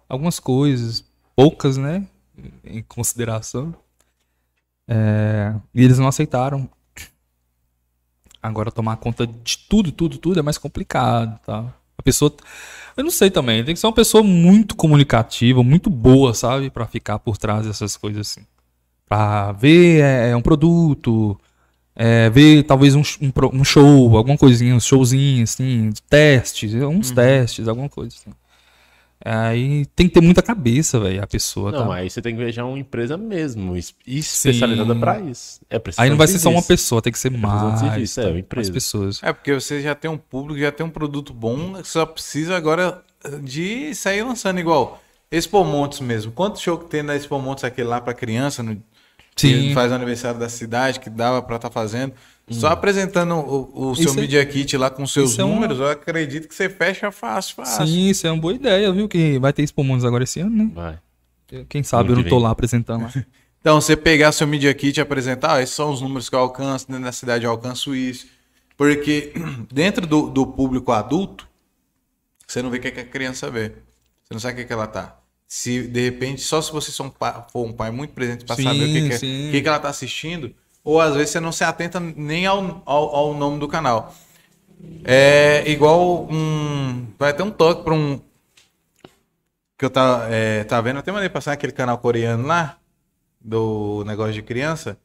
algumas 0.10 0.40
coisas. 0.40 1.06
Poucas, 1.36 1.78
né? 1.78 2.06
Em 2.66 2.84
consideração. 2.84 3.74
É, 4.88 5.54
e 5.74 5.84
eles 5.84 6.00
não 6.00 6.08
aceitaram. 6.08 6.70
Agora 8.42 8.72
tomar 8.72 8.98
conta 8.98 9.26
de 9.28 9.58
tudo, 9.70 9.92
tudo, 9.92 10.18
tudo 10.18 10.40
é 10.40 10.44
mais 10.44 10.58
complicado, 10.58 11.40
tá? 11.46 11.66
A 11.98 12.02
pessoa, 12.04 12.34
eu 12.96 13.04
não 13.04 13.12
sei 13.12 13.30
também, 13.32 13.64
tem 13.64 13.74
que 13.74 13.80
ser 13.80 13.88
uma 13.88 13.94
pessoa 13.94 14.24
muito 14.24 14.76
comunicativa, 14.76 15.64
muito 15.64 15.90
boa, 15.90 16.34
sabe, 16.34 16.70
Pra 16.70 16.86
ficar 16.86 17.20
por 17.20 17.38
trás 17.38 17.66
dessas 17.66 17.98
coisas 17.98 18.28
assim. 18.28 18.46
Pra 19.10 19.52
ver 19.54 20.02
é, 20.02 20.30
é 20.32 20.36
um 20.36 20.42
produto, 20.42 21.38
É, 21.96 22.30
ver 22.30 22.64
talvez 22.64 22.94
um, 22.96 23.02
um 23.22 23.32
um 23.54 23.64
show, 23.64 24.16
alguma 24.18 24.38
coisinha, 24.38 24.76
uns 24.76 24.86
showzinhos, 24.86 25.54
assim, 25.54 25.92
testes, 26.10 26.74
uns 26.76 27.10
testes, 27.12 27.68
alguma 27.68 27.90
coisa 27.90 28.16
assim. 28.16 28.32
Aí 29.24 29.86
tem 29.96 30.08
que 30.08 30.14
ter 30.14 30.22
muita 30.22 30.42
cabeça, 30.44 31.00
velho, 31.00 31.24
a 31.24 31.28
pessoa, 31.28 31.72
Não, 31.72 31.88
tá? 31.88 31.96
aí 31.96 32.10
você 32.10 32.22
tem 32.22 32.36
que 32.36 32.44
ver 32.44 32.52
já 32.52 32.64
uma 32.64 32.78
empresa 32.78 33.18
mesmo, 33.18 33.76
es- 33.76 33.94
especializada 34.06 34.94
Sim. 34.94 35.00
pra 35.00 35.20
isso. 35.20 35.60
É 35.70 35.82
Aí 35.98 36.10
não 36.10 36.18
vai 36.18 36.28
ser 36.28 36.38
só 36.40 36.50
uma 36.50 36.62
pessoa, 36.62 37.02
tem 37.02 37.12
que 37.12 37.18
ser 37.20 37.32
de 37.32 37.38
mais, 37.38 37.80
serviço, 37.80 38.20
é, 38.20 38.24
tá? 38.24 38.30
mais 38.30 38.40
empresa. 38.40 38.72
pessoas. 38.72 39.20
É, 39.24 39.34
porque 39.34 39.54
você 39.54 39.82
já 39.82 39.96
tem 39.96 40.10
um 40.10 40.18
público, 40.18 40.60
já 40.60 40.72
tem 40.72 40.86
um 40.86 40.90
produto 40.90 41.34
bom, 41.34 41.84
só 41.84 42.06
precisa 42.06 42.56
agora 42.56 43.02
de 43.44 43.94
sair 43.96 44.22
lançando 44.24 44.60
igual. 44.60 45.02
Expo 45.32 45.64
Montes 45.64 46.00
mesmo. 46.00 46.32
Quanto 46.32 46.60
show 46.60 46.78
que 46.78 46.86
tem 46.90 47.02
na 47.04 47.16
Expo 47.16 47.38
Montes 47.40 47.64
aquele 47.64 47.88
lá 47.88 48.00
pra 48.00 48.14
criança, 48.14 48.62
no, 48.64 48.82
Sim. 49.36 49.70
que 49.70 49.74
faz 49.74 49.92
o 49.92 49.96
aniversário 49.96 50.40
da 50.40 50.48
cidade, 50.48 51.00
que 51.00 51.10
dava 51.10 51.42
pra 51.42 51.56
estar 51.58 51.70
fazendo. 51.72 52.14
Só 52.50 52.68
apresentando 52.68 53.36
o, 53.36 53.90
o 53.92 53.96
seu 53.96 54.06
Isso 54.06 54.18
é- 54.18 54.22
Media 54.22 54.46
Kit 54.46 54.78
lá 54.78 54.90
com 54.90 55.06
seus 55.06 55.32
isso 55.32 55.42
é 55.42 55.44
uma- 55.44 55.54
números, 55.56 55.80
eu 55.80 55.90
acredito 55.90 56.48
que 56.48 56.56
você 56.56 56.70
fecha 56.70 57.12
fácil, 57.12 57.56
fácil. 57.56 57.86
Sim, 57.86 58.10
isso 58.10 58.26
é 58.26 58.32
uma 58.32 58.40
boa 58.42 58.54
ideia, 58.54 58.92
viu? 58.94 59.08
Que 59.10 59.38
vai 59.38 59.52
ter 59.52 59.64
Expo 59.64 59.84
Mundos 59.84 60.06
agora 60.06 60.24
esse 60.24 60.40
ano, 60.40 60.56
né? 60.56 60.72
Vai. 60.74 61.00
Quem 61.68 61.84
sabe 61.84 62.10
Ano 62.10 62.20
eu 62.20 62.24
não 62.24 62.30
tô 62.30 62.36
vem. 62.38 62.44
lá 62.44 62.52
apresentando 62.52 63.04
lá. 63.04 63.14
Então, 63.60 63.82
você 63.82 63.98
pegar 63.98 64.32
seu 64.32 64.48
Media 64.48 64.74
Kit 64.74 64.98
e 64.98 65.02
apresentar, 65.02 65.56
ah, 65.56 65.62
esses 65.62 65.76
são 65.76 65.92
os 65.92 66.00
números 66.00 66.30
que 66.30 66.36
eu 66.36 66.40
alcanço, 66.40 66.88
dentro 66.88 67.04
da 67.04 67.12
cidade 67.12 67.44
eu 67.44 67.52
alcanço 67.52 67.94
isso. 67.94 68.28
Porque 68.78 69.34
dentro 69.70 70.08
do, 70.08 70.30
do 70.30 70.48
público 70.48 70.94
adulto, 70.94 71.46
você 72.48 72.62
não 72.62 72.70
vê 72.70 72.78
o 72.78 72.82
que, 72.82 72.88
é 72.88 72.92
que 72.92 73.00
a 73.02 73.06
criança 73.06 73.50
vê. 73.52 73.70
Você 74.24 74.34
não 74.34 74.40
sabe 74.40 74.54
o 74.54 74.56
que, 74.58 74.62
é 74.62 74.66
que 74.66 74.72
ela 74.72 74.88
tá. 74.88 75.20
Se, 75.46 75.82
de 75.86 76.02
repente, 76.02 76.42
só 76.42 76.62
se 76.62 76.72
você 76.72 76.92
for 76.94 77.06
um 77.06 77.10
pai, 77.10 77.44
for 77.52 77.66
um 77.66 77.74
pai 77.74 77.92
muito 77.92 78.14
presente 78.14 78.46
para 78.46 78.56
saber 78.56 78.70
o 78.70 78.88
que, 78.88 79.08
que, 79.10 79.14
é- 79.16 79.20
que, 79.52 79.62
que 79.62 79.68
ela 79.68 79.80
tá 79.80 79.90
assistindo, 79.90 80.54
ou 80.88 81.02
às 81.02 81.16
vezes 81.16 81.32
você 81.32 81.42
não 81.42 81.52
se 81.52 81.66
atenta 81.66 82.00
nem 82.00 82.46
ao, 82.46 82.82
ao, 82.86 83.14
ao 83.14 83.34
nome 83.34 83.60
do 83.60 83.68
canal. 83.68 84.16
É 85.04 85.70
igual 85.70 86.26
um. 86.32 87.08
Vai 87.20 87.34
ter 87.34 87.44
um 87.44 87.52
toque 87.52 87.84
para 87.84 87.94
um. 87.94 88.22
Que 89.78 89.84
eu 89.84 89.90
tá, 89.90 90.28
é, 90.30 90.64
tá 90.64 90.80
vendo, 90.80 90.96
eu 90.96 91.00
até 91.02 91.12
mandei 91.12 91.28
passar 91.28 91.52
aquele 91.52 91.74
canal 91.74 91.98
coreano 91.98 92.48
lá, 92.48 92.78
do 93.42 94.06
negócio 94.08 94.32
de 94.32 94.42
criança, 94.42 94.98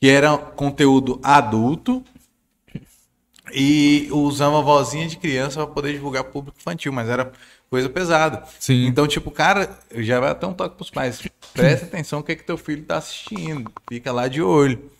que 0.00 0.08
era 0.08 0.38
conteúdo 0.38 1.20
adulto 1.22 2.02
e 3.52 4.08
usava 4.10 4.62
vozinha 4.62 5.06
de 5.06 5.18
criança 5.18 5.64
para 5.66 5.74
poder 5.74 5.92
divulgar 5.92 6.24
público 6.24 6.56
infantil, 6.58 6.92
mas 6.94 7.10
era 7.10 7.30
coisa 7.68 7.90
pesada. 7.90 8.42
Sim. 8.58 8.86
Então, 8.86 9.06
tipo, 9.06 9.30
cara, 9.30 9.78
já 9.96 10.18
vai 10.18 10.30
até 10.30 10.46
um 10.46 10.54
toque 10.54 10.76
pros 10.76 10.90
pais. 10.90 11.20
Presta 11.52 11.84
atenção 11.84 12.20
no 12.20 12.24
que, 12.24 12.36
que 12.36 12.42
teu 12.42 12.56
filho 12.56 12.84
tá 12.84 12.96
assistindo. 12.96 13.70
Fica 13.86 14.10
lá 14.10 14.28
de 14.28 14.40
olho. 14.40 14.95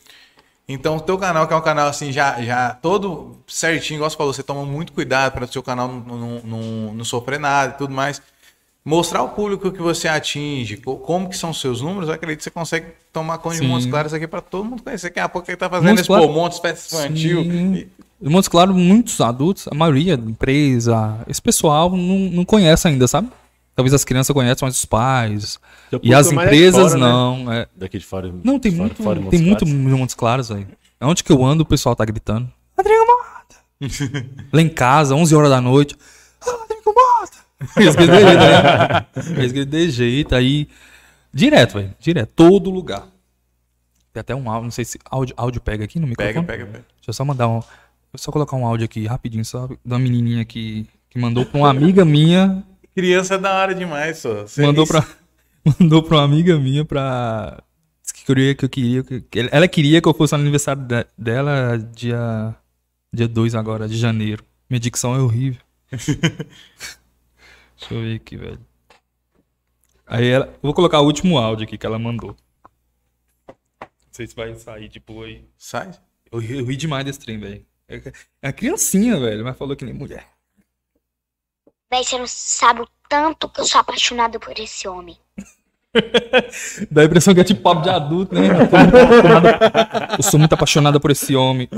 Então, 0.69 0.97
o 0.97 1.01
teu 1.01 1.17
canal, 1.17 1.47
que 1.47 1.55
é 1.55 1.57
um 1.57 1.61
canal 1.61 1.89
assim, 1.89 2.11
já, 2.11 2.43
já 2.43 2.71
todo 2.71 3.37
certinho, 3.47 3.99
igual 3.99 4.11
você 4.11 4.17
falou, 4.17 4.33
você 4.33 4.43
toma 4.43 4.65
muito 4.65 4.93
cuidado 4.93 5.33
para 5.33 5.45
o 5.45 5.49
seu 5.49 5.63
canal 5.63 5.87
não, 5.87 6.01
não, 6.01 6.41
não, 6.43 6.95
não 6.95 7.05
sofrer 7.05 7.39
nada 7.39 7.75
e 7.75 7.79
tudo 7.79 7.95
mais. 7.95 8.21
Mostrar 8.85 9.21
ao 9.21 9.29
público 9.31 9.71
que 9.73 9.81
você 9.83 10.07
atinge, 10.09 10.77
co- 10.77 10.97
como 10.97 11.29
que 11.29 11.37
são 11.37 11.51
os 11.51 11.61
seus 11.61 11.81
números, 11.81 12.09
eu 12.09 12.15
acredito 12.15 12.39
que 12.39 12.45
você 12.45 12.51
consegue 12.51 12.87
tomar 13.13 13.39
conta 13.39 13.57
de. 13.57 13.67
Montes 13.67 13.87
Claros 13.87 14.13
aqui 14.15 14.27
para 14.27 14.41
todo 14.41 14.65
mundo 14.65 14.83
conhecer. 14.83 15.11
Quem 15.11 15.23
a 15.23 15.29
pouco 15.29 15.49
ele 15.51 15.57
tá 15.57 15.69
fazendo 15.69 15.89
Montes 15.89 16.01
esse 16.03 16.09
pô, 16.09 16.29
Montes 16.33 16.59
Festa 16.61 16.97
Infantil. 16.97 17.43
E- 17.43 17.89
Montes 18.21 18.49
Claros, 18.49 18.75
muitos 18.77 19.21
adultos, 19.21 19.69
a 19.69 19.75
maioria, 19.75 20.15
empresa, 20.15 21.19
esse 21.29 21.43
pessoal 21.43 21.91
não, 21.91 22.19
não 22.31 22.45
conhece 22.45 22.87
ainda, 22.89 23.07
sabe? 23.09 23.29
Talvez 23.77 23.93
as 23.93 24.05
crianças 24.05 24.33
conheçam, 24.35 24.67
mas 24.67 24.79
os 24.79 24.85
pais. 24.87 25.61
E 26.03 26.13
as 26.15 26.33
mais 26.33 26.49
empresas 26.49 26.93
fora, 26.93 26.95
né? 26.95 27.01
não. 27.07 27.53
é. 27.53 27.69
Daqui 27.77 27.99
de 27.99 28.05
fora. 28.07 28.35
Não, 28.43 28.59
tem 28.59 28.73
fora- 28.73 28.83
muito, 28.87 29.03
fora 29.03 29.21
tem 29.31 29.43
Montes 29.43 29.71
muito 29.71 29.99
Montes 29.99 30.15
Claros, 30.15 30.49
velho. 30.49 30.67
Onde 31.03 31.23
que 31.23 31.31
eu 31.31 31.45
ando, 31.45 31.63
o 31.63 31.67
pessoal 31.67 31.95
tá 31.95 32.03
gritando. 32.05 32.51
Rodrigo 32.75 33.05
Mota! 33.07 33.57
Lá 34.51 34.63
em 34.63 34.69
casa, 34.71 35.15
11 35.15 35.35
horas 35.37 35.51
da 35.51 35.61
noite. 35.61 35.95
"Ah, 36.41 36.53
Rodrigo 36.53 36.95
Mota! 36.95 37.37
Eles 37.77 37.95
gritam 37.95 38.17
de 38.17 38.23
jeito, 38.25 38.41
né? 38.41 39.07
Eles 39.39 39.53
gritam 39.53 39.79
de 39.81 39.91
jeito, 39.91 40.35
aí... 40.35 40.69
Direto, 41.33 41.75
velho. 41.75 41.95
Direto. 42.01 42.33
Todo 42.35 42.71
lugar. 42.71 43.07
Tem 44.11 44.23
até 44.23 44.35
um 44.35 44.49
áudio, 44.49 44.65
não 44.65 44.71
sei 44.71 44.87
se 44.87 44.99
áudio, 45.11 45.35
áudio 45.37 45.61
pega 45.61 45.85
aqui 45.85 46.01
no 46.01 46.07
microfone. 46.07 46.35
Pega, 46.35 46.47
pega, 46.47 46.65
pega. 46.67 46.85
Deixa 46.97 47.11
eu 47.11 47.13
só 47.13 47.25
mandar 47.27 47.47
um... 47.49 47.61
Vou 47.61 48.17
só 48.17 48.33
colocar 48.33 48.57
um 48.57 48.65
áudio 48.67 48.87
aqui 48.87 49.05
rapidinho, 49.07 49.45
só 49.45 49.67
de 49.67 49.77
uma 49.85 49.99
menininha 49.99 50.43
que, 50.47 50.87
que 51.11 51.19
mandou 51.19 51.45
pra 51.45 51.59
uma 51.59 51.69
amiga 51.69 52.03
minha 52.07 52.65
Criança 52.97 53.35
é 53.35 53.39
da 53.39 53.55
hora 53.55 53.75
demais, 53.75 54.19
só. 54.19 54.45
Mandou 54.59 54.85
isso- 54.85 54.93
pra 54.93 55.07
mandou 55.79 56.03
pra 56.03 56.17
uma 56.17 56.25
amiga 56.25 56.59
minha 56.59 56.85
pra 56.85 57.63
disse 58.03 58.15
que 58.15 58.25
queria 58.25 58.55
que 58.55 58.65
eu 58.65 58.69
queria 58.69 59.03
que, 59.05 59.25
ela 59.53 59.69
queria 59.69 60.01
que 60.01 60.09
eu 60.09 60.15
fosse 60.15 60.35
no 60.35 60.41
aniversário 60.41 60.83
de- 60.83 61.07
dela 61.17 61.77
dia 61.77 62.57
dia 63.13 63.29
2 63.29 63.55
agora 63.55 63.87
de 63.89 63.97
janeiro. 63.99 64.43
Minha 64.69 64.81
dicção 64.81 65.15
é 65.15 65.21
horrível. 65.21 65.61
Deixa 65.93 66.11
eu 67.95 68.01
ver 68.01 68.17
aqui, 68.17 68.37
velho. 68.37 68.59
Aí 70.07 70.27
ela, 70.29 70.47
eu 70.47 70.59
vou 70.63 70.75
colocar 70.75 71.01
o 71.01 71.05
último 71.05 71.37
áudio 71.39 71.65
aqui 71.67 71.77
que 71.77 71.87
ela 71.87 71.99
mandou. 71.99 72.35
Não 73.81 73.89
sei 74.13 74.27
se 74.27 74.35
vai 74.35 74.55
sair 74.57 74.89
tipo 74.89 75.23
aí. 75.23 75.45
Sai. 75.59 75.91
Eu, 76.33 76.39
ri- 76.39 76.59
eu 76.59 76.65
ri 76.65 76.77
demais 76.77 77.05
desse 77.05 77.19
trem, 77.19 77.39
velho. 77.39 77.65
É, 77.89 77.97
é 78.43 78.47
uma 78.49 78.53
criancinha, 78.53 79.19
velho, 79.21 79.45
mas 79.45 79.57
falou 79.57 79.77
que 79.77 79.85
nem 79.85 79.95
mulher. 79.95 80.27
Véi, 81.91 82.05
você 82.05 82.19
não 82.19 82.27
sabe 82.27 82.83
o 82.83 82.89
tanto 83.09 83.49
que 83.49 83.61
eu 83.61 83.65
sou 83.65 83.81
apaixonada 83.81 84.39
por 84.41 84.59
esse 84.59 84.89
homem. 84.89 85.17
Dá 86.91 87.03
a 87.03 87.05
impressão 87.05 87.33
que 87.35 87.41
é 87.41 87.45
tipo 87.45 87.63
papo 87.63 87.83
de 87.83 87.91
adulto, 87.91 88.35
né? 88.35 88.49
Eu, 88.49 88.69
tô 88.69 88.77
muito 88.77 88.97
apaixonada- 88.97 90.17
eu 90.19 90.23
sou 90.23 90.39
muito 90.41 90.53
apaixonada 90.53 91.01
por 91.01 91.11
esse 91.11 91.35
homem. 91.37 91.69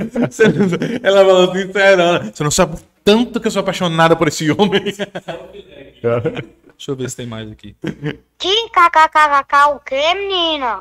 Ela 1.03 1.25
falou 1.25 1.55
sincerona. 1.55 2.33
Você 2.35 2.45
não 2.45 2.51
sabe 2.51 2.77
o 2.77 2.81
tanto 3.05 3.41
que 3.41 3.47
eu 3.47 3.51
sou 3.51 3.61
apaixonada 3.61 4.17
por 4.17 4.29
esse 4.29 4.51
homem. 4.51 4.83
Deixa 4.85 6.91
eu 6.91 6.97
ver 6.97 7.11
se 7.11 7.17
tem 7.17 7.27
mais 7.27 7.51
aqui. 7.51 7.77
Que 8.39 8.69
kkkk 8.71 9.75
o 9.75 9.79
quê, 9.81 10.15
menina? 10.15 10.81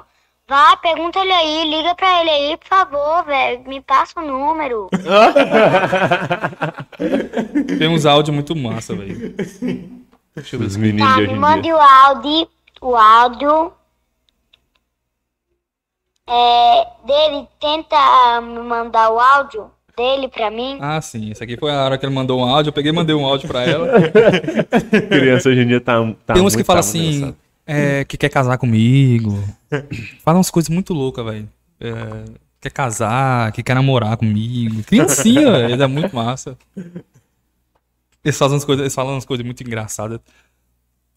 Vai, 0.50 0.78
pergunta 0.78 1.20
ele 1.20 1.34
aí, 1.34 1.70
liga 1.70 1.94
pra 1.94 2.22
ele 2.22 2.30
aí, 2.30 2.56
por 2.58 2.68
favor, 2.68 3.26
velho. 3.26 3.68
Me 3.68 3.82
passa 3.82 4.18
o 4.22 4.26
número. 4.26 4.88
Tem 7.78 7.90
uns 7.90 8.06
áudios 8.06 8.34
muito 8.34 8.56
massa, 8.56 8.96
velho. 8.96 9.36
Deixa 10.34 10.56
eu 10.56 10.60
ver 10.60 10.66
Os 10.68 10.78
meninos 10.78 11.14
Tá, 11.14 11.18
me 11.18 11.36
mande 11.36 11.70
o 11.74 11.78
áudio. 11.78 12.48
O 12.80 12.96
áudio. 12.96 13.74
É, 16.30 16.88
dele, 17.06 17.48
tenta 17.60 18.40
me 18.42 18.60
mandar 18.60 19.10
o 19.10 19.20
áudio 19.20 19.70
dele 19.98 20.30
pra 20.30 20.50
mim. 20.50 20.78
Ah, 20.80 21.02
sim. 21.02 21.32
Esse 21.32 21.44
aqui 21.44 21.58
foi 21.58 21.72
a 21.72 21.84
hora 21.84 21.98
que 21.98 22.06
ele 22.06 22.16
mandou 22.16 22.40
um 22.40 22.46
áudio. 22.46 22.70
Eu 22.70 22.74
peguei 22.74 22.92
e 22.92 22.96
mandei 22.96 23.16
um 23.16 23.26
áudio 23.26 23.50
pra 23.50 23.64
ela. 23.64 23.90
Criança 25.10 25.50
hoje 25.50 25.62
em 25.62 25.68
dia 25.68 25.82
tá, 25.82 25.96
tá 26.26 26.36
Tem 26.36 26.44
uns 26.44 26.56
que 26.56 26.64
falam 26.64 26.82
tá 26.82 26.88
assim, 26.88 27.16
engraçado. 27.16 27.47
É, 27.68 28.06
que 28.06 28.18
quer 28.18 28.30
casar 28.30 28.58
comigo. 28.58 29.38
Fala 30.24 30.38
umas 30.38 30.50
coisas 30.50 30.70
muito 30.70 30.94
loucas, 30.94 31.26
velho. 31.26 31.50
É, 31.80 32.26
quer 32.62 32.72
casar, 32.72 33.52
que 33.52 33.62
quer 33.62 33.76
namorar 33.76 34.16
comigo. 34.18 34.82
Criancinha, 34.84 35.52
velho. 35.52 35.84
É 35.84 35.88
muito 35.88 36.16
massa. 36.16 36.58
Eles 38.24 38.38
fazem 38.38 38.56
umas 38.56 38.66
coisas, 38.66 38.84
eles 38.84 38.96
falam 38.96 39.14
umas 39.14 39.26
coisas 39.26 39.46
muito 39.46 39.62
engraçadas. 39.62 40.20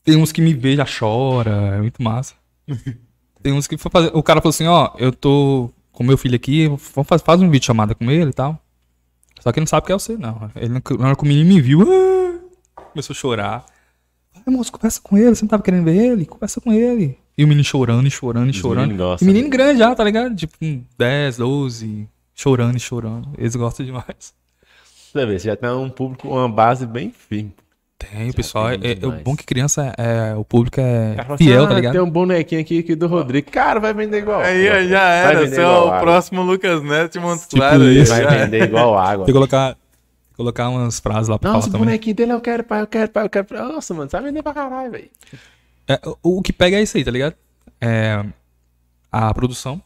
Tem 0.05 0.17
uns 0.17 0.33
que 0.33 0.41
me 0.41 0.53
vê 0.53 0.77
já 0.77 0.87
chora, 0.87 1.77
é 1.77 1.81
muito 1.81 2.03
massa. 2.03 2.35
Tem 3.43 3.53
uns 3.53 3.67
que 3.67 3.79
foi 3.79 3.91
fazer, 3.91 4.11
o 4.15 4.23
cara 4.23 4.41
falou 4.41 4.51
assim, 4.51 4.67
ó, 4.67 4.93
eu 4.99 5.13
tô 5.13 5.71
com 5.93 6.05
meu 6.05 6.19
filho 6.19 6.37
aqui, 6.37 6.69
vamos 6.69 7.07
faz, 7.09 7.23
faz 7.23 7.41
um 7.41 7.51
vídeo 7.51 7.67
chamada 7.67 7.95
com 7.95 8.11
ele 8.11 8.31
e 8.31 8.35
tal. 8.35 8.63
Só 9.41 9.51
que 9.51 9.59
ele 9.59 9.63
não 9.63 9.69
sabe 9.69 9.87
que 9.87 9.93
é 9.93 9.95
você, 9.95 10.17
não. 10.17 10.51
Ele, 10.55 10.75
na 10.99 11.07
hora 11.07 11.17
que 11.17 11.23
o 11.23 11.27
menino 11.27 11.49
me 11.49 11.61
viu, 11.61 11.81
começou 12.93 13.15
a 13.15 13.17
chorar. 13.17 13.67
Ai, 14.35 14.43
moço, 14.55 14.73
conversa 14.73 15.01
com 15.03 15.17
ele, 15.19 15.35
você 15.35 15.43
não 15.43 15.49
tava 15.49 15.63
querendo 15.63 15.85
ver 15.85 15.97
ele? 15.97 16.27
Conversa 16.27 16.61
com 16.61 16.73
ele. 16.73 17.19
E 17.37 17.45
o 17.45 17.49
menino 17.49 17.65
chorando 17.65 18.07
e 18.07 18.11
chorando 18.11 18.51
e 18.51 18.53
chorando. 18.53 18.89
meninos 18.89 18.99
gostam, 19.07 19.29
e 19.29 19.33
menino 19.33 19.49
grande 19.51 19.79
já, 19.79 19.95
tá 19.95 20.05
ligado? 20.05 20.35
Tipo, 20.35 20.59
com 20.59 20.83
10, 20.99 21.37
12, 21.39 22.09
chorando 22.35 22.77
e 22.77 22.81
chorando. 22.81 23.29
Eles 23.39 23.57
gostam 23.57 23.85
demais. 23.87 24.35
Você 25.13 25.27
vê, 25.27 25.39
você 25.39 25.49
já 25.49 25.57
tem 25.57 25.71
um 25.71 25.89
público, 25.91 26.29
uma 26.29 26.49
base 26.49 26.87
bem 26.87 27.11
firme. 27.11 27.53
Tem, 27.99 28.31
o 28.31 28.35
pessoal. 28.35 28.71
É, 28.71 28.79
tem 28.79 28.99
é- 29.03 29.07
o 29.07 29.13
bom 29.23 29.37
que 29.37 29.45
criança 29.45 29.93
é. 29.99 30.35
O 30.35 30.43
público 30.43 30.81
é 30.81 31.17
cara 31.17 31.35
assim, 31.35 31.45
fiel, 31.45 31.65
"Ah, 31.65 31.67
tá 31.67 31.75
ligado? 31.75 31.93
Tem 31.93 32.01
um 32.01 32.09
bonequinho 32.11 32.61
aqui, 32.63 32.79
aqui 32.79 32.95
do 32.95 33.07
Rodrigo. 33.07 33.51
Cara, 33.51 33.79
vai 33.79 33.93
vender 33.93 34.19
igual. 34.19 34.41
Aí 34.41 34.67
ó, 34.69 34.73
Vai 34.73 34.89
já 34.89 35.03
era. 35.03 35.47
Você 35.47 35.61
é 35.61 35.67
o 35.67 35.71
água. 35.89 36.01
próximo 36.01 36.41
Lucas 36.43 36.83
Neto 36.83 37.21
Montes 37.21 37.47
Tipo 37.47 37.63
aí. 37.63 38.03
Vai 38.05 38.39
vender 38.39 38.63
igual 38.65 38.97
água. 38.97 39.27
Tem 39.27 39.35
que 39.35 39.39
colocar, 39.39 39.77
colocar 40.41 40.71
umas 40.71 40.99
frases 40.99 41.29
lá 41.29 41.39
pra 41.39 41.53
Nossa, 41.53 41.69
o 41.69 41.71
falar 41.71 41.73
também. 41.73 41.87
bonequinho 41.89 42.17
dele 42.17 42.33
eu 42.33 42.41
quero, 42.41 42.65
pai, 42.65 42.81
eu 42.81 42.87
quero, 42.87 43.11
pai, 43.11 43.25
eu 43.27 43.29
quero. 43.29 43.47
Nossa, 43.53 43.93
mano, 43.93 44.11
sabe 44.11 44.29
vender 44.29 44.43
pra 44.43 44.55
caralho, 44.55 44.91
velho. 44.91 45.11
É, 45.87 46.01
o, 46.23 46.39
o 46.39 46.43
que 46.43 46.53
pega 46.53 46.79
é 46.79 46.83
isso 46.83 46.97
aí, 46.97 47.05
tá 47.05 47.11
ligado? 47.11 47.35
É 47.81 48.25
a 49.13 49.35
produção. 49.35 49.83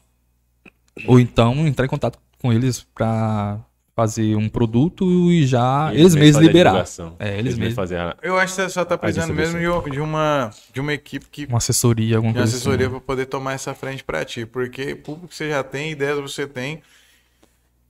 Ou 1.09 1.19
então 1.19 1.67
entrar 1.67 1.87
em 1.87 1.89
contato 1.89 2.19
com 2.41 2.53
eles 2.53 2.87
pra 2.95 3.59
fazer 3.97 4.37
um 4.37 4.49
produto 4.49 5.31
e 5.31 5.47
já 5.47 5.91
eles, 5.93 6.15
mesmos 6.15 6.35
fazem 6.35 6.49
a 6.49 6.53
liberar. 6.53 6.85
É, 7.19 7.39
eles 7.39 7.57
mesmos. 7.57 7.75
fazem 7.75 7.99
a... 7.99 8.17
Eu 8.23 8.37
acho 8.39 8.55
que 8.55 8.63
você 8.63 8.69
só 8.69 8.85
tá 8.85 8.97
precisando 8.99 9.35
mesmo 9.35 9.59
de, 9.91 10.01
uma, 10.01 10.51
de 10.73 10.81
uma 10.81 10.93
equipe 10.93 11.27
que 11.31 11.47
Uma 11.47 11.59
assessoria, 11.59 12.17
alguma 12.17 12.33
de 12.33 12.39
uma 12.39 12.43
coisa 12.43 12.57
assessoria 12.57 12.87
assim. 12.87 12.97
para 12.97 13.05
poder 13.05 13.27
tomar 13.27 13.53
essa 13.55 13.73
frente 13.75 14.05
para 14.05 14.25
ti, 14.25 14.47
porque 14.47 14.95
público 14.95 15.35
você 15.35 15.49
já 15.51 15.63
tem, 15.65 15.93
ideias 15.93 16.19
você 16.19 16.47
tem. 16.47 16.81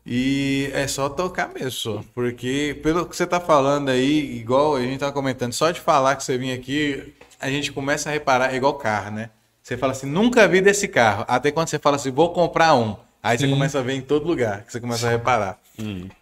E 0.06 0.70
é 0.74 0.86
só 0.86 1.08
tocar 1.08 1.48
mesmo. 1.48 1.72
Porque 2.14 2.78
pelo 2.82 3.06
que 3.06 3.16
você 3.16 3.26
tá 3.26 3.40
falando 3.40 3.88
aí, 3.88 4.36
igual 4.36 4.76
a 4.76 4.82
gente 4.82 4.98
tá 5.00 5.10
comentando, 5.10 5.52
só 5.52 5.70
de 5.70 5.80
falar 5.80 6.16
que 6.16 6.24
você 6.24 6.36
vinha 6.36 6.54
aqui, 6.54 7.14
a 7.40 7.48
gente 7.48 7.72
começa 7.72 8.10
a 8.10 8.12
reparar, 8.12 8.52
é 8.52 8.56
igual 8.56 8.74
carro, 8.74 9.12
né? 9.12 9.30
Você 9.62 9.78
fala 9.78 9.92
assim, 9.92 10.06
nunca 10.06 10.46
vi 10.46 10.60
desse 10.60 10.86
carro. 10.86 11.24
Até 11.26 11.50
quando 11.50 11.68
você 11.68 11.78
fala 11.78 11.96
assim, 11.96 12.10
vou 12.10 12.32
comprar 12.34 12.74
um. 12.74 12.96
Aí 13.22 13.38
você 13.38 13.48
começa 13.48 13.78
a 13.78 13.82
ver 13.82 13.94
em 13.94 14.02
todo 14.02 14.26
lugar, 14.26 14.62
que 14.64 14.70
você 14.72 14.78
começa 14.78 15.06
a 15.06 15.10
reparar. 15.10 15.58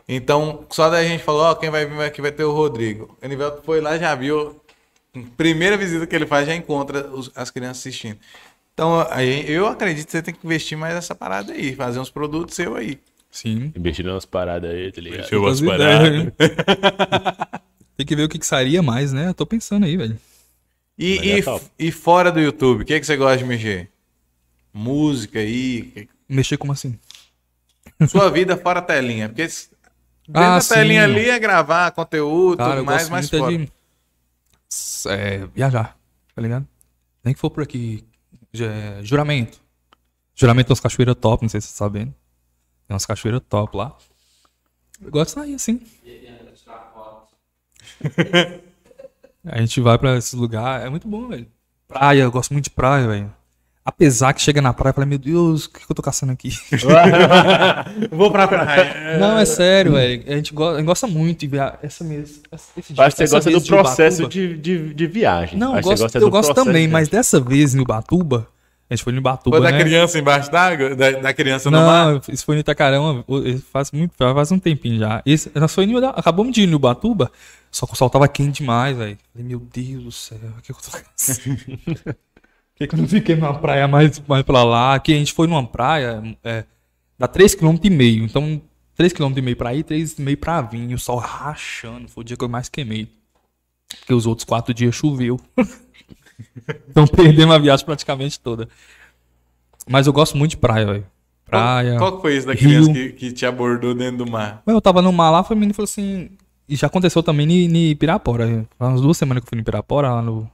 Então, 0.08 0.64
só 0.70 0.88
daí 0.88 1.06
a 1.06 1.08
gente 1.08 1.24
falou, 1.24 1.42
ó, 1.42 1.54
quem 1.56 1.68
vai 1.68 1.84
vir 1.84 2.00
aqui 2.02 2.22
vai 2.22 2.30
ter 2.30 2.44
o 2.44 2.52
Rodrigo. 2.52 3.16
O 3.20 3.24
Enivelto 3.26 3.62
foi 3.64 3.80
lá, 3.80 3.98
já 3.98 4.14
viu. 4.14 4.60
Primeira 5.36 5.76
visita 5.76 6.06
que 6.06 6.14
ele 6.14 6.26
faz, 6.26 6.46
já 6.46 6.54
encontra 6.54 7.08
os- 7.08 7.32
as 7.34 7.50
crianças 7.50 7.78
assistindo. 7.78 8.18
Então, 8.72 9.04
aí, 9.10 9.50
eu 9.50 9.66
acredito 9.66 10.06
que 10.06 10.12
você 10.12 10.22
tem 10.22 10.32
que 10.32 10.46
investir 10.46 10.78
mais 10.78 10.94
nessa 10.94 11.12
parada 11.14 11.52
aí, 11.52 11.74
fazer 11.74 11.98
uns 11.98 12.08
produtos 12.10 12.54
seu 12.54 12.76
aí. 12.76 13.00
Sim. 13.32 13.72
Investir 13.74 14.04
nas 14.04 14.24
paradas 14.26 14.70
aí, 14.70 14.92
tá 14.92 15.00
ligado? 15.00 15.28
Tem 15.28 15.38
umas 15.38 15.58
ideias, 15.60 16.24
né? 16.26 16.32
Tem 17.96 18.06
que 18.06 18.14
ver 18.14 18.24
o 18.24 18.28
que, 18.28 18.38
que 18.38 18.46
sairia 18.46 18.82
mais, 18.82 19.12
né? 19.12 19.28
Eu 19.28 19.34
tô 19.34 19.46
pensando 19.46 19.84
aí, 19.86 19.96
velho. 19.96 20.18
E, 20.98 21.16
Mas 21.16 21.26
é 21.26 21.60
e, 21.80 21.88
e 21.88 21.90
fora 21.92 22.30
do 22.30 22.38
YouTube, 22.38 22.82
o 22.82 22.84
que, 22.84 23.00
que 23.00 23.06
você 23.06 23.16
gosta 23.16 23.38
de 23.38 23.44
mexer? 23.44 23.90
Música 24.72 25.38
aí, 25.38 26.08
Mexer 26.28 26.56
como 26.58 26.72
assim? 26.72 26.98
sua 28.08 28.30
vida 28.30 28.56
fora 28.56 28.78
a 28.80 28.82
telinha. 28.82 29.28
Porque 29.28 29.42
dentro 29.42 29.72
Ah, 30.34 30.58
da 30.58 30.64
telinha 30.64 31.06
sim. 31.06 31.12
ali 31.12 31.30
é 31.30 31.38
gravar 31.38 31.90
conteúdo, 31.92 32.58
Cara, 32.58 32.76
tudo 32.76 32.84
mais, 32.86 33.08
mas 33.08 33.30
muito 33.30 33.36
é 33.36 33.38
fora. 33.38 33.56
de 33.58 33.68
é, 35.08 35.46
viajar, 35.46 35.96
tá 36.34 36.42
ligado? 36.42 36.66
Nem 37.24 37.32
que 37.34 37.40
for 37.40 37.50
por 37.50 37.62
aqui. 37.62 38.04
já- 38.52 39.02
juramento. 39.02 39.60
Juramento 40.34 40.66
tem 40.68 40.72
umas 40.72 40.80
cachoeiras 40.80 41.14
top, 41.20 41.42
não 41.42 41.48
sei 41.48 41.60
se 41.60 41.68
você 41.68 41.72
tá 41.74 41.78
sabendo. 41.78 42.14
Tem 42.86 42.94
umas 42.94 43.06
cachoeiras 43.06 43.40
top 43.48 43.76
lá. 43.76 43.96
Eu 45.02 45.10
gosto 45.10 45.28
de 45.28 45.34
sair 45.34 45.54
assim. 45.54 45.80
A 49.44 49.58
gente 49.60 49.80
vai 49.80 49.98
pra 49.98 50.16
esses 50.16 50.34
lugares, 50.34 50.86
é 50.86 50.90
muito 50.90 51.08
bom, 51.08 51.28
velho. 51.28 51.46
Praia, 51.88 52.22
eu 52.22 52.30
gosto 52.30 52.52
muito 52.52 52.64
de 52.64 52.70
praia, 52.70 53.06
velho. 53.08 53.32
Apesar 53.84 54.32
que 54.32 54.40
chega 54.40 54.62
na 54.62 54.72
praia 54.72 54.92
e 54.92 54.94
fala, 54.94 55.06
meu 55.06 55.18
Deus, 55.18 55.64
o 55.64 55.70
que, 55.72 55.84
que 55.84 55.90
eu 55.90 55.96
tô 55.96 56.02
caçando 56.02 56.30
aqui? 56.30 56.50
Vou 58.12 58.30
pra 58.30 58.46
praia. 58.46 59.18
Não, 59.18 59.36
é 59.36 59.44
sério, 59.44 59.92
velho. 59.94 60.22
A 60.24 60.36
gente 60.36 60.54
gosta, 60.54 60.74
a 60.74 60.78
gente 60.78 60.86
gosta 60.86 61.06
muito 61.08 61.40
de 61.40 61.46
viajar. 61.48 61.80
Essa 61.82 62.04
mesmo. 62.04 62.42
Esse 62.76 62.92
dia- 62.92 63.04
Acho 63.04 63.16
que 63.16 63.26
você 63.26 63.34
gosta 63.34 63.50
do 63.50 63.60
de 63.60 63.68
processo 63.68 64.28
de, 64.28 64.56
de, 64.56 64.94
de 64.94 65.06
viagem. 65.08 65.58
Não, 65.58 65.76
eu 65.76 65.82
gosto, 65.82 66.02
gosta 66.02 66.18
eu 66.18 66.30
gosto 66.30 66.54
também, 66.54 66.86
mas 66.86 67.08
dessa 67.08 67.40
vez 67.40 67.74
em 67.74 67.80
Ubatuba, 67.80 68.46
a 68.92 68.96
gente 68.96 69.04
foi 69.04 69.12
no 69.14 69.20
Ubatuba, 69.20 69.56
Foi 69.56 69.66
da 69.66 69.72
né? 69.72 69.82
criança 69.82 70.18
embaixo 70.18 70.50
d'água? 70.50 70.94
Da, 70.94 71.10
da 71.12 71.32
criança 71.32 71.70
no 71.70 71.78
mar? 71.78 72.12
Não, 72.12 72.20
isso 72.28 72.44
foi 72.44 72.56
no 72.56 72.60
Itacarão, 72.60 73.24
faz, 73.72 73.90
muito, 73.90 74.14
faz 74.14 74.52
um 74.52 74.58
tempinho 74.58 74.98
já. 74.98 75.22
Esse, 75.24 75.50
nós 75.54 75.74
foi 75.74 75.86
no, 75.86 75.98
acabamos 76.08 76.52
de 76.52 76.62
ir 76.62 76.66
no 76.66 76.76
Ubatuba, 76.76 77.32
só 77.70 77.86
que 77.86 77.94
o 77.94 77.96
sol 77.96 78.10
tava 78.10 78.28
quente 78.28 78.60
demais, 78.60 78.96
velho. 78.96 79.16
Falei, 79.32 79.48
meu 79.48 79.60
Deus 79.60 80.04
do 80.04 80.12
céu, 80.12 80.38
o 80.58 80.60
que 80.62 80.72
eu 80.72 80.76
tô 80.76 80.90
fazendo? 80.90 81.56
Por 82.74 82.76
que, 82.76 82.86
que 82.86 82.94
eu 82.94 82.98
não 82.98 83.08
fiquei 83.08 83.34
numa 83.36 83.54
praia 83.54 83.88
mais, 83.88 84.20
mais 84.26 84.42
pra 84.42 84.62
lá? 84.62 84.94
Aqui 84.94 85.14
a 85.14 85.16
gente 85.16 85.32
foi 85.32 85.46
numa 85.46 85.66
praia, 85.66 86.22
é, 86.42 86.64
dá 87.18 87.28
3,5 87.28 87.78
km. 87.78 88.24
Então, 88.24 88.60
3,5 88.98 89.34
km 89.34 89.56
pra 89.56 89.74
ir, 89.74 89.84
3,5 89.84 90.36
pra 90.36 90.60
vir. 90.62 90.90
E 90.90 90.94
o 90.94 90.98
sol 90.98 91.18
rachando, 91.18 92.08
foi 92.08 92.22
o 92.22 92.24
dia 92.24 92.36
que 92.36 92.44
eu 92.44 92.48
mais 92.48 92.68
queimei. 92.68 93.08
Porque 94.00 94.12
os 94.14 94.26
outros 94.26 94.44
quatro 94.44 94.74
dias 94.74 94.94
choveu. 94.94 95.38
então 96.88 97.06
perdemos 97.06 97.54
a 97.54 97.58
viagem 97.58 97.84
praticamente 97.84 98.38
toda. 98.40 98.68
Mas 99.88 100.06
eu 100.06 100.12
gosto 100.12 100.36
muito 100.36 100.52
de 100.52 100.56
praia, 100.56 100.86
velho. 100.86 101.06
Praia. 101.44 101.98
Qual, 101.98 102.12
qual 102.12 102.22
foi 102.22 102.36
isso 102.36 102.46
da 102.46 102.56
criança 102.56 102.92
que, 102.92 103.12
que 103.12 103.32
te 103.32 103.44
abordou 103.44 103.94
dentro 103.94 104.24
do 104.24 104.30
mar? 104.30 104.62
Eu 104.66 104.80
tava 104.80 105.02
no 105.02 105.12
mar 105.12 105.30
lá, 105.30 105.42
foi 105.44 105.56
o 105.56 105.58
menino 105.58 105.74
falou 105.74 105.84
assim. 105.84 106.30
E 106.68 106.76
já 106.76 106.86
aconteceu 106.86 107.22
também 107.22 107.50
em 107.50 107.96
Pirapora. 107.96 108.46
Faz 108.78 108.90
umas 108.92 109.00
duas 109.00 109.16
semanas 109.18 109.42
que 109.42 109.48
eu 109.48 109.50
fui 109.50 109.60
em 109.60 109.64
Pirapora, 109.64 110.10
lá 110.12 110.22
no, 110.22 110.48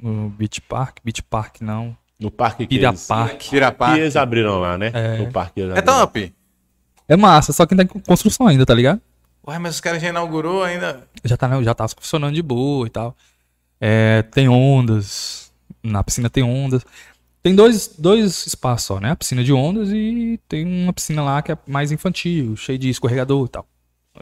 no 0.00 0.28
Beach 0.30 0.60
Park. 0.60 0.98
Beach 1.02 1.22
Park 1.22 1.60
não. 1.60 1.96
No 2.20 2.30
parque 2.30 2.66
que 2.66 2.76
eles, 2.76 3.06
Pirapark. 3.06 3.38
que 3.38 3.50
Pirapá. 3.50 3.98
eles 3.98 4.14
abriram 4.14 4.60
lá, 4.60 4.78
né? 4.78 4.90
É. 4.94 5.18
No 5.18 5.32
parque 5.32 5.60
É 5.60 5.82
top. 5.82 6.32
É 7.08 7.16
massa, 7.16 7.52
só 7.52 7.66
que 7.66 7.74
ainda 7.74 7.84
tá 7.84 7.98
em 7.98 8.00
construção 8.02 8.46
ainda, 8.46 8.64
tá 8.64 8.72
ligado? 8.72 9.00
Ué, 9.46 9.58
mas 9.58 9.74
os 9.74 9.80
caras 9.80 10.00
já 10.00 10.08
inaugurou 10.08 10.62
ainda. 10.62 11.06
Já 11.24 11.36
tá, 11.36 11.62
já 11.62 11.74
tá 11.74 11.86
funcionando 11.88 12.34
de 12.34 12.42
boa 12.42 12.86
e 12.86 12.90
tal. 12.90 13.14
É, 13.86 14.22
tem 14.22 14.48
ondas. 14.48 15.52
Na 15.82 16.02
piscina 16.02 16.30
tem 16.30 16.42
ondas. 16.42 16.82
Tem 17.42 17.54
dois, 17.54 17.88
dois 17.98 18.46
espaços 18.46 18.86
só, 18.86 18.98
né? 18.98 19.10
A 19.10 19.16
piscina 19.16 19.44
de 19.44 19.52
ondas 19.52 19.90
e 19.92 20.40
tem 20.48 20.64
uma 20.66 20.92
piscina 20.94 21.22
lá 21.22 21.42
que 21.42 21.52
é 21.52 21.58
mais 21.66 21.92
infantil, 21.92 22.56
cheio 22.56 22.78
de 22.78 22.88
escorregador 22.88 23.44
e 23.44 23.48
tal. 23.50 23.66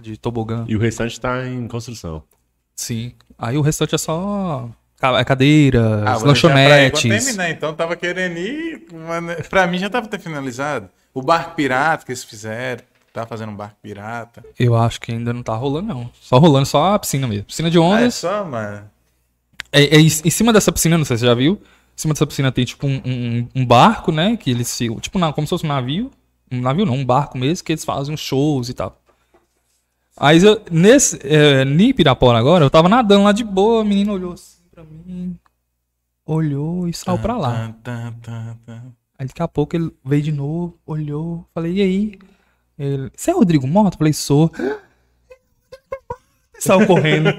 De 0.03 0.17
tobogã. 0.17 0.65
E 0.67 0.75
o 0.75 0.81
restante 0.81 1.21
tá 1.21 1.47
em 1.47 1.69
construção. 1.69 2.25
Sim. 2.75 3.13
Aí 3.39 3.57
o 3.57 3.61
restante 3.61 3.95
é 3.95 3.99
só 3.99 4.69
é 5.01 5.25
cadeiras, 5.25 5.83
Ah, 5.85 5.97
deixar 6.05 6.19
pra 6.19 6.27
lanchonetes. 6.29 7.03
terminar, 7.03 7.51
então 7.51 7.73
tava 7.75 7.95
querendo 7.95 8.39
ir. 8.39 8.87
Mas 8.93 9.47
pra 9.47 9.67
mim 9.69 9.79
já 9.79 9.89
tava 9.89 10.07
até 10.07 10.19
finalizado. 10.19 10.89
O 11.15 11.23
barco 11.23 11.55
pirata 11.55 12.05
que 12.05 12.11
eles 12.11 12.25
fizeram. 12.25 12.83
Tava 13.13 13.27
fazendo 13.29 13.53
um 13.53 13.57
barco 13.57 13.77
pirata. 13.83 14.43
Eu 14.59 14.75
acho 14.75 14.99
que 15.01 15.13
ainda 15.13 15.33
não 15.35 15.43
tá 15.43 15.55
rolando, 15.55 15.87
não. 15.95 16.11
Só 16.21 16.39
rolando 16.39 16.65
só 16.67 16.95
a 16.95 16.99
piscina 16.99 17.29
mesmo. 17.29 17.45
Piscina 17.45 17.71
de 17.71 17.79
Ah, 17.79 17.81
é 17.81 17.85
ondas. 17.85 18.15
só, 18.15 18.45
mano. 18.45 18.91
É, 19.73 19.97
é 19.97 20.01
em 20.01 20.09
cima 20.31 20.53
dessa 20.53 20.71
piscina, 20.71 20.99
não 20.99 21.05
sei 21.05 21.17
se 21.17 21.21
você 21.23 21.27
já 21.27 21.35
viu. 21.35 21.55
Em 21.55 22.01
cima 22.01 22.15
dessa 22.15 22.27
piscina 22.27 22.53
tem 22.53 22.65
tipo 22.65 22.87
um, 22.87 23.01
um- 23.05 23.49
um 23.55 23.67
barco, 23.67 24.13
né? 24.13 24.37
Que 24.37 24.51
eles 24.51 24.69
se. 24.69 24.95
Tipo, 25.01 25.19
na- 25.19 25.33
como 25.33 25.47
se 25.47 25.51
fosse 25.51 25.65
um 25.65 25.69
navio. 25.69 26.11
Um 26.51 26.61
navio 26.61 26.85
não, 26.85 26.95
um 26.95 27.05
barco 27.05 27.39
mesmo, 27.39 27.65
que 27.65 27.73
eles 27.73 27.85
fazem 27.85 28.17
shows 28.17 28.69
e 28.69 28.75
tal. 28.75 29.01
Aí 30.17 30.43
eu, 30.45 30.61
nesse. 30.71 31.19
É, 31.27 31.63
em 31.63 31.93
Pirapora 31.95 32.39
agora, 32.39 32.65
eu 32.65 32.71
tava 32.71 32.89
nadando 32.89 33.25
lá 33.25 33.33
de 33.33 33.43
boa, 33.45 33.81
a 33.81 33.85
menina 33.85 34.13
olhou 34.13 34.33
assim 34.35 34.61
pra 34.71 34.85
mim. 34.85 35.37
Olhou 36.25 36.87
e 36.89 36.93
saiu 36.93 37.17
pra 37.19 37.37
lá. 37.37 37.75
Aí 39.19 39.27
daqui 39.27 39.43
a 39.43 39.49
pouco 39.49 39.75
ele 39.77 39.91
veio 40.05 40.23
de 40.23 40.33
novo, 40.33 40.79
olhou, 40.87 41.47
falei, 41.55 41.75
e 41.75 41.83
aí? 41.83 42.19
Ele, 42.79 43.11
você 43.17 43.31
é 43.31 43.35
Rodrigo 43.35 43.67
Mota? 43.67 43.97
Falei, 43.97 44.13
sou. 44.13 44.51
Saiu 46.63 46.87
correndo. 46.87 47.31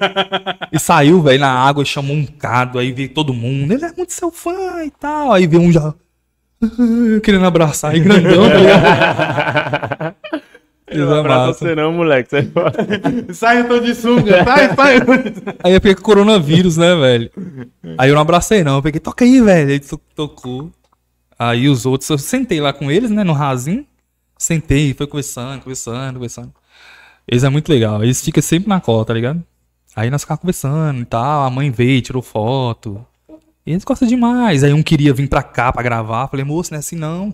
e 0.71 0.79
saiu, 0.79 1.21
velho, 1.21 1.39
na 1.39 1.49
água 1.51 1.81
e 1.83 1.85
chamou 1.85 2.15
um 2.15 2.25
cado, 2.25 2.77
aí 2.79 2.91
veio 2.91 3.09
todo 3.09 3.33
mundo. 3.33 3.73
Ele 3.73 3.85
é 3.85 3.91
muito 3.95 4.11
seu 4.11 4.31
fã 4.31 4.83
e 4.85 4.91
tal. 4.91 5.31
Aí 5.31 5.47
veio 5.47 5.61
um 5.63 5.71
já. 5.71 5.93
Querendo 7.23 7.45
abraçar, 7.45 7.91
aí 7.91 7.99
grandão, 7.99 8.49
tá 8.49 8.57
ligado? 8.57 10.15
Não 10.95 11.15
é 11.15 11.19
abraço 11.19 11.47
massa. 11.47 11.59
você 11.65 11.75
não, 11.75 11.91
moleque. 11.93 12.29
Você... 12.29 13.33
Sai, 13.33 13.61
eu 13.61 13.67
tô 13.67 13.79
de 13.79 13.95
sunga. 13.95 14.43
Sai, 14.43 14.75
sai. 14.75 14.97
Aí 15.63 15.73
eu 15.73 15.81
peguei 15.81 15.95
coronavírus, 15.95 16.77
né, 16.77 16.95
velho? 16.95 17.31
Aí 17.97 18.09
eu 18.09 18.15
não 18.15 18.21
abracei, 18.21 18.63
não. 18.63 18.75
Eu 18.75 18.81
peguei, 18.83 18.99
toca 18.99 19.25
aí, 19.25 19.41
velho. 19.41 19.71
Aí 19.71 19.79
to- 19.79 19.99
tocou. 20.15 20.71
Aí 21.39 21.67
os 21.67 21.85
outros, 21.85 22.09
eu 22.09 22.17
sentei 22.17 22.61
lá 22.61 22.71
com 22.71 22.91
eles, 22.91 23.09
né, 23.09 23.23
no 23.23 23.33
rasinho. 23.33 23.85
Sentei, 24.37 24.93
foi 24.93 25.07
conversando, 25.07 25.61
conversando, 25.61 26.13
conversando. 26.15 26.51
Eles 27.27 27.43
é 27.43 27.49
muito 27.49 27.69
legal. 27.69 28.03
Eles 28.03 28.21
ficam 28.21 28.41
sempre 28.41 28.69
na 28.69 28.79
cola, 28.79 29.05
tá 29.05 29.13
ligado? 29.13 29.43
Aí 29.95 30.09
nós 30.09 30.21
ficávamos 30.21 30.41
conversando 30.41 31.01
e 31.01 31.05
tal. 31.05 31.45
A 31.45 31.49
mãe 31.49 31.69
veio, 31.69 32.01
tirou 32.01 32.21
foto. 32.21 33.05
E 33.65 33.71
eles 33.71 33.83
gostam 33.83 34.07
demais. 34.07 34.63
Aí 34.63 34.73
um 34.73 34.83
queria 34.83 35.13
vir 35.13 35.27
pra 35.29 35.43
cá 35.43 35.71
pra 35.71 35.83
gravar. 35.83 36.27
Falei, 36.27 36.45
moço, 36.45 36.71
não 36.71 36.77
é 36.77 36.79
assim 36.79 36.95
não. 36.95 37.33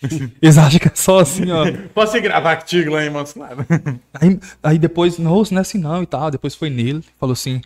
eles 0.40 0.58
acham 0.58 0.80
que 0.80 0.88
é 0.88 0.92
só 0.94 1.20
assim, 1.20 1.50
ó. 1.50 1.66
Posso 1.94 2.16
ir 2.16 2.22
gravar 2.22 2.56
contigo 2.56 2.92
lá 2.92 3.04
em 3.04 3.10
Montes 3.10 3.34
Claros? 3.34 3.66
Aí, 4.14 4.38
aí 4.62 4.78
depois, 4.78 5.18
nossa, 5.18 5.54
não 5.54 5.60
é 5.60 5.62
assim 5.62 5.78
não 5.78 6.02
e 6.02 6.06
tal. 6.06 6.30
Depois 6.30 6.54
foi 6.54 6.70
nele, 6.70 7.04
falou 7.18 7.34
assim: 7.34 7.60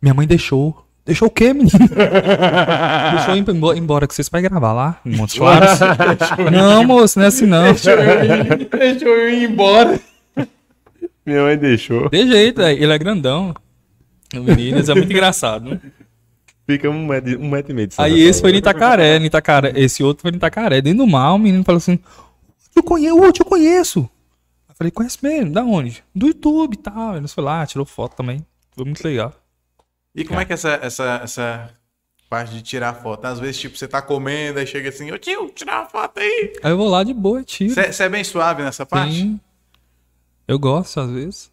Minha 0.00 0.14
mãe 0.14 0.26
deixou. 0.26 0.84
Deixou 1.04 1.28
o 1.28 1.30
quê, 1.30 1.54
menino? 1.54 1.70
deixou 3.16 3.34
eu 3.34 3.74
ir 3.74 3.78
embora, 3.78 4.06
que 4.06 4.14
vocês 4.14 4.28
vai 4.28 4.42
gravar 4.42 4.74
lá 4.74 5.00
em 5.06 5.16
Montes 5.16 5.38
Claros. 5.38 5.80
não, 6.52 6.84
moço, 6.84 7.18
não 7.18 7.24
é 7.24 7.28
assim 7.28 7.46
não. 7.46 7.64
Deixa 7.64 7.92
eu 7.92 8.24
ir, 8.24 8.68
deixa 8.68 9.04
eu 9.06 9.30
ir 9.30 9.50
embora. 9.50 9.98
Minha 11.28 11.42
mãe 11.42 11.58
deixou. 11.58 12.08
De 12.08 12.26
jeito, 12.26 12.56
velho, 12.56 12.82
ele 12.82 12.90
é 12.90 12.98
grandão. 12.98 13.54
O 14.34 14.40
menino, 14.40 14.78
isso 14.78 14.90
é 14.90 14.94
muito 14.94 15.12
engraçado. 15.12 15.68
Né? 15.70 15.80
Fica 16.66 16.88
um 16.88 17.06
metro, 17.06 17.38
um 17.38 17.50
metro 17.50 17.72
e 17.72 17.74
meio 17.74 17.88
de 17.88 17.94
Aí 17.98 18.20
esse 18.20 18.40
foi 18.40 18.52
em 18.52 18.56
Itacaré, 18.56 19.16
em 19.18 19.26
Itacaré. 19.26 19.72
Esse 19.76 20.02
outro 20.02 20.22
foi 20.22 20.30
em 20.30 20.36
Itacaré. 20.36 20.80
Dentro 20.80 21.04
do 21.04 21.06
mar, 21.06 21.34
o 21.34 21.38
menino 21.38 21.62
falou 21.64 21.76
assim: 21.76 21.98
Eu 22.74 22.82
conheço, 22.82 23.18
eu 23.18 23.32
te 23.32 23.44
conheço. 23.44 24.08
Eu 24.68 24.74
falei, 24.74 24.90
conhece 24.90 25.18
mesmo? 25.22 25.52
Da 25.52 25.62
onde? 25.62 26.02
Do 26.14 26.28
YouTube 26.28 26.74
e 26.74 26.78
tal. 26.78 27.16
Ele 27.16 27.28
foi 27.28 27.44
lá, 27.44 27.66
tirou 27.66 27.84
foto 27.84 28.16
também. 28.16 28.44
Foi 28.74 28.86
muito 28.86 29.02
legal. 29.04 29.34
E 30.14 30.24
como 30.24 30.40
é 30.40 30.46
que 30.46 30.52
é 30.52 30.54
essa, 30.54 30.80
essa, 30.82 31.20
essa 31.22 31.70
parte 32.30 32.54
de 32.54 32.62
tirar 32.62 32.94
foto? 32.94 33.24
Às 33.26 33.38
vezes, 33.38 33.58
tipo, 33.58 33.76
você 33.76 33.86
tá 33.86 34.00
comendo, 34.00 34.58
aí 34.58 34.66
chega 34.66 34.88
assim, 34.88 35.10
ô 35.12 35.18
tio, 35.18 35.50
tirar 35.54 35.80
uma 35.80 35.86
foto 35.86 36.20
aí. 36.20 36.54
Aí 36.62 36.70
eu 36.70 36.76
vou 36.76 36.88
lá 36.88 37.04
de 37.04 37.12
boa, 37.12 37.42
tiro. 37.44 37.74
Você 37.74 38.02
é 38.02 38.08
bem 38.08 38.24
suave 38.24 38.62
nessa 38.62 38.86
parte? 38.86 39.14
Sim. 39.14 39.40
Eu 40.48 40.58
gosto, 40.58 40.98
às 40.98 41.10
vezes. 41.10 41.52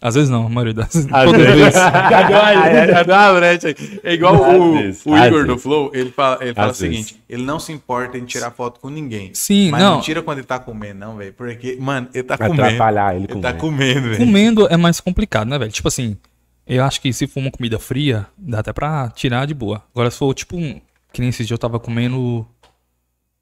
Às 0.00 0.14
vezes 0.14 0.30
não, 0.30 0.46
a 0.46 0.48
maioria 0.48 0.74
das 0.74 0.94
vezes. 0.94 1.10
Vezes. 1.10 1.74
Já 1.74 3.02
deu 3.02 3.16
uma, 3.16 3.34
brecha 3.34 3.66
aí. 3.68 4.00
É 4.04 4.14
igual 4.14 4.36
o, 4.36 4.72
vezes, 4.74 5.04
o 5.04 5.16
Igor 5.16 5.44
do. 5.44 5.58
Flow, 5.58 5.90
ele 5.92 6.12
fala, 6.12 6.38
ele 6.40 6.54
fala 6.54 6.68
o 6.68 6.70
Às 6.70 6.78
vezes. 6.78 7.06
seguinte: 7.06 7.24
ele 7.28 7.42
não 7.42 7.58
se 7.58 7.72
importa 7.72 8.16
em 8.16 8.24
tirar 8.24 8.52
foto 8.52 8.78
com 8.78 8.88
ninguém. 8.88 9.34
Sim, 9.34 9.72
mas 9.72 9.82
não. 9.82 9.94
não. 9.96 10.00
tira 10.00 10.22
quando 10.22 10.38
ele 10.38 10.46
tá 10.46 10.58
comendo, 10.60 11.00
não, 11.00 11.16
velho. 11.16 11.32
Porque, 11.32 11.76
mano, 11.80 12.08
ele 12.14 12.22
tá 12.22 12.36
Vai 12.36 12.46
comendo. 12.48 12.64
atrapalhar 12.66 13.16
ele 13.16 13.24
Ele 13.28 13.40
tá 13.40 13.52
comendo. 13.52 13.58
comendo, 13.58 14.08
velho. 14.10 14.18
Comendo 14.18 14.68
é 14.68 14.76
mais 14.76 15.00
complicado, 15.00 15.48
né, 15.48 15.58
velho? 15.58 15.72
Tipo 15.72 15.88
assim, 15.88 16.16
eu 16.64 16.84
acho 16.84 17.00
que 17.00 17.12
se 17.12 17.26
for 17.26 17.40
uma 17.40 17.50
comida 17.50 17.76
fria, 17.80 18.24
dá 18.38 18.60
até 18.60 18.72
pra 18.72 19.08
tirar 19.10 19.46
de 19.48 19.54
boa. 19.54 19.82
Agora, 19.92 20.12
se 20.12 20.18
for 20.18 20.32
tipo 20.32 20.56
um. 20.56 20.80
Que 21.12 21.20
nem 21.20 21.30
esses 21.30 21.44
dias 21.44 21.56
eu 21.56 21.58
tava 21.58 21.80
comendo. 21.80 22.16
O 22.20 22.46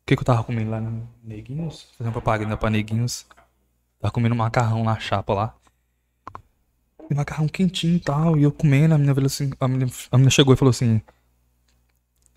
que 0.06 0.16
que 0.16 0.22
eu 0.22 0.24
tava 0.24 0.42
comendo 0.42 0.70
lá 0.70 0.80
no 0.80 1.06
Neguinhos? 1.22 1.88
Fazendo 1.98 2.12
propaganda 2.14 2.56
pra 2.56 2.70
Neguinhos. 2.70 3.26
Tava 4.00 4.12
comendo 4.12 4.34
macarrão 4.34 4.84
na 4.84 4.98
chapa 4.98 5.32
lá. 5.34 5.54
E 7.10 7.14
macarrão 7.14 7.48
quentinho 7.48 7.96
e 7.96 8.00
tal. 8.00 8.38
E 8.38 8.42
eu 8.42 8.52
comendo, 8.52 8.94
a 8.94 8.98
menina, 8.98 9.14
falou 9.14 9.26
assim, 9.26 9.50
a, 9.58 9.68
menina, 9.68 9.90
a 10.10 10.16
menina 10.16 10.30
chegou 10.30 10.52
e 10.54 10.56
falou 10.56 10.70
assim. 10.70 11.00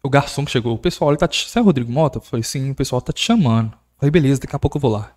O 0.02 0.10
garçom 0.10 0.46
que 0.46 0.52
chegou, 0.52 0.74
o 0.74 0.78
pessoal, 0.78 1.12
ele 1.12 1.18
tá 1.18 1.28
te. 1.28 1.50
Você 1.50 1.60
é 1.60 1.62
o 1.62 1.66
Rodrigo 1.66 1.92
Mota? 1.92 2.18
Eu 2.20 2.22
falei, 2.22 2.44
sim, 2.44 2.72
o 2.72 2.76
pessoal 2.76 3.02
tá 3.02 3.12
te 3.12 3.22
chamando. 3.24 3.72
Eu 3.72 3.78
falei, 4.00 4.12
beleza, 4.12 4.40
daqui 4.42 4.56
a 4.56 4.60
pouco 4.60 4.78
eu 4.78 4.82
vou 4.82 4.92
lá. 4.92 5.12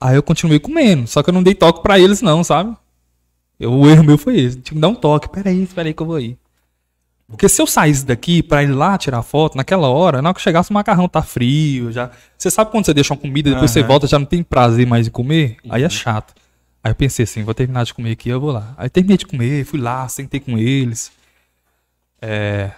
Aí 0.00 0.16
eu 0.16 0.22
continuei 0.22 0.58
comendo, 0.58 1.06
só 1.06 1.22
que 1.22 1.28
eu 1.28 1.34
não 1.34 1.42
dei 1.42 1.54
toque 1.54 1.82
pra 1.82 1.98
eles, 1.98 2.22
não, 2.22 2.42
sabe? 2.42 2.74
Eu- 3.58 3.72
o 3.72 3.86
erro 3.88 4.02
meu 4.02 4.16
foi 4.16 4.38
esse. 4.40 4.60
Tinha 4.60 4.74
que 4.76 4.80
dar 4.80 4.88
um 4.88 4.94
toque. 4.94 5.28
Peraí, 5.28 5.66
peraí 5.66 5.92
que 5.92 6.02
eu 6.02 6.06
vou 6.06 6.16
aí. 6.16 6.38
Porque 7.30 7.48
se 7.48 7.62
eu 7.62 7.66
saísse 7.66 8.04
daqui 8.04 8.42
pra 8.42 8.62
ir 8.62 8.68
lá 8.68 8.98
tirar 8.98 9.22
foto, 9.22 9.56
naquela 9.56 9.88
hora, 9.88 10.20
na 10.20 10.30
hora 10.30 10.34
que 10.34 10.42
chegasse 10.42 10.70
o 10.70 10.74
macarrão 10.74 11.08
tá 11.08 11.22
frio, 11.22 11.92
já. 11.92 12.10
Você 12.36 12.50
sabe 12.50 12.70
quando 12.70 12.86
você 12.86 12.92
deixa 12.92 13.14
uma 13.14 13.20
comida 13.20 13.48
e 13.48 13.52
depois 13.52 13.70
você 13.70 13.80
Aham. 13.80 13.88
volta 13.88 14.06
já 14.06 14.18
não 14.18 14.26
tem 14.26 14.42
prazer 14.42 14.86
mais 14.86 15.06
em 15.06 15.10
comer? 15.10 15.56
Aí 15.68 15.82
é 15.84 15.88
chato. 15.88 16.34
Aí 16.82 16.90
eu 16.90 16.94
pensei 16.94 17.24
assim, 17.24 17.44
vou 17.44 17.54
terminar 17.54 17.84
de 17.84 17.94
comer 17.94 18.12
aqui, 18.12 18.28
eu 18.28 18.40
vou 18.40 18.50
lá. 18.50 18.74
Aí 18.76 18.90
terminei 18.90 19.16
de 19.16 19.26
comer, 19.26 19.64
fui 19.64 19.78
lá, 19.78 20.08
sentei 20.08 20.40
com 20.40 20.58
eles. 20.58 21.12
É, 22.20 22.72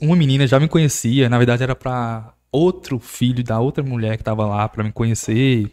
uma 0.00 0.16
menina 0.16 0.46
já 0.46 0.58
me 0.58 0.68
conhecia, 0.68 1.28
na 1.28 1.38
verdade 1.38 1.62
era 1.62 1.74
pra 1.74 2.34
outro 2.50 2.98
filho 2.98 3.42
da 3.42 3.58
outra 3.60 3.82
mulher 3.82 4.16
que 4.18 4.24
tava 4.24 4.44
lá 4.46 4.68
pra 4.68 4.82
me 4.82 4.92
conhecer. 4.92 5.70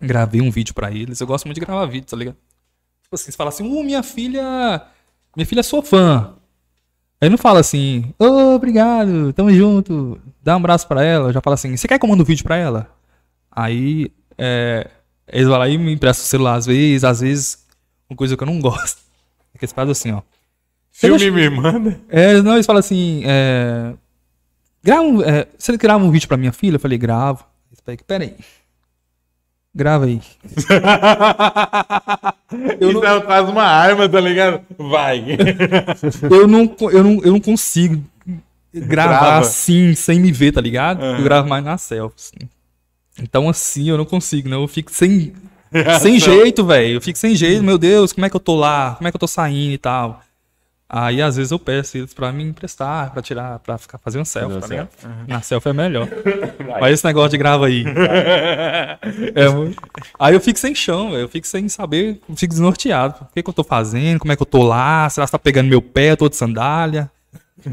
Gravei 0.00 0.40
um 0.42 0.50
vídeo 0.50 0.74
pra 0.74 0.92
eles. 0.92 1.20
Eu 1.20 1.26
gosto 1.26 1.46
muito 1.46 1.58
de 1.58 1.64
gravar 1.64 1.86
vídeo, 1.86 2.06
tá 2.06 2.16
ligado? 2.16 2.36
Tipo 3.02 3.14
assim, 3.14 3.30
você 3.30 3.36
fala 3.36 3.48
assim, 3.48 3.66
uh, 3.66 3.82
minha 3.82 4.02
filha. 4.02 4.82
Minha 5.34 5.46
filha 5.46 5.60
é 5.60 5.62
sua 5.62 5.82
fã. 5.82 6.34
Aí 7.20 7.28
não 7.30 7.38
fala 7.38 7.60
assim, 7.60 8.12
ô, 8.18 8.54
obrigado, 8.54 9.32
tamo 9.32 9.50
junto, 9.52 10.20
dá 10.42 10.54
um 10.54 10.58
abraço 10.58 10.86
pra 10.86 11.02
ela. 11.02 11.32
Já 11.32 11.40
fala 11.40 11.54
assim, 11.54 11.76
você 11.76 11.88
quer 11.88 11.98
que 11.98 12.04
eu 12.04 12.08
mande 12.08 12.22
um 12.22 12.26
vídeo 12.26 12.44
pra 12.44 12.56
ela? 12.56 12.90
Aí, 13.50 14.12
é, 14.36 14.90
eles 15.26 15.48
vão 15.48 15.58
lá 15.58 15.68
e 15.68 15.78
me 15.78 15.92
emprestam 15.92 16.24
o 16.24 16.28
celular 16.28 16.56
às 16.56 16.66
vezes, 16.66 17.04
às 17.04 17.20
vezes, 17.20 17.66
uma 18.08 18.16
coisa 18.16 18.36
que 18.36 18.42
eu 18.42 18.46
não 18.46 18.60
gosto. 18.60 19.04
É 19.54 19.58
que 19.58 19.64
eles 19.64 19.72
fazem 19.72 19.92
assim, 19.92 20.12
ó. 20.12 20.20
Filme 20.92 21.30
me 21.30 21.48
manda. 21.48 21.98
É, 22.10 22.42
não, 22.42 22.52
eles 22.54 22.66
falam 22.66 22.80
assim, 22.80 23.22
é, 23.24 23.94
grava 24.82 25.00
um, 25.00 25.22
é, 25.22 25.46
você 25.56 25.74
grava 25.78 26.04
um 26.04 26.10
vídeo 26.10 26.28
pra 26.28 26.36
minha 26.36 26.52
filha? 26.52 26.76
Eu 26.76 26.80
falei, 26.80 26.98
gravo. 26.98 27.42
Espera 27.72 27.92
aí, 27.98 28.04
peraí. 28.06 28.36
Grava 29.76 30.06
aí. 30.06 30.20
Eu 32.80 32.90
Isso 32.90 33.00
não- 33.00 33.16
é 33.16 33.20
quase 33.20 33.50
uma 33.50 33.64
arma, 33.64 34.08
tá 34.08 34.20
ligado? 34.20 34.60
Vai. 34.78 35.36
eu 36.30 36.46
não, 36.48 36.74
eu 36.90 37.04
não, 37.04 37.20
eu 37.22 37.32
não 37.32 37.40
consigo 37.40 38.02
gravar 38.72 39.18
Grava. 39.20 39.38
assim, 39.40 39.94
sem 39.94 40.18
me 40.20 40.32
ver, 40.32 40.52
tá 40.52 40.60
ligado? 40.60 41.02
Aham. 41.02 41.18
Eu 41.18 41.24
gravo 41.24 41.48
mais 41.48 41.62
na 41.64 41.76
selfie. 41.76 42.14
assim. 42.16 42.48
Então 43.22 43.48
assim, 43.50 43.90
eu 43.90 43.98
não 43.98 44.04
consigo, 44.06 44.48
não. 44.48 44.62
Eu 44.62 44.68
fico 44.68 44.90
sem, 44.92 45.34
sem 46.00 46.18
jeito, 46.18 46.64
velho. 46.64 46.94
Eu 46.94 47.00
fico 47.02 47.18
sem 47.18 47.34
jeito, 47.34 47.62
meu 47.62 47.76
Deus, 47.76 48.12
como 48.12 48.24
é 48.24 48.30
que 48.30 48.36
eu 48.36 48.40
tô 48.40 48.54
lá? 48.56 48.94
Como 48.96 49.08
é 49.08 49.10
que 49.10 49.16
eu 49.16 49.20
tô 49.20 49.26
saindo 49.28 49.72
e 49.74 49.78
tal? 49.78 50.22
Aí 50.88 51.20
às 51.20 51.34
vezes 51.36 51.50
eu 51.50 51.58
peço 51.58 51.98
eles 51.98 52.14
pra 52.14 52.32
me 52.32 52.44
emprestar, 52.44 53.12
pra 53.12 53.20
tirar, 53.20 53.58
pra 53.58 53.76
ficar 53.76 53.98
fazendo 53.98 54.24
selfie, 54.24 54.60
tá 54.60 54.66
ligado? 54.68 54.88
Na 55.26 55.42
selfie 55.42 55.70
é 55.70 55.72
melhor. 55.72 56.08
Mas 56.80 56.94
esse 56.94 57.04
negócio 57.04 57.30
de 57.30 57.38
grava 57.38 57.66
aí. 57.66 57.84
É 59.34 59.48
muito- 59.48 59.82
Aí 60.18 60.34
eu 60.34 60.40
fico 60.40 60.58
sem 60.58 60.74
chão, 60.74 61.10
velho. 61.10 61.22
Eu 61.22 61.28
fico 61.28 61.46
sem 61.46 61.68
saber, 61.68 62.20
fico 62.36 62.52
desnorteado. 62.52 63.16
O 63.22 63.32
que, 63.34 63.42
que 63.42 63.50
eu 63.50 63.54
tô 63.54 63.64
fazendo? 63.64 64.18
Como 64.20 64.32
é 64.32 64.36
que 64.36 64.42
eu 64.42 64.46
tô 64.46 64.62
lá? 64.62 65.08
Será 65.10 65.26
que 65.26 65.32
tá 65.32 65.38
pegando 65.38 65.68
meu 65.68 65.82
pé? 65.82 66.12
Eu 66.12 66.16
tô 66.16 66.28
de 66.28 66.36
sandália? 66.36 67.10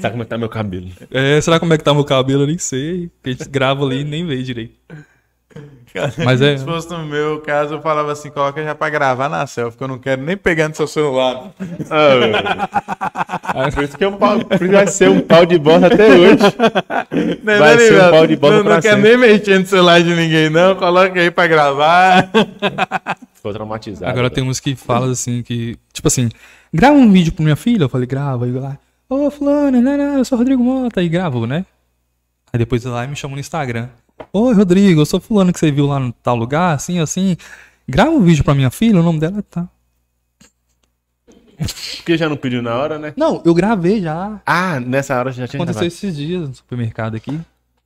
Sabe 0.00 0.10
como 0.10 0.22
é 0.22 0.24
que 0.24 0.30
tá 0.30 0.38
meu 0.38 0.48
cabelo? 0.48 0.88
É, 1.10 1.40
será 1.40 1.60
como 1.60 1.72
é 1.72 1.78
que 1.78 1.84
tá 1.84 1.94
meu 1.94 2.04
cabelo? 2.04 2.42
Eu 2.42 2.46
nem 2.48 2.58
sei. 2.58 3.08
Porque 3.08 3.30
a 3.30 3.32
gente 3.32 3.48
grava 3.48 3.84
ali 3.84 4.00
e 4.00 4.04
nem 4.04 4.26
vê 4.26 4.42
direito. 4.42 4.74
Mas 6.24 6.40
é- 6.42 6.56
Se 6.58 6.64
fosse 6.64 6.90
no 6.90 7.04
meu 7.04 7.40
caso, 7.40 7.74
eu 7.74 7.80
falava 7.82 8.12
assim: 8.12 8.30
coloca 8.30 8.62
já 8.62 8.74
pra 8.74 8.90
gravar 8.90 9.28
na 9.28 9.46
selfie, 9.46 9.76
que 9.78 9.84
eu 9.84 9.88
não 9.88 9.98
quero 9.98 10.22
nem 10.22 10.36
pegar 10.36 10.68
no 10.68 10.74
seu 10.74 10.86
celular. 10.86 11.50
Por 13.74 13.82
isso 13.84 13.96
que 13.96 14.04
é 14.04 14.08
um 14.08 14.16
pau, 14.16 14.38
por 14.44 14.62
isso 14.62 14.72
vai 14.72 14.86
ser 14.86 15.08
um 15.10 15.20
pau 15.20 15.46
de 15.46 15.58
bosta 15.58 15.86
até 15.86 16.08
hoje. 16.08 16.38
Não, 17.42 17.58
Vai 17.58 17.72
não, 17.74 17.78
ser 17.78 18.02
um 18.04 18.10
pau 18.10 18.26
de 18.26 18.36
bola 18.36 18.56
Não, 18.56 18.64
não 18.64 18.80
quer 18.80 18.94
sempre. 18.94 19.02
nem 19.02 19.16
mexer 19.18 19.58
no 19.60 19.66
celular 19.66 20.02
de 20.02 20.14
ninguém, 20.14 20.50
não. 20.50 20.74
Coloca 20.74 21.18
aí 21.20 21.30
pra 21.30 21.46
gravar. 21.46 22.28
Ficou 23.34 23.52
traumatizado. 23.52 24.10
Agora 24.10 24.30
tem 24.30 24.42
uns 24.42 24.58
que 24.60 24.74
falam 24.74 25.10
assim 25.10 25.42
que. 25.42 25.76
Tipo 25.92 26.08
assim, 26.08 26.28
grava 26.72 26.94
um 26.96 27.10
vídeo 27.10 27.32
pra 27.32 27.44
minha 27.44 27.56
filha. 27.56 27.84
Eu 27.84 27.88
falei, 27.88 28.06
grava. 28.06 28.44
Aí 28.44 28.54
eu 28.54 28.60
lá, 28.60 28.76
ô 29.08 29.30
fulano, 29.30 29.80
não, 29.80 29.96
não, 29.96 30.18
eu 30.18 30.24
sou 30.24 30.36
Rodrigo 30.38 30.62
Mota. 30.62 31.00
Aí 31.00 31.08
gravo, 31.08 31.46
né? 31.46 31.64
Aí 32.52 32.58
depois 32.58 32.84
lá 32.84 33.04
e 33.04 33.08
me 33.08 33.16
chamam 33.16 33.34
no 33.36 33.40
Instagram. 33.40 33.88
Oi, 34.32 34.54
Rodrigo, 34.54 35.00
eu 35.00 35.06
sou 35.06 35.20
fulano 35.20 35.52
que 35.52 35.58
você 35.58 35.70
viu 35.70 35.86
lá 35.86 35.98
no 35.98 36.12
tal 36.12 36.36
lugar, 36.36 36.74
assim, 36.74 36.98
assim. 36.98 37.36
Grava 37.88 38.10
um 38.10 38.22
vídeo 38.22 38.44
pra 38.44 38.54
minha 38.54 38.70
filha, 38.70 38.98
o 38.98 39.02
nome 39.02 39.20
dela 39.20 39.42
tá. 39.42 39.68
Porque 41.96 42.16
já 42.16 42.28
não 42.28 42.36
pediu 42.36 42.62
na 42.62 42.74
hora, 42.74 42.98
né? 42.98 43.12
Não, 43.16 43.40
eu 43.44 43.54
gravei 43.54 44.00
já. 44.00 44.40
Ah, 44.44 44.80
nessa 44.80 45.16
hora 45.18 45.30
já 45.30 45.46
tinha 45.46 45.58
Aconteceu 45.58 45.80
gravado. 45.80 45.86
esses 45.86 46.16
dias 46.16 46.48
no 46.48 46.54
supermercado 46.54 47.14
aqui. 47.14 47.38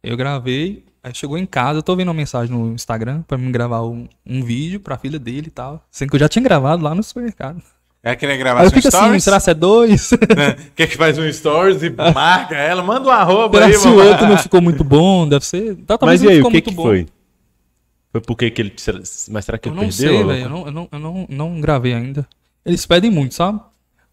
Eu 0.03 0.17
gravei, 0.17 0.85
aí 1.03 1.13
chegou 1.15 1.37
em 1.37 1.45
casa, 1.45 1.79
eu 1.79 1.83
tô 1.83 1.95
vendo 1.95 2.09
uma 2.09 2.15
mensagem 2.15 2.55
no 2.55 2.73
Instagram 2.73 3.23
pra 3.23 3.37
mim 3.37 3.53
gravar 3.53 3.83
um, 3.83 4.09
um 4.25 4.43
vídeo 4.43 4.81
pra 4.81 4.97
filha 4.97 5.19
dele 5.19 5.49
e 5.49 5.51
tal. 5.51 5.85
Sendo 5.91 6.11
que 6.11 6.17
eu 6.17 6.21
já 6.21 6.29
tinha 6.29 6.43
gravado 6.43 6.83
lá 6.83 6.95
no 6.95 7.03
supermercado. 7.03 7.63
É 8.03 8.15
que 8.15 8.27
nem 8.27 8.35
Aí 8.35 8.39
gravar 8.39 8.63
eu 8.63 8.69
assim, 8.69 8.81
stories? 8.81 9.25
será 9.25 9.41
que 9.41 9.51
é 9.51 9.55
dois? 9.55 10.11
Quer 10.77 10.87
que 10.87 10.97
faz 10.97 11.19
um 11.19 11.31
stories 11.33 11.83
e 11.83 11.91
marca 12.15 12.55
ela? 12.55 12.83
Manda 12.83 13.09
um 13.09 13.13
arroba 13.13 13.55
será 13.59 13.67
aí, 13.67 13.73
que 13.73 13.79
se 13.79 13.89
o 13.89 13.97
outro 13.97 14.27
não 14.27 14.39
ficou 14.39 14.61
muito 14.63 14.85
bom? 14.85 15.29
Deve 15.29 15.45
ser. 15.45 15.75
Tá, 15.87 15.99
talvez 15.99 16.21
Mas 16.21 16.23
e 16.23 16.25
não 16.25 16.31
aí, 16.33 16.37
ficou 16.37 16.49
o 16.49 16.53
que 16.53 16.57
muito 16.57 16.71
que 16.71 16.77
bom. 16.77 16.83
foi? 16.83 17.07
Foi 18.13 18.21
porque 18.21 18.51
que 18.51 18.63
ele... 18.63 18.75
Mas 19.31 19.45
será 19.45 19.59
que 19.59 19.69
Eu 19.69 19.73
ele 19.73 19.81
não 19.81 19.89
perdeu? 19.89 20.09
sei, 20.17 20.25
velho. 20.25 20.45
Eu, 20.45 20.49
não, 20.49 20.67
eu, 20.67 20.73
não, 20.73 20.89
eu 20.93 20.99
não, 20.99 21.27
não 21.29 21.61
gravei 21.61 21.93
ainda. 21.93 22.27
Eles 22.65 22.87
pedem 22.87 23.11
muito, 23.11 23.35
sabe? 23.35 23.61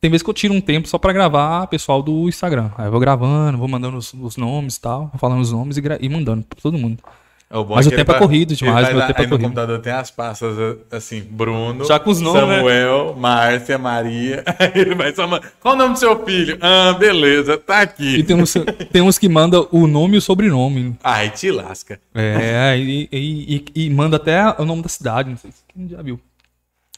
Tem 0.01 0.09
vezes 0.11 0.23
que 0.23 0.29
eu 0.29 0.33
tiro 0.33 0.53
um 0.53 0.61
tempo 0.61 0.87
só 0.87 0.97
pra 0.97 1.13
gravar 1.13 1.65
pessoal 1.67 2.01
do 2.03 2.27
Instagram. 2.27 2.71
Aí 2.77 2.87
eu 2.87 2.91
vou 2.91 2.99
gravando, 2.99 3.57
vou 3.57 3.67
mandando 3.67 3.97
os, 3.97 4.13
os 4.13 4.35
nomes 4.37 4.75
e 4.75 4.81
tal, 4.81 5.07
vou 5.07 5.19
falando 5.19 5.41
os 5.41 5.51
nomes 5.51 5.77
e, 5.77 5.81
e 6.01 6.09
mandando 6.09 6.43
pra 6.43 6.59
todo 6.61 6.77
mundo. 6.77 7.01
É 7.47 7.53
bom 7.53 7.75
Mas 7.75 7.85
é 7.85 7.89
o 7.89 7.95
tempo 7.95 8.11
é 8.11 8.17
corrido 8.17 8.55
demais, 8.55 8.87
meu 8.89 8.97
lá- 8.97 9.07
tempo 9.07 9.19
é 9.19 9.21
aí 9.21 9.27
no 9.27 9.29
corrido. 9.37 9.43
computador 9.49 9.79
tem 9.79 9.93
as 9.93 10.09
pastas 10.09 10.57
assim, 10.91 11.21
Bruno, 11.21 11.85
Já 11.85 11.99
com 11.99 12.09
os 12.09 12.19
nomes, 12.19 12.41
né? 12.49 12.55
Samuel, 12.57 13.15
Márcia, 13.15 13.77
Maria. 13.77 14.43
Aí 14.59 14.71
ele 14.73 14.95
vai 14.95 15.13
só 15.13 15.27
mandar. 15.27 15.51
Qual 15.59 15.75
o 15.75 15.77
nome 15.77 15.93
do 15.93 15.99
seu 15.99 16.25
filho? 16.25 16.57
Ah, 16.59 16.93
beleza, 16.93 17.55
tá 17.57 17.81
aqui. 17.81 18.17
E 18.17 18.23
tem 18.23 18.35
uns, 18.35 18.53
tem 18.91 19.01
uns 19.03 19.19
que 19.19 19.29
mandam 19.29 19.67
o 19.71 19.85
nome 19.85 20.15
e 20.15 20.17
o 20.17 20.21
sobrenome. 20.21 20.97
Ai, 21.03 21.29
te 21.29 21.51
lasca. 21.51 21.99
É, 22.15 22.75
e, 22.79 23.07
e, 23.11 23.55
e- 23.75 23.85
e 23.85 23.89
manda 23.91 24.15
até 24.17 24.43
o 24.59 24.65
nome 24.65 24.81
da 24.81 24.89
cidade, 24.89 25.29
não 25.29 25.37
sei 25.37 25.51
se 25.51 25.57
quem 25.71 25.87
já 25.87 26.01
viu. 26.01 26.19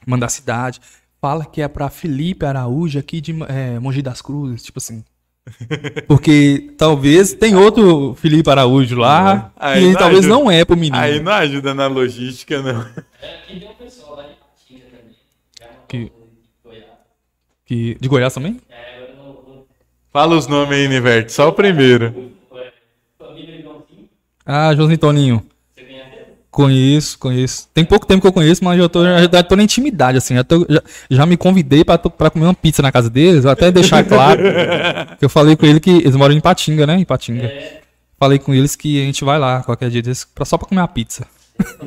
Manda 0.06 0.26
a 0.26 0.30
cidade. 0.30 0.80
Fala 1.20 1.44
que 1.46 1.62
é 1.62 1.68
pra 1.68 1.90
Felipe 1.90 2.46
Araújo 2.46 2.98
aqui 2.98 3.20
de 3.20 3.36
é, 3.50 3.78
Mogi 3.80 4.02
das 4.02 4.22
Cruzes, 4.22 4.64
tipo 4.64 4.80
assim. 4.80 5.04
Porque 6.08 6.74
talvez 6.78 7.34
tem 7.34 7.56
outro 7.56 8.14
Felipe 8.16 8.50
Araújo 8.50 8.96
lá, 8.98 9.52
Aí 9.56 9.84
e 9.84 9.88
não 9.88 9.94
talvez 10.00 10.26
ajuda. 10.26 10.34
não 10.36 10.52
é 10.52 10.66
pro 10.66 10.76
menino. 10.78 10.98
Aí 10.98 11.20
não 11.20 11.32
ajuda 11.32 11.74
na 11.74 11.88
logística, 11.88 12.62
não. 12.62 12.82
É, 13.22 13.36
aqui 13.36 13.60
tem 13.60 13.70
um 13.70 13.74
pessoal 13.76 14.16
lá 14.18 14.24
de 14.24 14.30
Patinga 14.36 14.86
também. 14.86 15.16
Não 15.62 15.88
Que- 15.88 16.12
Goiás. 16.64 16.86
Que, 17.66 17.98
de 18.00 18.08
Goiás 18.10 18.34
também? 18.34 18.60
É, 18.70 19.02
eu 19.10 19.16
não. 19.18 19.26
não- 19.34 19.66
Fala 20.12 20.36
os 20.36 20.48
nomes 20.48 20.78
aí, 20.78 20.88
Niverte, 20.88 21.32
só 21.32 21.48
o 21.50 21.54
primeiro. 21.54 22.32
é, 22.56 22.72
Família 23.18 23.62
Joãozinho, 23.62 24.10
Ah, 24.46 24.74
Joãozinho 24.76 25.00
Toninho. 25.00 25.46
Conheço, 26.50 27.20
conheço. 27.20 27.68
Tem 27.74 27.86
pouco 27.86 28.06
tempo 28.06 28.22
que 28.22 28.28
eu 28.28 28.34
conheço, 28.34 28.64
mas 28.64 28.80
eu 28.80 28.90
tô, 28.90 29.04
já, 29.04 29.22
já 29.32 29.44
tô 29.44 29.56
na 29.56 29.64
intimidade, 29.64 30.18
assim. 30.18 30.34
Já, 30.36 30.44
tô- 30.44 30.66
já- 30.68 30.82
já 31.10 31.26
me 31.26 31.38
convidei 31.38 31.86
pra, 31.86 31.98
pra 31.98 32.30
comer 32.30 32.46
uma 32.46 32.54
pizza 32.54 32.82
na 32.82 32.92
casa 32.92 33.10
deles, 33.10 33.44
vou 33.44 33.52
até 33.52 33.72
deixar 33.72 34.04
claro. 34.04 34.42
que 35.20 35.26
eu 35.26 35.30
falei 35.30 35.56
com 35.56 35.66
ele 35.66 35.80
que 35.80 35.90
eles 35.92 36.16
moram 36.16 36.34
em 36.34 36.42
Patinga, 36.42 36.88
né? 36.88 36.98
Em 37.00 37.06
Patinga. 37.06 37.46
É, 37.46 37.82
Falei 38.20 38.40
com 38.40 38.52
eles 38.54 38.76
que 38.76 39.00
a 39.00 39.06
gente 39.06 39.24
vai 39.24 39.38
lá 39.38 39.62
qualquer 39.62 39.92
dia 39.92 40.02
desse, 40.02 40.26
pra, 40.34 40.44
só 40.46 40.58
pra 40.58 40.68
comer 40.68 40.82
uma 40.82 40.88
pizza. 40.88 41.28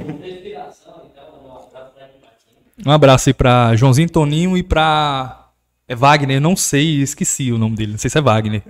um 2.86 2.90
abraço 2.90 3.28
aí 3.28 3.34
pra 3.34 3.74
Joãozinho 3.76 4.08
Toninho 4.08 4.56
e 4.56 4.62
pra. 4.62 5.48
É 5.88 5.94
Wagner, 5.96 6.36
eu 6.36 6.40
não 6.40 6.54
sei, 6.54 7.02
esqueci 7.02 7.50
o 7.50 7.58
nome 7.58 7.74
dele. 7.76 7.92
Não 7.92 7.98
sei 7.98 8.08
se 8.08 8.16
é 8.16 8.20
Wagner. 8.20 8.62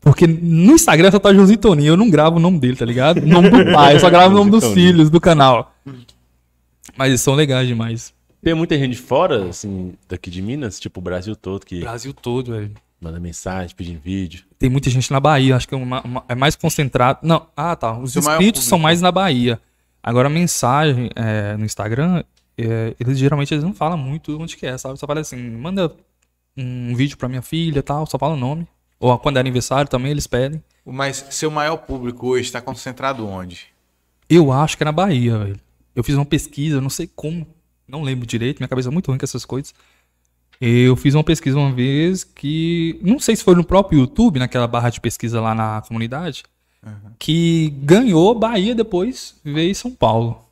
Porque 0.00 0.26
no 0.26 0.72
Instagram 0.72 1.10
só 1.10 1.18
tá 1.18 1.32
Joãozinho 1.34 1.58
Toninho, 1.58 1.88
eu 1.92 1.96
não 1.96 2.08
gravo 2.08 2.36
o 2.36 2.40
nome 2.40 2.58
dele, 2.58 2.76
tá 2.76 2.84
ligado? 2.84 3.18
O 3.22 3.26
nome 3.26 3.50
do 3.50 3.72
pai, 3.72 3.94
eu 3.96 4.00
só 4.00 4.08
gravo 4.08 4.34
o 4.34 4.38
nome 4.38 4.50
dos 4.50 4.64
filhos 4.72 5.10
do 5.10 5.20
canal. 5.20 5.74
Mas 6.96 7.08
eles 7.08 7.20
são 7.20 7.34
legais 7.34 7.66
demais. 7.68 8.14
Tem 8.42 8.54
muita 8.54 8.78
gente 8.78 8.96
fora, 8.96 9.48
assim, 9.48 9.94
daqui 10.08 10.30
de 10.30 10.40
Minas, 10.40 10.78
tipo 10.78 11.00
o 11.00 11.02
Brasil 11.02 11.34
todo, 11.34 11.66
que 11.66 11.80
Brasil 11.80 12.12
todo, 12.14 12.52
velho. 12.52 12.70
manda 13.00 13.18
mensagem, 13.20 13.74
pedindo 13.76 14.00
vídeo. 14.00 14.44
Tem 14.58 14.70
muita 14.70 14.88
gente 14.90 15.10
na 15.10 15.20
Bahia, 15.20 15.56
acho 15.56 15.68
que 15.68 15.74
é, 15.74 15.78
uma- 15.78 16.00
uma- 16.02 16.24
é 16.28 16.34
mais 16.34 16.54
concentrado. 16.56 17.18
Não, 17.22 17.46
ah 17.56 17.74
tá. 17.76 17.98
Os 17.98 18.12
Seu 18.12 18.20
inscritos 18.20 18.64
são 18.64 18.78
mais 18.78 19.00
na 19.00 19.10
Bahia. 19.12 19.60
Agora 20.02 20.28
a 20.28 20.30
mensagem 20.30 21.10
é, 21.16 21.56
no 21.56 21.64
Instagram, 21.64 22.22
é, 22.56 22.94
eles 22.98 23.18
geralmente 23.18 23.52
eles 23.52 23.64
não 23.64 23.74
falam 23.74 23.98
muito 23.98 24.40
onde 24.40 24.56
que 24.56 24.64
é, 24.66 24.78
sabe? 24.78 24.98
Só 24.98 25.06
fala 25.06 25.20
assim, 25.20 25.36
manda 25.36 25.92
um 26.56 26.94
vídeo 26.94 27.16
pra 27.16 27.28
minha 27.28 27.42
filha 27.42 27.80
e 27.80 27.82
tal, 27.82 28.06
só 28.06 28.18
fala 28.18 28.34
o 28.34 28.38
nome. 28.38 28.66
Ou 29.00 29.16
quando 29.18 29.36
é 29.36 29.40
aniversário 29.40 29.88
também 29.90 30.10
eles 30.10 30.26
pedem. 30.26 30.62
Mas 30.84 31.24
seu 31.30 31.50
maior 31.50 31.76
público 31.78 32.28
hoje 32.28 32.44
está 32.44 32.60
concentrado 32.60 33.26
onde? 33.26 33.66
Eu 34.28 34.50
acho 34.52 34.76
que 34.76 34.82
é 34.82 34.86
na 34.86 34.92
Bahia, 34.92 35.38
velho. 35.38 35.60
Eu 35.94 36.02
fiz 36.04 36.14
uma 36.14 36.24
pesquisa, 36.24 36.80
não 36.80 36.90
sei 36.90 37.08
como, 37.14 37.46
não 37.86 38.02
lembro 38.02 38.26
direito, 38.26 38.58
minha 38.58 38.68
cabeça 38.68 38.88
é 38.88 38.92
muito 38.92 39.08
ruim 39.08 39.18
com 39.18 39.24
essas 39.24 39.44
coisas. 39.44 39.74
Eu 40.60 40.96
fiz 40.96 41.14
uma 41.14 41.22
pesquisa 41.24 41.56
uma 41.56 41.72
vez 41.72 42.24
que, 42.24 42.98
não 43.02 43.18
sei 43.18 43.36
se 43.36 43.44
foi 43.44 43.54
no 43.54 43.64
próprio 43.64 44.00
YouTube, 44.00 44.38
naquela 44.38 44.66
barra 44.66 44.90
de 44.90 45.00
pesquisa 45.00 45.40
lá 45.40 45.54
na 45.54 45.82
comunidade, 45.86 46.42
que 47.18 47.70
ganhou 47.82 48.34
Bahia 48.34 48.74
depois 48.74 49.36
veio 49.44 49.74
São 49.74 49.90
Paulo. 49.90 50.44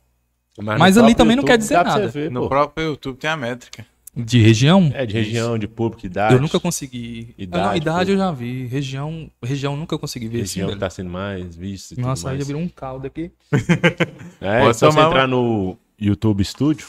Mas 0.59 0.95
no 0.95 1.03
ali 1.03 1.13
também 1.13 1.35
não 1.35 1.43
quer 1.43 1.57
dizer 1.57 1.83
nada. 1.83 2.07
ver, 2.07 2.31
No 2.31 2.47
próprio 2.47 2.87
YouTube 2.87 3.17
tem 3.17 3.29
a 3.29 3.37
métrica. 3.37 3.85
De 4.17 4.39
região, 4.41 4.91
É, 4.93 5.05
de 5.05 5.13
região, 5.13 5.57
de 5.57 5.67
público, 5.67 6.05
idade. 6.05 6.33
eu 6.35 6.41
nunca 6.41 6.59
consegui. 6.59 7.33
Idade, 7.37 7.63
Idade, 7.63 7.77
idade 7.77 7.99
tudo. 8.01 8.11
eu 8.13 8.17
já 8.17 8.31
vi. 8.31 8.65
Região, 8.65 9.31
região 9.43 9.77
nunca 9.77 9.97
consegui 9.97 10.27
ver. 10.27 10.39
Região 10.39 10.67
assim, 10.67 10.75
que 10.75 10.79
tá 10.79 10.89
sendo 10.89 11.09
mais 11.09 11.55
vista 11.55 11.93
e. 11.93 11.99
Nossa, 12.01 12.23
tudo 12.23 12.31
aí 12.33 12.39
já 12.39 12.45
virou 12.45 12.61
um 12.61 12.69
caldo 12.69 13.07
aqui. 13.07 13.31
É, 14.41 14.59
Pode 14.59 14.69
é 14.69 14.73
só 14.73 14.91
você 14.91 14.99
entrar 14.99 15.27
no 15.27 15.77
YouTube 15.99 16.43
Studio, 16.43 16.85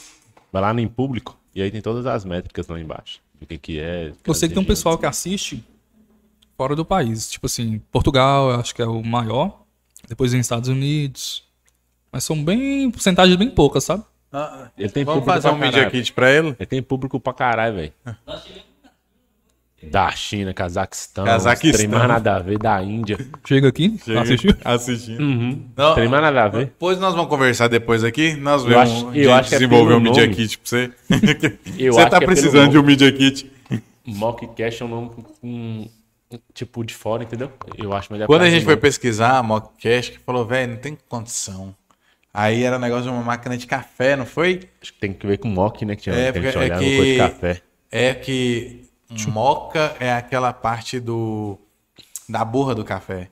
vai 0.52 0.60
lá 0.62 0.72
no 0.74 0.80
em 0.80 0.88
público, 0.88 1.38
e 1.54 1.62
aí 1.62 1.70
tem 1.70 1.80
todas 1.80 2.04
as 2.06 2.24
métricas 2.24 2.66
lá 2.68 2.78
embaixo. 2.80 3.20
O 3.40 3.46
que 3.46 3.56
que 3.56 3.78
é. 3.78 4.12
Eu 4.26 4.34
sei 4.34 4.48
que 4.48 4.54
tem 4.54 4.62
um 4.62 4.66
pessoal 4.66 4.98
que 4.98 5.06
assiste 5.06 5.64
fora 6.56 6.74
do 6.74 6.84
país. 6.84 7.30
Tipo 7.30 7.46
assim, 7.46 7.80
Portugal, 7.90 8.50
eu 8.50 8.56
acho 8.60 8.74
que 8.74 8.82
é 8.82 8.86
o 8.86 9.02
maior. 9.02 9.62
Depois 10.08 10.34
em 10.34 10.38
Estados 10.40 10.68
Unidos. 10.68 11.44
Mas 12.12 12.24
são 12.24 12.42
bem. 12.42 12.90
porcentagens 12.90 13.36
bem 13.36 13.48
poucas, 13.50 13.84
sabe? 13.84 14.02
Ele 14.76 14.88
tem 14.90 15.04
Vamos 15.04 15.20
público 15.24 15.42
fazer 15.42 15.54
um 15.54 15.58
Media. 15.58 15.90
Kit 15.90 16.12
pra 16.12 16.30
ele? 16.30 16.48
Ele 16.48 16.66
tem 16.66 16.82
público 16.82 17.18
pra 17.18 17.32
caralho, 17.32 17.76
velho. 17.76 17.92
Da 19.90 20.10
China, 20.10 20.52
Cazaquistão, 20.52 21.24
Cazaquistão. 21.24 21.78
Tem 21.78 21.86
mais 21.88 22.08
nada 22.08 22.34
a 22.34 22.38
ver, 22.40 22.58
da 22.58 22.82
Índia. 22.82 23.16
Chega 23.46 23.68
aqui, 23.68 23.96
assistiu? 24.20 24.52
Assistindo. 24.64 25.20
Uhum. 25.22 25.66
Não, 25.76 25.94
Tem 25.94 26.08
mais 26.08 26.20
nada 26.20 26.42
a 26.44 26.48
ver. 26.48 26.64
Depois 26.66 26.98
nós 26.98 27.14
vamos 27.14 27.30
conversar 27.30 27.68
depois 27.68 28.02
aqui. 28.02 28.34
Nós 28.34 28.64
Eu 28.64 28.70
vamos 28.70 28.90
acho- 28.92 29.14
eu 29.14 29.32
acho 29.32 29.48
que 29.48 29.54
é 29.54 29.58
desenvolver 29.58 29.90
pelo 29.94 30.00
um 30.00 30.02
Media 30.02 30.24
nome. 30.24 30.34
Kit 30.34 30.58
pra 30.58 30.68
você. 30.68 30.92
Eu 31.78 31.92
você 31.92 32.00
acho 32.00 32.10
tá 32.10 32.18
que 32.18 32.24
é 32.24 32.26
precisando 32.26 32.70
de 32.72 32.78
um. 32.78 32.82
Media 32.82 33.12
Kit. 33.12 33.50
Mockcast 34.04 34.82
é 34.82 34.84
um 34.84 34.88
nome 34.88 35.10
com, 35.40 35.88
tipo 36.52 36.84
de 36.84 36.92
fora, 36.94 37.22
entendeu? 37.22 37.52
Eu 37.76 37.92
acho 37.92 38.12
melhor 38.12 38.26
Quando 38.26 38.42
a 38.42 38.50
gente 38.50 38.64
foi 38.64 38.76
pesquisar 38.76 39.38
a 39.38 39.42
Mockcast, 39.44 40.12
que 40.12 40.18
falou, 40.18 40.44
velho, 40.44 40.72
não 40.72 40.78
tem 40.78 40.98
condição. 41.08 41.72
Aí 42.32 42.62
era 42.62 42.76
um 42.76 42.80
negócio 42.80 43.04
de 43.04 43.08
uma 43.10 43.22
máquina 43.22 43.56
de 43.56 43.66
café, 43.66 44.14
não 44.14 44.26
foi? 44.26 44.68
Acho 44.80 44.92
que 44.92 44.98
tem 45.00 45.12
que 45.12 45.26
ver 45.26 45.38
com 45.38 45.48
mock, 45.48 45.84
né? 45.84 45.96
Que 45.96 46.02
tinha 46.02 46.14
É, 46.14 46.32
que 46.32 46.38
a 46.38 46.42
porque 46.42 46.52
gente 46.52 46.72
é 46.72 46.78
que- 46.78 46.96
coisa 46.96 47.12
de 47.12 47.18
café. 47.18 47.62
É 47.90 48.14
que 48.14 48.84
moca 49.28 49.96
é 49.98 50.12
aquela 50.12 50.52
parte 50.52 51.00
do 51.00 51.58
da 52.28 52.44
borra 52.44 52.74
do 52.74 52.84
café. 52.84 53.28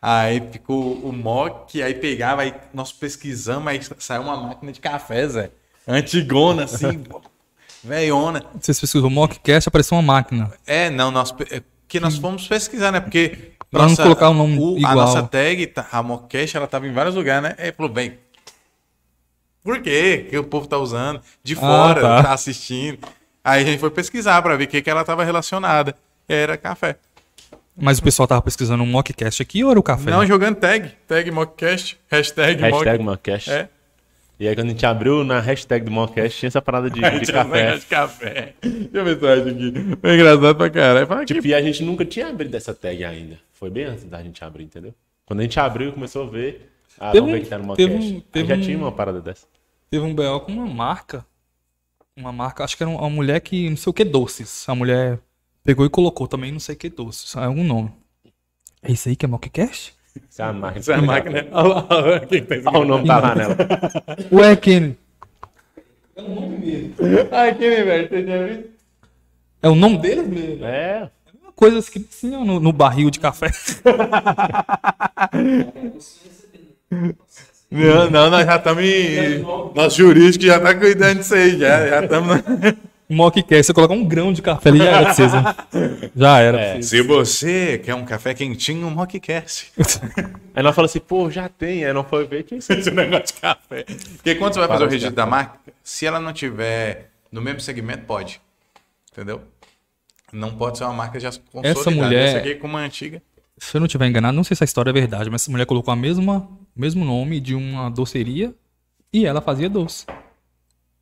Aí 0.00 0.40
ficou 0.52 0.94
o 0.94 1.12
mock, 1.12 1.82
aí 1.82 1.94
pegava, 1.94 2.42
aí 2.42 2.54
nós 2.72 2.92
pesquisamos, 2.92 3.66
aí 3.66 3.80
saiu 3.98 4.22
uma 4.22 4.36
máquina 4.36 4.70
de 4.70 4.80
café, 4.80 5.26
Zé. 5.26 5.50
Antigona, 5.88 6.64
assim, 6.64 7.02
velhona. 7.82 8.44
Vocês 8.60 8.78
pesquisam 8.78 9.10
Mockcast, 9.10 9.68
apareceu 9.68 9.96
uma 9.96 10.02
máquina. 10.02 10.52
É, 10.66 10.90
não, 10.90 11.10
nós, 11.10 11.34
é 11.50 11.60
que 11.88 11.98
nós 12.00 12.16
fomos 12.16 12.46
pesquisar, 12.46 12.92
né? 12.92 13.00
Porque. 13.00 13.52
Pra 13.70 13.86
não 13.88 13.96
colocar 13.96 14.30
o 14.30 14.34
nome 14.34 14.54
A 14.76 14.78
igual. 14.78 14.94
nossa 14.94 15.22
tag, 15.24 15.66
tá- 15.66 15.88
a 15.90 16.02
Mockcast, 16.02 16.56
ela 16.56 16.66
tava 16.68 16.86
em 16.86 16.92
vários 16.92 17.14
lugares, 17.16 17.42
né? 17.50 17.54
Aí 17.58 17.72
falou, 17.72 17.90
bem. 17.92 18.18
Por 19.66 19.82
quê? 19.82 20.28
Que 20.30 20.38
o 20.38 20.44
povo 20.44 20.68
tá 20.68 20.78
usando? 20.78 21.20
De 21.42 21.56
fora, 21.56 22.00
tá. 22.00 22.22
tá. 22.22 22.32
assistindo. 22.32 22.98
Aí 23.44 23.62
a 23.62 23.66
gente 23.66 23.80
foi 23.80 23.90
pesquisar 23.90 24.40
pra 24.42 24.54
ver 24.56 24.64
o 24.64 24.68
que, 24.68 24.80
que 24.80 24.88
ela 24.88 25.02
tava 25.04 25.24
relacionada. 25.24 25.94
E 26.28 26.32
era 26.34 26.56
café. 26.56 26.96
Mas 27.76 27.98
o 27.98 28.02
pessoal 28.04 28.28
tava 28.28 28.40
pesquisando 28.42 28.82
um 28.82 28.86
Mockcast 28.86 29.42
aqui 29.42 29.64
ou 29.64 29.70
era 29.72 29.80
o 29.80 29.82
café? 29.82 30.08
Não, 30.10 30.24
jogando 30.24 30.54
tag. 30.56 30.92
Tag 31.08 31.30
Mockcast. 31.32 31.98
Hashtag, 32.08 32.60
Hashtag 32.62 32.98
Mock. 32.98 33.04
Mockcast. 33.10 33.50
É. 33.50 33.68
E 34.38 34.46
aí 34.46 34.54
quando 34.54 34.68
a 34.68 34.70
gente 34.70 34.86
abriu 34.86 35.24
na 35.24 35.40
hashtag 35.40 35.84
do 35.84 35.90
Mockcast, 35.90 36.38
tinha 36.38 36.48
essa 36.48 36.62
parada 36.62 36.88
de, 36.88 37.00
de 37.20 37.32
café. 37.32 37.76
de 37.76 37.86
café. 37.86 38.54
Deixa 38.62 38.88
eu 38.92 39.04
ver 39.04 39.18
se 39.18 39.24
eu 39.24 39.32
acho 39.32 39.48
aqui. 39.48 39.98
Foi 40.00 40.14
engraçado 40.14 40.54
pra 40.54 40.70
caralho. 40.70 41.06
Fala, 41.08 41.24
Tipo, 41.24 41.46
e 41.46 41.54
a 41.54 41.60
gente 41.60 41.82
nunca 41.82 42.04
tinha 42.04 42.28
abrido 42.28 42.56
essa 42.56 42.72
tag 42.72 43.04
ainda. 43.04 43.38
Foi 43.52 43.68
bem 43.68 43.84
antes 43.84 44.04
da 44.04 44.22
gente 44.22 44.44
abrir, 44.44 44.62
entendeu? 44.64 44.94
Quando 45.24 45.40
a 45.40 45.42
gente 45.42 45.58
abriu, 45.58 45.92
começou 45.92 46.24
a 46.26 46.30
ver. 46.30 46.70
Ah, 47.00 47.10
Teve 47.12 47.20
vamos 47.20 47.32
ver 47.34 47.40
que 47.44 47.48
tá 47.50 47.58
no 47.58 47.76
teve 47.76 47.92
Mockcast. 47.92 48.12
um- 48.14 48.16
Aí 48.16 48.24
teve 48.32 48.48
já 48.48 48.60
tinha 48.62 48.78
uma 48.78 48.92
parada 48.92 49.20
dessa. 49.20 49.46
Teve 49.90 50.04
um 50.04 50.14
BO 50.14 50.40
com 50.40 50.52
uma 50.52 50.66
marca. 50.66 51.24
Uma 52.16 52.32
marca, 52.32 52.64
acho 52.64 52.76
que 52.76 52.82
era 52.82 52.90
uma 52.90 53.10
mulher 53.10 53.40
que 53.40 53.68
não 53.68 53.76
sei 53.76 53.90
o 53.90 53.94
que 53.94 54.04
doces. 54.04 54.68
A 54.68 54.74
mulher 54.74 55.18
pegou 55.62 55.84
e 55.84 55.90
colocou 55.90 56.26
também 56.26 56.50
não 56.50 56.60
sei 56.60 56.74
o 56.74 56.78
que 56.78 56.88
doces. 56.88 57.36
É 57.36 57.44
algum 57.44 57.64
nome. 57.64 57.92
É 58.82 58.92
isso 58.92 59.08
aí 59.08 59.16
que 59.16 59.24
é 59.24 59.28
Mockcast? 59.28 59.94
Isso 60.28 60.42
é 60.42 60.44
a 60.44 60.52
máquina. 60.52 60.80
Essa 60.80 60.92
é 60.92 60.96
a 60.96 61.02
máquina. 61.02 61.46
Olha 61.52 62.26
quem 62.26 62.44
tá 62.44 62.70
Olha 62.70 62.78
o 62.78 62.84
nome 62.84 63.06
tá 63.06 63.18
lá 63.18 63.34
nela. 63.34 63.56
Ué, 64.32 64.56
Kenny. 64.56 64.96
Ai, 67.30 67.54
que 67.54 67.84
velho. 67.84 68.08
Você 68.08 68.22
tinha 68.22 68.46
visto? 68.46 68.70
É 69.62 69.68
o 69.68 69.74
nome 69.74 69.98
deles 69.98 70.26
mesmo? 70.26 70.64
É. 70.64 71.10
Coisas 71.54 71.88
que 71.88 71.98
assim, 71.98 72.34
ó, 72.34 72.44
no, 72.44 72.60
no 72.60 72.72
barril 72.72 73.10
de 73.10 73.18
café. 73.20 73.50
Não, 77.84 78.10
não, 78.10 78.30
nós 78.30 78.46
já 78.46 78.56
estamos 78.56 78.84
em. 78.84 79.38
Nosso 79.74 79.96
jurídico 79.96 80.44
já 80.44 80.58
tá 80.60 80.74
cuidando 80.74 81.18
disso 81.18 81.34
aí, 81.34 81.58
já. 81.58 81.86
Já 81.88 82.04
estamos. 82.04 82.36
Mockcast, 83.08 83.66
você 83.66 83.72
colocar 83.72 83.94
um 83.94 84.04
grão 84.04 84.32
de 84.32 84.42
café 84.42 84.68
ali 84.68 84.78
já 84.80 84.84
era 84.90 85.04
né? 85.04 86.10
Já 86.16 86.40
era 86.40 86.58
vocês. 86.58 86.86
Se 86.88 87.02
você 87.02 87.78
quer 87.78 87.94
um 87.94 88.04
café 88.04 88.34
quentinho, 88.34 88.84
um 88.84 88.90
mockcast. 88.90 89.70
Aí 90.52 90.60
nós 90.60 90.74
falamos 90.74 90.90
assim, 90.90 90.98
pô, 90.98 91.30
já 91.30 91.48
tem. 91.48 91.84
Aí 91.84 91.92
não 91.92 92.02
foi 92.02 92.26
ver 92.26 92.42
que 92.42 92.56
isso. 92.56 92.72
Esse 92.72 92.90
negócio 92.90 93.26
de 93.26 93.34
café. 93.34 93.84
Porque 94.16 94.34
quando 94.34 94.54
você 94.54 94.58
vai 94.58 94.68
fazer 94.68 94.84
o 94.84 94.88
registro 94.88 95.14
da 95.14 95.24
marca, 95.24 95.56
se 95.84 96.04
ela 96.04 96.18
não 96.18 96.32
tiver 96.32 97.10
no 97.30 97.40
mesmo 97.40 97.60
segmento, 97.60 98.04
pode. 98.06 98.40
Entendeu? 99.12 99.40
Não 100.32 100.50
pode 100.56 100.76
ser 100.78 100.82
uma 100.84 100.92
marca 100.92 101.20
já 101.20 101.30
consolidada. 101.30 101.78
Essa 101.78 101.90
mulher- 101.92 102.28
Essa 102.28 102.38
aqui 102.38 102.54
com 102.56 102.66
uma 102.66 102.80
antiga. 102.80 103.22
Se 103.56 103.76
eu 103.76 103.80
não 103.80 103.86
tiver 103.86 104.08
enganado, 104.08 104.34
não 104.36 104.42
sei 104.42 104.56
se 104.56 104.64
a 104.64 104.66
história 104.66 104.90
é 104.90 104.92
verdade, 104.92 105.30
mas 105.30 105.42
essa 105.42 105.50
mulher 105.52 105.64
colocou 105.64 105.92
a 105.92 105.96
mesma, 105.96 106.48
mesmo 106.76 107.04
nome 107.04 107.40
de 107.40 107.54
uma 107.54 107.90
doceria 107.90 108.54
e 109.12 109.24
ela 109.24 109.40
fazia 109.40 109.68
doce. 109.68 110.06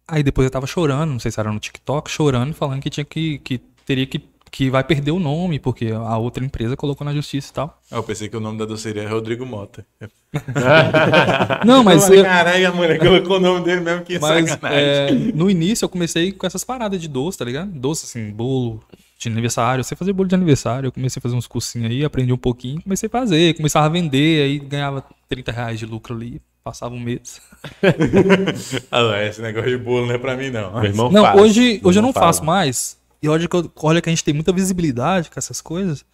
Aí 0.07 0.23
depois 0.23 0.45
eu 0.45 0.51
tava 0.51 0.67
chorando, 0.67 1.11
não 1.11 1.19
sei 1.19 1.31
se 1.31 1.41
era 1.41 1.53
no 1.53 1.59
TikTok, 1.59 2.11
chorando, 2.11 2.55
falando 2.55 2.83
que 2.83 2.91
tinha 2.91 3.05
que, 3.05 3.39
que 3.39 3.59
teria 3.85 4.07
que, 4.07 4.19
que 4.57 4.71
vai 4.71 4.85
perder 4.85 5.11
o 5.11 5.19
nome, 5.19 5.59
porque 5.59 5.91
a 5.91 6.17
outra 6.17 6.45
empresa 6.45 6.77
colocou 6.77 7.05
na 7.05 7.13
justiça 7.13 7.51
e 7.51 7.55
tal. 7.55 7.81
Ah, 7.91 7.97
Eu 7.97 8.05
pensei 8.05 8.29
que 8.29 8.37
o 8.37 8.41
nome 8.41 8.57
da 8.57 8.65
doceria 8.65 9.03
é 9.03 9.07
Rodrigo 9.09 9.45
Mota. 9.45 9.85
Não, 11.67 11.83
mas 11.83 12.09
eu, 12.09 12.23
Caralho, 12.23 12.69
a 12.69 12.73
mulher 12.73 12.99
colocou 13.01 13.39
o 13.39 13.41
nome 13.41 13.65
dele 13.65 13.81
mesmo, 13.81 14.03
que 14.03 14.17
mas 14.21 14.51
sacanagem. 14.51 14.81
é, 14.81 15.11
no 15.35 15.51
início 15.51 15.85
eu 15.85 15.89
comecei 15.89 16.31
com 16.31 16.47
essas 16.47 16.63
paradas 16.63 17.01
de 17.01 17.09
doce, 17.09 17.37
tá 17.37 17.45
ligado? 17.45 17.69
Doce 17.73 18.05
assim, 18.07 18.31
bolo 18.31 18.81
de 19.19 19.29
aniversário. 19.29 19.81
Eu 19.81 19.85
sei 19.85 19.97
fazer 19.97 20.13
bolo 20.13 20.29
de 20.29 20.37
aniversário, 20.37 20.87
eu 20.87 20.93
comecei 20.93 21.19
a 21.19 21.23
fazer 21.23 21.35
uns 21.35 21.49
cursinhos 21.49 21.91
aí, 21.91 22.05
aprendi 22.05 22.33
um 22.33 22.37
pouquinho, 22.39 22.81
comecei 22.81 23.09
a 23.09 23.11
fazer, 23.11 23.55
começava 23.57 23.87
a 23.87 23.89
vender, 23.89 24.45
aí 24.45 24.59
ganhava 24.61 25.05
30 25.29 25.51
reais 25.51 25.79
de 25.81 25.87
lucro 25.87 26.15
ali, 26.15 26.41
passava 26.63 26.95
um 26.95 27.01
mês. 27.01 27.41
Ah, 28.91 29.23
esse 29.25 29.43
negócio 29.43 29.69
de 29.71 29.79
bolo 29.79 30.07
não 30.07 30.15
é 30.15 30.19
pra 30.19 30.37
mim, 30.37 30.51
não. 30.51 30.73
Meu 30.75 30.85
irmão 30.85 31.11
Não, 31.11 31.23
faz. 31.25 31.41
hoje, 31.41 31.81
hoje 31.83 31.99
eu 31.99 32.03
não 32.03 32.13
faz. 32.13 32.27
faço 32.37 32.45
mais. 32.45 32.97
E 33.25 33.29
olha 33.29 33.49
que, 33.49 33.57
eu- 33.57 33.71
olha 33.83 34.01
que 34.03 34.09
a 34.09 34.13
gente 34.13 34.23
tem 34.23 34.35
muita 34.35 34.53
visibilidade 34.53 35.31
com 35.31 35.39
essas 35.39 35.61
coisas. 35.61 36.05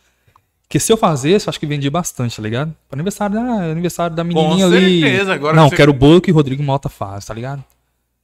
Que 0.69 0.79
se 0.79 0.93
eu 0.93 0.97
fazesse, 0.97 1.49
eu 1.49 1.51
acho 1.51 1.59
que 1.59 1.67
vendia 1.67 1.91
bastante, 1.91 2.37
tá 2.37 2.43
ligado? 2.43 2.69
Pro 2.89 2.97
aniversário, 2.97 3.37
ah, 3.41 3.65
aniversário 3.73 4.15
da 4.15 4.23
menininha 4.23 4.67
ali. 4.67 5.01
certeza, 5.01 5.35
agora 5.35 5.57
não, 5.57 5.69
você- 5.69 5.77
quero 5.77 5.91
o 5.91 5.95
bolo 5.95 6.21
que 6.21 6.31
o 6.31 6.35
Rodrigo 6.35 6.63
Mota 6.63 6.89
faz, 6.89 7.25
tá 7.25 7.35
ligado? 7.35 7.65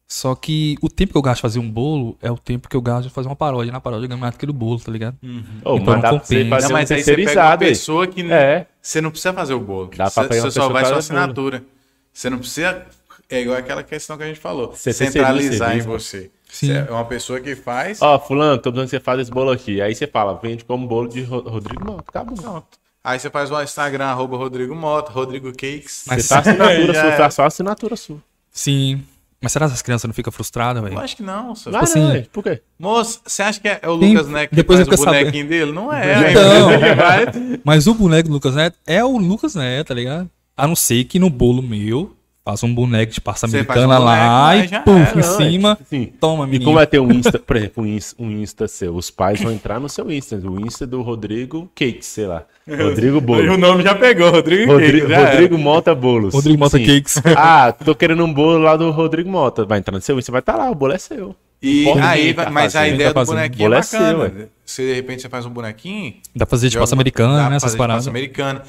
Só 0.08 0.36
que 0.36 0.76
o 0.80 0.88
tempo 0.88 1.10
que 1.10 1.18
eu 1.18 1.22
gasto 1.22 1.38
de 1.38 1.42
fazer 1.42 1.58
um 1.58 1.68
bolo 1.68 2.16
é 2.22 2.30
o 2.30 2.38
tempo 2.38 2.68
que 2.68 2.76
eu 2.76 2.80
gasto 2.80 3.08
de 3.08 3.10
fazer 3.12 3.28
uma 3.28 3.34
paródia. 3.34 3.72
Na 3.72 3.80
paródia 3.80 4.04
eu 4.04 4.08
ganho 4.08 4.20
mais 4.20 4.32
do 4.34 4.38
que 4.38 4.46
do 4.46 4.52
bolo, 4.52 4.78
tá 4.78 4.92
ligado? 4.92 5.16
Ô, 5.20 5.26
Então 5.26 5.78
mas 5.78 5.84
não 5.86 6.00
dá 6.00 6.08
pra 6.10 6.10
você 6.20 6.44
compensa. 6.44 6.48
fazer 6.50 6.62
Não, 6.62 6.70
um 6.70 6.72
mas 6.78 6.90
aí 6.92 7.02
você 7.02 7.10
pega 7.10 7.20
uma 7.22 7.24
terceirizado 7.26 7.64
aí. 7.64 7.70
pessoa 7.70 8.06
que 8.06 8.32
É. 8.32 8.66
você 8.80 9.00
não 9.00 9.10
precisa 9.10 9.32
fazer 9.32 9.54
o 9.54 9.58
bolo. 9.60 9.90
Dá 9.96 10.08
pra 10.08 10.22
você 10.22 10.38
só 10.40 10.44
pessoa 10.46 10.68
vai 10.68 10.82
sua 10.84 10.90
bolo. 10.90 10.98
assinatura. 11.00 11.64
Você 12.12 12.30
não 12.30 12.38
precisa. 12.38 12.86
É 13.28 13.40
igual 13.40 13.56
aquela 13.58 13.82
questão 13.82 14.16
que 14.16 14.22
a 14.22 14.26
gente 14.28 14.38
falou. 14.38 14.70
Você 14.72 14.92
centralizar 14.92 15.76
em 15.76 15.80
você. 15.80 16.30
Sim. 16.56 16.68
Você 16.68 16.78
é 16.88 16.90
uma 16.90 17.04
pessoa 17.04 17.40
que 17.40 17.54
faz. 17.54 18.00
Ó, 18.00 18.18
fulano, 18.18 18.56
tô 18.58 18.70
precisando 18.72 18.84
que 18.86 18.90
você 18.90 19.00
faça 19.00 19.22
esse 19.22 19.30
bolo 19.30 19.50
aqui. 19.50 19.80
Aí 19.80 19.94
você 19.94 20.06
fala, 20.06 20.38
vende 20.42 20.64
como 20.64 20.86
bolo 20.86 21.08
de 21.08 21.22
Ro- 21.22 21.40
Rodrigo 21.48 21.84
Mota. 21.84 22.04
Acabou. 22.08 22.36
Pronto. 22.36 22.66
Aí 23.04 23.18
você 23.20 23.30
faz 23.30 23.50
o 23.50 23.62
Instagram, 23.62 24.06
arroba 24.06 24.36
Rodrigo 24.36 24.74
Mota, 24.74 25.12
Rodrigo 25.12 25.50
Cakes. 25.52 26.04
Mas- 26.08 26.24
Você 26.24 26.28
tá 26.34 26.40
assinatura 26.40 26.94
sua, 26.94 27.02
é. 27.12 27.16
tá 27.16 27.30
só 27.30 27.44
assinatura 27.44 27.96
sua. 27.96 28.16
Sim. 28.50 29.02
Mas 29.40 29.52
será 29.52 29.66
que 29.68 29.74
as 29.74 29.82
crianças 29.82 30.08
não 30.08 30.14
ficam 30.14 30.32
frustradas, 30.32 30.82
velho? 30.82 30.94
Eu 30.94 30.98
acho 30.98 31.14
que 31.14 31.22
não, 31.22 31.54
senhor. 31.54 31.72
Vai, 31.74 31.82
assim, 31.82 32.00
não, 32.00 32.12
velho. 32.12 32.26
Por 32.32 32.42
quê? 32.42 32.62
Moço, 32.78 33.20
você 33.24 33.42
acha 33.42 33.60
que 33.60 33.68
é 33.68 33.80
o 33.86 33.98
Tem- 33.98 34.14
Lucas 34.14 34.28
Neck 34.28 34.48
que 34.50 34.56
depois 34.56 34.78
faz 34.78 34.88
o 34.88 34.90
quero 34.90 35.02
saber. 35.02 35.18
bonequinho 35.20 35.46
dele? 35.48 35.72
Não 35.72 35.92
é. 35.92 36.30
Então. 36.30 36.68
Vai- 36.96 37.60
Mas 37.62 37.86
o 37.86 37.94
boneco 37.94 38.28
do 38.28 38.34
Lucas 38.34 38.54
Neto 38.54 38.76
é 38.86 39.04
o 39.04 39.16
Lucas 39.18 39.54
Neto, 39.54 39.88
tá 39.88 39.94
ligado? 39.94 40.28
A 40.56 40.66
não 40.66 40.74
ser 40.74 41.04
que 41.04 41.18
no 41.18 41.28
bolo 41.28 41.62
meu 41.62 42.16
faça 42.46 42.64
um 42.64 42.72
boneco 42.72 43.12
de 43.12 43.20
pasta 43.20 43.48
Você 43.48 43.64
faz 43.64 43.76
americana 43.80 44.00
um 44.00 44.04
lá 44.04 44.52
boneco, 44.54 44.74
e 44.74 44.80
pum, 44.84 44.98
em 44.98 45.18
é 45.18 45.22
cima. 45.22 45.78
assim, 45.82 46.06
Toma, 46.20 46.44
E 46.44 46.46
menino. 46.46 46.64
como 46.64 46.76
vai 46.76 46.86
ter 46.86 47.00
um 47.00 47.10
Insta, 47.12 47.38
por 47.40 47.56
exemplo, 47.56 47.82
um 47.82 47.86
Insta, 47.86 48.22
um 48.22 48.30
Insta 48.30 48.68
seu, 48.68 48.94
os 48.94 49.10
pais 49.10 49.40
vão 49.42 49.50
entrar 49.52 49.80
no 49.80 49.88
seu 49.88 50.10
Insta, 50.10 50.36
o 50.36 50.60
Insta 50.64 50.86
do 50.86 51.02
Rodrigo 51.02 51.68
Cakes, 51.74 52.06
sei 52.06 52.26
lá. 52.28 52.44
Rodrigo 52.68 53.18
O 53.18 53.20
Bolo. 53.20 53.58
nome 53.58 53.82
já 53.82 53.94
pegou, 53.96 54.30
Rodrigo. 54.30 54.72
Rodrigo, 54.72 54.98
Cake, 54.98 55.08
já 55.10 55.18
era. 55.20 55.30
Rodrigo 55.32 55.58
Mota 55.58 55.94
Bolos. 55.94 56.32
Rodrigo 56.32 56.58
Mota 56.58 56.78
Cakes. 56.78 57.20
Ah, 57.36 57.72
tô 57.72 57.94
querendo 57.94 58.24
um 58.24 58.32
bolo 58.32 58.58
lá 58.58 58.76
do 58.76 58.90
Rodrigo 58.92 59.28
Mota. 59.28 59.64
Vai 59.64 59.78
entrar 59.78 59.92
no 59.94 60.00
seu 60.00 60.16
Insta, 60.18 60.30
vai 60.32 60.38
estar 60.40 60.54
lá, 60.56 60.70
o 60.70 60.74
bolo 60.74 60.92
é 60.92 60.98
seu. 60.98 61.34
E 61.62 61.88
aí, 62.00 62.32
tá 62.34 62.50
mas 62.50 62.76
a 62.76 62.80
fazendo. 62.80 62.94
ideia 62.94 63.12
Tá 63.14 63.24
do 63.24 63.26
bonequinho 63.26 63.74
é 63.74 63.78
é 63.78 63.82
seu, 63.82 64.00
bacana. 64.18 64.48
Se 64.64 64.82
de 64.82 64.92
repente 64.94 65.22
você 65.22 65.28
faz 65.28 65.46
um 65.46 65.50
bonequinho. 65.50 66.14
Dá 66.34 66.44
pra 66.46 66.50
fazer 66.50 66.68
de 66.68 66.74
joga- 66.74 66.82
pasta 66.82 66.94
dá 66.94 67.00
americana, 67.00 67.48
né? 67.50 67.56
Essas 67.56 67.74
paradas. 67.74 68.04
pasta 68.04 68.10
americana. 68.10 68.62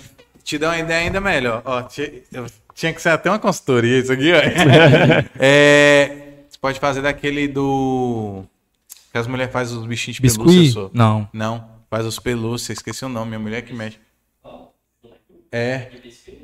Te 0.44 0.58
dá 0.58 0.70
uma 0.70 0.80
ideia 0.80 1.06
ainda 1.06 1.20
melhor. 1.22 1.62
Ó, 1.66 1.82
ti- 1.84 2.24
eu- 2.32 2.46
tinha 2.78 2.94
que 2.94 3.02
ser 3.02 3.10
até 3.10 3.28
uma 3.28 3.40
consultoria 3.40 3.98
isso 3.98 4.14
aqui, 4.14 4.32
ó. 4.32 4.38
É, 5.40 6.44
você 6.48 6.60
pode 6.62 6.80
fazer 6.80 7.02
daquele 7.02 7.48
do. 7.48 8.44
Que 9.12 9.18
as 9.18 9.26
mulheres 9.26 9.52
fazem 9.52 9.76
os 9.76 9.86
bichinhos 9.88 10.18
de 10.18 10.22
pelúcia. 10.22 10.46
Biscuit? 10.46 10.74
só. 10.74 10.92
Não. 10.94 11.28
Não, 11.34 11.68
faz 11.90 12.06
os 12.06 12.20
pelúcias, 12.20 12.78
esqueci 12.78 13.04
o 13.04 13.10
nome, 13.10 13.30
minha 13.30 13.40
mulher 13.40 13.64
que 13.64 13.74
mexe. 13.74 13.98
É. 15.52 15.90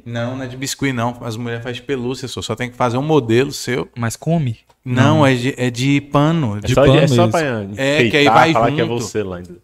Não, 0.05 0.35
não 0.37 0.43
é 0.43 0.47
de 0.47 0.57
biscuit, 0.57 0.91
não. 0.91 1.15
As 1.21 1.37
mulheres 1.37 1.63
fazem 1.63 1.81
de 1.81 1.85
pelúcia, 1.85 2.27
só. 2.27 2.41
Só 2.41 2.55
tem 2.55 2.71
que 2.71 2.75
fazer 2.75 2.97
um 2.97 3.03
modelo 3.03 3.51
seu. 3.51 3.87
Mas 3.95 4.15
come? 4.15 4.57
Não, 4.83 5.25
É, 5.25 5.35
de, 5.35 5.53
é 5.55 5.69
de 5.69 6.01
pano. 6.01 6.57
É 6.57 6.61
De... 6.61 6.73
só, 6.73 6.85
pano 6.85 6.97
é 6.97 7.07
só 7.07 7.27
pra 7.27 7.41
É, 7.41 8.09
que 8.09 8.17
aí 8.17 8.25
enfeitar, 8.25 8.33
vai 8.33 8.53
falar 8.53 8.71
que 8.71 8.81
é 8.81 8.85
junto. 8.85 9.03
você 9.03 9.21
lá. 9.21 9.37
ainda. 9.37 9.55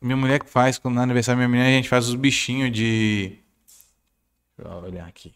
Minha 0.00 0.16
mulher 0.16 0.40
que 0.40 0.50
faz, 0.50 0.78
quando 0.78 0.94
no 0.96 1.00
aniversário 1.00 1.40
da 1.40 1.46
minha 1.46 1.58
menina, 1.58 1.76
a 1.76 1.76
gente 1.76 1.88
faz 1.88 2.08
os 2.08 2.14
bichinhos 2.14 2.72
de. 2.72 3.38
Deixa 4.56 4.72
eu 4.72 4.82
olhar 4.82 5.06
aqui. 5.06 5.32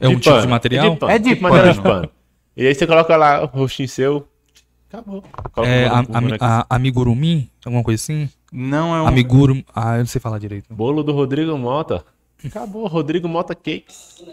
É 0.00 0.08
um 0.08 0.14
De 0.14 0.20
tipo 0.20 0.30
pano, 0.30 0.42
de 0.42 0.48
material? 0.48 0.86
É 0.86 0.90
de 0.90 0.96
pano. 0.98 1.12
É 1.12 1.18
de 1.18 1.28
tipo 1.30 1.42
material 1.42 1.74
de 1.74 1.80
pano. 1.80 1.94
pano. 2.02 2.10
E 2.56 2.66
aí 2.66 2.74
você 2.74 2.86
coloca 2.86 3.16
lá 3.16 3.42
o 3.42 3.46
rostinho 3.46 3.88
seu. 3.88 4.28
Acabou. 4.88 5.22
Coloca 5.52 5.70
É 5.72 5.90
um- 5.90 5.94
a, 5.94 5.96
um 5.96 5.98
a, 5.98 6.20
boneco. 6.20 6.44
a, 6.44 6.66
amigurumi? 6.70 7.50
Alguma 7.64 7.84
coisa 7.84 8.02
assim? 8.02 8.28
Não 8.52 8.94
é 8.96 9.02
um. 9.02 9.06
Amigurum. 9.06 9.62
Ah, 9.74 9.94
eu 9.96 10.00
não 10.00 10.06
sei 10.06 10.20
falar 10.20 10.38
direito. 10.38 10.72
Bolo 10.72 11.02
do 11.02 11.12
Rodrigo 11.12 11.56
Mota. 11.58 12.04
Acabou, 12.44 12.86
Rodrigo 12.86 13.28
Mota 13.28 13.54
Cakes. 13.54 14.24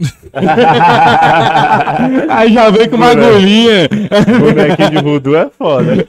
Aí 2.30 2.52
já 2.54 2.70
vem 2.70 2.88
com 2.88 2.96
uma 2.96 3.10
agulhinha. 3.10 3.86
Bonequinho 4.40 4.90
de 4.90 5.02
voodoo 5.02 5.36
é 5.36 5.50
foda. 5.50 5.92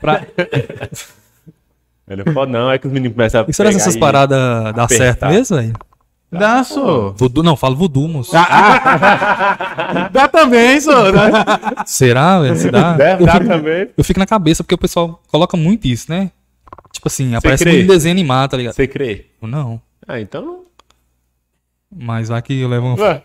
Pra... 0.00 0.24
Ele 2.08 2.24
pode 2.24 2.50
não, 2.50 2.70
é 2.70 2.78
que 2.78 2.86
os 2.86 2.92
meninos 2.92 3.14
começam 3.14 3.42
a 3.42 3.44
E 3.48 3.52
será 3.52 3.70
que 3.70 3.76
essas 3.76 3.96
paradas 3.96 4.38
dá 4.74 4.84
apertar. 4.84 4.88
certo 4.88 5.26
mesmo, 5.26 5.56
velho? 5.56 5.72
Dá, 6.30 6.62
só. 6.62 7.10
Voodoo, 7.16 7.42
não, 7.42 7.56
falo 7.56 7.74
voodoo, 7.74 8.06
moço. 8.06 8.32
Dá 10.12 10.28
também, 10.30 10.78
só. 10.78 11.04
Será, 11.86 12.40
velho? 12.40 12.54
Se 12.56 12.70
dá? 12.70 12.92
Deve 12.92 13.22
eu, 13.22 13.26
dar 13.26 13.32
fico, 13.40 13.46
também. 13.48 13.88
eu 13.96 14.04
fico 14.04 14.20
na 14.20 14.26
cabeça 14.26 14.62
porque 14.62 14.74
o 14.74 14.78
pessoal 14.78 15.22
coloca 15.28 15.56
muito 15.56 15.86
isso, 15.88 16.10
né? 16.10 16.30
Tipo 16.92 17.08
assim, 17.08 17.34
aparece 17.34 17.64
crê? 17.64 17.72
muito 17.72 17.84
em 17.84 17.86
desenho 17.86 18.12
animado, 18.12 18.50
tá 18.50 18.56
ligado? 18.58 18.74
Você 18.74 18.86
crê? 18.86 19.26
Não. 19.40 19.80
Ah, 20.06 20.20
então. 20.20 20.64
Mas 21.94 22.28
vai 22.28 22.42
que 22.42 22.60
eu 22.60 22.68
levo 22.68 22.88
uma, 22.94 23.22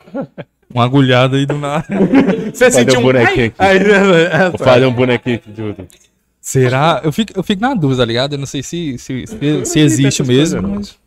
uma 0.73 0.85
agulhada 0.85 1.35
aí 1.35 1.45
do 1.45 1.57
nada. 1.57 1.85
Você 2.53 2.71
Fazer 2.71 2.97
um 2.97 3.01
bonequinho 3.01 3.47
aqui. 3.47 3.55
Aí, 3.59 3.79
Vou 4.49 4.59
fazer 4.59 4.85
um 4.85 4.93
bonequinho 4.93 5.35
aqui 5.35 5.51
de 5.51 5.61
voodoo. 5.61 5.87
Será? 6.45 6.99
Eu 7.05 7.11
fico, 7.13 7.31
eu 7.37 7.41
fico 7.41 7.61
na 7.61 7.73
dúvida, 7.73 8.01
tá 8.01 8.05
ligado? 8.05 8.33
Eu 8.33 8.37
não 8.39 8.45
sei 8.45 8.61
se, 8.61 8.97
se, 8.97 9.25
se, 9.25 9.65
se 9.65 9.79
existe 9.79 10.21
mesmo, 10.23 10.61
não. 10.61 10.69
mas. 10.75 10.97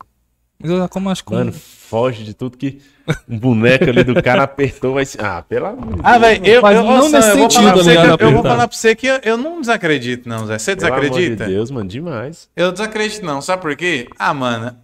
Mas 0.58 0.70
eu 0.70 0.88
como 0.88 1.10
acho 1.10 1.22
que. 1.22 1.30
Mano, 1.34 1.52
foge 1.52 2.24
de 2.24 2.32
tudo 2.32 2.56
que 2.56 2.80
um 3.28 3.38
boneco 3.38 3.84
ali 3.84 4.02
do 4.02 4.22
cara 4.22 4.44
apertou, 4.44 4.94
vai 4.94 5.04
se. 5.04 5.18
Ah, 5.20 5.44
pelo 5.46 5.66
amor 5.66 5.84
de 5.88 5.92
Deus. 5.92 6.00
Ah, 6.02 6.16
velho, 6.18 6.46
eu, 6.46 6.62
Mas 6.62 6.76
eu, 6.78 6.82
não 6.84 7.10
nesse 7.10 7.28
eu 7.28 7.36
vou 7.36 7.50
sentido, 7.50 7.60
falar 7.60 7.72
pra 7.74 7.82
você 7.82 7.90
ligado, 7.90 8.04
que 8.18 8.24
eu- 8.24 8.26
eu 8.28 8.32
vou 8.32 8.40
apertar. 8.40 8.48
falar 8.56 8.68
pra 8.68 8.76
você 8.78 8.94
que 8.96 9.06
eu, 9.06 9.20
eu 9.22 9.36
não 9.36 9.60
desacredito, 9.60 10.26
não, 10.26 10.46
Zé. 10.46 10.58
Você 10.58 10.74
Pelo 10.74 10.86
amor 10.88 11.00
de 11.02 11.08
desacredita? 11.10 11.46
Deus, 11.46 11.70
mano, 11.70 11.88
demais. 11.90 12.48
Eu 12.56 12.72
desacredito, 12.72 13.26
não. 13.26 13.42
Sabe 13.42 13.60
por 13.60 13.76
quê? 13.76 14.08
Ah, 14.18 14.32
mano. 14.32 14.74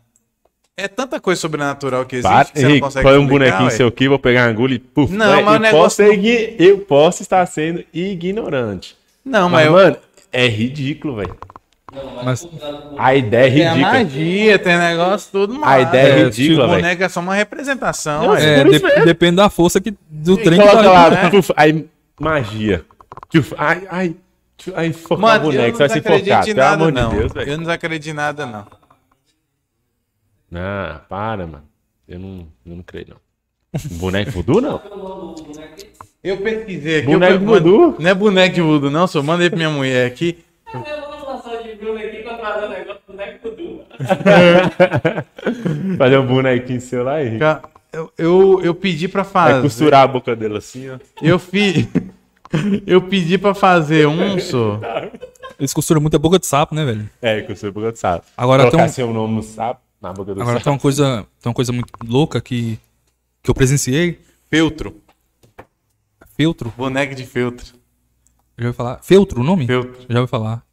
É 0.77 0.87
tanta 0.89 1.19
coisa 1.19 1.41
sobrenatural 1.41 2.05
que 2.05 2.17
existe 2.17 2.31
Para, 2.31 2.45
que 2.45 2.59
você 2.59 2.63
não 2.63 2.71
Henrique, 2.71 2.85
consegue 2.87 3.03
põe 3.09 3.13
um 3.17 3.23
explicar, 3.23 3.39
bonequinho 3.39 3.65
ué. 3.71 3.71
seu 3.71 3.87
aqui, 3.89 4.09
vou 4.09 4.19
pegar 4.19 4.43
uma 4.45 4.51
agulha 4.51 4.75
e 4.75 4.79
puf. 4.79 5.13
Não, 5.15 5.31
Ué, 5.31 5.43
mas 5.43 5.53
o 5.53 5.57
eu, 5.57 5.61
negócio 5.61 6.05
posso 6.07 6.27
eu 6.63 6.79
posso 6.79 7.23
estar 7.23 7.47
sendo 7.47 7.83
ignorante. 7.93 8.97
Não, 9.25 9.49
Mas, 9.49 9.53
mas, 9.53 9.67
eu... 9.67 9.73
mano, 9.73 9.97
é 10.33 10.47
ridículo, 10.49 11.17
velho. 11.17 11.37
Mas, 12.25 12.49
A 12.97 13.15
ideia 13.15 13.47
é 13.49 13.51
tem 13.53 13.67
a 13.67 13.73
ridícula. 13.75 13.93
magia, 13.93 14.59
tem 14.59 14.79
negócio 14.79 15.31
tudo, 15.31 15.55
mas... 15.61 15.71
A 15.71 15.81
ideia 15.81 16.07
é 16.15 16.21
É, 16.21 16.25
ridícula, 16.25 16.65
O 16.65 16.69
velho. 16.71 16.81
boneco 16.83 17.03
é 17.03 17.09
só 17.11 17.21
uma 17.21 17.35
representação, 17.35 18.23
Não, 18.29 18.35
é, 18.35 18.63
isso 18.63 18.79
de- 18.79 18.83
mesmo. 18.87 19.05
depende 19.05 19.37
da 19.37 19.51
força 19.51 19.79
que, 19.79 19.95
do 20.09 20.37
trem 20.39 20.59
que 20.59 20.67
Coloca 20.67 20.83
tá 20.85 20.91
lá, 20.91 21.11
né? 21.11 21.31
aí, 21.55 21.87
magia. 22.19 22.85
Ai, 23.59 23.87
ai. 23.91 24.17
Aí, 24.75 24.93
focar 24.93 25.41
o 25.41 25.43
boneco, 25.51 25.77
você 25.77 25.79
vai 25.79 25.89
se 25.91 25.99
em 25.99 26.55
Pelo 26.55 26.57
nada, 26.57 26.75
amor 26.77 26.93
não. 26.93 27.11
de 27.11 27.17
Deus, 27.19 27.33
velho. 27.33 27.51
eu 27.51 27.57
não 27.57 27.65
desacredito 27.65 28.09
em 28.09 28.13
nada, 28.15 28.47
não. 28.47 28.67
Ah, 30.55 31.01
para, 31.09 31.47
mano. 31.47 31.65
Eu 32.09 32.19
não, 32.19 32.47
eu 32.65 32.77
não 32.77 32.83
creio, 32.83 33.07
não. 33.11 33.17
Boneco 33.99 34.31
voodoo, 34.31 34.61
não? 34.61 34.81
Eu 36.23 36.37
pesquisei 36.39 36.99
aqui. 36.99 37.07
Boneco 37.07 37.33
eu, 37.35 37.39
de 37.39 37.45
voodoo? 37.45 37.97
Não 37.99 38.11
é 38.11 38.15
boneco 38.15 38.55
de 38.55 38.61
voodoo, 38.61 38.91
não, 38.91 39.07
só 39.07 39.23
mandei 39.23 39.49
pra 39.51 39.57
minha 39.57 39.71
mulher 39.71 40.07
aqui. 40.07 40.39
Fazer 45.99 46.19
um 46.19 46.27
bonequinho 46.27 46.81
seu 46.81 47.05
lá 47.05 47.23
e 47.23 47.39
Ca- 47.39 47.63
Eu, 47.93 48.13
eu, 48.17 48.61
eu 48.65 48.75
pedi 48.75 49.07
pra 49.09 49.23
vai 49.23 49.51
fazer. 49.53 49.63
costurar 49.63 50.05
a 50.05 50.07
boca 50.07 50.35
dele 50.35 50.57
assim, 50.57 50.89
ó. 50.91 50.99
Eu 51.21 51.39
fiz. 51.39 51.87
Eu 52.87 53.01
pedi 53.01 53.39
pra 53.39 53.55
fazer 53.55 54.07
um 54.07 54.39
só. 54.39 54.79
Eles 55.59 55.73
costuram 55.73 56.03
muito 56.03 56.17
a 56.17 56.19
boca 56.19 56.39
de 56.39 56.47
sapo, 56.47 56.75
né, 56.75 56.85
velho? 56.85 57.09
É, 57.23 57.41
costura 57.41 57.71
a 57.71 57.73
boca 57.73 57.93
do 57.93 57.97
sapo. 57.97 58.27
Agora 58.37 58.65
Colocar 58.65 58.77
tem 58.77 58.87
um- 58.87 58.93
seu 58.93 59.11
nome 59.11 59.37
no 59.37 59.43
sapo, 59.43 59.81
na 60.03 60.13
boca 60.13 60.35
do 60.35 60.41
Agora 60.43 60.57
sapo. 60.59 60.65
tem 60.65 60.73
uma 60.75 60.79
coisa, 60.79 61.27
tem 61.41 61.49
uma 61.49 61.55
coisa 61.55 61.73
muito 61.73 61.89
louca 62.07 62.43
que, 62.43 62.79
que 63.43 63.51
eu 63.51 63.55
presenciei. 63.55 64.19
Feltro. 64.51 64.95
Feltro. 66.37 66.73
Boneco 66.77 67.15
de 67.15 67.25
feltro. 67.27 67.67
Já 68.59 68.67
ouviu 68.67 68.75
falar? 68.75 69.03
Feltro 69.03 69.41
o 69.41 69.45
nome? 69.45 69.67
Feltro. 69.67 70.01
Já 70.09 70.21
ouviu 70.21 70.29
falar. 70.29 70.65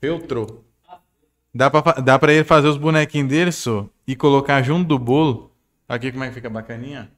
Feltro. 0.00 0.64
Dá 1.54 1.70
pra, 1.70 1.92
dá 2.00 2.18
pra 2.18 2.32
ele 2.32 2.44
fazer 2.44 2.68
os 2.68 2.76
bonequinhos 2.76 3.28
dele, 3.28 3.50
só, 3.50 3.88
e 4.06 4.14
colocar 4.14 4.62
junto 4.62 4.86
do 4.86 4.98
bolo. 4.98 5.50
Aqui 5.88 6.12
como 6.12 6.22
é 6.24 6.28
que 6.28 6.34
fica 6.34 6.50
bacaninha. 6.50 7.10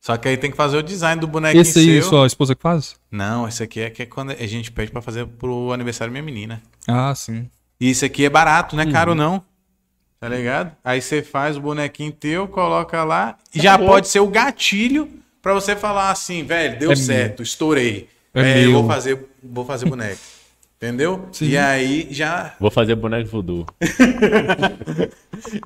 Só 0.00 0.16
que 0.16 0.26
aí 0.26 0.36
tem 0.36 0.50
que 0.50 0.56
fazer 0.56 0.78
o 0.78 0.82
design 0.82 1.20
do 1.20 1.28
bonequinho 1.28 1.60
Esse 1.62 1.78
aí, 1.78 2.00
seu. 2.00 2.10
sua 2.10 2.26
esposa 2.26 2.56
que 2.56 2.62
faz? 2.62 2.96
Não, 3.10 3.46
esse 3.46 3.62
aqui 3.62 3.80
é 3.80 3.90
que 3.90 4.02
é 4.02 4.06
quando 4.06 4.32
a 4.32 4.46
gente 4.46 4.72
pede 4.72 4.90
pra 4.90 5.00
fazer 5.00 5.26
pro 5.26 5.72
aniversário 5.72 6.12
da 6.12 6.20
minha 6.20 6.24
menina. 6.24 6.60
Ah, 6.88 7.14
sim. 7.14 7.48
E 7.78 7.90
isso 7.90 8.04
aqui 8.04 8.24
é 8.24 8.30
barato, 8.30 8.74
não 8.74 8.82
é 8.82 8.90
caro 8.90 9.14
não. 9.14 9.44
Tá 10.22 10.28
ligado? 10.28 10.70
Aí 10.84 11.02
você 11.02 11.20
faz 11.20 11.56
o 11.56 11.60
bonequinho 11.60 12.12
teu, 12.12 12.46
coloca 12.46 13.02
lá. 13.02 13.36
E 13.52 13.60
já 13.60 13.76
pode 13.76 14.06
ser 14.06 14.20
o 14.20 14.28
gatilho 14.28 15.08
pra 15.42 15.52
você 15.52 15.74
falar 15.74 16.12
assim, 16.12 16.44
velho, 16.44 16.78
deu 16.78 16.92
É 16.92 16.94
certo, 16.94 17.42
estourei. 17.42 18.08
É 18.32 18.40
É, 18.40 18.58
eu 18.64 18.70
meu. 18.70 18.72
vou 18.74 18.86
fazer, 18.86 19.18
vou 19.42 19.64
fazer 19.66 19.86
boneco. 19.88 20.20
Entendeu? 20.78 21.28
Sim. 21.32 21.48
E 21.48 21.56
aí 21.58 22.06
já. 22.12 22.54
Vou 22.60 22.70
fazer 22.70 22.94
boneco 22.94 23.28
voodoo. 23.30 23.66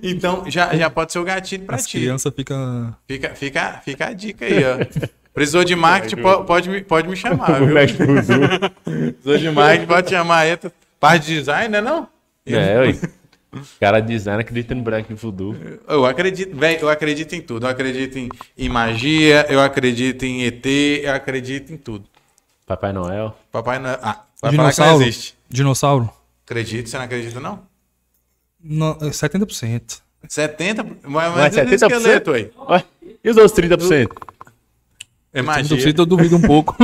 Então 0.03 0.45
já, 0.49 0.75
já 0.75 0.89
pode 0.89 1.13
ser 1.13 1.19
o 1.19 1.25
gatilho 1.25 1.65
pra 1.67 1.77
As 1.77 1.87
ti. 1.87 1.99
crianças 1.99 2.33
ficam. 2.35 2.97
Fica, 3.07 3.35
fica, 3.35 3.83
fica 3.85 4.07
a 4.07 4.13
dica 4.15 4.47
aí, 4.47 4.65
ó. 4.65 4.79
Precisou 5.35 5.65
de 5.65 5.77
marketing, 5.77 6.23
po- 6.23 6.45
pode, 6.45 6.71
me, 6.71 6.81
pode 6.83 7.07
me 7.09 7.15
chamar, 7.17 7.59
viu? 7.59 7.67
boneco 7.69 7.93
voodoo. 8.07 8.71
Precisou 9.23 9.37
de 9.39 9.51
marketing, 9.51 9.87
pode 9.87 10.09
chamar 10.11 10.39
aí. 10.39 10.59
Parte 10.99 11.27
de 11.27 11.35
design, 11.41 11.69
né 11.69 11.81
não? 11.83 12.09
É, 12.47 12.79
oi. 12.79 12.99
Cara 13.81 14.01
de 14.01 14.09
design 14.09 14.41
acredita 14.41 14.75
no 14.75 14.83
boneco 14.83 15.15
voodoo. 15.15 15.55
Eu 15.89 16.05
acredito, 16.05 16.55
velho, 16.55 16.81
eu 16.81 16.89
acredito 16.89 17.35
em 17.35 17.41
tudo. 17.41 17.67
Eu 17.67 17.71
acredito 17.71 18.19
em, 18.19 18.29
em 18.57 18.69
magia, 18.69 19.47
eu 19.49 19.61
acredito 19.61 20.25
em 20.25 20.45
ET, 20.45 20.67
eu 20.67 21.13
acredito 21.15 21.73
em 21.73 21.77
tudo. 21.77 22.05
Papai 22.67 22.93
Noel. 22.93 23.37
Papai 23.51 23.79
não. 23.79 23.91
Ah, 23.91 24.25
vai 24.43 24.51
falar 24.51 24.51
que 24.51 24.57
não 24.57 24.65
Dinossauro. 24.65 25.03
existe. 25.03 25.39
Dinossauro? 25.49 26.11
Acredito, 26.45 26.89
você 26.89 26.97
não 26.99 27.05
acredita, 27.05 27.41
não? 27.41 27.63
No, 28.61 28.91
é 29.01 29.11
70%. 29.11 30.01
70? 30.29 30.85
Mas, 30.85 31.03
Não 31.05 31.13
mas 31.13 31.57
o 31.57 31.61
70%? 31.61 31.73
esqueleto 31.73 32.33
aí? 32.33 32.51
Ué, 32.69 32.85
e 33.23 33.31
os 33.31 33.37
outros 33.37 33.57
30%? 33.59 34.11
É 35.33 35.41
70% 35.43 35.45
magia. 35.45 35.95
eu 35.97 36.07
duvido 36.07 36.37
um 36.37 36.43
pouco. 36.43 36.77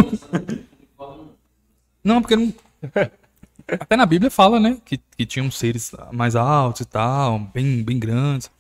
não, 2.05 2.21
porque 2.23 2.37
não... 2.37 2.55
Até 3.69 3.97
na 3.97 4.07
Bíblia 4.07 4.31
fala, 4.31 4.59
né? 4.59 4.79
Que, 4.85 5.01
que 5.17 5.27
tinham 5.27 5.51
seres 5.51 5.93
mais 6.13 6.37
altos 6.37 6.83
e 6.83 6.85
tal, 6.85 7.39
bem, 7.55 7.83
bem 7.83 7.99
grandes. 7.99 8.51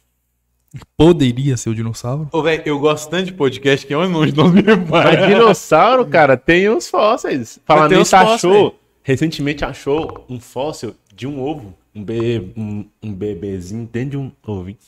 Poderia 0.96 1.56
ser 1.56 1.70
o 1.70 1.74
dinossauro? 1.74 2.28
Ô, 2.32 2.42
velho, 2.42 2.62
eu 2.64 2.78
gosto 2.78 3.10
tanto 3.10 3.26
de 3.26 3.32
podcast 3.32 3.86
que 3.86 3.92
é 3.92 3.96
onde 3.96 4.34
não 4.34 4.48
me 4.48 4.62
Mas 4.88 5.26
dinossauro, 5.26 6.06
cara, 6.06 6.36
tem 6.36 6.70
uns 6.70 6.88
fósseis. 6.88 7.58
Falando 7.66 7.96
nisso, 7.96 8.16
achou. 8.16 8.78
Recentemente 9.02 9.64
achou 9.64 10.24
um 10.30 10.40
fóssil 10.40 10.94
de 11.14 11.26
um 11.26 11.40
ovo. 11.42 11.74
Um, 11.94 12.02
bebê, 12.02 12.52
um, 12.56 12.86
um 13.02 13.12
bebezinho 13.12 13.86
dentro 13.92 14.10
de 14.10 14.16
um 14.16 14.32
ovinho. 14.46 14.78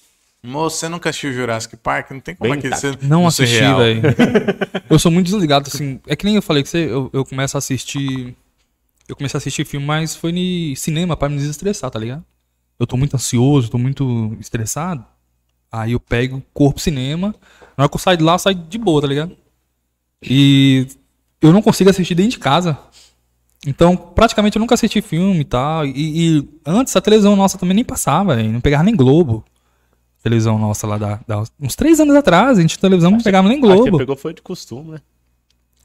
Moço, 0.43 0.77
você 0.77 0.89
nunca 0.89 1.09
assistiu 1.11 1.33
Jurassic 1.33 1.77
Park? 1.77 2.11
Não 2.11 2.21
tem 2.21 2.35
como 2.35 2.51
Bem 2.51 2.59
aquele 2.59 2.75
tá- 2.75 2.79
ser 2.79 2.99
Não 3.03 3.27
assisti, 3.27 3.61
velho. 3.61 4.03
eu 4.89 4.99
sou 4.99 5.11
muito 5.11 5.27
desligado, 5.27 5.69
assim. 5.69 6.01
É 6.07 6.15
que 6.15 6.25
nem 6.25 6.37
eu 6.37 6.43
falei 6.43 6.63
que 6.63 6.69
você, 6.69 6.87
eu, 6.87 7.11
eu 7.13 7.25
começo 7.25 7.57
a 7.57 7.59
assistir. 7.59 8.37
Eu 9.09 9.15
comecei 9.17 9.37
a 9.37 9.39
assistir 9.39 9.65
filme, 9.67 9.85
mas 9.87 10.15
foi 10.17 10.33
no 10.33 10.77
cinema 10.77 11.17
pra 11.17 11.29
me 11.29 11.37
desestressar, 11.37 11.91
tá 11.91 11.99
ligado? 11.99 12.25
Eu 12.79 12.87
tô 12.87 12.97
muito 12.97 13.15
ansioso, 13.15 13.71
tô 13.71 13.79
muito 13.79 14.37
estressado. 14.41 15.05
Aí 15.71 15.93
eu 15.93 16.01
pego 16.01 16.43
corpo 16.53 16.81
cinema. 16.81 17.35
Na 17.77 17.85
hora 17.85 17.89
que 17.89 17.97
eu 17.97 18.01
saio 18.01 18.17
de 18.19 18.25
lá, 18.25 18.35
eu 18.35 18.39
saio 18.39 18.57
de 18.57 18.79
boa, 18.79 19.01
tá 19.03 19.07
ligado? 19.07 19.37
E 20.23 20.87
eu 21.41 21.53
não 21.53 21.61
consigo 21.61 21.91
assistir 21.91 22.15
dentro 22.15 22.33
de 22.33 22.39
casa. 22.39 22.79
Então, 23.67 23.97
praticamente 23.97 24.57
eu 24.57 24.61
nunca 24.61 24.75
assisti 24.75 25.01
filme 25.03 25.41
e 25.41 25.45
tal. 25.45 25.87
E, 25.87 26.39
e 26.39 26.49
antes 26.67 26.95
a 26.97 27.01
televisão 27.01 27.35
nossa 27.37 27.59
também 27.59 27.75
nem 27.75 27.85
passava, 27.85 28.37
véio, 28.37 28.53
não 28.53 28.61
pegava 28.61 28.85
nem 28.85 28.95
Globo. 28.97 29.45
Televisão 30.23 30.59
nossa 30.59 30.87
lá 30.87 30.97
da, 30.97 31.21
da- 31.27 31.45
uns 31.61 31.77
três 31.77 32.01
anos 32.01 32.15
atrás, 32.17 32.59
a 32.59 32.61
gente 32.63 32.79
televisão 32.79 33.11
não 33.11 33.21
pegava 33.21 33.47
nem 33.49 33.59
Acho 33.59 33.67
que 33.67 33.91
Globo. 33.91 33.99
pegou 33.99 34.17
foi 34.17 34.33
de 34.33 34.41
costume, 34.41 34.93
né? 34.93 34.99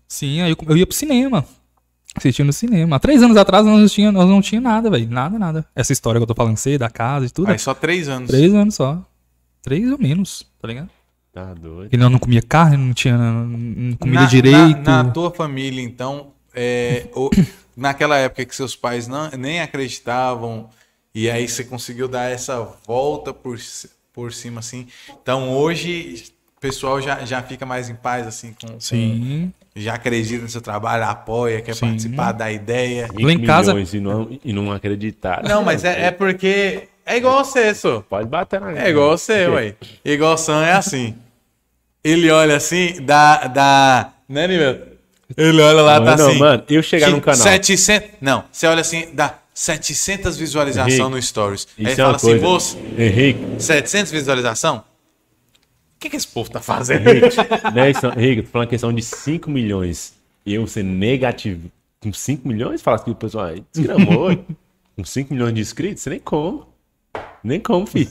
Sim, 0.07 0.41
aí 0.41 0.51
eu, 0.51 0.57
eu 0.67 0.77
ia 0.77 0.87
pro 0.87 0.95
cinema. 0.95 1.45
Assistia 2.19 2.45
no 2.45 2.53
cinema. 2.53 2.95
Há 2.95 2.99
três 2.99 3.21
anos 3.23 3.35
atrás 3.37 3.65
nós 3.65 3.79
não 3.79 3.87
tinha, 3.87 4.11
nós 4.11 4.27
não 4.29 4.41
tinha 4.41 4.61
nada, 4.61 4.89
velho. 4.89 5.09
Nada, 5.09 5.39
nada. 5.39 5.65
Essa 5.75 5.91
história 5.93 6.19
que 6.19 6.23
eu 6.23 6.27
tô 6.27 6.35
falando 6.35 6.51
com 6.53 6.57
você, 6.57 6.77
da 6.77 6.89
casa 6.89 7.25
e 7.25 7.29
tudo. 7.29 7.49
Aí 7.51 7.57
só 7.59 7.73
três 7.73 8.07
anos. 8.07 8.29
Três 8.29 8.53
anos 8.53 8.75
só. 8.75 9.01
Três 9.61 9.91
ou 9.91 9.97
menos, 9.99 10.45
tá 10.61 10.67
ligado? 10.67 10.89
Tá 11.33 11.53
doido. 11.53 11.89
E 11.93 11.97
nós 11.97 12.11
não 12.11 12.19
comia 12.19 12.41
carne, 12.41 12.77
não 12.77 12.93
tinha 12.93 13.17
não, 13.17 13.45
não 13.45 13.97
comida 13.97 14.21
Na- 14.21 14.27
direito. 14.27 14.81
Na, 14.83 15.03
na 15.03 15.11
tua 15.11 15.31
família, 15.31 15.81
então, 15.81 16.27
é, 16.55 17.07
o- 17.15 17.29
naquela 17.77 18.17
época 18.17 18.45
que 18.45 18.55
seus 18.55 18.75
pais 18.75 19.07
não, 19.07 19.29
nem 19.37 19.61
acreditavam, 19.61 20.69
e 21.13 21.29
aí 21.29 21.47
você 21.47 21.63
conseguiu 21.63 22.07
dar 22.07 22.29
essa 22.31 22.61
volta 22.87 23.33
por, 23.33 23.57
por 24.13 24.31
cima, 24.33 24.59
assim. 24.59 24.87
Então, 25.21 25.49
hoje, 25.51 26.23
o 26.57 26.59
pessoal 26.59 27.01
já, 27.01 27.23
já 27.25 27.41
fica 27.43 27.65
mais 27.65 27.89
em 27.89 27.95
paz, 27.95 28.25
assim, 28.27 28.53
com- 28.59 28.79
Sim. 28.79 29.53
Já 29.79 29.93
acredita 29.95 30.43
no 30.43 30.49
seu 30.49 30.61
trabalho, 30.61 31.03
apoia, 31.05 31.61
quer 31.61 31.73
Sim. 31.75 31.87
participar 31.87 32.31
da 32.31 32.51
ideia. 32.51 33.07
Lá 33.13 33.31
em 33.31 33.43
casa- 33.45 33.73
milhões 33.73 33.93
E 33.93 33.99
não, 33.99 34.39
e 34.43 34.53
não 34.53 34.71
acreditar. 34.71 35.43
Não, 35.43 35.63
mas 35.63 35.83
é, 35.83 36.05
é 36.07 36.11
porque 36.11 36.83
é 37.05 37.17
igual 37.17 37.43
você, 37.43 37.73
só. 37.73 38.01
Pode 38.01 38.27
bater 38.27 38.59
na 38.61 38.71
É 38.77 38.89
igual 38.89 39.17
você, 39.17 39.47
ué. 39.49 39.75
Igual 40.05 40.37
Sam 40.37 40.63
é 40.65 40.73
assim. 40.73 41.15
Ele 42.03 42.29
olha 42.31 42.55
assim, 42.55 42.95
dá. 43.01 43.47
dá 43.47 44.09
né, 44.27 44.47
Nível? 44.47 44.79
Ele 45.37 45.61
olha 45.61 45.81
lá, 45.81 45.99
Não, 45.99 46.05
tá 46.05 46.17
não, 46.17 46.29
assim. 46.29 46.39
mano, 46.39 46.63
eu 46.69 46.81
chegar 46.81 47.09
num 47.11 47.19
canal. 47.19 47.39
700. 47.39 48.09
Não, 48.19 48.43
você 48.51 48.65
olha 48.67 48.81
assim, 48.81 49.09
dá 49.13 49.35
700 49.53 50.37
visualizações 50.37 50.97
no 50.99 51.21
Stories. 51.21 51.67
Aí 51.77 51.85
é 51.87 51.95
fala 51.95 52.15
assim, 52.15 52.39
moço, 52.39 52.77
Henrique, 52.97 53.39
700 53.61 54.11
visualização? 54.11 54.83
O 55.99 56.01
que, 56.01 56.09
que 56.09 56.15
esse 56.15 56.29
povo 56.29 56.49
tá 56.49 56.61
fazendo? 56.61 57.09
Henrique, 57.09 57.35
não 57.75 57.83
é 57.83 57.89
isso, 57.91 58.07
não. 58.07 58.13
Henrique, 58.13 58.43
tô 58.43 58.49
falando 58.51 58.69
questão 58.69 58.93
de 58.93 59.01
5 59.01 59.51
milhões. 59.51 60.13
E 60.45 60.53
eu 60.53 60.65
ser 60.65 60.81
negativo 60.81 61.69
com 61.99 62.13
5 62.13 62.47
milhões, 62.47 62.81
fala 62.81 62.99
que 62.99 63.11
o 63.11 63.15
pessoal 63.15 63.53
desgramou. 63.73 64.29
com 64.95 65.03
5 65.03 65.33
milhões 65.33 65.53
de 65.53 65.59
inscritos, 65.59 66.01
você 66.01 66.09
nem 66.11 66.19
come. 66.19 66.63
Nem 67.43 67.59
come, 67.59 67.85
filho. 67.85 68.09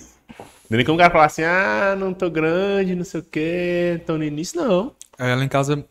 Nem 0.68 0.84
como 0.84 0.96
o 0.96 0.98
cara 0.98 1.10
falar 1.10 1.24
assim, 1.24 1.44
ah, 1.44 1.96
não 1.98 2.12
tô 2.12 2.28
grande, 2.28 2.94
não 2.94 3.06
sei 3.06 3.20
o 3.20 3.24
quê, 3.24 4.02
tô 4.04 4.18
no 4.18 4.24
início, 4.24 4.60
não. 4.60 4.94
É, 5.18 5.34
lá 5.34 5.42
em 5.42 5.48
casa. 5.48 5.82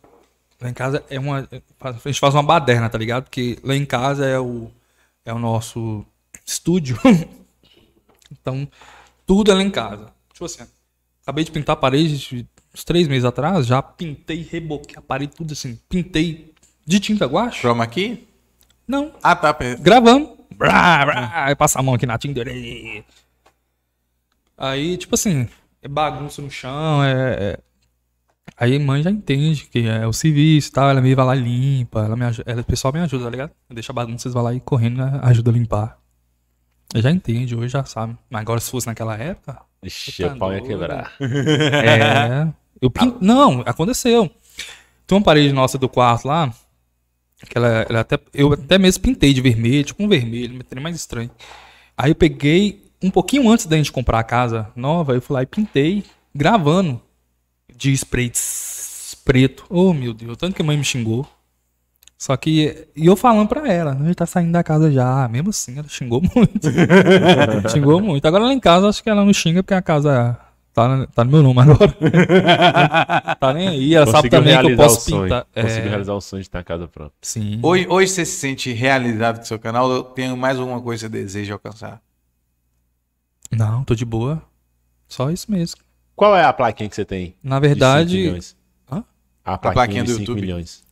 Lá 0.60 0.70
em 0.70 0.74
casa 0.74 1.04
é 1.10 1.18
uma. 1.18 1.48
A 1.80 1.92
gente 1.92 2.20
faz 2.20 2.32
uma 2.32 2.44
baderna, 2.44 2.88
tá 2.88 2.96
ligado? 2.96 3.24
Porque 3.24 3.58
lá 3.64 3.74
em 3.74 3.84
casa 3.84 4.24
é 4.24 4.38
o, 4.38 4.70
é 5.24 5.32
o 5.32 5.38
nosso 5.40 6.06
estúdio. 6.46 6.96
então, 8.30 8.68
tudo 9.26 9.50
é 9.50 9.54
lá 9.54 9.64
em 9.64 9.70
casa. 9.70 10.12
Tipo 10.32 10.44
assim, 10.44 10.62
acabei 11.28 11.44
de 11.44 11.50
pintar 11.50 11.74
a 11.74 11.76
parede 11.76 12.46
uns 12.74 12.84
três 12.84 13.06
meses 13.06 13.24
atrás, 13.26 13.66
já 13.66 13.82
pintei, 13.82 14.46
reboquei 14.50 14.96
a 14.96 15.02
parede, 15.02 15.34
tudo 15.36 15.52
assim. 15.52 15.78
Pintei 15.88 16.54
de 16.86 16.98
tinta 16.98 17.26
guache? 17.26 17.60
Chroma 17.60 17.84
aqui? 17.84 18.26
Não. 18.86 19.12
Ah, 19.22 19.36
tá. 19.36 19.54
Gravamos. 19.78 20.38
Brá, 20.56 21.04
brá, 21.04 21.44
aí 21.44 21.54
passa 21.54 21.78
a 21.78 21.82
mão 21.82 21.94
aqui 21.94 22.06
na 22.06 22.16
tinta. 22.16 22.40
Aí, 24.56 24.96
tipo 24.96 25.14
assim, 25.14 25.46
é 25.82 25.88
bagunça 25.88 26.40
no 26.40 26.50
chão, 26.50 27.04
é. 27.04 27.12
é- 27.12 27.58
Aí 28.56 28.74
a 28.74 28.80
mãe 28.80 29.02
já 29.02 29.10
entende 29.10 29.66
que 29.66 29.86
é 29.86 30.06
o 30.06 30.12
serviço 30.12 30.70
e 30.70 30.72
tal, 30.72 30.88
ela 30.88 31.00
me 31.02 31.14
vai 31.14 31.24
lá 31.26 31.36
e 31.36 31.40
limpa, 31.40 32.00
ela 32.06 32.16
me 32.16 32.24
ajuda, 32.24 32.50
ela, 32.50 32.62
o 32.62 32.64
pessoal 32.64 32.92
me 32.92 32.98
ajuda, 32.98 33.24
tá 33.24 33.30
ligado? 33.30 33.52
Deixa 33.70 33.92
a 33.92 33.94
bagunça, 33.94 34.22
vocês 34.22 34.34
vão 34.34 34.42
lá 34.42 34.54
e 34.54 34.58
correndo, 34.58 34.96
né, 34.96 35.20
ajuda 35.22 35.50
a 35.50 35.54
limpar. 35.54 35.98
Ela 36.92 37.02
já 37.02 37.10
entende, 37.10 37.54
hoje 37.54 37.68
já 37.68 37.84
sabe. 37.84 38.16
Mas 38.30 38.40
agora 38.40 38.58
se 38.58 38.70
fosse 38.70 38.86
naquela 38.86 39.16
época, 39.16 39.60
Ixi, 39.82 40.22
Tá 40.22 40.34
o 40.34 40.38
pau 40.38 40.52
ia 40.52 40.60
quebrar. 40.60 41.12
é. 41.20 42.48
Eu 42.80 42.90
pin... 42.90 43.16
Não, 43.20 43.62
aconteceu. 43.66 44.30
Tem 45.06 45.18
uma 45.18 45.24
parede 45.24 45.52
nossa 45.52 45.78
do 45.78 45.88
quarto 45.88 46.28
lá, 46.28 46.52
que 47.48 47.56
ela, 47.56 47.86
ela 47.88 48.00
até. 48.00 48.18
Eu 48.32 48.52
até 48.52 48.78
mesmo 48.78 49.02
pintei 49.02 49.32
de 49.32 49.40
vermelho, 49.40 49.84
tipo 49.84 50.02
um 50.02 50.08
vermelho, 50.08 50.64
mais 50.80 50.96
estranho. 50.96 51.30
Aí 51.96 52.12
eu 52.12 52.14
peguei, 52.14 52.84
um 53.02 53.10
pouquinho 53.10 53.48
antes 53.50 53.66
da 53.66 53.76
gente 53.76 53.90
comprar 53.90 54.20
a 54.20 54.24
casa 54.24 54.70
nova, 54.76 55.14
eu 55.14 55.22
fui 55.22 55.34
lá 55.34 55.42
e 55.42 55.46
pintei, 55.46 56.04
gravando 56.34 57.00
de 57.74 57.92
spray 57.92 58.30
preto. 59.24 59.64
Oh, 59.68 59.92
meu 59.92 60.14
Deus, 60.14 60.36
tanto 60.36 60.54
que 60.54 60.62
a 60.62 60.64
mãe 60.64 60.76
me 60.76 60.84
xingou. 60.84 61.28
Só 62.18 62.36
que, 62.36 62.88
e 62.96 63.06
eu 63.06 63.14
falando 63.14 63.46
pra 63.48 63.72
ela, 63.72 63.92
a 63.92 63.94
gente 63.94 64.16
tá 64.16 64.26
saindo 64.26 64.50
da 64.50 64.64
casa 64.64 64.90
já. 64.90 65.28
Mesmo 65.28 65.50
assim, 65.50 65.78
ela 65.78 65.86
xingou 65.88 66.20
muito. 66.20 66.68
xingou 67.70 68.00
muito. 68.00 68.26
Agora 68.26 68.42
lá 68.44 68.52
em 68.52 68.58
casa, 68.58 68.88
acho 68.88 69.00
que 69.00 69.08
ela 69.08 69.24
não 69.24 69.32
xinga 69.32 69.62
porque 69.62 69.74
a 69.74 69.80
casa 69.80 70.36
tá, 70.74 71.06
tá 71.14 71.24
no 71.24 71.30
meu 71.30 71.42
nome 71.44 71.60
agora. 71.60 71.94
tá 73.38 73.54
nem 73.54 73.68
aí. 73.68 73.94
Ela 73.94 74.08
sabe 74.08 74.28
também 74.28 74.58
que 74.58 74.72
eu 74.72 74.76
posso 74.76 75.06
pintar. 75.06 75.46
É, 75.54 75.62
Conseguiu 75.62 75.90
realizar 75.90 76.12
o 76.14 76.20
sonho 76.20 76.42
de 76.42 76.50
ter 76.50 76.58
a 76.58 76.64
casa 76.64 76.88
pronta. 76.88 77.12
sim. 77.22 77.60
Hoje, 77.62 77.86
hoje 77.88 78.10
você 78.10 78.24
se 78.24 78.40
sente 78.40 78.72
realizado 78.72 79.38
com 79.38 79.44
seu 79.44 79.58
canal? 79.58 79.88
Eu 79.88 80.02
tenho 80.02 80.36
mais 80.36 80.58
alguma 80.58 80.80
coisa 80.82 81.08
que 81.08 81.16
você 81.16 81.22
deseja 81.22 81.52
alcançar? 81.54 82.02
Não, 83.52 83.84
tô 83.84 83.94
de 83.94 84.04
boa. 84.04 84.42
Só 85.06 85.30
isso 85.30 85.50
mesmo. 85.50 85.80
Qual 86.16 86.36
é 86.36 86.42
a 86.42 86.52
plaquinha 86.52 86.88
que 86.88 86.96
você 86.96 87.04
tem? 87.04 87.36
Na 87.40 87.60
verdade. 87.60 88.16
milhões? 88.16 88.56
Hã? 88.90 89.04
A 89.44 89.56
plaquinha 89.56 89.72
plaquinha, 89.72 90.02
do 90.02 90.06
de 90.06 90.12
5 90.14 90.20
YouTube. 90.22 90.40
milhões. 90.40 90.82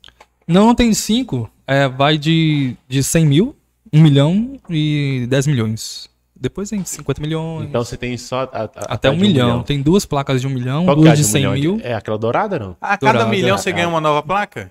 Não, 0.47 0.67
não 0.67 0.75
tem 0.75 0.93
cinco. 0.95 1.51
É, 1.67 1.89
vai 1.89 2.17
de, 2.19 2.77
de 2.89 3.03
100 3.03 3.27
mil, 3.27 3.57
1 3.93 4.01
milhão 4.01 4.61
e 4.71 5.27
10 5.29 5.47
milhões. 5.49 6.09
Depois 6.39 6.69
tem 6.71 6.85
50 6.85 7.21
milhões. 7.21 7.67
Então 7.69 7.85
você 7.85 7.97
tem 7.97 8.17
só. 8.17 8.43
a- 8.53 8.65
a- 8.65 8.71
até 8.95 9.11
um 9.11 9.15
de 9.17 9.21
milhão. 9.23 9.63
Tem 9.63 9.81
duas 9.83 10.05
placas 10.05 10.41
de 10.41 10.47
1 10.47 10.51
milhão, 10.51 10.85
Qual 10.85 10.97
que 10.97 11.03
é 11.03 11.05
duas 11.07 11.19
de 11.19 11.25
um 11.25 11.29
100 11.29 11.41
milhão? 11.51 11.77
mil. 11.77 11.81
É 11.85 11.95
aquela 11.95 12.19
dourada, 12.19 12.59
não? 12.59 12.77
A 12.81 12.97
cada 12.99 13.13
Dourado, 13.13 13.31
milhão 13.31 13.57
você 13.59 13.73
ganha 13.73 13.89
uma 13.89 14.01
nova 14.01 14.23
placa? 14.23 14.71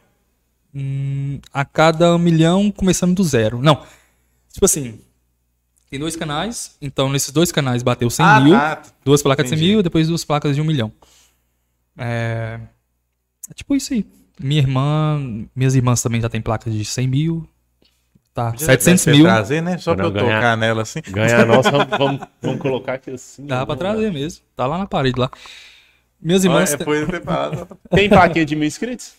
Hum, 0.74 1.40
a 1.54 1.66
cada 1.66 2.18
milhão 2.18 2.70
começando 2.72 3.16
do 3.16 3.24
zero. 3.24 3.62
Não. 3.62 3.82
Tipo 4.54 4.66
assim. 4.66 5.00
Tem 5.90 6.00
dois 6.00 6.16
canais. 6.16 6.76
Então, 6.82 7.10
nesses 7.10 7.32
dois 7.32 7.52
canais 7.52 7.82
bateu 7.84 8.10
100 8.10 8.26
ah, 8.26 8.40
mil. 8.40 8.54
tá. 8.54 8.82
Duas 9.04 9.22
placas 9.24 9.46
de 9.46 9.50
100 9.50 9.58
Entendi. 9.58 9.72
mil, 9.74 9.84
depois 9.84 10.08
duas 10.08 10.24
placas 10.26 10.56
de 10.56 10.62
1 10.62 10.66
milhão. 10.66 10.92
É... 11.98 12.60
é 13.50 13.54
tipo 13.54 13.76
isso 13.76 13.94
aí. 13.94 14.06
Minha 14.40 14.62
irmã, 14.62 15.20
minhas 15.56 15.76
irmãs 15.76 16.02
também 16.02 16.20
já 16.22 16.30
têm 16.30 16.42
placas 16.42 16.74
de 16.74 16.84
100 16.86 17.08
mil. 17.08 17.48
Tá, 18.34 18.52
Já 18.52 18.66
700 18.66 19.06
deve 19.06 19.18
mil. 19.18 19.26
trazer, 19.28 19.62
né? 19.62 19.78
Só 19.78 19.96
Pra 19.96 20.10
pra 20.12 20.20
eu 20.22 20.26
ganhar. 20.26 20.36
tocar 20.42 20.58
nela 20.58 20.82
assim. 20.82 21.00
Ganhar 21.10 21.40
a 21.42 21.46
nossa, 21.48 21.72
vamos, 21.72 21.88
vamos, 21.98 22.22
vamos 22.42 22.60
colocar 22.62 22.94
aqui 22.96 23.12
assim. 23.12 23.46
Dá 23.46 23.58
pra 23.66 23.76
vamos 23.76 23.80
trazer 23.80 24.12
mesmo. 24.12 24.44
Tá 24.56 24.66
lá 24.68 24.78
na 24.78 24.86
parede 24.86 25.18
lá. 25.18 25.30
Minhas 26.22 26.44
irmãs 26.44 26.70
Olha, 26.72 26.78
Depois 26.78 27.08
lá. 27.26 27.68
Tem 27.92 28.10
plaquinha 28.10 28.46
de 28.46 28.56
mil 28.56 28.68
inscritos? 28.68 29.14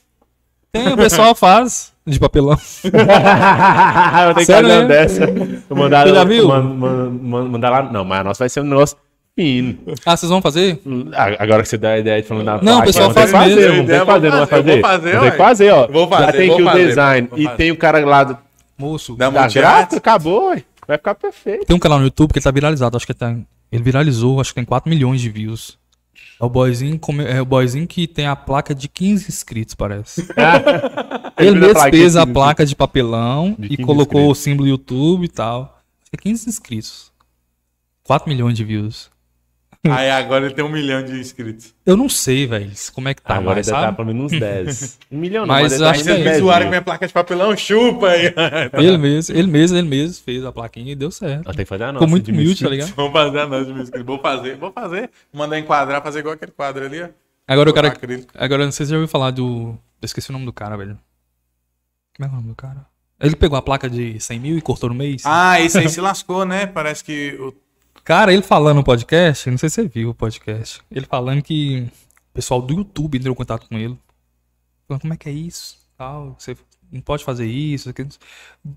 tem, 0.73 0.89
o 0.93 0.97
pessoal 0.97 1.35
faz 1.35 1.95
de 2.07 2.19
papelão. 2.21 2.59
eu 2.85 2.91
tenho 2.91 4.35
que 4.35 4.45
Sério 4.45 4.69
fazer 4.69 4.81
uma 4.81 4.89
mesmo? 4.89 4.89
dessa. 4.89 5.75
Mandar, 5.75 6.07
Você 6.09 6.15
já 6.15 6.25
viu? 6.25 6.49
man- 6.49 6.63
man- 6.63 7.11
man- 7.11 7.49
mandar 7.49 7.71
lá. 7.71 7.83
Não, 7.91 8.05
mas 8.05 8.21
a 8.21 8.25
nossa 8.25 8.39
vai 8.41 8.49
ser 8.51 8.61
um 8.61 8.65
negócio 8.65 8.97
Ah, 10.05 10.17
vocês 10.17 10.31
vão 10.31 10.41
fazer? 10.41 10.81
Ah, 11.15 11.37
Agora 11.43 11.63
que 11.63 11.69
você 11.69 11.77
dá 11.77 11.91
a 11.91 11.99
ideia 11.99 12.23
de 12.23 12.29
falando 12.29 12.45
na 12.47 12.63
Não, 12.63 12.81
o 12.81 12.85
pessoal 12.85 13.09
que 13.09 13.15
faz 13.15 13.31
fazer, 13.31 13.55
mesmo. 13.55 13.73
Vamos 13.75 13.87
ter 13.87 14.01
que 14.01 14.07
fazer, 14.07 14.31
não 14.31 14.47
vai 14.47 14.59
Eu 14.59 14.65
vou 14.65 14.81
fazer? 14.81 14.81
fazer, 14.83 15.31
que 15.31 15.37
fazer, 15.37 15.71
ó. 15.73 15.87
Vou 15.89 16.09
fazer, 16.09 16.27
Já 16.27 16.33
tem 16.33 16.51
aqui 16.53 16.63
o 16.63 16.65
fazer, 16.65 16.87
design 16.89 17.29
e 17.37 17.45
fazer. 17.45 17.57
tem 17.57 17.71
o 17.71 17.77
cara 17.77 18.05
lá 18.07 18.25
do... 18.25 18.39
Moço, 18.79 19.15
Da 19.17 19.31
graça, 19.31 19.97
acabou, 19.97 20.51
ué. 20.51 20.63
Vai 20.87 20.97
ficar 20.99 21.15
perfeito. 21.15 21.67
tem 21.67 21.75
um 21.77 21.79
canal 21.79 21.99
no 21.99 22.05
YouTube 22.05 22.33
que 22.33 22.39
ele 22.39 22.45
tá 22.45 22.51
viralizado. 22.51 22.97
Acho 22.97 23.05
que 23.07 23.13
ele, 23.13 23.19
tá, 23.19 23.35
ele 23.73 23.83
viralizou, 23.83 24.41
acho 24.41 24.51
que 24.51 24.55
tem 24.57 24.65
4 24.65 24.89
milhões 24.89 25.21
de 25.21 25.29
views. 25.31 25.79
É 26.41 26.45
o 26.45 26.49
boyzinho, 26.49 26.99
come- 26.99 27.25
é 27.25 27.41
o 27.41 27.45
boyzinho 27.47 27.87
que 27.87 28.07
tem 28.07 28.27
a 28.27 28.37
placa 28.37 28.75
de 28.75 28.89
15 28.89 29.29
inscritos, 29.29 29.75
parece. 29.75 30.27
Ele 31.39 31.59
mesmo 31.59 31.75
placa 31.75 31.91
fez 31.91 32.13
de 32.13 32.19
a 32.19 32.23
15 32.23 32.33
placa 32.33 32.67
de 32.67 32.77
papelão 32.77 33.55
De 33.59 33.67
e 33.67 33.77
15 33.77 33.83
colocou 33.83 34.21
inscritos. 34.21 34.39
o 34.39 34.43
símbolo 34.43 34.69
YouTube 34.69 35.25
e 35.25 35.29
tal. 35.29 35.79
Que 36.11 36.17
é 36.17 36.19
15 36.23 36.49
inscritos. 36.49 37.13
4 38.05 38.29
milhões 38.29 38.55
de 38.57 38.65
views. 38.65 39.11
Aí 39.93 40.11
agora 40.11 40.47
ele 40.47 40.55
tem 40.55 40.65
um 40.65 40.69
milhão 40.69 41.03
de 41.03 41.19
inscritos. 41.19 41.75
Eu 41.85 41.97
não 41.97 42.09
sei, 42.09 42.47
velho, 42.47 42.71
como 42.93 43.09
é 43.09 43.15
que 43.15 43.23
tá 43.23 43.37
Agora 43.37 43.57
mais, 43.57 43.69
ele 43.69 43.77
tá 43.77 43.93
pelo 43.93 44.09
menos 44.09 44.33
uns 44.33 44.39
10. 44.39 44.99
Um 45.11 45.19
milhão 45.19 45.47
Mas 45.47 45.73
ele 45.73 45.85
tá 45.85 45.91
acho 45.91 46.03
que 46.03 46.09
Aí 46.09 46.15
vocês 46.15 46.25
me 46.25 46.31
10 46.31 46.39
zoaram 46.39 46.65
com 46.65 46.71
minha 46.71 46.83
placa 46.83 47.07
de 47.07 47.13
papelão, 47.13 47.57
chupa 47.57 48.09
aí. 48.09 48.35
Ele 48.75 48.99
mesmo, 48.99 49.37
ele 49.37 49.49
mesmo, 49.49 49.79
ele 49.79 49.89
mesmo 49.89 50.23
fez 50.25 50.45
a 50.45 50.53
plaquinha 50.53 50.93
e 50.93 50.95
deu 50.95 51.11
certo. 51.11 51.45
Tem 51.45 51.57
que 51.57 51.65
fazer 51.65 51.85
a 51.85 51.93
nossa. 51.93 51.99
Ficou 51.99 52.09
muito 52.09 52.25
de 52.25 52.33
humilde, 52.33 52.63
tá 52.63 52.71
ligado? 52.71 52.95
Vamos 52.95 53.13
fazer 53.13 53.39
a 53.39 53.47
nossa 53.47 53.65
de 53.65 53.73
mil 53.73 53.83
inscritos. 53.83 54.07
Vou 54.07 54.19
fazer, 54.19 54.57
vou 54.57 54.73
fazer. 54.73 55.11
Mandar 55.33 55.59
enquadrar, 55.59 56.03
fazer 56.03 56.21
igual 56.21 56.35
aquele 56.35 56.53
quadro 56.53 56.85
ali, 56.85 57.03
ó. 57.03 57.09
Agora 57.47 57.71
o 57.71 57.75
cara. 57.75 57.89
acrílico. 57.89 58.33
Agora 58.35 58.65
não 58.65 58.73
sei 58.73 58.87
se 58.87 58.89
você 58.89 58.95
já 58.95 58.97
ouviu 58.97 59.09
falar 59.09 59.31
do. 59.31 59.79
Eu 60.03 60.07
esqueci 60.07 60.31
o 60.31 60.33
nome 60.33 60.45
do 60.45 60.53
cara, 60.53 60.77
velho. 60.77 60.99
Como 62.17 62.29
é, 62.29 62.33
o 62.33 62.35
nome 62.35 62.49
do 62.49 62.55
cara? 62.55 62.87
Ele 63.21 63.37
pegou 63.37 63.57
a 63.57 63.63
placa 63.63 63.89
de 63.89 64.21
100 64.21 64.41
mil 64.41 64.59
e 64.59 64.61
cortou 64.61 64.91
no 64.91 64.95
mês. 64.95 65.23
Ah, 65.25 65.61
esse 65.61 65.79
aí 65.79 65.89
se 65.89 66.01
lascou, 66.01 66.45
né? 66.45 66.67
Parece 66.67 67.03
que 67.03 67.37
o 67.41 67.53
Cara, 68.07 68.33
ele 68.33 68.41
falando 68.43 68.77
no 68.77 68.85
podcast, 68.85 69.51
não 69.51 69.59
sei 69.59 69.69
se 69.69 69.75
você 69.83 69.89
viu 69.89 70.11
o 70.11 70.15
podcast. 70.15 70.81
Ele 70.93 71.05
falando 71.07 71.43
que 71.43 71.89
o 72.31 72.35
pessoal 72.35 72.63
do 72.63 72.73
YouTube 72.73 73.19
entrou 73.19 73.33
em 73.33 73.37
contato 73.37 73.69
com 73.69 73.77
ele. 73.77 73.99
Falando, 74.87 75.01
como 75.03 75.13
é 75.13 75.17
que 75.17 75.29
é 75.29 75.33
isso? 75.33 75.77
Tal, 75.99 76.37
você 76.39 76.57
não 76.93 77.01
pode 77.01 77.25
fazer 77.25 77.47
isso. 77.47 77.91
aquilo. 77.91 78.09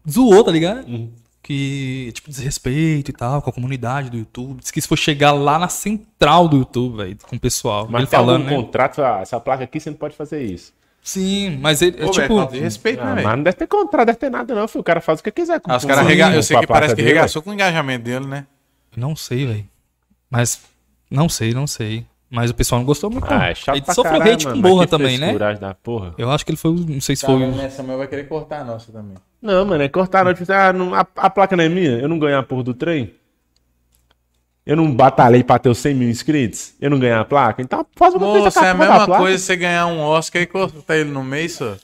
Zoou, 0.10 0.44
tá 0.44 0.52
ligado? 0.52 0.88
Uhum. 0.88 1.12
Que, 1.44 2.12
tipo, 2.12 2.28
desrespeito 2.28 3.12
e 3.12 3.14
tal, 3.14 3.40
com 3.44 3.52
a 3.52 3.54
comunidade 3.54 4.10
do 4.10 4.18
YouTube. 4.18 4.62
Diz 4.62 4.72
que 4.72 4.80
isso 4.80 4.88
foi 4.88 4.98
chegar 4.98 5.32
lá 5.32 5.60
na 5.60 5.70
central 5.70 6.48
do 6.48 6.58
YouTube, 6.58 6.98
velho, 6.98 7.18
com 7.22 7.36
o 7.36 7.40
pessoal. 7.40 7.86
Mas 7.88 8.02
ele 8.02 8.08
tem 8.10 8.18
falando, 8.20 8.42
algum 8.42 8.58
né? 8.58 8.64
contrato, 8.64 9.04
ah, 9.04 9.20
essa 9.22 9.40
placa 9.40 9.64
aqui 9.64 9.80
você 9.80 9.92
não 9.92 9.98
pode 9.98 10.16
fazer 10.16 10.42
isso. 10.44 10.74
Sim, 11.04 11.60
mas 11.62 11.84
ele, 11.84 11.98
é 11.98 12.06
Pô, 12.08 12.12
velho, 12.12 12.24
tipo. 12.24 12.36
falta 12.36 12.54
de 12.54 12.60
respeito, 12.62 13.00
Ah, 13.00 13.06
né, 13.06 13.14
mas 13.14 13.24
velho? 13.26 13.38
não 13.38 13.44
deve 13.44 13.58
ter 13.58 13.68
contrato, 13.68 14.06
deve 14.08 14.18
ter 14.18 14.32
nada 14.32 14.56
não, 14.56 14.68
filho. 14.68 14.82
O 14.82 14.84
cara 14.84 15.00
faz 15.00 15.20
o 15.20 15.24
que 15.24 15.32
quiser. 15.32 15.60
com- 15.62 15.72
Ah, 15.72 15.78
os 15.78 15.86
caras 15.86 16.06
rega... 16.08 16.34
Eu 16.34 16.42
sei 16.42 16.60
que 16.60 16.66
parece 16.66 16.96
que 16.96 17.02
dele, 17.04 17.14
regaçou 17.14 17.44
com 17.44 17.52
o 17.52 17.54
engajamento 17.54 18.04
dele, 18.04 18.26
né? 18.26 18.48
Não 18.96 19.16
sei, 19.16 19.46
velho. 19.46 19.66
Mas. 20.30 20.62
Não 21.10 21.28
sei, 21.30 21.54
não 21.54 21.66
sei. 21.68 22.06
Mas 22.30 22.52
o 22.52 22.54
pessoal 22.54 22.80
não 22.80 22.86
gostou 22.86 23.10
muito. 23.10 23.26
Ah, 23.32 23.50
é 23.50 23.56
chato 23.56 23.76
ele 23.76 23.82
pra 23.84 23.94
sofreu 23.96 24.14
caralho, 24.20 24.34
hate 24.34 24.46
com 24.48 24.62
borra 24.62 24.86
também, 24.86 25.18
né? 25.18 25.34
Da 25.60 25.74
porra. 25.74 26.14
Eu 26.16 26.30
acho 26.30 26.46
que 26.46 26.52
ele 26.52 26.58
foi. 26.58 26.72
Não 26.76 27.02
sei 27.02 27.16
se 27.16 27.24
Tá, 27.24 27.28
foi. 27.28 27.40
mas 27.48 27.60
essa 27.60 27.82
mãe 27.82 27.98
vai 27.98 28.08
querer 28.08 28.28
cortar 28.28 28.62
a 28.62 28.64
nossa 28.64 28.92
também. 28.92 29.16
Não, 29.42 29.66
mano, 29.66 29.82
é 29.84 29.90
cortar 29.90 30.24
não. 30.24 30.32
Tipo, 30.34 30.44
assim, 30.44 30.62
ah, 30.62 30.72
não- 30.72 30.94
a, 30.94 31.00
a 31.00 31.30
placa 31.30 31.56
não 31.56 31.64
é 31.64 31.70
minha, 31.70 31.98
eu 31.98 32.08
não 32.08 32.20
ganhei 32.20 32.36
a 32.36 32.44
porra 32.44 32.64
do 32.64 32.74
trem. 32.76 33.16
Eu 34.64 34.76
não 34.76 34.94
batalhei 34.94 35.44
pra 35.44 35.58
ter 35.58 35.70
os 35.70 35.80
100 35.80 35.96
mil 35.96 36.10
inscritos. 36.10 36.74
Eu 36.80 36.92
não 36.92 37.00
ganhei 37.00 37.16
a 37.16 37.26
placa. 37.26 37.60
Então 37.64 37.84
faz 37.96 38.14
uma 38.14 38.28
coisa 38.28 38.46
Moça, 38.46 38.60
com 38.60 38.66
é 38.66 38.70
a 38.70 38.74
mesma 38.76 39.08
coisa 39.08 39.38
você 39.44 39.56
ganhar 39.56 39.88
um 39.88 40.00
Oscar 40.00 40.42
e 40.44 40.46
cortar 40.46 40.98
ele 40.98 41.10
no 41.10 41.24
meio, 41.24 41.50
só. 41.50 41.76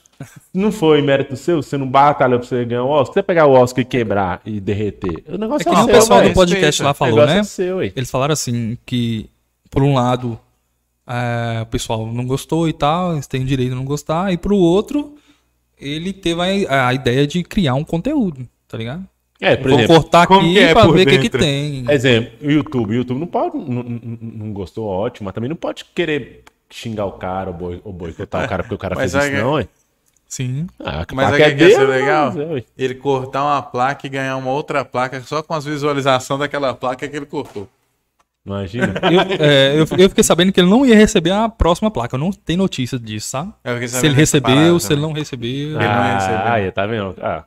Não 0.52 0.72
foi 0.72 1.02
mérito 1.02 1.36
seu? 1.36 1.62
Você 1.62 1.76
não 1.76 1.86
batalhou 1.88 2.38
pra 2.38 2.48
você 2.48 2.64
ganhar 2.64 2.84
o 2.84 2.88
Oscar? 2.88 3.14
Você 3.14 3.22
pegar 3.22 3.46
o 3.46 3.52
Oscar 3.52 3.82
e 3.82 3.84
quebrar 3.84 4.40
e 4.46 4.60
derreter. 4.60 5.22
O 5.28 5.34
É 5.34 5.38
negócio 5.38 5.68
que 5.68 5.74
é, 5.76 5.78
o 5.78 5.84
seu, 5.84 5.94
pessoal 5.94 6.20
velho. 6.20 6.30
do 6.32 6.34
podcast 6.34 6.82
lá 6.82 6.90
O 6.92 6.94
falou, 6.94 7.26
né? 7.26 7.38
é 7.40 7.42
seu. 7.42 7.82
Eles 7.82 8.10
falaram 8.10 8.32
assim 8.32 8.78
que, 8.86 9.28
por 9.70 9.82
um 9.82 9.94
lado, 9.94 10.38
é, 11.06 11.60
o 11.62 11.66
pessoal 11.66 12.06
não 12.06 12.24
gostou 12.26 12.68
e 12.68 12.72
tal, 12.72 13.12
eles 13.14 13.26
têm 13.26 13.42
o 13.42 13.44
direito 13.46 13.70
de 13.70 13.76
não 13.76 13.84
gostar, 13.84 14.32
e 14.32 14.38
pro 14.38 14.56
outro, 14.56 15.14
ele 15.78 16.12
teve 16.12 16.66
a, 16.66 16.88
a 16.88 16.94
ideia 16.94 17.26
de 17.26 17.42
criar 17.42 17.74
um 17.74 17.84
conteúdo, 17.84 18.48
tá 18.66 18.78
ligado? 18.78 19.04
É, 19.38 19.54
por 19.54 19.68
Vou 19.70 19.78
exemplo, 19.80 20.00
cortar 20.00 20.22
aqui 20.22 20.52
que 20.54 20.58
é 20.58 20.72
pra 20.72 20.86
ver 20.86 21.06
o 21.06 21.10
que, 21.10 21.18
que 21.18 21.28
tem. 21.28 21.84
exemplo, 21.90 22.30
o 22.42 22.50
YouTube. 22.50 22.90
O 22.90 22.94
YouTube 22.94 23.18
não 23.20 23.26
pode, 23.26 23.54
não, 23.58 23.82
não- 23.82 24.18
não 24.22 24.52
gostou, 24.54 24.86
ótimo, 24.86 25.26
mas 25.26 25.34
também 25.34 25.50
não 25.50 25.56
pode 25.56 25.84
querer 25.94 26.42
xingar 26.70 27.04
o 27.04 27.12
cara 27.12 27.50
ou 27.50 27.56
boi- 27.56 27.80
ou 27.84 27.92
boicotar 27.92 28.44
o 28.44 28.48
cara 28.48 28.62
porque 28.62 28.74
o 28.74 28.78
cara 28.78 28.94
Mas 28.96 29.12
fez 29.12 29.24
isso, 29.26 29.34
não, 29.36 29.52
ué. 29.52 29.68
Sim. 30.28 30.66
Ah, 30.80 31.02
a 31.08 31.14
Mas 31.14 31.28
placa 31.28 31.36
aí 31.36 31.52
é 31.52 31.54
que 31.54 31.64
ia 31.64 31.74
ser 31.76 31.86
legal? 31.88 32.32
é, 32.32 32.44
ué. 32.54 32.62
Ele 32.76 32.94
cortar 32.96 33.44
uma 33.44 33.62
placa 33.62 34.06
e 34.06 34.10
ganhar 34.10 34.36
uma 34.36 34.50
outra 34.50 34.84
placa 34.84 35.20
só 35.20 35.42
com 35.42 35.54
as 35.54 35.64
visualizações 35.64 36.40
daquela 36.40 36.74
placa 36.74 37.06
que 37.06 37.16
ele 37.16 37.26
cortou. 37.26 37.68
Imagina. 38.44 38.94
Eu, 39.10 39.20
é, 39.44 39.72
eu, 39.80 39.86
eu 39.98 40.08
fiquei 40.08 40.22
sabendo 40.22 40.52
que 40.52 40.60
ele 40.60 40.68
não 40.70 40.86
ia 40.86 40.94
receber 40.94 41.32
a 41.32 41.48
próxima 41.48 41.90
placa. 41.90 42.14
Eu 42.14 42.20
não 42.20 42.30
tenho 42.30 42.58
notícia 42.58 42.96
disso, 42.98 43.28
sabe? 43.28 43.52
Fiquei 43.64 43.88
Se 43.88 44.06
ele 44.06 44.14
dessa 44.14 44.40
parada 44.40 44.60
recebeu, 44.60 44.78
se 44.80 44.86
ele 44.92 45.00
também. 45.00 45.08
não 45.12 45.18
recebeu. 45.18 45.50
Ele 45.50 45.72
não 45.74 45.80
ia 46.06 46.14
receber. 46.14 46.34
ah, 46.36 46.52
aí, 46.52 46.70
tá 46.70 46.86
vendo? 46.86 47.14
Ah, 47.20 47.44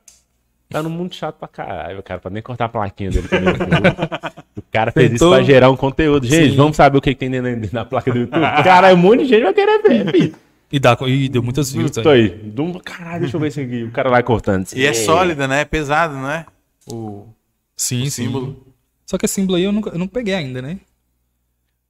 tá 0.70 0.84
no 0.84 0.90
mundo 0.90 1.16
chato 1.16 1.36
pra 1.38 1.48
caralho, 1.48 2.04
cara, 2.04 2.20
pra 2.20 2.30
nem 2.30 2.44
cortar 2.44 2.66
a 2.66 2.70
plaquinha 2.70 3.12
dele. 3.12 3.28
também. 3.30 3.54
o 4.58 4.62
cara 4.74 4.92
fez 4.92 5.06
isso 5.14 5.20
Tentou. 5.24 5.36
pra 5.36 5.44
gerar 5.44 5.70
um 5.70 5.78
conteúdo. 5.78 6.28
Gente, 6.28 6.52
Sim. 6.52 6.58
vamos 6.58 6.76
saber 6.76 6.98
o 6.98 7.02
que, 7.02 7.14
que 7.14 7.20
tem 7.20 7.32
dentro 7.32 7.50
dentro 7.56 7.72
da 7.72 7.86
placa 7.86 8.12
do 8.12 8.20
YouTube? 8.20 8.42
Cara, 8.64 8.94
um 8.94 8.98
monte 8.98 9.20
de 9.24 9.30
gente 9.30 9.44
vai 9.44 9.54
querer 9.54 9.82
ver, 9.82 10.12
filho. 10.12 10.36
E, 10.72 10.80
dá, 10.80 10.96
e 11.08 11.28
deu 11.30 11.41
muitas 11.41 11.72
views. 11.72 11.91
Tô 11.91 12.10
aí. 12.10 12.22
aí. 12.22 12.30
Dum- 12.30 12.80
Caralho, 12.80 13.22
deixa 13.22 13.36
eu 13.38 13.41
ver 13.41 13.48
isso 13.48 13.60
aqui. 13.60 13.84
O 13.84 13.91
cara 13.91 14.10
vai 14.10 14.22
cortando. 14.22 14.68
E 14.76 14.86
é 14.86 14.94
sólida, 14.94 15.48
né? 15.48 15.62
É 15.62 15.66
pesado, 15.66 16.14
né? 16.16 16.46
O 16.91 17.26
Sim, 17.76 18.04
sim. 18.06 18.26
símbolo. 18.26 18.66
Só 19.06 19.18
que 19.18 19.26
esse 19.26 19.34
símbolo 19.36 19.58
aí 19.58 19.64
eu 19.64 19.72
nunca, 19.72 19.90
eu 19.90 19.98
não 19.98 20.08
peguei 20.08 20.34
ainda, 20.36 20.62
né? 20.62 20.80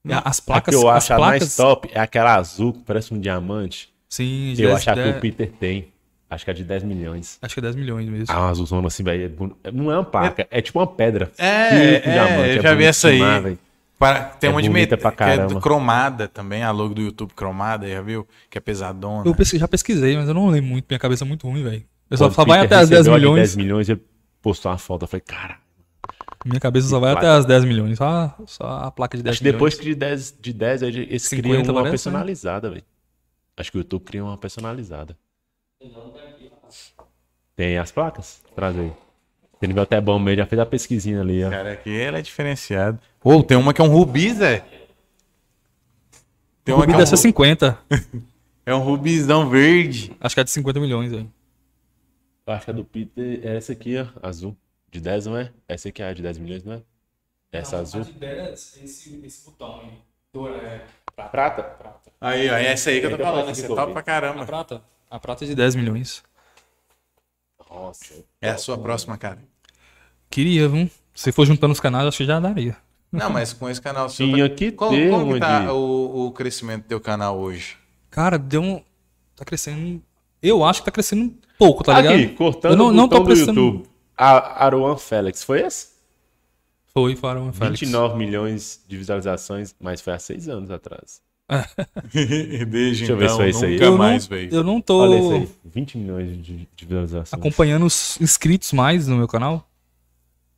A- 0.10 0.30
As 0.30 0.39
A 0.39 0.43
placas. 0.43 0.73
que 0.76 0.81
eu 0.81 0.89
as 0.89 1.03
acho 1.03 1.14
a 1.14 1.15
placas, 1.18 1.39
mais 1.41 1.56
top 1.56 1.89
é 1.93 1.99
aquela 1.99 2.35
azul 2.35 2.73
que 2.73 2.80
parece 2.80 3.14
um 3.14 3.19
diamante. 3.19 3.89
Sim, 4.07 4.53
de 4.56 4.64
Eu 4.64 4.69
10, 4.69 4.77
acho 4.77 4.89
que 4.89 4.95
10 4.95 5.18
o 5.18 5.19
Peter 5.19 5.51
tem. 5.60 5.88
Acho 6.30 6.45
que 6.45 6.51
é 6.51 6.53
de 6.53 6.64
10 6.64 6.84
milhões. 6.84 7.38
Acho 7.41 7.56
que 7.56 7.60
é 7.60 7.64
10 7.64 7.76
milhões 7.76 8.07
mesmo. 8.07 8.34
Ah, 8.34 8.39
uma 8.39 8.49
azulzona 8.51 8.88
assim, 8.88 9.03
velho. 9.03 9.35
é 9.64 9.72
Não 9.72 9.91
é 9.91 9.95
uma 9.97 10.03
placa, 10.06 10.47
é 10.49 10.61
tipo 10.61 10.80
uma 10.80 10.88
pedra. 10.88 11.31
É, 11.38 11.95
Tipo 11.95 12.10
é, 12.10 12.11
diamante, 12.14 12.49
eu 12.49 12.60
é 12.60 12.61
já 12.61 12.69
vi 12.69 12.76
bonito 12.76 12.88
essa 12.89 13.07
aí. 13.10 13.19
velho. 13.41 13.60
Para- 13.99 14.23
tem 14.23 14.49
É 14.49 14.53
uma 14.53 14.61
de 14.61 14.69
bonita 14.69 14.95
met... 14.95 15.01
pra 15.01 15.11
que 15.11 15.23
é 15.23 15.35
caramba. 15.38 15.59
cromada 15.61 16.27
também, 16.27 16.63
a 16.63 16.71
logo 16.71 16.93
do 16.95 17.01
YouTube 17.01 17.34
cromada, 17.34 17.85
já 17.88 18.01
viu? 18.01 18.26
Que 18.49 18.57
é 18.57 18.61
pesadona. 18.61 19.27
Eu 19.27 19.35
pesqui- 19.35 19.59
já 19.59 19.67
pesquisei, 19.67 20.15
mas 20.15 20.27
eu 20.30 20.34
não 20.34 20.47
lembro 20.47 20.69
muito. 20.69 20.85
Minha 20.89 20.99
cabeça 20.99 21.26
é 21.26 21.27
muito 21.27 21.45
ruim, 21.47 21.61
velho. 21.63 21.84
Eu 22.09 22.17
só, 22.17 22.26
Quando 22.26 22.35
só 22.35 22.41
o 22.43 22.45
vai 22.45 22.59
até 22.65 22.76
as 22.76 22.89
10 22.89 23.05
recebeu 23.05 23.13
a 23.13 23.19
de 23.19 23.26
milhões. 23.26 23.35
10 23.41 23.55
milhões, 23.57 23.89
ele 23.89 24.01
postou 24.41 24.71
uma 24.71 24.77
foto. 24.77 25.03
Eu 25.03 25.07
falei, 25.09 25.21
cara, 25.27 25.57
Minha 26.45 26.59
cabeça 26.61 26.88
só 26.88 26.97
vai 26.99 27.11
até 27.11 27.27
as 27.27 27.45
10 27.45 27.65
milhões. 27.65 27.97
Só, 27.97 28.34
só 28.47 28.65
a 28.84 28.89
placa 28.91 29.17
de 29.17 29.23
10 29.23 29.34
acho 29.34 29.39
que 29.43 29.51
depois 29.51 29.73
milhões. 29.77 29.84
que 29.84 29.93
de 29.93 29.95
10, 29.99 30.38
de 30.39 30.53
10 30.53 30.84
aí 30.84 30.89
eles 30.97 31.23
50 31.23 31.41
criam 31.49 31.61
uma 31.61 31.65
parece, 31.73 31.84
né? 31.84 31.91
personalizada, 31.91 32.69
velho. 32.69 32.84
Acho 33.57 33.71
que 33.71 33.77
o 33.77 33.80
YouTube 33.80 34.03
cria 34.05 34.23
uma 34.23 34.38
personalizada. 34.38 35.17
Tem 37.55 37.77
as 37.77 37.91
placas? 37.91 38.41
Traz 38.55 38.77
aí. 38.77 38.91
Tem 39.60 39.68
nível 39.68 39.84
até 39.84 39.99
bom 39.99 40.18
mesmo, 40.18 40.38
já 40.38 40.45
fez 40.45 40.60
a 40.60 40.65
pesquisinha 40.65 41.19
ali, 41.22 41.44
ó. 41.44 41.49
Cara, 41.49 41.73
aqui 41.73 41.90
ele 41.90 42.18
é 42.18 42.22
diferenciado. 42.22 42.98
Ou 43.23 43.44
tem 43.44 43.57
uma 43.57 43.73
que 43.73 43.81
é 43.81 43.84
um 43.84 43.90
rubi, 43.90 44.34
Zé. 44.34 44.64
Tem 46.64 46.73
uma 46.73 46.81
Rubi 46.81 46.88
que 46.88 46.94
é 46.94 46.95
um, 46.95 46.99
dessa 46.99 47.15
ru- 47.15 47.22
50. 47.22 47.77
é 48.65 48.76
um 48.76 48.80
rubizão 48.80 49.49
verde. 49.49 50.15
Acho 50.19 50.36
que 50.36 50.41
é 50.41 50.44
de 50.44 50.52
50 50.52 50.80
milhões. 50.80 51.11
Eu 51.11 51.27
acho 52.48 52.65
que 52.65 52.72
a 52.72 52.73
do 52.73 52.86
Peter 52.86 53.41
é 53.44 53.57
essa 53.57 53.72
aqui, 53.73 53.98
ó, 53.98 54.06
azul. 54.27 54.56
De 54.91 54.99
10, 55.02 55.26
não 55.27 55.38
é? 55.38 55.52
Essa 55.68 55.90
aqui 55.90 56.02
é 56.02 56.07
a 56.10 56.14
de 56.14 56.22
10 56.22 56.38
milhões, 56.38 56.64
não 56.64 56.73
é? 56.73 56.81
Essa 57.52 57.77
azul. 57.80 58.02
esse, 58.53 59.22
esse 59.26 59.45
botão 59.45 59.81
aí. 59.81 60.81
Prata? 61.31 61.64
Prata. 61.64 62.11
Aí, 62.22 62.49
ó, 62.49 62.53
é 62.56 62.65
essa 62.68 62.90
aí 62.91 62.99
que 62.99 63.06
eu 63.07 63.10
tô 63.11 63.15
Então, 63.15 63.26
falando. 63.26 63.53
que 63.56 63.61
é 63.61 63.68
top 63.68 63.91
pra 63.91 63.99
A 64.02 64.03
caramba. 64.03 64.45
prata? 64.45 64.81
A 65.10 65.19
prata 65.19 65.44
é 65.44 65.48
de 65.48 65.56
10 65.56 65.76
milhões. 65.76 66.23
Nossa. 67.69 68.13
É 68.41 68.49
a 68.49 68.57
sua 68.57 68.77
próxima, 68.77 69.17
cara. 69.17 69.39
Queria, 70.29 70.67
viu? 70.67 70.89
Se 71.13 71.31
for 71.31 71.45
juntando 71.45 71.73
os 71.73 71.79
canais, 71.79 72.07
acho 72.07 72.17
que 72.17 72.25
já 72.25 72.39
daria. 72.39 72.77
Não, 73.11 73.29
mas 73.29 73.53
com 73.53 73.69
esse 73.69 73.81
canal 73.81 74.07
seu. 74.09 74.27
Tinha 74.27 74.47
tá- 74.49 74.55
que 74.55 74.71
como, 74.71 74.91
ter 74.91 75.09
como 75.09 75.39
tá 75.39 75.73
o, 75.73 76.27
o 76.27 76.31
crescimento 76.31 76.83
do 76.83 76.87
teu 76.87 76.99
canal 77.01 77.37
hoje? 77.39 77.75
Cara, 78.09 78.37
deu 78.37 78.61
um. 78.61 78.81
Tá 79.35 79.43
crescendo. 79.43 80.01
Eu 80.41 80.63
acho 80.63 80.81
que 80.81 80.85
tá 80.85 80.91
crescendo 80.91 81.23
um 81.23 81.35
pouco, 81.57 81.83
tá 81.83 81.95
ligado? 81.99 82.15
Aqui, 82.15 82.27
cortando 82.35 82.71
Eu 82.73 82.77
não- 82.77 82.87
o 82.87 82.91
não 82.91 83.07
botão 83.07 83.17
tô 83.19 83.23
do 83.23 83.27
prestando- 83.33 83.59
YouTube. 83.61 83.89
A 84.17 84.65
Aruan 84.65 84.97
Félix, 84.97 85.43
foi 85.43 85.61
esse? 85.61 85.89
Foi, 86.93 87.15
Farão 87.15 87.51
Félix. 87.53 87.79
29 87.79 88.17
milhões 88.17 88.83
de 88.87 88.97
visualizações, 88.97 89.73
mas 89.79 90.01
foi 90.01 90.13
há 90.13 90.19
seis 90.19 90.47
anos 90.49 90.69
atrás. 90.71 91.21
Desde 92.13 92.67
Deixa 92.69 93.11
eu 93.11 93.17
ver 93.17 93.26
então, 93.26 93.38
se 93.38 93.49
isso 93.49 93.65
aí. 93.65 93.71
nunca 93.73 93.85
Eu 93.85 93.97
mais, 93.97 94.27
não, 94.30 94.38
velho. 94.38 94.53
eu 94.55 94.63
não 94.63 94.81
tô 94.81 94.99
Olha 95.01 95.17
esse 95.19 95.34
aí, 95.34 95.49
20 95.65 95.97
milhões 95.97 96.38
de, 96.45 96.67
de 96.76 96.85
visualizações. 96.85 97.34
acompanhando 97.34 97.85
os 97.85 98.19
inscritos 98.21 98.71
mais 98.73 99.07
no 99.07 99.17
meu 99.17 99.27
canal. 99.27 99.65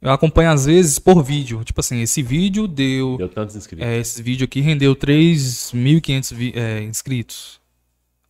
Eu 0.02 0.12
acompanho 0.12 0.50
às 0.52 0.66
vezes 0.66 0.98
por 1.00 1.24
vídeo. 1.24 1.64
Tipo 1.64 1.80
assim, 1.80 2.02
esse 2.02 2.22
vídeo 2.24 2.68
deu. 2.68 3.18
Deu 3.18 3.30
tantos 3.30 3.56
inscritos. 3.56 3.86
É, 3.88 3.98
esse 4.00 4.22
vídeo 4.24 4.46
aqui 4.46 4.60
rendeu 4.60 4.96
3.500 4.96 6.34
vi- 6.34 6.54
é, 6.56 6.82
inscritos. 6.84 7.62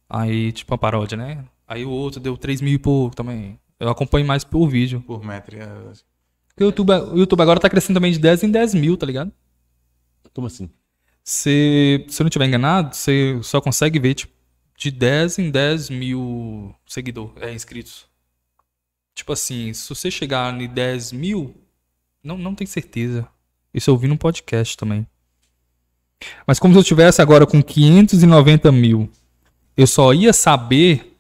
Aí, 0.10 0.52
tipo, 0.52 0.74
a 0.74 0.78
paródia, 0.78 1.18
né? 1.18 1.46
Aí 1.66 1.86
o 1.86 1.90
outro 1.90 2.20
deu 2.20 2.36
3 2.38 2.60
mil 2.60 2.74
e 2.74 2.78
pouco 2.78 3.16
também. 3.16 3.58
Eu 3.80 3.88
acompanho 3.90 4.26
mais 4.28 4.44
por 4.44 4.68
vídeo. 4.68 5.02
Por 5.08 5.24
metro. 5.24 5.56
é, 5.58 5.66
Porque 6.50 6.64
o 6.64 6.66
YouTube, 6.66 6.92
o 6.92 7.18
YouTube 7.18 7.42
agora 7.42 7.60
tá 7.60 7.70
crescendo 7.70 7.96
também 7.96 8.12
de 8.12 8.20
10 8.20 8.44
em 8.44 8.52
10 8.52 8.74
mil, 8.76 8.98
tá 8.98 9.06
ligado? 9.06 9.32
Como 10.34 10.48
assim? 10.48 10.70
Se, 11.32 12.06
se 12.10 12.22
eu 12.22 12.26
não 12.26 12.28
estiver 12.28 12.46
enganado, 12.46 12.94
você 12.94 13.40
só 13.42 13.62
consegue 13.62 13.98
ver, 13.98 14.16
tipo, 14.16 14.34
de 14.78 14.92
10 14.92 15.40
em 15.40 15.50
10 15.50 15.90
mil 15.90 16.76
seguidores, 16.86 17.42
é, 17.42 17.54
inscritos. 17.54 18.06
Tipo 19.16 19.32
assim, 19.32 19.72
se 19.72 19.88
você 19.88 20.12
chegar 20.12 20.54
em 20.60 20.68
10 20.68 21.14
mil, 21.14 21.56
não, 22.22 22.38
não 22.38 22.54
tenho 22.54 22.68
certeza. 22.68 23.26
Isso 23.74 23.90
eu 23.90 23.98
vi 23.98 24.10
no 24.10 24.18
podcast 24.18 24.76
também. 24.76 25.08
Mas 26.46 26.60
como 26.60 26.74
se 26.74 26.80
eu 26.82 26.84
tivesse 26.84 27.22
agora 27.22 27.48
com 27.48 27.64
590 27.64 28.70
mil, 28.70 29.10
eu 29.78 29.88
só 29.88 30.14
ia 30.14 30.34
saber, 30.34 31.18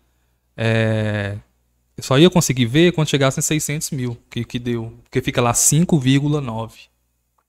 é, 0.57 1.37
eu 1.95 2.03
só 2.03 2.19
ia 2.19 2.29
conseguir 2.29 2.65
ver 2.65 2.91
quando 2.91 3.07
chegasse 3.07 3.39
em 3.39 3.43
600 3.43 3.91
mil, 3.91 4.17
que, 4.29 4.43
que 4.43 4.59
deu. 4.59 4.91
Porque 5.03 5.21
fica 5.21 5.41
lá 5.41 5.53
5,9. 5.53 6.90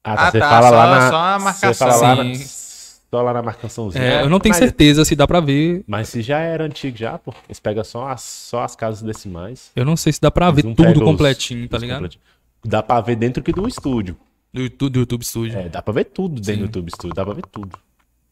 Ah, 0.04 0.16
tá. 0.16 0.22
Ah, 0.26 0.30
Você 0.30 0.38
tá, 0.40 0.48
fala 0.48 0.68
só- 0.68 0.74
lá 0.74 0.86
na. 0.98 1.10
só 1.10 1.16
a 1.16 1.38
Você 1.38 1.44
marcação. 1.44 1.74
fala 1.88 1.96
lá 2.16 2.24
na, 2.24 2.34
só 2.34 3.22
lá 3.22 3.32
na 3.34 3.42
marcaçãozinha. 3.42 4.04
É, 4.04 4.22
eu 4.22 4.28
não 4.28 4.40
tenho 4.40 4.52
mas, 4.54 4.58
certeza 4.58 5.04
se 5.04 5.14
dá 5.14 5.26
pra 5.26 5.40
ver. 5.40 5.84
Mas 5.86 6.08
se 6.08 6.22
já 6.22 6.38
era 6.40 6.64
antigo 6.64 6.96
já, 6.96 7.18
pô. 7.18 7.32
Eles 7.48 7.60
pegam 7.60 7.84
só 7.84 8.08
as, 8.08 8.22
só 8.22 8.62
as 8.64 8.74
casas 8.74 9.02
decimais. 9.02 9.70
Eu 9.76 9.84
não 9.84 9.96
sei 9.96 10.12
se 10.12 10.20
dá 10.20 10.30
pra 10.30 10.50
ver 10.50 10.62
tudo 10.62 10.76
pegam 10.76 11.02
os- 11.02 11.08
completinho, 11.10 11.68
tá 11.68 11.76
os 11.76 11.82
ligado? 11.82 11.96
completinhos. 11.98 12.26
Dá 12.64 12.82
pra 12.82 13.00
ver 13.00 13.16
dentro 13.16 13.40
aqui 13.40 13.52
do 13.52 13.66
estúdio. 13.68 14.16
Do 14.52 14.60
YouTube, 14.62 14.92
do 14.92 14.98
YouTube 15.00 15.24
Studio. 15.24 15.58
É, 15.58 15.68
dá 15.68 15.80
pra 15.82 15.92
ver 15.94 16.04
tudo 16.06 16.34
dentro 16.40 16.52
Sim. 16.52 16.58
do 16.58 16.64
YouTube 16.66 16.90
Studio. 16.90 17.14
Dá 17.14 17.24
pra 17.24 17.34
ver 17.34 17.46
tudo. 17.50 17.78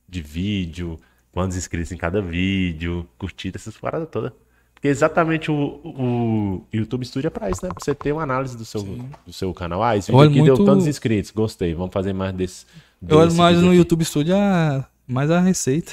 De 0.08 0.20
vídeo, 0.22 0.98
quantos 1.32 1.56
inscritos 1.56 1.92
em 1.92 1.96
cada 1.96 2.20
vídeo, 2.20 3.06
curtida, 3.16 3.56
essas 3.56 3.76
paradas 3.76 4.08
todas. 4.10 4.32
Porque 4.80 4.88
exatamente 4.88 5.50
o, 5.50 5.54
o 5.84 6.62
YouTube 6.72 7.04
Studio 7.04 7.26
é 7.26 7.30
pra 7.30 7.50
isso, 7.50 7.60
né? 7.62 7.68
Pra 7.70 7.84
você 7.84 7.94
ter 7.94 8.12
uma 8.12 8.22
análise 8.22 8.56
do 8.56 8.64
seu, 8.64 8.82
do 9.26 9.30
seu 9.32 9.52
canal. 9.52 9.82
Ah, 9.82 9.94
esse 9.94 10.10
vídeo 10.10 10.24
aqui 10.24 10.34
deu 10.42 10.56
muito- 10.56 10.64
tantos 10.64 10.86
inscritos, 10.86 11.30
gostei. 11.32 11.74
Vamos 11.74 11.92
fazer 11.92 12.14
mais 12.14 12.32
desse. 12.32 12.64
Eu 13.06 13.18
olho 13.18 13.26
desse 13.26 13.36
mais 13.38 13.58
no 13.58 13.68
aqui. 13.68 13.76
YouTube 13.76 14.04
Studio 14.06 14.34
a, 14.34 14.86
mais 15.06 15.30
a 15.30 15.38
receita. 15.38 15.92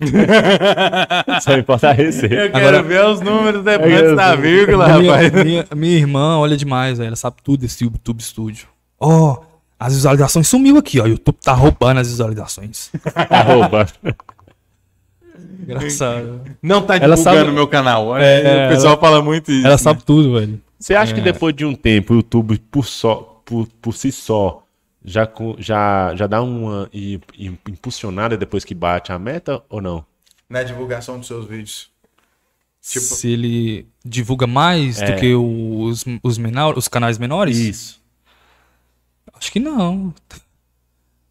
Só 1.42 1.56
importa 1.56 1.90
a 1.90 1.92
receita. 1.92 2.34
Eu 2.34 2.50
quero 2.50 2.66
Agora- 2.78 2.82
ver 2.82 3.04
os 3.06 3.20
números 3.20 3.62
depois 3.64 3.92
quero 3.92 4.16
da 4.16 4.34
vírgula, 4.34 4.98
minha, 4.98 5.12
rapaz. 5.16 5.32
minha, 5.44 5.66
minha 5.76 5.96
irmã 5.98 6.36
olha 6.38 6.56
demais, 6.56 6.98
velho. 6.98 7.08
Ela 7.08 7.16
sabe 7.16 7.36
tudo 7.42 7.60
desse 7.60 7.84
YouTube 7.84 8.20
Studio. 8.20 8.66
Ó, 8.98 9.42
as 9.78 9.94
visualizações 9.94 10.48
sumiu 10.48 10.76
aqui, 10.76 10.98
ó. 11.00 11.04
O 11.04 11.08
YouTube 11.08 11.36
tá 11.42 11.52
roubando 11.52 12.00
as 12.00 12.08
visualizações. 12.08 12.90
Arroba. 13.30 13.86
Engraçado. 15.64 16.42
Não 16.62 16.82
tá 16.82 16.96
Ela 16.96 17.14
divulgando 17.16 17.38
sabe- 17.38 17.50
o 17.50 17.52
meu 17.54 17.66
canal. 17.68 18.16
É, 18.16 18.66
o 18.66 18.70
pessoal 18.74 18.98
fala 19.00 19.22
muito 19.22 19.50
isso. 19.50 19.64
Ela 19.66 19.74
né? 19.74 19.78
sabe 19.78 20.02
tudo, 20.04 20.34
velho. 20.38 20.60
Você 20.78 20.94
acha 20.94 21.14
que 21.14 21.20
depois 21.20 21.54
de 21.54 21.64
um 21.64 21.74
tempo 21.74 22.12
o 22.12 22.16
YouTube 22.16 22.58
por, 22.70 22.84
só, 22.86 23.40
por, 23.44 23.66
por 23.80 23.94
si 23.94 24.12
só 24.12 24.62
já, 25.04 25.28
já, 25.58 26.14
já 26.14 26.26
dá 26.26 26.42
uma 26.42 26.88
impulsionada 27.68 28.36
depois 28.36 28.64
que 28.64 28.74
bate 28.74 29.12
a 29.12 29.18
meta 29.18 29.62
ou 29.68 29.80
não? 29.80 30.04
Na 30.48 30.62
divulgação 30.62 31.18
dos 31.18 31.26
seus 31.26 31.46
vídeos. 31.46 31.90
Tipo- 32.82 33.00
Se 33.06 33.30
ele 33.30 33.86
divulga 34.04 34.46
mais 34.46 35.00
É. 35.00 35.12
do 35.12 35.18
que 35.20 35.34
os, 35.34 36.04
os, 36.22 36.36
menor, 36.36 36.76
os 36.76 36.86
canais 36.86 37.16
menores? 37.16 37.56
Isso. 37.56 38.00
Acho 39.32 39.50
que 39.50 39.58
não. 39.58 40.12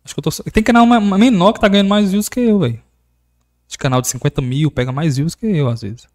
Acho 0.03 0.13
que 0.15 0.19
eu 0.19 0.23
tô. 0.23 0.31
Tem 0.51 0.63
canal 0.63 0.85
menor 0.85 1.53
que 1.53 1.59
tá 1.61 1.67
ganhando 1.67 1.87
mais 1.89 2.11
views 2.11 2.27
que 2.27 2.39
eu, 2.39 2.59
velho. 2.59 2.81
Esse 3.73 3.77
canal 3.79 4.01
de 4.01 4.07
50 4.07 4.39
mil 4.39 4.69
pega 4.69 4.91
mais 4.91 5.17
views 5.17 5.33
que 5.33 5.47
eu, 5.47 5.67
às 5.67 5.81
vezes. 5.81 6.07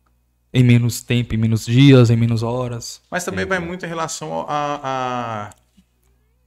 Em 0.54 0.62
menos 0.62 1.02
tempo, 1.02 1.34
em 1.34 1.36
menos 1.38 1.66
dias, 1.66 2.08
em 2.08 2.16
menos 2.16 2.44
horas. 2.44 3.02
Mas 3.10 3.24
também 3.24 3.44
vai 3.44 3.58
muito 3.58 3.84
em 3.84 3.88
relação 3.88 4.32
ao, 4.32 4.48
a- 4.48 4.80
a- 4.84 5.50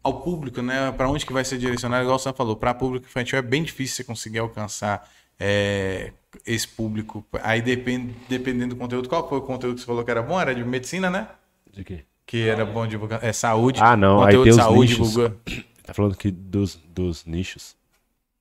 ao 0.02 0.22
público, 0.22 0.62
né? 0.62 0.90
Para 0.94 1.10
onde 1.10 1.26
que 1.26 1.34
vai 1.34 1.44
ser 1.44 1.58
direcionado, 1.58 2.04
igual 2.06 2.18
você 2.18 2.32
falou, 2.32 2.56
para 2.56 2.74
público 2.74 3.06
infantil 3.06 3.38
é 3.38 3.42
bem 3.42 3.62
difícil 3.62 3.98
você 3.98 4.04
conseguir 4.06 4.40
alcançar 4.40 5.08
é, 5.38 6.14
esse 6.48 6.66
público. 6.68 7.26
Aí 7.44 7.62
depende, 7.62 8.16
dependendo 8.30 8.74
do 8.74 8.80
conteúdo. 8.80 9.10
Qual 9.10 9.28
foi 9.28 9.40
o 9.40 9.42
conteúdo 9.42 9.76
que 9.76 9.82
você 9.82 9.86
falou 9.88 10.04
que 10.06 10.12
era 10.12 10.22
bom? 10.24 10.40
Era 10.40 10.56
de 10.56 10.64
medicina, 10.64 11.10
né? 11.10 11.28
De 11.74 11.84
quê? 11.84 12.06
Que 12.26 12.48
era 12.48 12.64
bom 12.66 12.88
divulgar. 12.88 13.22
É 13.24 13.34
saúde. 13.34 13.82
Ah, 13.84 13.98
não, 13.98 14.24
aí 14.24 14.28
Conteúdo 14.38 14.44
tem 14.46 14.54
de 14.54 14.60
os 14.60 14.64
saúde 14.66 14.92
nichos. 14.92 15.10
divulga. 15.10 15.36
Tá 15.84 15.94
falando 15.94 16.16
que 16.16 16.32
dos, 16.32 16.80
dos 16.96 17.26
nichos. 17.26 17.76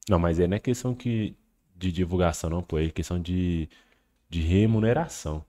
Não, 0.08 0.18
mas 0.18 0.38
aí 0.38 0.46
não 0.46 0.56
é 0.56 0.60
questão 0.60 0.94
que, 0.94 1.34
de 1.80 1.90
divulgação, 1.92 2.50
não, 2.50 2.62
pô. 2.62 2.78
É 2.78 2.88
questão 2.90 3.18
de, 3.20 3.68
de 4.28 4.40
remuneração. 4.40 5.42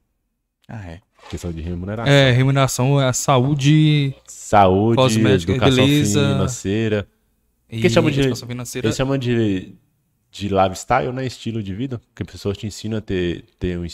Ah, 0.68 0.86
é. 0.90 1.02
Questão 1.30 1.52
de 1.52 1.62
remuneração. 1.62 2.12
É, 2.12 2.32
remuneração 2.32 3.00
é 3.02 3.08
a 3.08 3.14
saúde. 3.14 4.16
Saúde, 4.28 4.96
Cosmética, 4.96 5.52
educação 5.52 5.86
beleza. 5.86 6.20
financeira. 6.34 7.08
E 7.70 7.82
que 7.82 7.90
chamam 7.90 8.10
de- 8.10 8.22
educação 8.22 8.48
financeira. 8.48 8.88
Eles 8.88 8.96
chamam 8.98 9.18
de, 9.18 9.74
de 10.32 10.48
lifestyle, 10.50 11.12
né? 11.12 11.26
Estilo 11.26 11.62
de 11.62 11.74
vida. 11.76 12.02
Que 12.16 12.24
a 12.24 12.26
pessoa 12.26 12.56
te 12.56 12.66
ensina 12.66 12.98
a 12.98 13.02
ter, 13.02 13.44
ter, 13.60 13.78
um, 13.78 13.86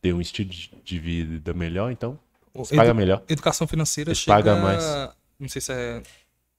ter 0.00 0.12
um 0.14 0.20
estilo 0.20 0.48
de 0.48 0.70
de 0.84 0.98
vida 0.98 1.54
melhor, 1.54 1.92
então. 1.92 2.18
Você 2.54 2.74
paga 2.74 2.90
Edu- 2.90 2.96
melhor. 2.98 3.22
Educação 3.28 3.66
financeira 3.66 4.14
chega. 4.14 4.36
pagam 4.36 4.60
mais. 4.60 4.82
Não 5.38 5.48
sei 5.48 5.60
se 5.62 5.72
é 5.72 6.02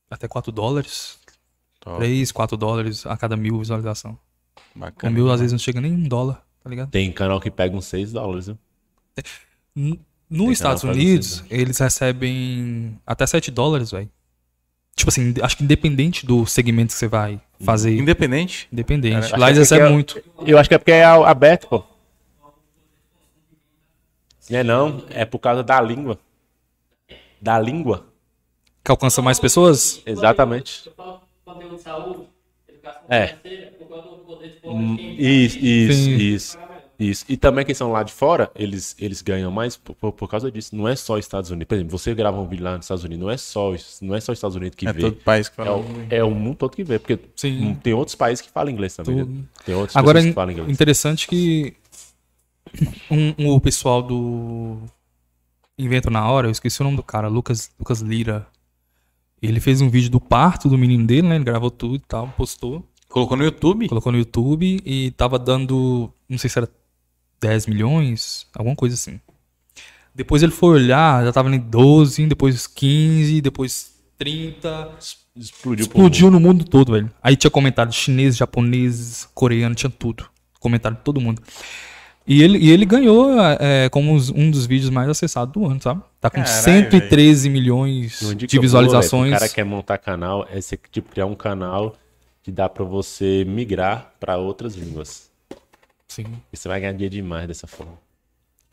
até 0.09 0.27
4 0.27 0.51
dólares. 0.51 1.17
Top. 1.79 1.97
3, 1.97 2.31
4 2.31 2.55
dólares 2.55 3.05
a 3.05 3.17
cada 3.17 3.35
mil 3.35 3.59
visualização. 3.59 4.17
O 4.75 4.79
Bacana. 4.79 5.13
mil 5.13 5.29
às 5.31 5.39
vezes 5.39 5.51
não 5.51 5.59
chega 5.59 5.79
nem 5.81 5.91
um 5.93 6.03
dólar, 6.03 6.43
tá 6.63 6.69
ligado? 6.69 6.89
Tem 6.89 7.11
canal 7.11 7.39
que 7.39 7.51
pega 7.51 7.75
uns 7.75 7.85
6 7.85 8.11
dólares, 8.11 8.47
viu? 8.47 8.57
N- 9.75 9.91
Tem 9.95 9.99
Nos 10.29 10.51
Estados 10.53 10.83
Unidos, 10.83 11.43
eles 11.49 11.77
recebem 11.77 12.99
até 13.05 13.25
7 13.27 13.51
dólares, 13.51 13.91
velho. 13.91 14.09
Tipo 14.95 15.09
assim, 15.09 15.33
acho 15.41 15.57
que 15.57 15.63
independente 15.63 16.25
do 16.25 16.45
segmento 16.45 16.93
que 16.93 16.99
você 16.99 17.07
vai 17.07 17.39
fazer, 17.59 17.97
Independente. 17.97 18.67
independente. 18.71 19.29
Cara, 19.29 19.37
Lá 19.39 19.47
eles 19.49 19.57
que 19.57 19.59
recebem 19.63 19.87
é- 19.87 19.91
muito. 19.91 20.23
Eu 20.45 20.57
acho 20.57 20.69
que 20.69 20.75
é 20.75 20.77
porque 20.77 20.91
é 20.91 21.03
aberto, 21.03 21.67
pô. 21.67 21.83
Não 24.49 24.59
é 24.59 24.63
não, 24.63 25.03
é 25.09 25.25
por 25.25 25.39
causa 25.39 25.63
da 25.63 25.79
língua. 25.81 26.19
Da 27.41 27.59
língua. 27.59 28.05
Que 28.83 28.91
alcança 28.91 29.21
mais 29.21 29.39
pessoas? 29.39 30.01
Exatamente. 30.05 30.89
Falo 30.95 31.21
conteúdo 31.45 31.75
de 31.75 31.81
saúde, 31.81 32.27
É. 33.09 33.35
Hum, 34.67 34.97
compra. 34.97 35.13
quem 35.15 35.45
Isso, 35.45 35.59
isso, 35.59 36.09
isso. 36.09 36.57
Isso. 36.99 37.25
E 37.27 37.35
também 37.35 37.65
quem 37.65 37.73
são 37.73 37.91
lá 37.91 38.03
de 38.03 38.13
fora, 38.13 38.49
eles, 38.55 38.95
eles 38.99 39.21
ganham 39.21 39.51
mais 39.51 39.75
por, 39.75 39.95
por, 39.95 40.11
por 40.13 40.29
causa 40.29 40.49
disso. 40.51 40.75
Não 40.75 40.87
é 40.87 40.95
só 40.95 41.17
Estados 41.17 41.49
Unidos. 41.49 41.67
Por 41.67 41.75
exemplo, 41.75 41.97
você 41.97 42.13
grava 42.13 42.39
um 42.39 42.47
vídeo 42.47 42.63
lá 42.63 42.77
nos 42.77 42.85
Estados 42.85 43.03
Unidos, 43.03 43.23
não 43.25 43.31
é 43.31 43.35
só, 43.35 43.73
não 44.01 44.15
é 44.15 44.21
só 44.21 44.31
Estados 44.31 44.55
Unidos 44.55 44.75
que 44.75 44.87
É 44.87 44.93
vê. 44.93 45.01
todo 45.01 45.15
país 45.17 45.49
que 45.49 45.59
É 45.59 45.65
fala. 45.65 45.77
o, 45.79 45.85
é 46.09 46.23
o 46.23 46.31
mundo 46.31 46.55
todo 46.55 46.75
que 46.75 46.83
vê, 46.83 46.99
porque 46.99 47.19
Sim. 47.35 47.65
hum, 47.71 47.75
tem 47.75 47.93
outros 47.93 48.15
países 48.15 48.41
que 48.45 48.49
falam 48.51 48.71
inglês 48.71 48.95
também. 48.95 49.17
Tudo. 49.17 49.31
né? 49.33 49.41
Tem 49.65 49.75
outras 49.75 49.95
Agora, 49.97 50.19
é 50.19 50.23
que 50.23 50.33
falam 50.33 50.51
inglês. 50.51 50.69
interessante 50.69 51.27
que 51.27 51.75
um, 53.09 53.33
um- 53.39 53.49
o 53.55 53.59
pessoal 53.59 54.01
do 54.01 54.77
Invento 55.77 56.09
na 56.11 56.29
Hora, 56.29 56.47
eu 56.47 56.51
esqueci 56.51 56.79
o 56.81 56.83
nome 56.83 56.95
do 56.97 57.03
cara, 57.03 57.27
Lucas, 57.27 57.71
Lucas 57.79 58.01
Lira. 58.01 58.45
Ele 59.47 59.59
fez 59.59 59.81
um 59.81 59.89
vídeo 59.89 60.09
do 60.09 60.21
parto 60.21 60.69
do 60.69 60.77
menino 60.77 61.05
dele, 61.05 61.27
né? 61.27 61.35
Ele 61.35 61.43
gravou 61.43 61.69
tudo 61.69 61.95
e 61.95 61.99
tal, 61.99 62.29
postou, 62.29 62.87
Colocou 63.09 63.37
no 63.37 63.43
YouTube? 63.43 63.87
colocou 63.87 64.11
no 64.11 64.17
YouTube 64.17 64.81
e 64.83 65.11
tava 65.11 65.37
dando, 65.37 66.11
não 66.27 66.37
sei 66.37 66.49
se 66.49 66.57
era 66.57 66.67
10 67.39 67.67
milhões, 67.67 68.47
alguma 68.55 68.75
coisa 68.75 68.95
assim. 68.95 69.19
Depois 70.15 70.41
ele 70.41 70.51
foi 70.51 70.69
olhar, 70.81 71.23
já 71.23 71.31
tava 71.31 71.53
em 71.53 71.59
12, 71.59 72.25
depois 72.25 72.65
15, 72.65 73.41
depois 73.41 73.93
30. 74.17 74.97
Explodiu. 75.35 75.83
Explodiu 75.83 76.31
no 76.31 76.39
mundo 76.39 76.63
todo, 76.63 76.93
velho. 76.93 77.11
Aí 77.21 77.35
tinha 77.35 77.51
comentário 77.51 77.91
de 77.91 77.97
chinês, 77.97 78.35
japonês, 78.35 79.27
coreano, 79.33 79.75
tinha 79.75 79.89
tudo. 79.89 80.25
Comentário 80.59 80.97
de 80.97 81.03
todo 81.03 81.19
mundo. 81.19 81.41
E 82.25 82.41
ele, 82.41 82.57
e 82.57 82.71
ele 82.71 82.85
ganhou 82.85 83.31
é, 83.59 83.89
como 83.89 84.13
um 84.13 84.49
dos 84.49 84.65
vídeos 84.65 84.89
mais 84.89 85.09
acessados 85.09 85.53
do 85.53 85.65
ano, 85.65 85.81
sabe? 85.81 86.01
Tá 86.21 86.29
com 86.29 86.41
Caralho, 86.41 86.63
113 86.63 87.49
milhões 87.49 88.21
Uma 88.21 88.33
dica 88.33 88.49
de 88.49 88.59
visualizações. 88.59 89.23
velho, 89.23 89.31
pro 89.31 89.39
cara 89.39 89.53
quer 89.53 89.65
montar 89.65 89.97
canal, 89.97 90.47
é 90.49 90.61
você 90.61 90.79
tipo, 90.89 91.09
criar 91.09 91.25
um 91.25 91.35
canal 91.35 91.95
que 92.41 92.51
dá 92.51 92.69
pra 92.69 92.85
você 92.85 93.43
migrar 93.45 94.13
pra 94.19 94.37
outras 94.37 94.75
línguas. 94.75 95.29
Sim. 96.07 96.25
E 96.51 96.57
você 96.57 96.67
vai 96.67 96.79
ganhar 96.79 96.93
dinheiro 96.93 97.15
demais 97.15 97.47
dessa 97.47 97.67
forma. 97.67 97.93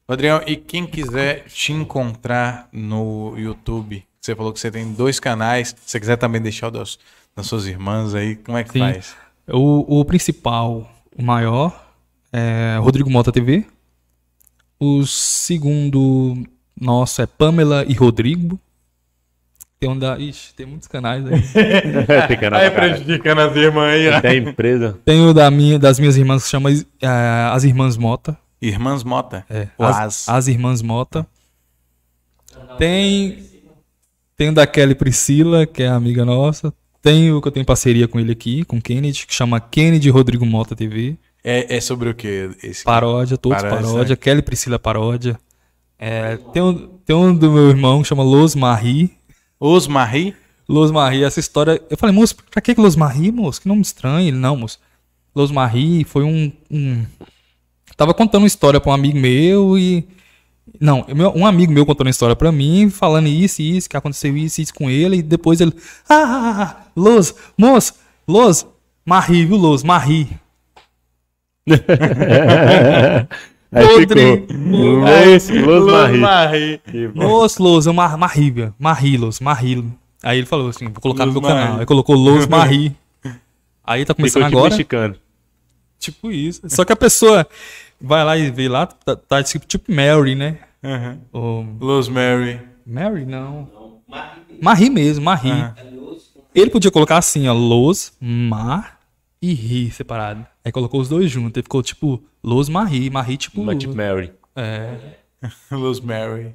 Rodrigão, 0.09 0.43
e 0.47 0.57
quem 0.57 0.87
quiser 0.87 1.45
te 1.45 1.73
encontrar 1.73 2.69
no 2.73 3.35
YouTube, 3.37 4.05
você 4.21 4.35
falou 4.35 4.53
que 4.53 4.61
você 4.61 4.71
tem 4.71 4.93
dois 4.93 5.21
canais, 5.21 5.69
se 5.69 5.77
você 5.87 6.01
quiser 6.01 6.17
também 6.17 6.41
deixar 6.41 6.69
o 6.69 6.71
das, 6.71 6.99
das 7.35 7.47
suas 7.47 7.67
irmãs 7.67 8.15
aí, 8.15 8.37
como 8.37 8.59
é 8.59 8.65
que 8.65 8.73
Sim. 8.73 8.81
faz? 8.81 9.17
O, 9.49 10.01
o 10.01 10.05
principal, 10.05 10.91
o 11.17 11.23
maior, 11.23 11.90
é 12.33 12.79
Rodrigo 12.81 13.11
Mota 13.11 13.33
TV. 13.33 13.65
O 14.79 15.05
segundo 15.07 16.37
nosso 16.81 17.21
é 17.21 17.27
Pamela 17.27 17.85
e 17.87 17.95
Rodrigo. 17.95 18.59
Tem 19.79 19.89
um 19.89 19.99
da. 19.99 20.19
Ixi, 20.19 20.55
tem 20.55 20.67
muitos 20.67 20.87
canais 20.87 21.25
aí. 21.27 21.41
tem 22.29 22.37
canal 22.39 22.61
Aí 22.61 22.71
prejudicando 22.71 23.39
as 23.41 23.57
irmãs 23.57 23.93
aí. 23.93 24.21
Tem 24.21 24.39
empresa. 24.39 24.99
Tem 25.05 25.27
o 25.27 25.33
da 25.33 25.51
minha, 25.51 25.79
das 25.79 25.99
minhas 25.99 26.19
irmãs 26.19 26.45
que 26.45 26.51
chama 26.51 26.71
é, 26.71 27.07
As 27.53 27.65
Irmãs 27.65 27.97
Mota. 27.97 28.37
Irmãs 28.61 29.03
Mota. 29.03 29.45
É, 29.49 29.69
as, 29.79 29.97
As. 29.97 30.29
as 30.29 30.49
Irmãs 30.49 30.83
Mota. 30.83 31.27
Tem. 32.79 33.43
Tem 34.37 34.51
o 34.51 34.55
da 34.55 34.67
Kelly 34.67 34.95
Priscila, 34.95 35.67
que 35.67 35.83
é 35.83 35.89
amiga 35.89 36.25
nossa. 36.25 36.73
Tem 37.03 37.33
o 37.33 37.41
que 37.41 37.49
eu 37.49 37.53
tenho 37.53 37.65
parceria 37.65 38.07
com 38.07 38.21
ele 38.21 38.33
aqui, 38.33 38.65
com 38.65 38.77
o 38.77 38.83
Kennedy, 38.83 39.27
que 39.27 39.35
chama 39.35 39.61
Kennedy 39.61 40.11
Rodrigo 40.11 40.45
Mota 40.45 40.77
TV. 40.77 41.17
É, 41.43 41.77
é 41.77 41.81
sobre 41.81 42.11
o 42.11 42.15
que 42.15 42.51
esse? 42.63 42.85
Paródia, 42.85 43.37
todos 43.37 43.61
Paródia, 43.61 43.87
paródia. 43.87 44.17
Kelly 44.17 44.43
Priscila 44.43 44.79
Paródia. 44.79 45.39
É, 45.99 46.37
tem, 46.53 46.63
um, 46.63 46.89
tem 47.05 47.17
um 47.17 47.35
do 47.35 47.51
meu 47.51 47.69
irmão 47.69 48.03
que 48.03 48.09
chama 48.09 48.23
Los 48.23 48.55
Marie. 48.55 49.11
Os 49.59 49.87
Marie? 49.87 50.35
Los 50.69 50.91
Marie, 50.91 51.25
essa 51.25 51.41
história. 51.41 51.83
Eu 51.91 51.97
falei, 51.97 52.15
moço, 52.15 52.37
pra 52.51 52.63
que 52.63 52.75
Los 52.75 52.97
Marie, 52.97 53.33
moço? 53.33 53.61
Que 53.61 53.69
nome 53.69 53.83
estranho. 53.83 54.29
Ele, 54.29 54.37
não, 54.37 54.57
moço. 54.57 54.79
Los 55.35 55.51
Marie 55.51 56.05
foi 56.05 56.25
um. 56.25 56.53
um... 56.71 57.05
Tava 57.97 58.15
contando 58.15 58.43
uma 58.43 58.47
história 58.47 58.81
pra 58.81 58.91
um 58.91 58.95
amigo 58.95 59.19
meu 59.19 59.79
e. 59.79 60.07
Não, 60.81 61.05
um 61.35 61.45
amigo 61.45 61.73
meu 61.73 61.85
contou 61.85 62.07
uma 62.07 62.11
história 62.11 62.37
pra 62.37 62.53
mim, 62.53 62.89
falando 62.89 63.27
isso 63.27 63.61
e 63.61 63.77
isso, 63.77 63.91
que 63.91 63.97
aconteceu 63.97 64.37
isso 64.37 64.61
e 64.61 64.65
isso 64.65 64.73
com 64.73 64.89
ele, 64.89 65.17
e 65.17 65.23
depois 65.23 65.61
ele. 65.61 65.73
Ah, 66.09 66.15
ah, 66.15 66.63
ah, 66.63 66.87
Los, 66.97 67.35
moço, 67.59 67.95
Los, 68.27 68.67
Marri, 69.05 69.45
viu, 69.45 69.57
Los, 69.57 69.83
Marri. 69.83 70.29
Aí 73.73 73.87
Rodrigo. 73.87 74.47
ficou. 74.47 74.47
Los, 74.99 75.49
Los 75.49 76.19
Marie. 76.19 76.81
Moço, 77.15 77.63
Los, 77.63 77.87
eu 77.87 77.93
mar, 77.93 78.17
Marri, 78.17 78.51
velho. 78.51 78.75
Marri, 78.79 79.17
Los, 79.17 79.39
Marri. 79.41 79.85
Aí 80.23 80.39
ele 80.39 80.47
falou 80.47 80.69
assim: 80.69 80.87
vou 80.87 81.01
colocar 81.01 81.25
Los 81.25 81.35
no 81.35 81.41
meu 81.41 81.49
canal. 81.49 81.79
Aí 81.79 81.87
colocou 81.87 82.17
Los 82.17 82.47
Marri. 82.49 82.97
Aí 83.85 84.05
tá 84.05 84.13
começando 84.15 84.45
Ficou 84.45 84.51
tipo 84.51 84.59
agora. 84.59 84.71
mexicano. 84.71 85.17
Tipo 85.99 86.33
isso. 86.33 86.63
Só 86.69 86.85
que 86.85 86.93
a 86.93 86.97
pessoa 86.97 87.47
vai 88.01 88.25
lá 88.25 88.37
e 88.37 88.51
vê 88.51 88.69
lá, 88.69 88.87
tá, 88.87 89.15
tá 89.17 89.43
tipo, 89.43 89.67
tipo 89.67 89.93
Mary, 89.93 90.35
né? 90.35 90.59
Aham. 90.83 91.19
Ou 91.33 91.67
Rosemary. 91.81 92.61
Mary, 92.87 93.25
não. 93.27 93.69
Não, 93.73 93.99
Marri, 94.09 94.31
Marri 94.63 94.91
mesmo, 94.91 95.25
Marri. 95.27 95.51
É 95.51 95.75
luz, 95.93 96.23
Ele 96.55 96.71
podia 96.71 96.91
colocar 96.91 97.19
assim, 97.19 97.47
ó, 97.49 97.53
Los, 97.53 98.13
Mar 98.21 98.99
e 99.43 99.55
Ri 99.55 99.91
separado. 99.91 100.47
Aí 100.65 100.71
colocou 100.71 101.01
os 101.01 101.09
dois 101.09 101.31
juntos, 101.31 101.57
aí 101.57 101.63
ficou 101.63 101.83
tipo 101.83 102.23
Los 102.43 102.69
Marri, 102.69 103.09
Marri 103.11 103.37
tipo. 103.37 103.75
Tipo 103.77 103.95
Mary. 103.95 104.33
É. 104.55 105.21
Rosemary. 105.71 106.55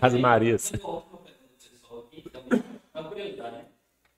As 0.00 0.14
Marias. 0.14 0.72
Uma 0.72 0.88
última 0.88 1.18
pergunta, 1.18 1.54
pessoal, 1.70 2.00
aqui 2.00 2.30
também, 2.30 2.64
uma 2.94 3.04
curiosidade, 3.04 3.56
né? 3.56 3.64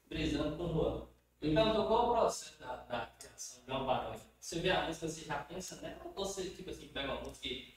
Brisando 0.09 0.57
com 0.57 0.65
o 0.65 0.73
Juan. 0.73 1.03
Ele 1.41 1.55
perguntou 1.55 1.87
qual 1.87 2.03
é 2.03 2.07
o 2.07 2.21
processo 2.21 2.61
da, 2.61 2.77
da 2.89 3.09
criação 3.19 3.65
de 3.65 3.71
uma 3.71 3.85
paródia. 3.85 4.21
Você 4.39 4.61
vê 4.61 4.71
a 4.71 4.87
música, 4.87 5.09
você 5.09 5.25
já 5.25 5.35
pensa 5.37 5.81
nela, 5.83 5.97
ou 6.05 6.13
você, 6.25 6.43
tipo 6.51 6.71
assim, 6.71 6.89
pega 6.89 7.13
uma 7.13 7.21
música 7.23 7.49
e, 7.49 7.75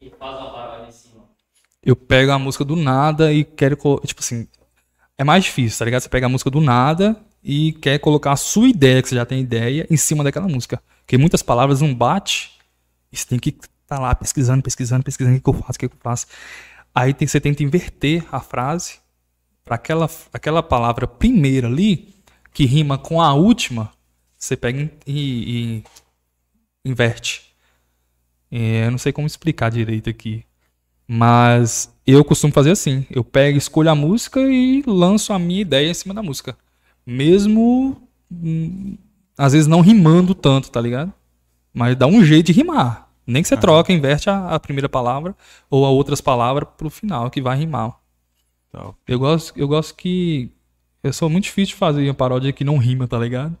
e 0.00 0.10
faz 0.10 0.40
uma 0.40 0.52
paródia 0.52 0.88
em 0.88 0.92
cima? 0.92 1.24
Eu 1.82 1.96
pego 1.96 2.32
a 2.32 2.38
música 2.38 2.64
do 2.64 2.76
nada 2.76 3.32
e 3.32 3.44
quero. 3.44 3.76
Tipo 4.04 4.20
assim. 4.20 4.48
É 5.18 5.24
mais 5.24 5.44
difícil, 5.44 5.78
tá 5.78 5.84
ligado? 5.86 6.02
Você 6.02 6.08
pega 6.08 6.26
a 6.26 6.28
música 6.28 6.50
do 6.50 6.60
nada 6.60 7.16
e 7.48 7.72
quer 7.74 8.00
colocar 8.00 8.32
a 8.32 8.36
sua 8.36 8.68
ideia, 8.68 9.00
que 9.00 9.08
você 9.08 9.14
já 9.14 9.24
tem 9.24 9.40
ideia, 9.40 9.86
em 9.88 9.96
cima 9.96 10.24
daquela 10.24 10.48
música. 10.48 10.82
Porque 11.02 11.16
muitas 11.16 11.42
palavras 11.42 11.80
não 11.80 11.94
bate. 11.94 12.50
Você 13.12 13.24
tem 13.24 13.38
que 13.38 13.50
estar 13.82 14.00
lá 14.00 14.12
pesquisando, 14.16 14.64
pesquisando, 14.64 15.04
pesquisando 15.04 15.36
o 15.36 15.40
que 15.40 15.48
eu 15.48 15.54
faço, 15.54 15.76
o 15.76 15.78
que 15.78 15.86
eu 15.86 15.92
faço. 16.00 16.26
Aí 16.92 17.14
tem- 17.14 17.28
você 17.28 17.40
tenta 17.40 17.62
inverter 17.62 18.24
a 18.32 18.40
frase 18.40 18.98
para 19.64 19.76
aquela, 19.76 20.10
aquela 20.32 20.60
palavra 20.60 21.06
primeira 21.06 21.68
ali, 21.68 22.12
que 22.52 22.64
rima 22.66 22.98
com 22.98 23.22
a 23.22 23.32
última, 23.32 23.92
você 24.36 24.56
pega 24.56 24.90
e, 25.06 25.82
e 25.84 25.84
inverte. 26.84 27.54
É, 28.50 28.86
eu 28.86 28.90
não 28.90 28.98
sei 28.98 29.12
como 29.12 29.26
explicar 29.26 29.70
direito 29.70 30.10
aqui. 30.10 30.44
Mas 31.06 31.92
eu 32.06 32.24
costumo 32.24 32.52
fazer 32.52 32.72
assim. 32.72 33.06
Eu 33.10 33.22
pego, 33.24 33.58
escolho 33.58 33.90
a 33.90 33.94
música 33.94 34.40
e 34.40 34.82
lanço 34.86 35.32
a 35.32 35.38
minha 35.38 35.60
ideia 35.60 35.90
em 35.90 35.94
cima 35.94 36.12
da 36.14 36.22
música. 36.22 36.56
Mesmo, 37.06 37.96
hum, 38.30 38.96
às 39.38 39.52
vezes, 39.52 39.66
não 39.66 39.80
rimando 39.80 40.34
tanto, 40.34 40.70
tá 40.70 40.80
ligado? 40.80 41.12
Mas 41.72 41.94
dá 41.96 42.06
um 42.06 42.24
jeito 42.24 42.46
de 42.46 42.52
rimar. 42.52 43.08
Nem 43.26 43.42
que 43.42 43.48
você 43.48 43.56
troca, 43.56 43.92
inverte 43.92 44.30
a, 44.30 44.50
a 44.50 44.60
primeira 44.60 44.88
palavra 44.88 45.34
ou 45.68 45.84
a 45.84 45.90
outras 45.90 46.20
palavras 46.20 46.68
pro 46.76 46.88
final, 46.90 47.30
que 47.30 47.42
vai 47.42 47.56
rimar. 47.58 47.96
Eu 49.06 49.18
gosto, 49.18 49.52
eu 49.56 49.66
gosto 49.66 49.94
que. 49.94 50.50
Eu 51.02 51.12
sou 51.12 51.30
muito 51.30 51.44
difícil 51.44 51.74
de 51.74 51.78
fazer 51.78 52.06
uma 52.08 52.14
paródia 52.14 52.52
que 52.52 52.64
não 52.64 52.76
rima, 52.78 53.06
tá 53.08 53.18
ligado? 53.18 53.56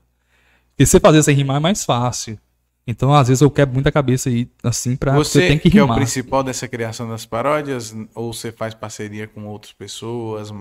Porque 0.70 0.84
você 0.84 1.00
fazer 1.00 1.22
sem 1.22 1.34
rimar 1.34 1.56
é 1.56 1.60
mais 1.60 1.84
fácil. 1.84 2.38
Então, 2.86 3.14
às 3.14 3.28
vezes, 3.28 3.40
eu 3.40 3.50
quebro 3.50 3.74
muita 3.74 3.90
cabeça 3.90 4.28
aí, 4.28 4.48
assim, 4.62 4.94
pra 4.94 5.12
você, 5.14 5.40
Você 5.40 5.48
tem 5.48 5.58
que 5.58 5.70
que 5.70 5.78
é 5.78 5.82
o 5.82 5.86
rimar. 5.86 5.96
principal 5.96 6.42
dessa 6.42 6.68
criação 6.68 7.08
das 7.08 7.24
paródias? 7.24 7.96
Ou 8.14 8.32
você 8.32 8.52
faz 8.52 8.74
parceria 8.74 9.26
com 9.26 9.46
outras 9.46 9.72
pessoas? 9.72 10.52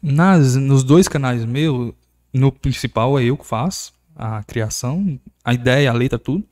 Nas, 0.00 0.54
nos 0.56 0.82
dois 0.84 1.08
canais 1.08 1.44
meus, 1.44 1.92
no 2.32 2.50
principal 2.52 3.18
é 3.18 3.24
eu 3.24 3.36
que 3.36 3.46
faço 3.46 3.92
a 4.16 4.42
criação, 4.44 5.18
a 5.44 5.52
ideia, 5.54 5.90
a 5.90 5.94
letra, 5.94 6.18
tudo. 6.18 6.44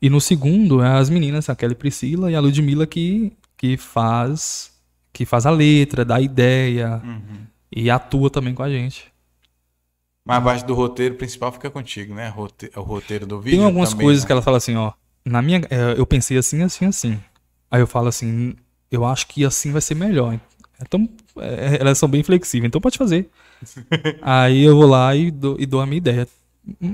E 0.00 0.10
no 0.10 0.20
segundo 0.20 0.82
é 0.82 0.88
as 0.98 1.08
meninas, 1.10 1.48
a 1.48 1.54
Kelly 1.56 1.74
Priscila 1.74 2.30
e 2.30 2.34
a 2.34 2.40
Ludmilla 2.40 2.86
que, 2.86 3.32
que 3.56 3.76
faz 3.76 4.70
que 5.12 5.26
faz 5.26 5.44
a 5.44 5.50
letra, 5.50 6.04
dá 6.04 6.16
a 6.16 6.20
ideia 6.22 7.00
Uhum. 7.04 7.46
e 7.70 7.90
atua 7.90 8.30
também 8.30 8.54
com 8.54 8.62
a 8.62 8.70
gente. 8.70 9.12
Mas 10.24 10.36
abaixo 10.38 10.64
do 10.66 10.74
roteiro 10.74 11.16
principal 11.16 11.52
fica 11.52 11.70
contigo, 11.70 12.14
né? 12.14 12.28
Rote- 12.28 12.70
o 12.76 12.80
roteiro 12.80 13.26
do 13.26 13.40
vídeo. 13.40 13.58
Tem 13.58 13.66
algumas 13.66 13.90
também, 13.90 14.06
coisas 14.06 14.22
né? 14.22 14.26
que 14.26 14.32
ela 14.32 14.42
fala 14.42 14.56
assim, 14.56 14.74
ó, 14.76 14.92
na 15.24 15.42
minha, 15.42 15.58
é, 15.68 15.94
eu 15.98 16.06
pensei 16.06 16.38
assim, 16.38 16.62
assim, 16.62 16.86
assim. 16.86 17.20
Aí 17.70 17.80
eu 17.80 17.86
falo 17.86 18.08
assim, 18.08 18.54
eu 18.90 19.04
acho 19.04 19.26
que 19.26 19.44
assim 19.44 19.72
vai 19.72 19.80
ser 19.80 19.94
melhor. 19.96 20.38
Então, 20.80 21.08
elas 21.80 21.98
são 21.98 22.08
bem 22.08 22.22
flexíveis, 22.22 22.68
então 22.68 22.80
pode 22.80 22.96
fazer. 22.98 23.28
Aí 24.20 24.62
eu 24.62 24.76
vou 24.76 24.86
lá 24.86 25.14
e 25.14 25.30
dou, 25.30 25.56
e 25.58 25.66
dou 25.66 25.80
a 25.80 25.86
minha 25.86 25.98
ideia. 25.98 26.28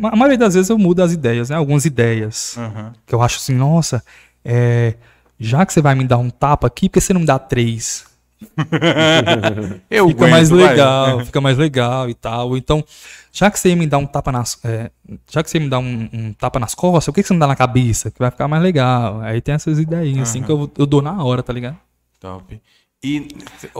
A 0.05 0.16
maioria 0.16 0.39
das 0.39 0.55
vezes 0.55 0.70
eu 0.70 0.78
mudo 0.78 1.03
as 1.03 1.12
ideias, 1.12 1.51
né? 1.51 1.57
Algumas 1.57 1.85
ideias. 1.85 2.57
Aham. 2.57 2.93
Que 3.07 3.15
eu 3.15 3.23
acho 3.23 3.36
assim, 3.36 3.55
nossa, 3.55 4.03
é, 4.45 4.95
já 5.39 5.65
que 5.66 5.73
você 5.73 5.82
vai 5.82 5.95
me 5.95 6.05
dar 6.05 6.19
um 6.19 6.31
tapa 6.31 6.66
aqui, 6.66 6.89
por 6.89 6.95
que 6.95 7.01
você 7.01 7.12
não 7.12 7.20
me 7.20 7.27
dá 7.27 7.39
três? 7.39 8.07
Eu 9.90 10.09
Fica 10.09 10.20
aguento, 10.24 10.31
mais 10.31 10.49
vai. 10.51 10.59
legal, 10.69 11.24
fica 11.24 11.40
mais 11.40 11.59
legal 11.59 12.09
e 12.09 12.15
tal. 12.15 12.57
Então, 12.57 12.85
já 13.32 13.51
que 13.51 13.59
você 13.59 13.74
me 13.74 13.86
dar 13.86 13.99
um 13.99 14.07
tapa 14.07 14.31
nas. 14.31 14.59
é, 14.65 14.90
já 15.31 15.43
que 15.43 15.51
você 15.51 15.59
me 15.59 15.69
dá 15.69 15.78
um, 15.78 16.09
um 16.12 16.32
tapa 16.32 16.59
nas 16.61 16.74
costas, 16.74 17.07
por 17.07 17.15
que 17.15 17.23
que 17.23 17.27
você 17.28 17.35
não 17.35 17.40
dá 17.40 17.47
na 17.49 17.57
cabeça? 17.57 18.11
Que 18.11 18.19
vai 18.19 18.31
ficar 18.31 18.47
mais 18.47 18.62
legal. 18.62 19.20
Aí 19.23 19.40
tem 19.40 19.55
essas 19.55 19.78
ideinhas 19.78 20.28
assim 20.31 20.43
que 20.43 20.51
eu, 20.51 20.70
eu 20.78 20.86
dou 20.86 21.03
na 21.03 21.23
hora, 21.23 21.43
tá 21.43 21.53
ligado? 21.53 21.77
Top. 22.20 22.61
E 23.05 23.20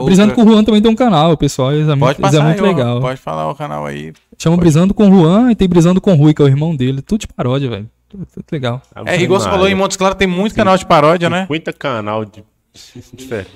Brisando 0.05 0.29
outra- 0.31 0.35
com 0.35 0.41
o 0.43 0.53
Juan 0.53 0.63
também 0.63 0.81
tem 0.81 0.89
um 0.89 0.95
canal, 0.95 1.35
pessoal. 1.35 1.73
Eles 1.73 1.87
é 1.87 1.89
muito, 1.89 1.99
Pode 1.99 2.21
eles 2.21 2.33
é 2.33 2.37
passar 2.37 2.45
muito 2.45 2.63
aí, 2.63 2.69
ó. 2.71 2.73
legal. 2.73 3.01
Pode 3.01 3.19
falar 3.19 3.49
o 3.49 3.55
canal 3.55 3.85
aí. 3.85 4.13
Chama 4.37 4.55
Brisando 4.55 4.93
com 4.93 5.09
o 5.09 5.13
Juan 5.13 5.51
e 5.51 5.55
tem 5.55 5.67
Brisando 5.67 5.99
com 5.99 6.13
o 6.13 6.15
Rui, 6.15 6.33
que 6.33 6.41
é 6.41 6.45
o 6.45 6.47
irmão 6.47 6.73
dele. 6.75 7.01
Tudo 7.01 7.21
de 7.21 7.27
paródia, 7.27 7.69
velho. 7.69 7.89
Tudo, 8.07 8.25
tudo 8.25 8.45
legal. 8.51 8.81
É, 9.05 9.21
igual 9.21 9.39
você 9.39 9.49
falou, 9.49 9.67
em 9.67 9.75
Montes 9.75 9.97
Claros 9.97 10.17
tem 10.17 10.27
muito 10.27 10.55
canal 10.55 10.77
de 10.77 10.85
paródia, 10.85 11.29
né? 11.29 11.41
50 11.41 11.73
canal 11.73 12.23
de... 12.23 12.43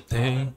Tem. 0.08 0.52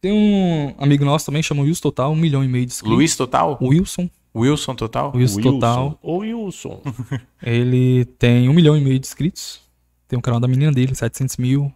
Tem 0.00 0.12
um 0.12 0.74
amigo 0.78 1.04
nosso 1.04 1.26
também, 1.26 1.42
chama 1.42 1.62
Wilson 1.62 1.80
Total, 1.80 2.12
um 2.12 2.16
milhão 2.16 2.44
e 2.44 2.48
meio 2.48 2.66
de 2.66 2.72
inscritos. 2.72 2.96
Luiz 2.96 3.16
Total? 3.16 3.58
Wilson. 3.62 4.10
Wilson 4.36 4.74
Total? 4.74 5.10
Wilson 5.16 5.40
Total. 5.40 5.98
Ou 6.02 6.18
Wilson. 6.18 6.82
Ele 7.42 8.04
tem 8.18 8.48
um 8.48 8.52
milhão 8.52 8.76
e 8.76 8.80
meio 8.80 8.98
de 8.98 9.06
inscritos. 9.06 9.60
Tem 10.06 10.18
um 10.18 10.22
canal 10.22 10.38
da 10.38 10.46
menina 10.46 10.70
dele, 10.70 10.94
700 10.94 11.38
mil. 11.38 11.72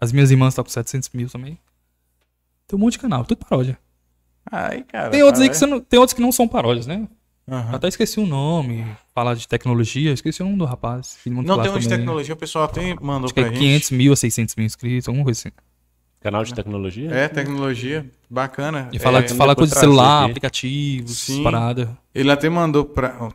As 0.00 0.12
minhas 0.12 0.30
irmãs 0.30 0.52
estão 0.52 0.64
com 0.64 0.70
700 0.70 1.10
mil 1.14 1.28
também. 1.28 1.58
Tem 2.66 2.78
um 2.78 2.80
monte 2.80 2.92
de 2.92 2.98
canal, 3.00 3.24
tudo 3.24 3.44
paródia. 3.44 3.78
Aí, 4.50 4.82
cara. 4.84 5.10
Tem 5.10 5.22
outros, 5.22 5.42
aí 5.42 5.48
que 5.48 5.56
você 5.56 5.66
não, 5.66 5.80
tem 5.80 5.98
outros 5.98 6.14
que 6.14 6.22
não 6.22 6.32
são 6.32 6.46
paródias, 6.46 6.86
né? 6.86 7.08
Aham. 7.50 7.74
Até 7.74 7.88
esqueci 7.88 8.20
o 8.20 8.26
nome. 8.26 8.86
Falar 9.14 9.34
de 9.34 9.48
tecnologia, 9.48 10.12
esqueci 10.12 10.42
o 10.42 10.44
nome 10.44 10.58
do 10.58 10.64
rapaz. 10.64 11.18
Não 11.26 11.42
tem 11.62 11.70
um 11.72 11.78
de 11.78 11.88
tecnologia, 11.88 12.34
o 12.34 12.36
pessoal 12.36 12.64
até 12.64 12.94
mandou 13.00 13.24
Acho 13.24 13.34
que 13.34 13.40
pra 13.40 13.50
é 13.50 13.54
gente. 13.54 13.58
500 13.60 13.90
mil 13.92 14.12
a 14.12 14.16
600 14.16 14.54
mil 14.54 14.66
inscritos, 14.66 15.08
alguma 15.08 15.24
coisa 15.24 15.40
assim. 15.40 15.50
Canal 16.20 16.44
de 16.44 16.52
tecnologia? 16.52 17.10
É, 17.10 17.28
tecnologia. 17.28 18.04
Bacana. 18.28 18.90
E 18.92 18.98
fala, 18.98 19.20
É, 19.20 19.28
fala 19.28 19.54
coisa 19.56 19.72
de 19.72 19.80
celular, 19.80 20.22
aqui. 20.22 20.30
aplicativos, 20.32 21.18
Sim. 21.18 21.42
parada. 21.42 21.96
Ele 22.14 22.30
até 22.30 22.48
mandou 22.50 22.84
pra. 22.84 23.30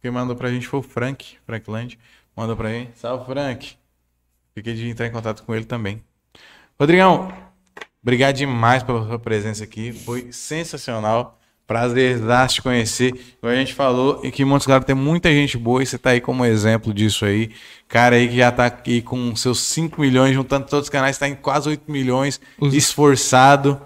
Quem 0.00 0.10
mandou 0.10 0.36
pra 0.36 0.50
gente 0.50 0.68
foi 0.68 0.80
o 0.80 0.82
Frank, 0.82 1.36
Frank 1.46 1.68
Land. 1.68 1.98
Mandou 2.36 2.56
pra 2.56 2.68
gente. 2.68 2.90
Salve, 2.98 3.24
Frank. 3.24 3.74
Fiquei 4.54 4.74
de 4.74 4.88
entrar 4.88 5.06
em 5.06 5.10
contato 5.10 5.42
com 5.42 5.54
ele 5.54 5.64
também. 5.64 6.02
Rodrigão, 6.78 7.32
obrigado 8.00 8.36
demais 8.36 8.82
pela 8.82 9.04
sua 9.06 9.18
presença 9.18 9.64
aqui. 9.64 9.92
Foi 9.92 10.30
sensacional. 10.30 11.40
Prazer 11.66 12.20
te 12.48 12.60
conhecer. 12.60 13.12
Como 13.40 13.50
a 13.50 13.56
gente 13.56 13.72
falou, 13.72 14.20
e 14.22 14.30
que 14.30 14.44
Montes 14.44 14.66
Claros 14.66 14.84
tem 14.84 14.94
muita 14.94 15.30
gente 15.30 15.56
boa 15.56 15.82
e 15.82 15.86
você 15.86 15.96
tá 15.96 16.10
aí 16.10 16.20
como 16.20 16.44
exemplo 16.44 16.92
disso 16.92 17.24
aí. 17.24 17.52
Cara 17.88 18.16
aí 18.16 18.28
que 18.28 18.36
já 18.36 18.52
tá 18.52 18.66
aqui 18.66 19.00
com 19.00 19.34
seus 19.34 19.60
5 19.60 19.98
milhões, 20.00 20.34
juntando 20.34 20.66
todos 20.66 20.86
os 20.86 20.90
canais, 20.90 21.16
tá 21.16 21.26
em 21.26 21.34
quase 21.34 21.70
8 21.70 21.90
milhões, 21.90 22.38
esforçado. 22.60 23.80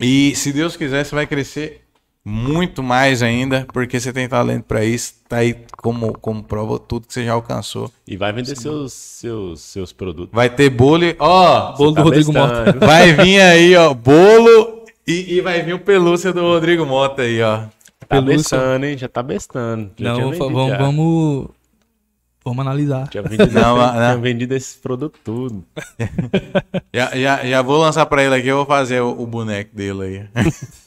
E 0.00 0.34
se 0.34 0.52
Deus 0.52 0.76
quiser, 0.76 1.04
você 1.04 1.14
vai 1.14 1.26
crescer 1.26 1.81
muito 2.24 2.82
mais 2.82 3.22
ainda, 3.22 3.66
porque 3.72 3.98
você 3.98 4.12
tem 4.12 4.28
talento 4.28 4.64
pra 4.64 4.84
isso. 4.84 5.14
Tá 5.28 5.38
aí 5.38 5.56
como, 5.78 6.12
como 6.18 6.42
prova 6.42 6.78
tudo 6.78 7.06
que 7.06 7.12
você 7.14 7.24
já 7.24 7.32
alcançou. 7.32 7.90
E 8.06 8.16
vai 8.16 8.32
vender 8.32 8.56
seus, 8.56 8.92
seus, 8.92 9.60
seus 9.60 9.92
produtos. 9.92 10.30
Vai 10.32 10.48
ter 10.50 10.70
bolo, 10.70 11.04
e- 11.04 11.16
ó, 11.18 11.72
Bolo 11.76 11.90
do 11.90 11.94
Tá 11.96 12.02
Rodrigo 12.02 12.32
bestando. 12.32 12.66
Mota. 12.74 12.86
vai 12.86 13.12
vir 13.12 13.40
aí, 13.40 13.74
ó, 13.76 13.92
bolo 13.92 14.84
e, 15.06 15.34
e 15.34 15.40
vai 15.40 15.62
vir 15.62 15.74
o 15.74 15.78
pelúcia 15.80 16.32
do 16.32 16.42
Rodrigo 16.42 16.86
Mota 16.86 17.22
aí, 17.22 17.42
ó. 17.42 17.62
Tá 18.08 18.16
Pelúcia. 18.20 18.36
bestando, 18.36 18.86
hein? 18.86 18.98
Já 18.98 19.08
tá 19.08 19.22
bestando. 19.22 19.90
Já 19.96 20.12
Não, 20.12 20.32
vamos, 20.32 20.68
já. 20.68 20.76
vamos, 20.78 21.48
vamos 22.44 22.60
analisar. 22.60 23.08
Tinha 23.08 23.22
vendido, 23.22 23.52
Não, 23.52 23.76
esse- 23.78 23.86
não. 23.86 23.92
tinha 23.94 24.16
vendido 24.18 24.54
esses 24.54 24.74
produtos 24.76 25.20
tudo. 25.24 25.64
Já, 26.94 27.10
já, 27.16 27.44
já 27.46 27.62
vou 27.62 27.78
lançar 27.80 28.04
pra 28.06 28.22
ele 28.22 28.34
aqui, 28.34 28.48
eu 28.48 28.56
vou 28.58 28.66
fazer 28.66 29.00
o, 29.00 29.10
o 29.22 29.26
boneco 29.26 29.74
dele 29.74 30.02
aí. 30.34 30.44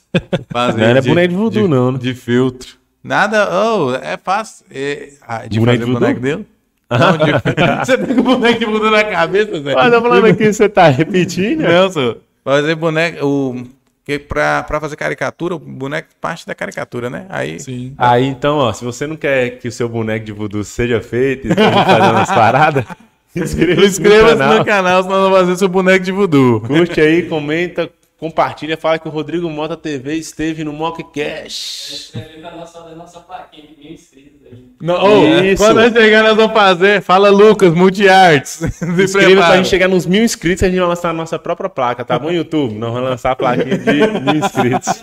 Fazer 0.52 0.82
Não 0.82 0.88
era 0.88 1.02
boneco 1.02 1.28
de 1.30 1.36
voodoo, 1.36 1.68
não, 1.68 1.92
né? 1.92 2.00
De 2.00 2.14
filtro. 2.14 2.76
Nada, 3.04 3.48
oh, 3.52 3.94
é 3.96 4.18
fácil. 4.18 4.66
É, 4.72 5.10
ah, 5.28 5.46
de 5.48 5.60
Boneco 5.60 5.78
fazer 5.80 5.86
de 5.86 5.92
o 5.92 6.00
boneco 6.00 6.20
voodoo? 6.22 6.38
dele? 6.38 6.48
Não, 6.90 7.18
de- 7.18 7.86
Você 7.86 7.98
com 7.98 8.22
o 8.22 8.24
boneco 8.24 8.60
de 8.60 8.66
voodoo 8.66 8.92
na 8.92 9.04
cabeça, 9.04 9.62
Zé? 9.62 9.74
Mas 9.76 9.94
eu 9.94 10.02
falando 10.02 10.26
aqui, 10.26 10.52
você 10.54 10.68
tá 10.70 10.88
repetindo? 10.90 11.62
Não, 11.62 11.92
senhor. 11.92 12.18
Fazer 12.44 12.76
boneco. 12.76 13.26
O, 13.26 13.64
que 14.04 14.20
pra, 14.20 14.62
pra 14.64 14.80
fazer 14.80 14.96
caricatura, 14.96 15.56
o 15.56 15.60
boneco 15.60 16.10
parte 16.22 16.46
da 16.46 16.54
caricatura, 16.54 17.10
né? 17.10 17.26
Aí. 17.30 17.60
Sim. 17.60 17.96
Aí 17.98 18.26
então, 18.26 18.58
ó, 18.58 18.72
se 18.72 18.86
você 18.86 19.08
não 19.08 19.16
quer 19.16 19.58
que 19.58 19.68
o 19.68 19.72
seu 19.72 19.90
boneco 19.90 20.24
de 20.26 20.32
voodoo 20.32 20.64
seja 20.64 21.02
feito 21.02 21.48
e 21.48 21.56
fazendo 21.56 22.12
umas 22.12 22.30
paradas, 22.30 22.86
inscreva-se 23.36 23.88
Inscreva-se 23.88 24.34
no 24.36 24.38
canal. 24.40 24.58
no 24.60 24.66
canal, 24.66 25.04
senão 25.04 25.16
vamos 25.24 25.40
fazer 25.40 25.56
seu 25.58 25.68
boneco 25.68 26.06
de 26.06 26.12
voodoo. 26.12 26.62
Curte 26.62 27.02
aí, 27.02 27.24
comenta, 27.24 27.90
compartilha, 28.20 28.78
fala 28.78 28.98
que 28.98 29.08
o 29.08 29.12
Rodrigo 29.12 29.50
Mota 29.50 29.76
TV 29.76 30.16
esteve 30.16 30.64
no 30.64 30.72
Mockcast. 30.74 32.12
Pra 32.42 32.52
nossa, 32.56 33.20
plaquinha 33.20 33.68
de 33.68 33.78
mil 33.78 33.94
inscritos 33.94 34.42
aí. 34.46 34.66
Não, 34.82 34.96
ô, 35.04 35.26
Isso. 35.44 35.64
Quando 35.64 35.76
nós 35.78 35.94
chegar, 35.94 36.24
nós 36.24 36.36
vamos 36.36 36.54
fazer. 36.54 37.02
Fala, 37.02 37.30
Lucas, 37.30 37.74
Multiarts. 37.74 38.50
Se 38.74 38.86
Inscreva 39.04 39.42
pra 39.42 39.58
gente 39.58 39.68
chegar 39.70 39.88
nos 39.88 40.06
mil 40.06 40.24
inscritos 40.24 40.62
e 40.62 40.66
a 40.66 40.70
gente 40.70 40.80
vai 40.80 40.88
lançar 40.90 41.10
a 41.10 41.14
nossa 41.14 41.38
própria 41.40 41.70
placa, 41.70 42.04
tá 42.06 42.18
bom, 42.18 42.32
YouTube? 42.32 42.74
Nós 42.76 42.94
vamos 42.94 43.10
lançar 43.10 43.32
a 43.32 43.36
plaquinha 43.36 43.78
de 43.78 43.92
mil 43.92 44.36
inscritos. 44.44 45.02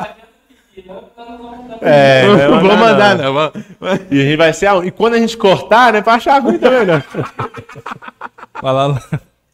É, 1.82 2.24
Não 2.26 2.36
não 2.51 2.60
vou 2.60 2.76
mandar, 2.76 3.16
não. 3.16 3.24
não. 3.24 3.34
Vamos- 3.34 3.52
E 4.10 4.20
a 4.20 4.24
gente 4.24 4.36
vai 4.36 4.52
ser 4.52 4.66
a... 4.66 4.76
E 4.86 4.90
quando 4.90 5.14
a 5.14 5.18
gente 5.18 5.36
cortar, 5.36 5.93
né? 5.93 6.01
Pra 6.01 6.14
achar 6.14 6.40
ruim 6.40 6.56
também, 6.59 6.86
né? 6.86 7.02
Vai 8.62 8.72
lá. 8.72 9.02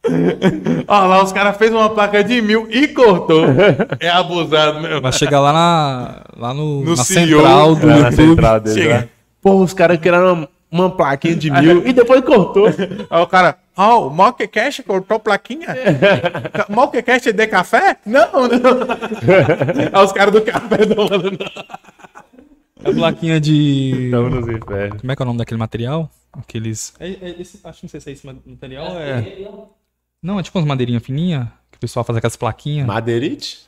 Ó, 0.86 1.06
lá 1.06 1.22
os 1.22 1.32
caras 1.32 1.56
fez 1.56 1.72
uma 1.72 1.90
placa 1.90 2.22
de 2.24 2.40
mil 2.42 2.66
e 2.70 2.88
cortou. 2.88 3.44
É 4.00 4.08
abusado 4.08 4.80
mesmo. 4.80 5.00
Vai 5.00 5.12
chegar 5.12 5.40
lá 5.40 5.52
na, 5.52 6.22
lá 6.36 6.54
no, 6.54 6.82
No 6.84 6.96
na 6.96 7.04
CEO. 7.04 7.38
central 7.40 7.74
do 7.74 7.90
YouTube. 7.90 8.14
central 8.16 8.60
dele, 8.60 8.80
Chega. 8.82 8.94
lá. 8.96 9.04
Pô, 9.42 9.54
os 9.62 9.72
caras 9.72 9.98
criaram 9.98 10.32
uma, 10.34 10.48
uma 10.70 10.90
plaquinha 10.90 11.34
de 11.34 11.50
mil 11.50 11.84
e 11.86 11.92
depois 11.92 12.20
cortou. 12.22 12.66
Aí 12.68 13.22
o 13.22 13.26
cara, 13.26 13.56
ó, 13.76 14.06
o 14.06 14.10
Mockcast 14.10 14.82
cortou 14.82 15.18
plaquinha? 15.18 15.68
Mockcast 16.68 17.28
é 17.28 17.32
de 17.32 17.46
café? 17.46 17.96
Não, 18.04 18.30
não. 18.32 18.48
Aí 19.92 20.04
os 20.04 20.12
caras 20.12 20.32
do 20.34 20.42
café 20.42 20.82
estão 20.82 21.08
falando, 21.08 21.30
não. 21.38 22.88
A 22.90 22.92
plaquinha 22.94 23.40
de. 23.40 24.04
Estamos 24.06 24.32
nos 24.32 24.48
infernos. 24.48 25.00
Como 25.00 25.12
é 25.12 25.16
que 25.16 25.22
é 25.22 25.24
o 25.24 25.26
nome 25.26 25.38
daquele 25.38 25.58
material? 25.58 26.08
Aqueles. 26.32 26.94
É, 27.00 27.08
é 27.08 27.36
esse, 27.40 27.58
acho 27.64 27.80
que 27.80 27.86
não 27.86 27.90
sei 27.90 28.00
se 28.00 28.10
é 28.10 28.12
esse 28.12 28.26
material. 28.26 28.86
É... 28.98 29.48
Não, 30.22 30.38
é 30.38 30.42
tipo 30.42 30.58
umas 30.58 30.66
madeirinhas 30.68 31.02
fininhas. 31.02 31.46
Que 31.70 31.76
o 31.76 31.80
pessoal 31.80 32.04
faz 32.04 32.16
aquelas 32.16 32.36
plaquinhas. 32.36 32.86
Madeirite? 32.86 33.60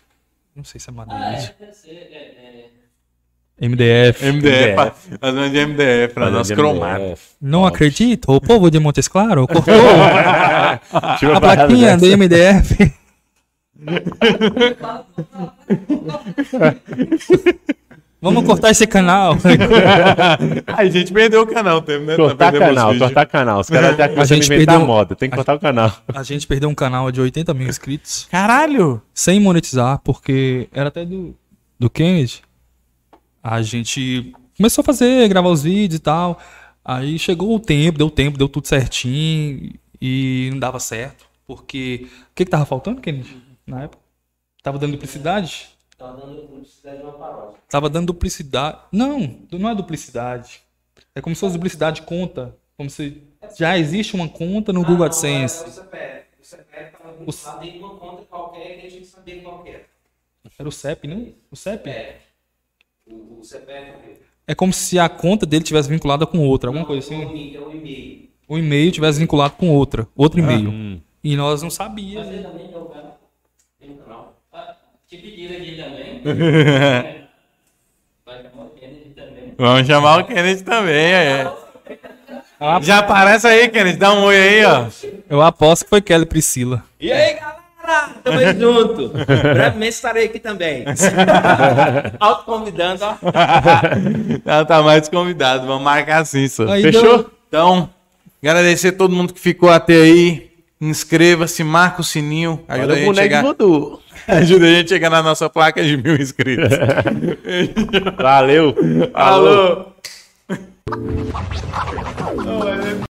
Não 0.55 0.65
sei 0.65 0.81
se 0.81 0.91
é 0.91 0.93
Ah, 0.93 0.95
madeira. 0.95 1.25
é, 1.25 1.55
deve 1.61 1.73
ser, 1.73 1.91
é, 1.91 2.37
é. 3.61 3.69
MDF. 3.69 4.25
MDF, 4.25 5.19
fazendo 5.21 5.51
de 5.51 5.67
MDF 5.67 6.15
pra 6.15 6.31
nós 6.31 6.51
cromato. 6.51 7.19
Não 7.41 7.67
acredito. 7.67 8.33
O 8.33 8.41
povo 8.41 8.71
de 8.71 8.79
Montes 8.79 9.07
Claro 9.07 9.47
cortou 9.47 9.75
a 10.93 11.41
plaquinha 11.41 11.97
do 11.99 12.07
MDF. 12.17 12.95
Vamos 18.21 18.45
cortar 18.45 18.71
esse 18.71 18.87
canal. 18.87 19.35
A 20.67 20.85
gente 20.87 21.13
perdeu 21.13 21.43
o 21.43 21.47
canal, 21.47 21.81
tem, 21.81 21.99
né? 22.01 22.17
Cortar 22.17 22.53
Perdemos 22.53 22.75
canal, 22.75 22.99
cortar 22.99 23.27
canal. 23.27 23.61
Os 23.61 23.71
caras 23.71 23.97
já 23.97 24.09
começam 24.09 24.23
a 24.37 24.41
gente 24.41 24.47
inventar 24.53 24.75
perdeu- 24.77 24.87
moda. 24.87 25.17
Tem 25.17 25.31
que 25.31 25.37
cortar 25.37 25.55
o 25.55 25.59
canal. 25.61 25.93
A 26.15 26.23
gente 26.23 26.47
perdeu 26.47 26.69
um 26.69 26.75
canal 26.75 27.11
de 27.11 27.21
80 27.21 27.55
mil 27.55 27.67
inscritos 27.69 28.27
Caralho! 28.31 29.01
sem 29.15 29.41
monetizar, 29.41 30.01
porque 30.05 30.69
era 30.73 30.89
até 30.89 31.05
do, 31.05 31.35
do 31.79 31.89
Kennedy. 31.89 32.43
A 33.43 33.63
gente 33.63 34.33
começou 34.57 34.83
a 34.83 34.85
fazer, 34.85 35.27
gravar 35.29 35.49
os 35.49 35.63
vídeos 35.63 35.99
e 35.99 36.03
tal. 36.03 36.39
Aí 36.85 37.19
chegou 37.19 37.55
o 37.55 37.61
tempo, 37.61 37.99
deu 37.99 38.11
tempo, 38.11 38.37
deu 38.37 38.49
tudo 38.49 38.67
certinho 38.69 39.73
e 40.01 40.51
não 40.53 40.59
dava 40.59 40.79
certo. 40.79 41.25
Porque 41.47 42.07
o 42.07 42.35
que, 42.35 42.45
que 42.45 42.51
tava 42.51 42.67
faltando, 42.67 43.01
Kennedy? 43.01 43.43
Na 43.67 43.83
época? 43.85 44.03
Tava 44.63 44.79
dando 44.79 44.93
duplicidade? 44.93 45.69
Tá 46.01 46.13
dando 46.13 46.43
publicidade 46.49 46.97
de 46.97 47.03
uma 47.03 47.13
paródia. 47.13 47.57
Tava 47.69 47.91
dando 47.91 48.07
duplicidade. 48.07 48.79
Não, 48.91 49.37
não 49.53 49.69
é 49.69 49.75
duplicidade. 49.75 50.63
É 51.15 51.21
como 51.21 51.37
se 51.37 51.41
fosse 51.41 51.53
duplicidade 51.55 52.01
de 52.01 52.07
conta. 52.07 52.57
Como 52.75 52.89
se 52.89 53.23
já 53.59 53.77
existe 53.77 54.15
uma 54.15 54.27
conta 54.27 54.73
no 54.73 54.83
Google 54.83 55.03
Ah, 55.05 55.07
AdSense. 55.07 55.59
Não, 55.61 55.67
é 55.67 55.69
o 55.69 55.73
CPF. 55.75 56.25
O 56.41 56.45
CPF 56.45 56.93
tava 56.97 57.13
vinculado 57.13 57.65
em 57.67 57.79
uma 57.79 57.95
conta 57.97 58.23
qualquer 58.23 58.81
que 58.81 58.87
a 58.87 58.91
gente 58.91 59.07
sabia 59.07 59.43
qual 59.43 59.63
era. 59.67 59.85
Era 60.59 60.69
o 60.69 60.73
CEP, 60.73 61.07
não? 61.07 61.29
O 61.51 61.57
CEP? 61.57 61.91
É. 61.91 62.21
O, 63.07 63.41
o 63.41 63.45
CPF 63.45 64.21
É 64.47 64.55
como 64.55 64.73
se 64.73 64.99
a 64.99 65.07
conta 65.09 65.45
dele 65.45 65.65
tivesse 65.65 65.89
vinculada 65.91 66.27
com 66.27 66.39
outra, 66.39 66.71
alguma 66.71 66.87
coisa 66.87 67.13
é 67.13 67.17
assim. 67.17 67.27
o 67.27 67.57
é 67.57 67.61
o 67.61 67.73
e-mail. 67.77 68.31
O 68.49 68.59
e-mail 68.59 68.91
tivesse 68.91 69.19
vinculado 69.19 69.55
com 69.55 69.69
outra, 69.69 70.09
outro 70.17 70.41
e-mail. 70.41 70.71
Hum. 70.71 71.01
E 71.23 71.37
nós 71.37 71.61
não 71.61 71.67
Mas 71.67 71.75
sabíamos. 71.75 72.29
ele 72.33 72.43
também 72.43 72.73
é 72.73 72.77
o 72.79 72.87
cara. 72.87 73.21
Tem 73.79 73.91
um 73.91 73.97
canal. 73.99 74.30
Te 75.11 75.17
pediram 75.17 75.57
aqui 75.57 75.77
também. 75.77 76.21
Vai 78.25 78.43
chamar 78.43 78.65
o 78.65 78.71
Kennedy 78.71 79.11
também. 79.17 79.55
Vamos 79.59 79.87
chamar 79.87 80.21
o 80.21 80.25
Kennedy 80.25 80.63
também, 80.63 81.13
é. 81.13 81.53
Já 82.83 82.99
aparece 82.99 83.47
aí, 83.49 83.69
Kennedy. 83.69 83.97
Dá 83.99 84.13
um 84.13 84.23
oi 84.25 84.37
aí, 84.37 84.65
ó. 84.65 84.87
Eu 85.29 85.43
aposto 85.43 85.85
que 85.85 85.91
foi 85.91 86.01
Kelly 86.01 86.27
Priscila. 86.27 86.85
E 87.01 87.11
aí, 87.11 87.35
galera? 87.35 87.61
Tamo 88.23 88.39
aí 88.39 88.57
junto. 88.59 89.09
Brevemente 89.27 89.89
estarei 89.95 90.27
aqui 90.27 90.39
também. 90.39 90.85
Autoconvidando, 92.21 93.05
ó. 93.05 93.17
Ela 94.45 94.65
tá 94.65 94.81
mais 94.83 95.09
convidado. 95.09 95.67
Vamos 95.67 95.83
marcar 95.83 96.19
assim, 96.23 96.47
só. 96.47 96.69
Aí 96.71 96.83
Fechou? 96.83 97.03
deu- 97.03 97.31
Então, 97.49 97.91
agradecer 98.43 98.89
a 98.89 98.93
todo 98.93 99.15
mundo 99.15 99.33
que 99.35 99.41
ficou 99.41 99.71
até 99.71 99.95
aí. 99.95 100.50
Inscreva-se, 100.81 101.63
marca 101.63 102.01
o 102.01 102.05
sininho. 102.05 102.65
Ajuda 102.67 102.95
Olha 102.95 102.95
a 102.95 103.05
gente 103.05 103.19
a 103.19 103.23
chegar. 103.23 103.43
voodoo. 103.43 104.01
Ajuda 104.27 104.65
a 104.65 104.69
gente 104.71 104.87
a 104.87 104.89
chegar 104.89 105.11
na 105.11 105.23
nossa 105.23 105.51
placa 105.51 105.83
de 105.83 105.97
mil 105.97 106.17
inscritos. 106.17 106.71
Valeu. 108.17 108.75
Alô. 109.13 109.87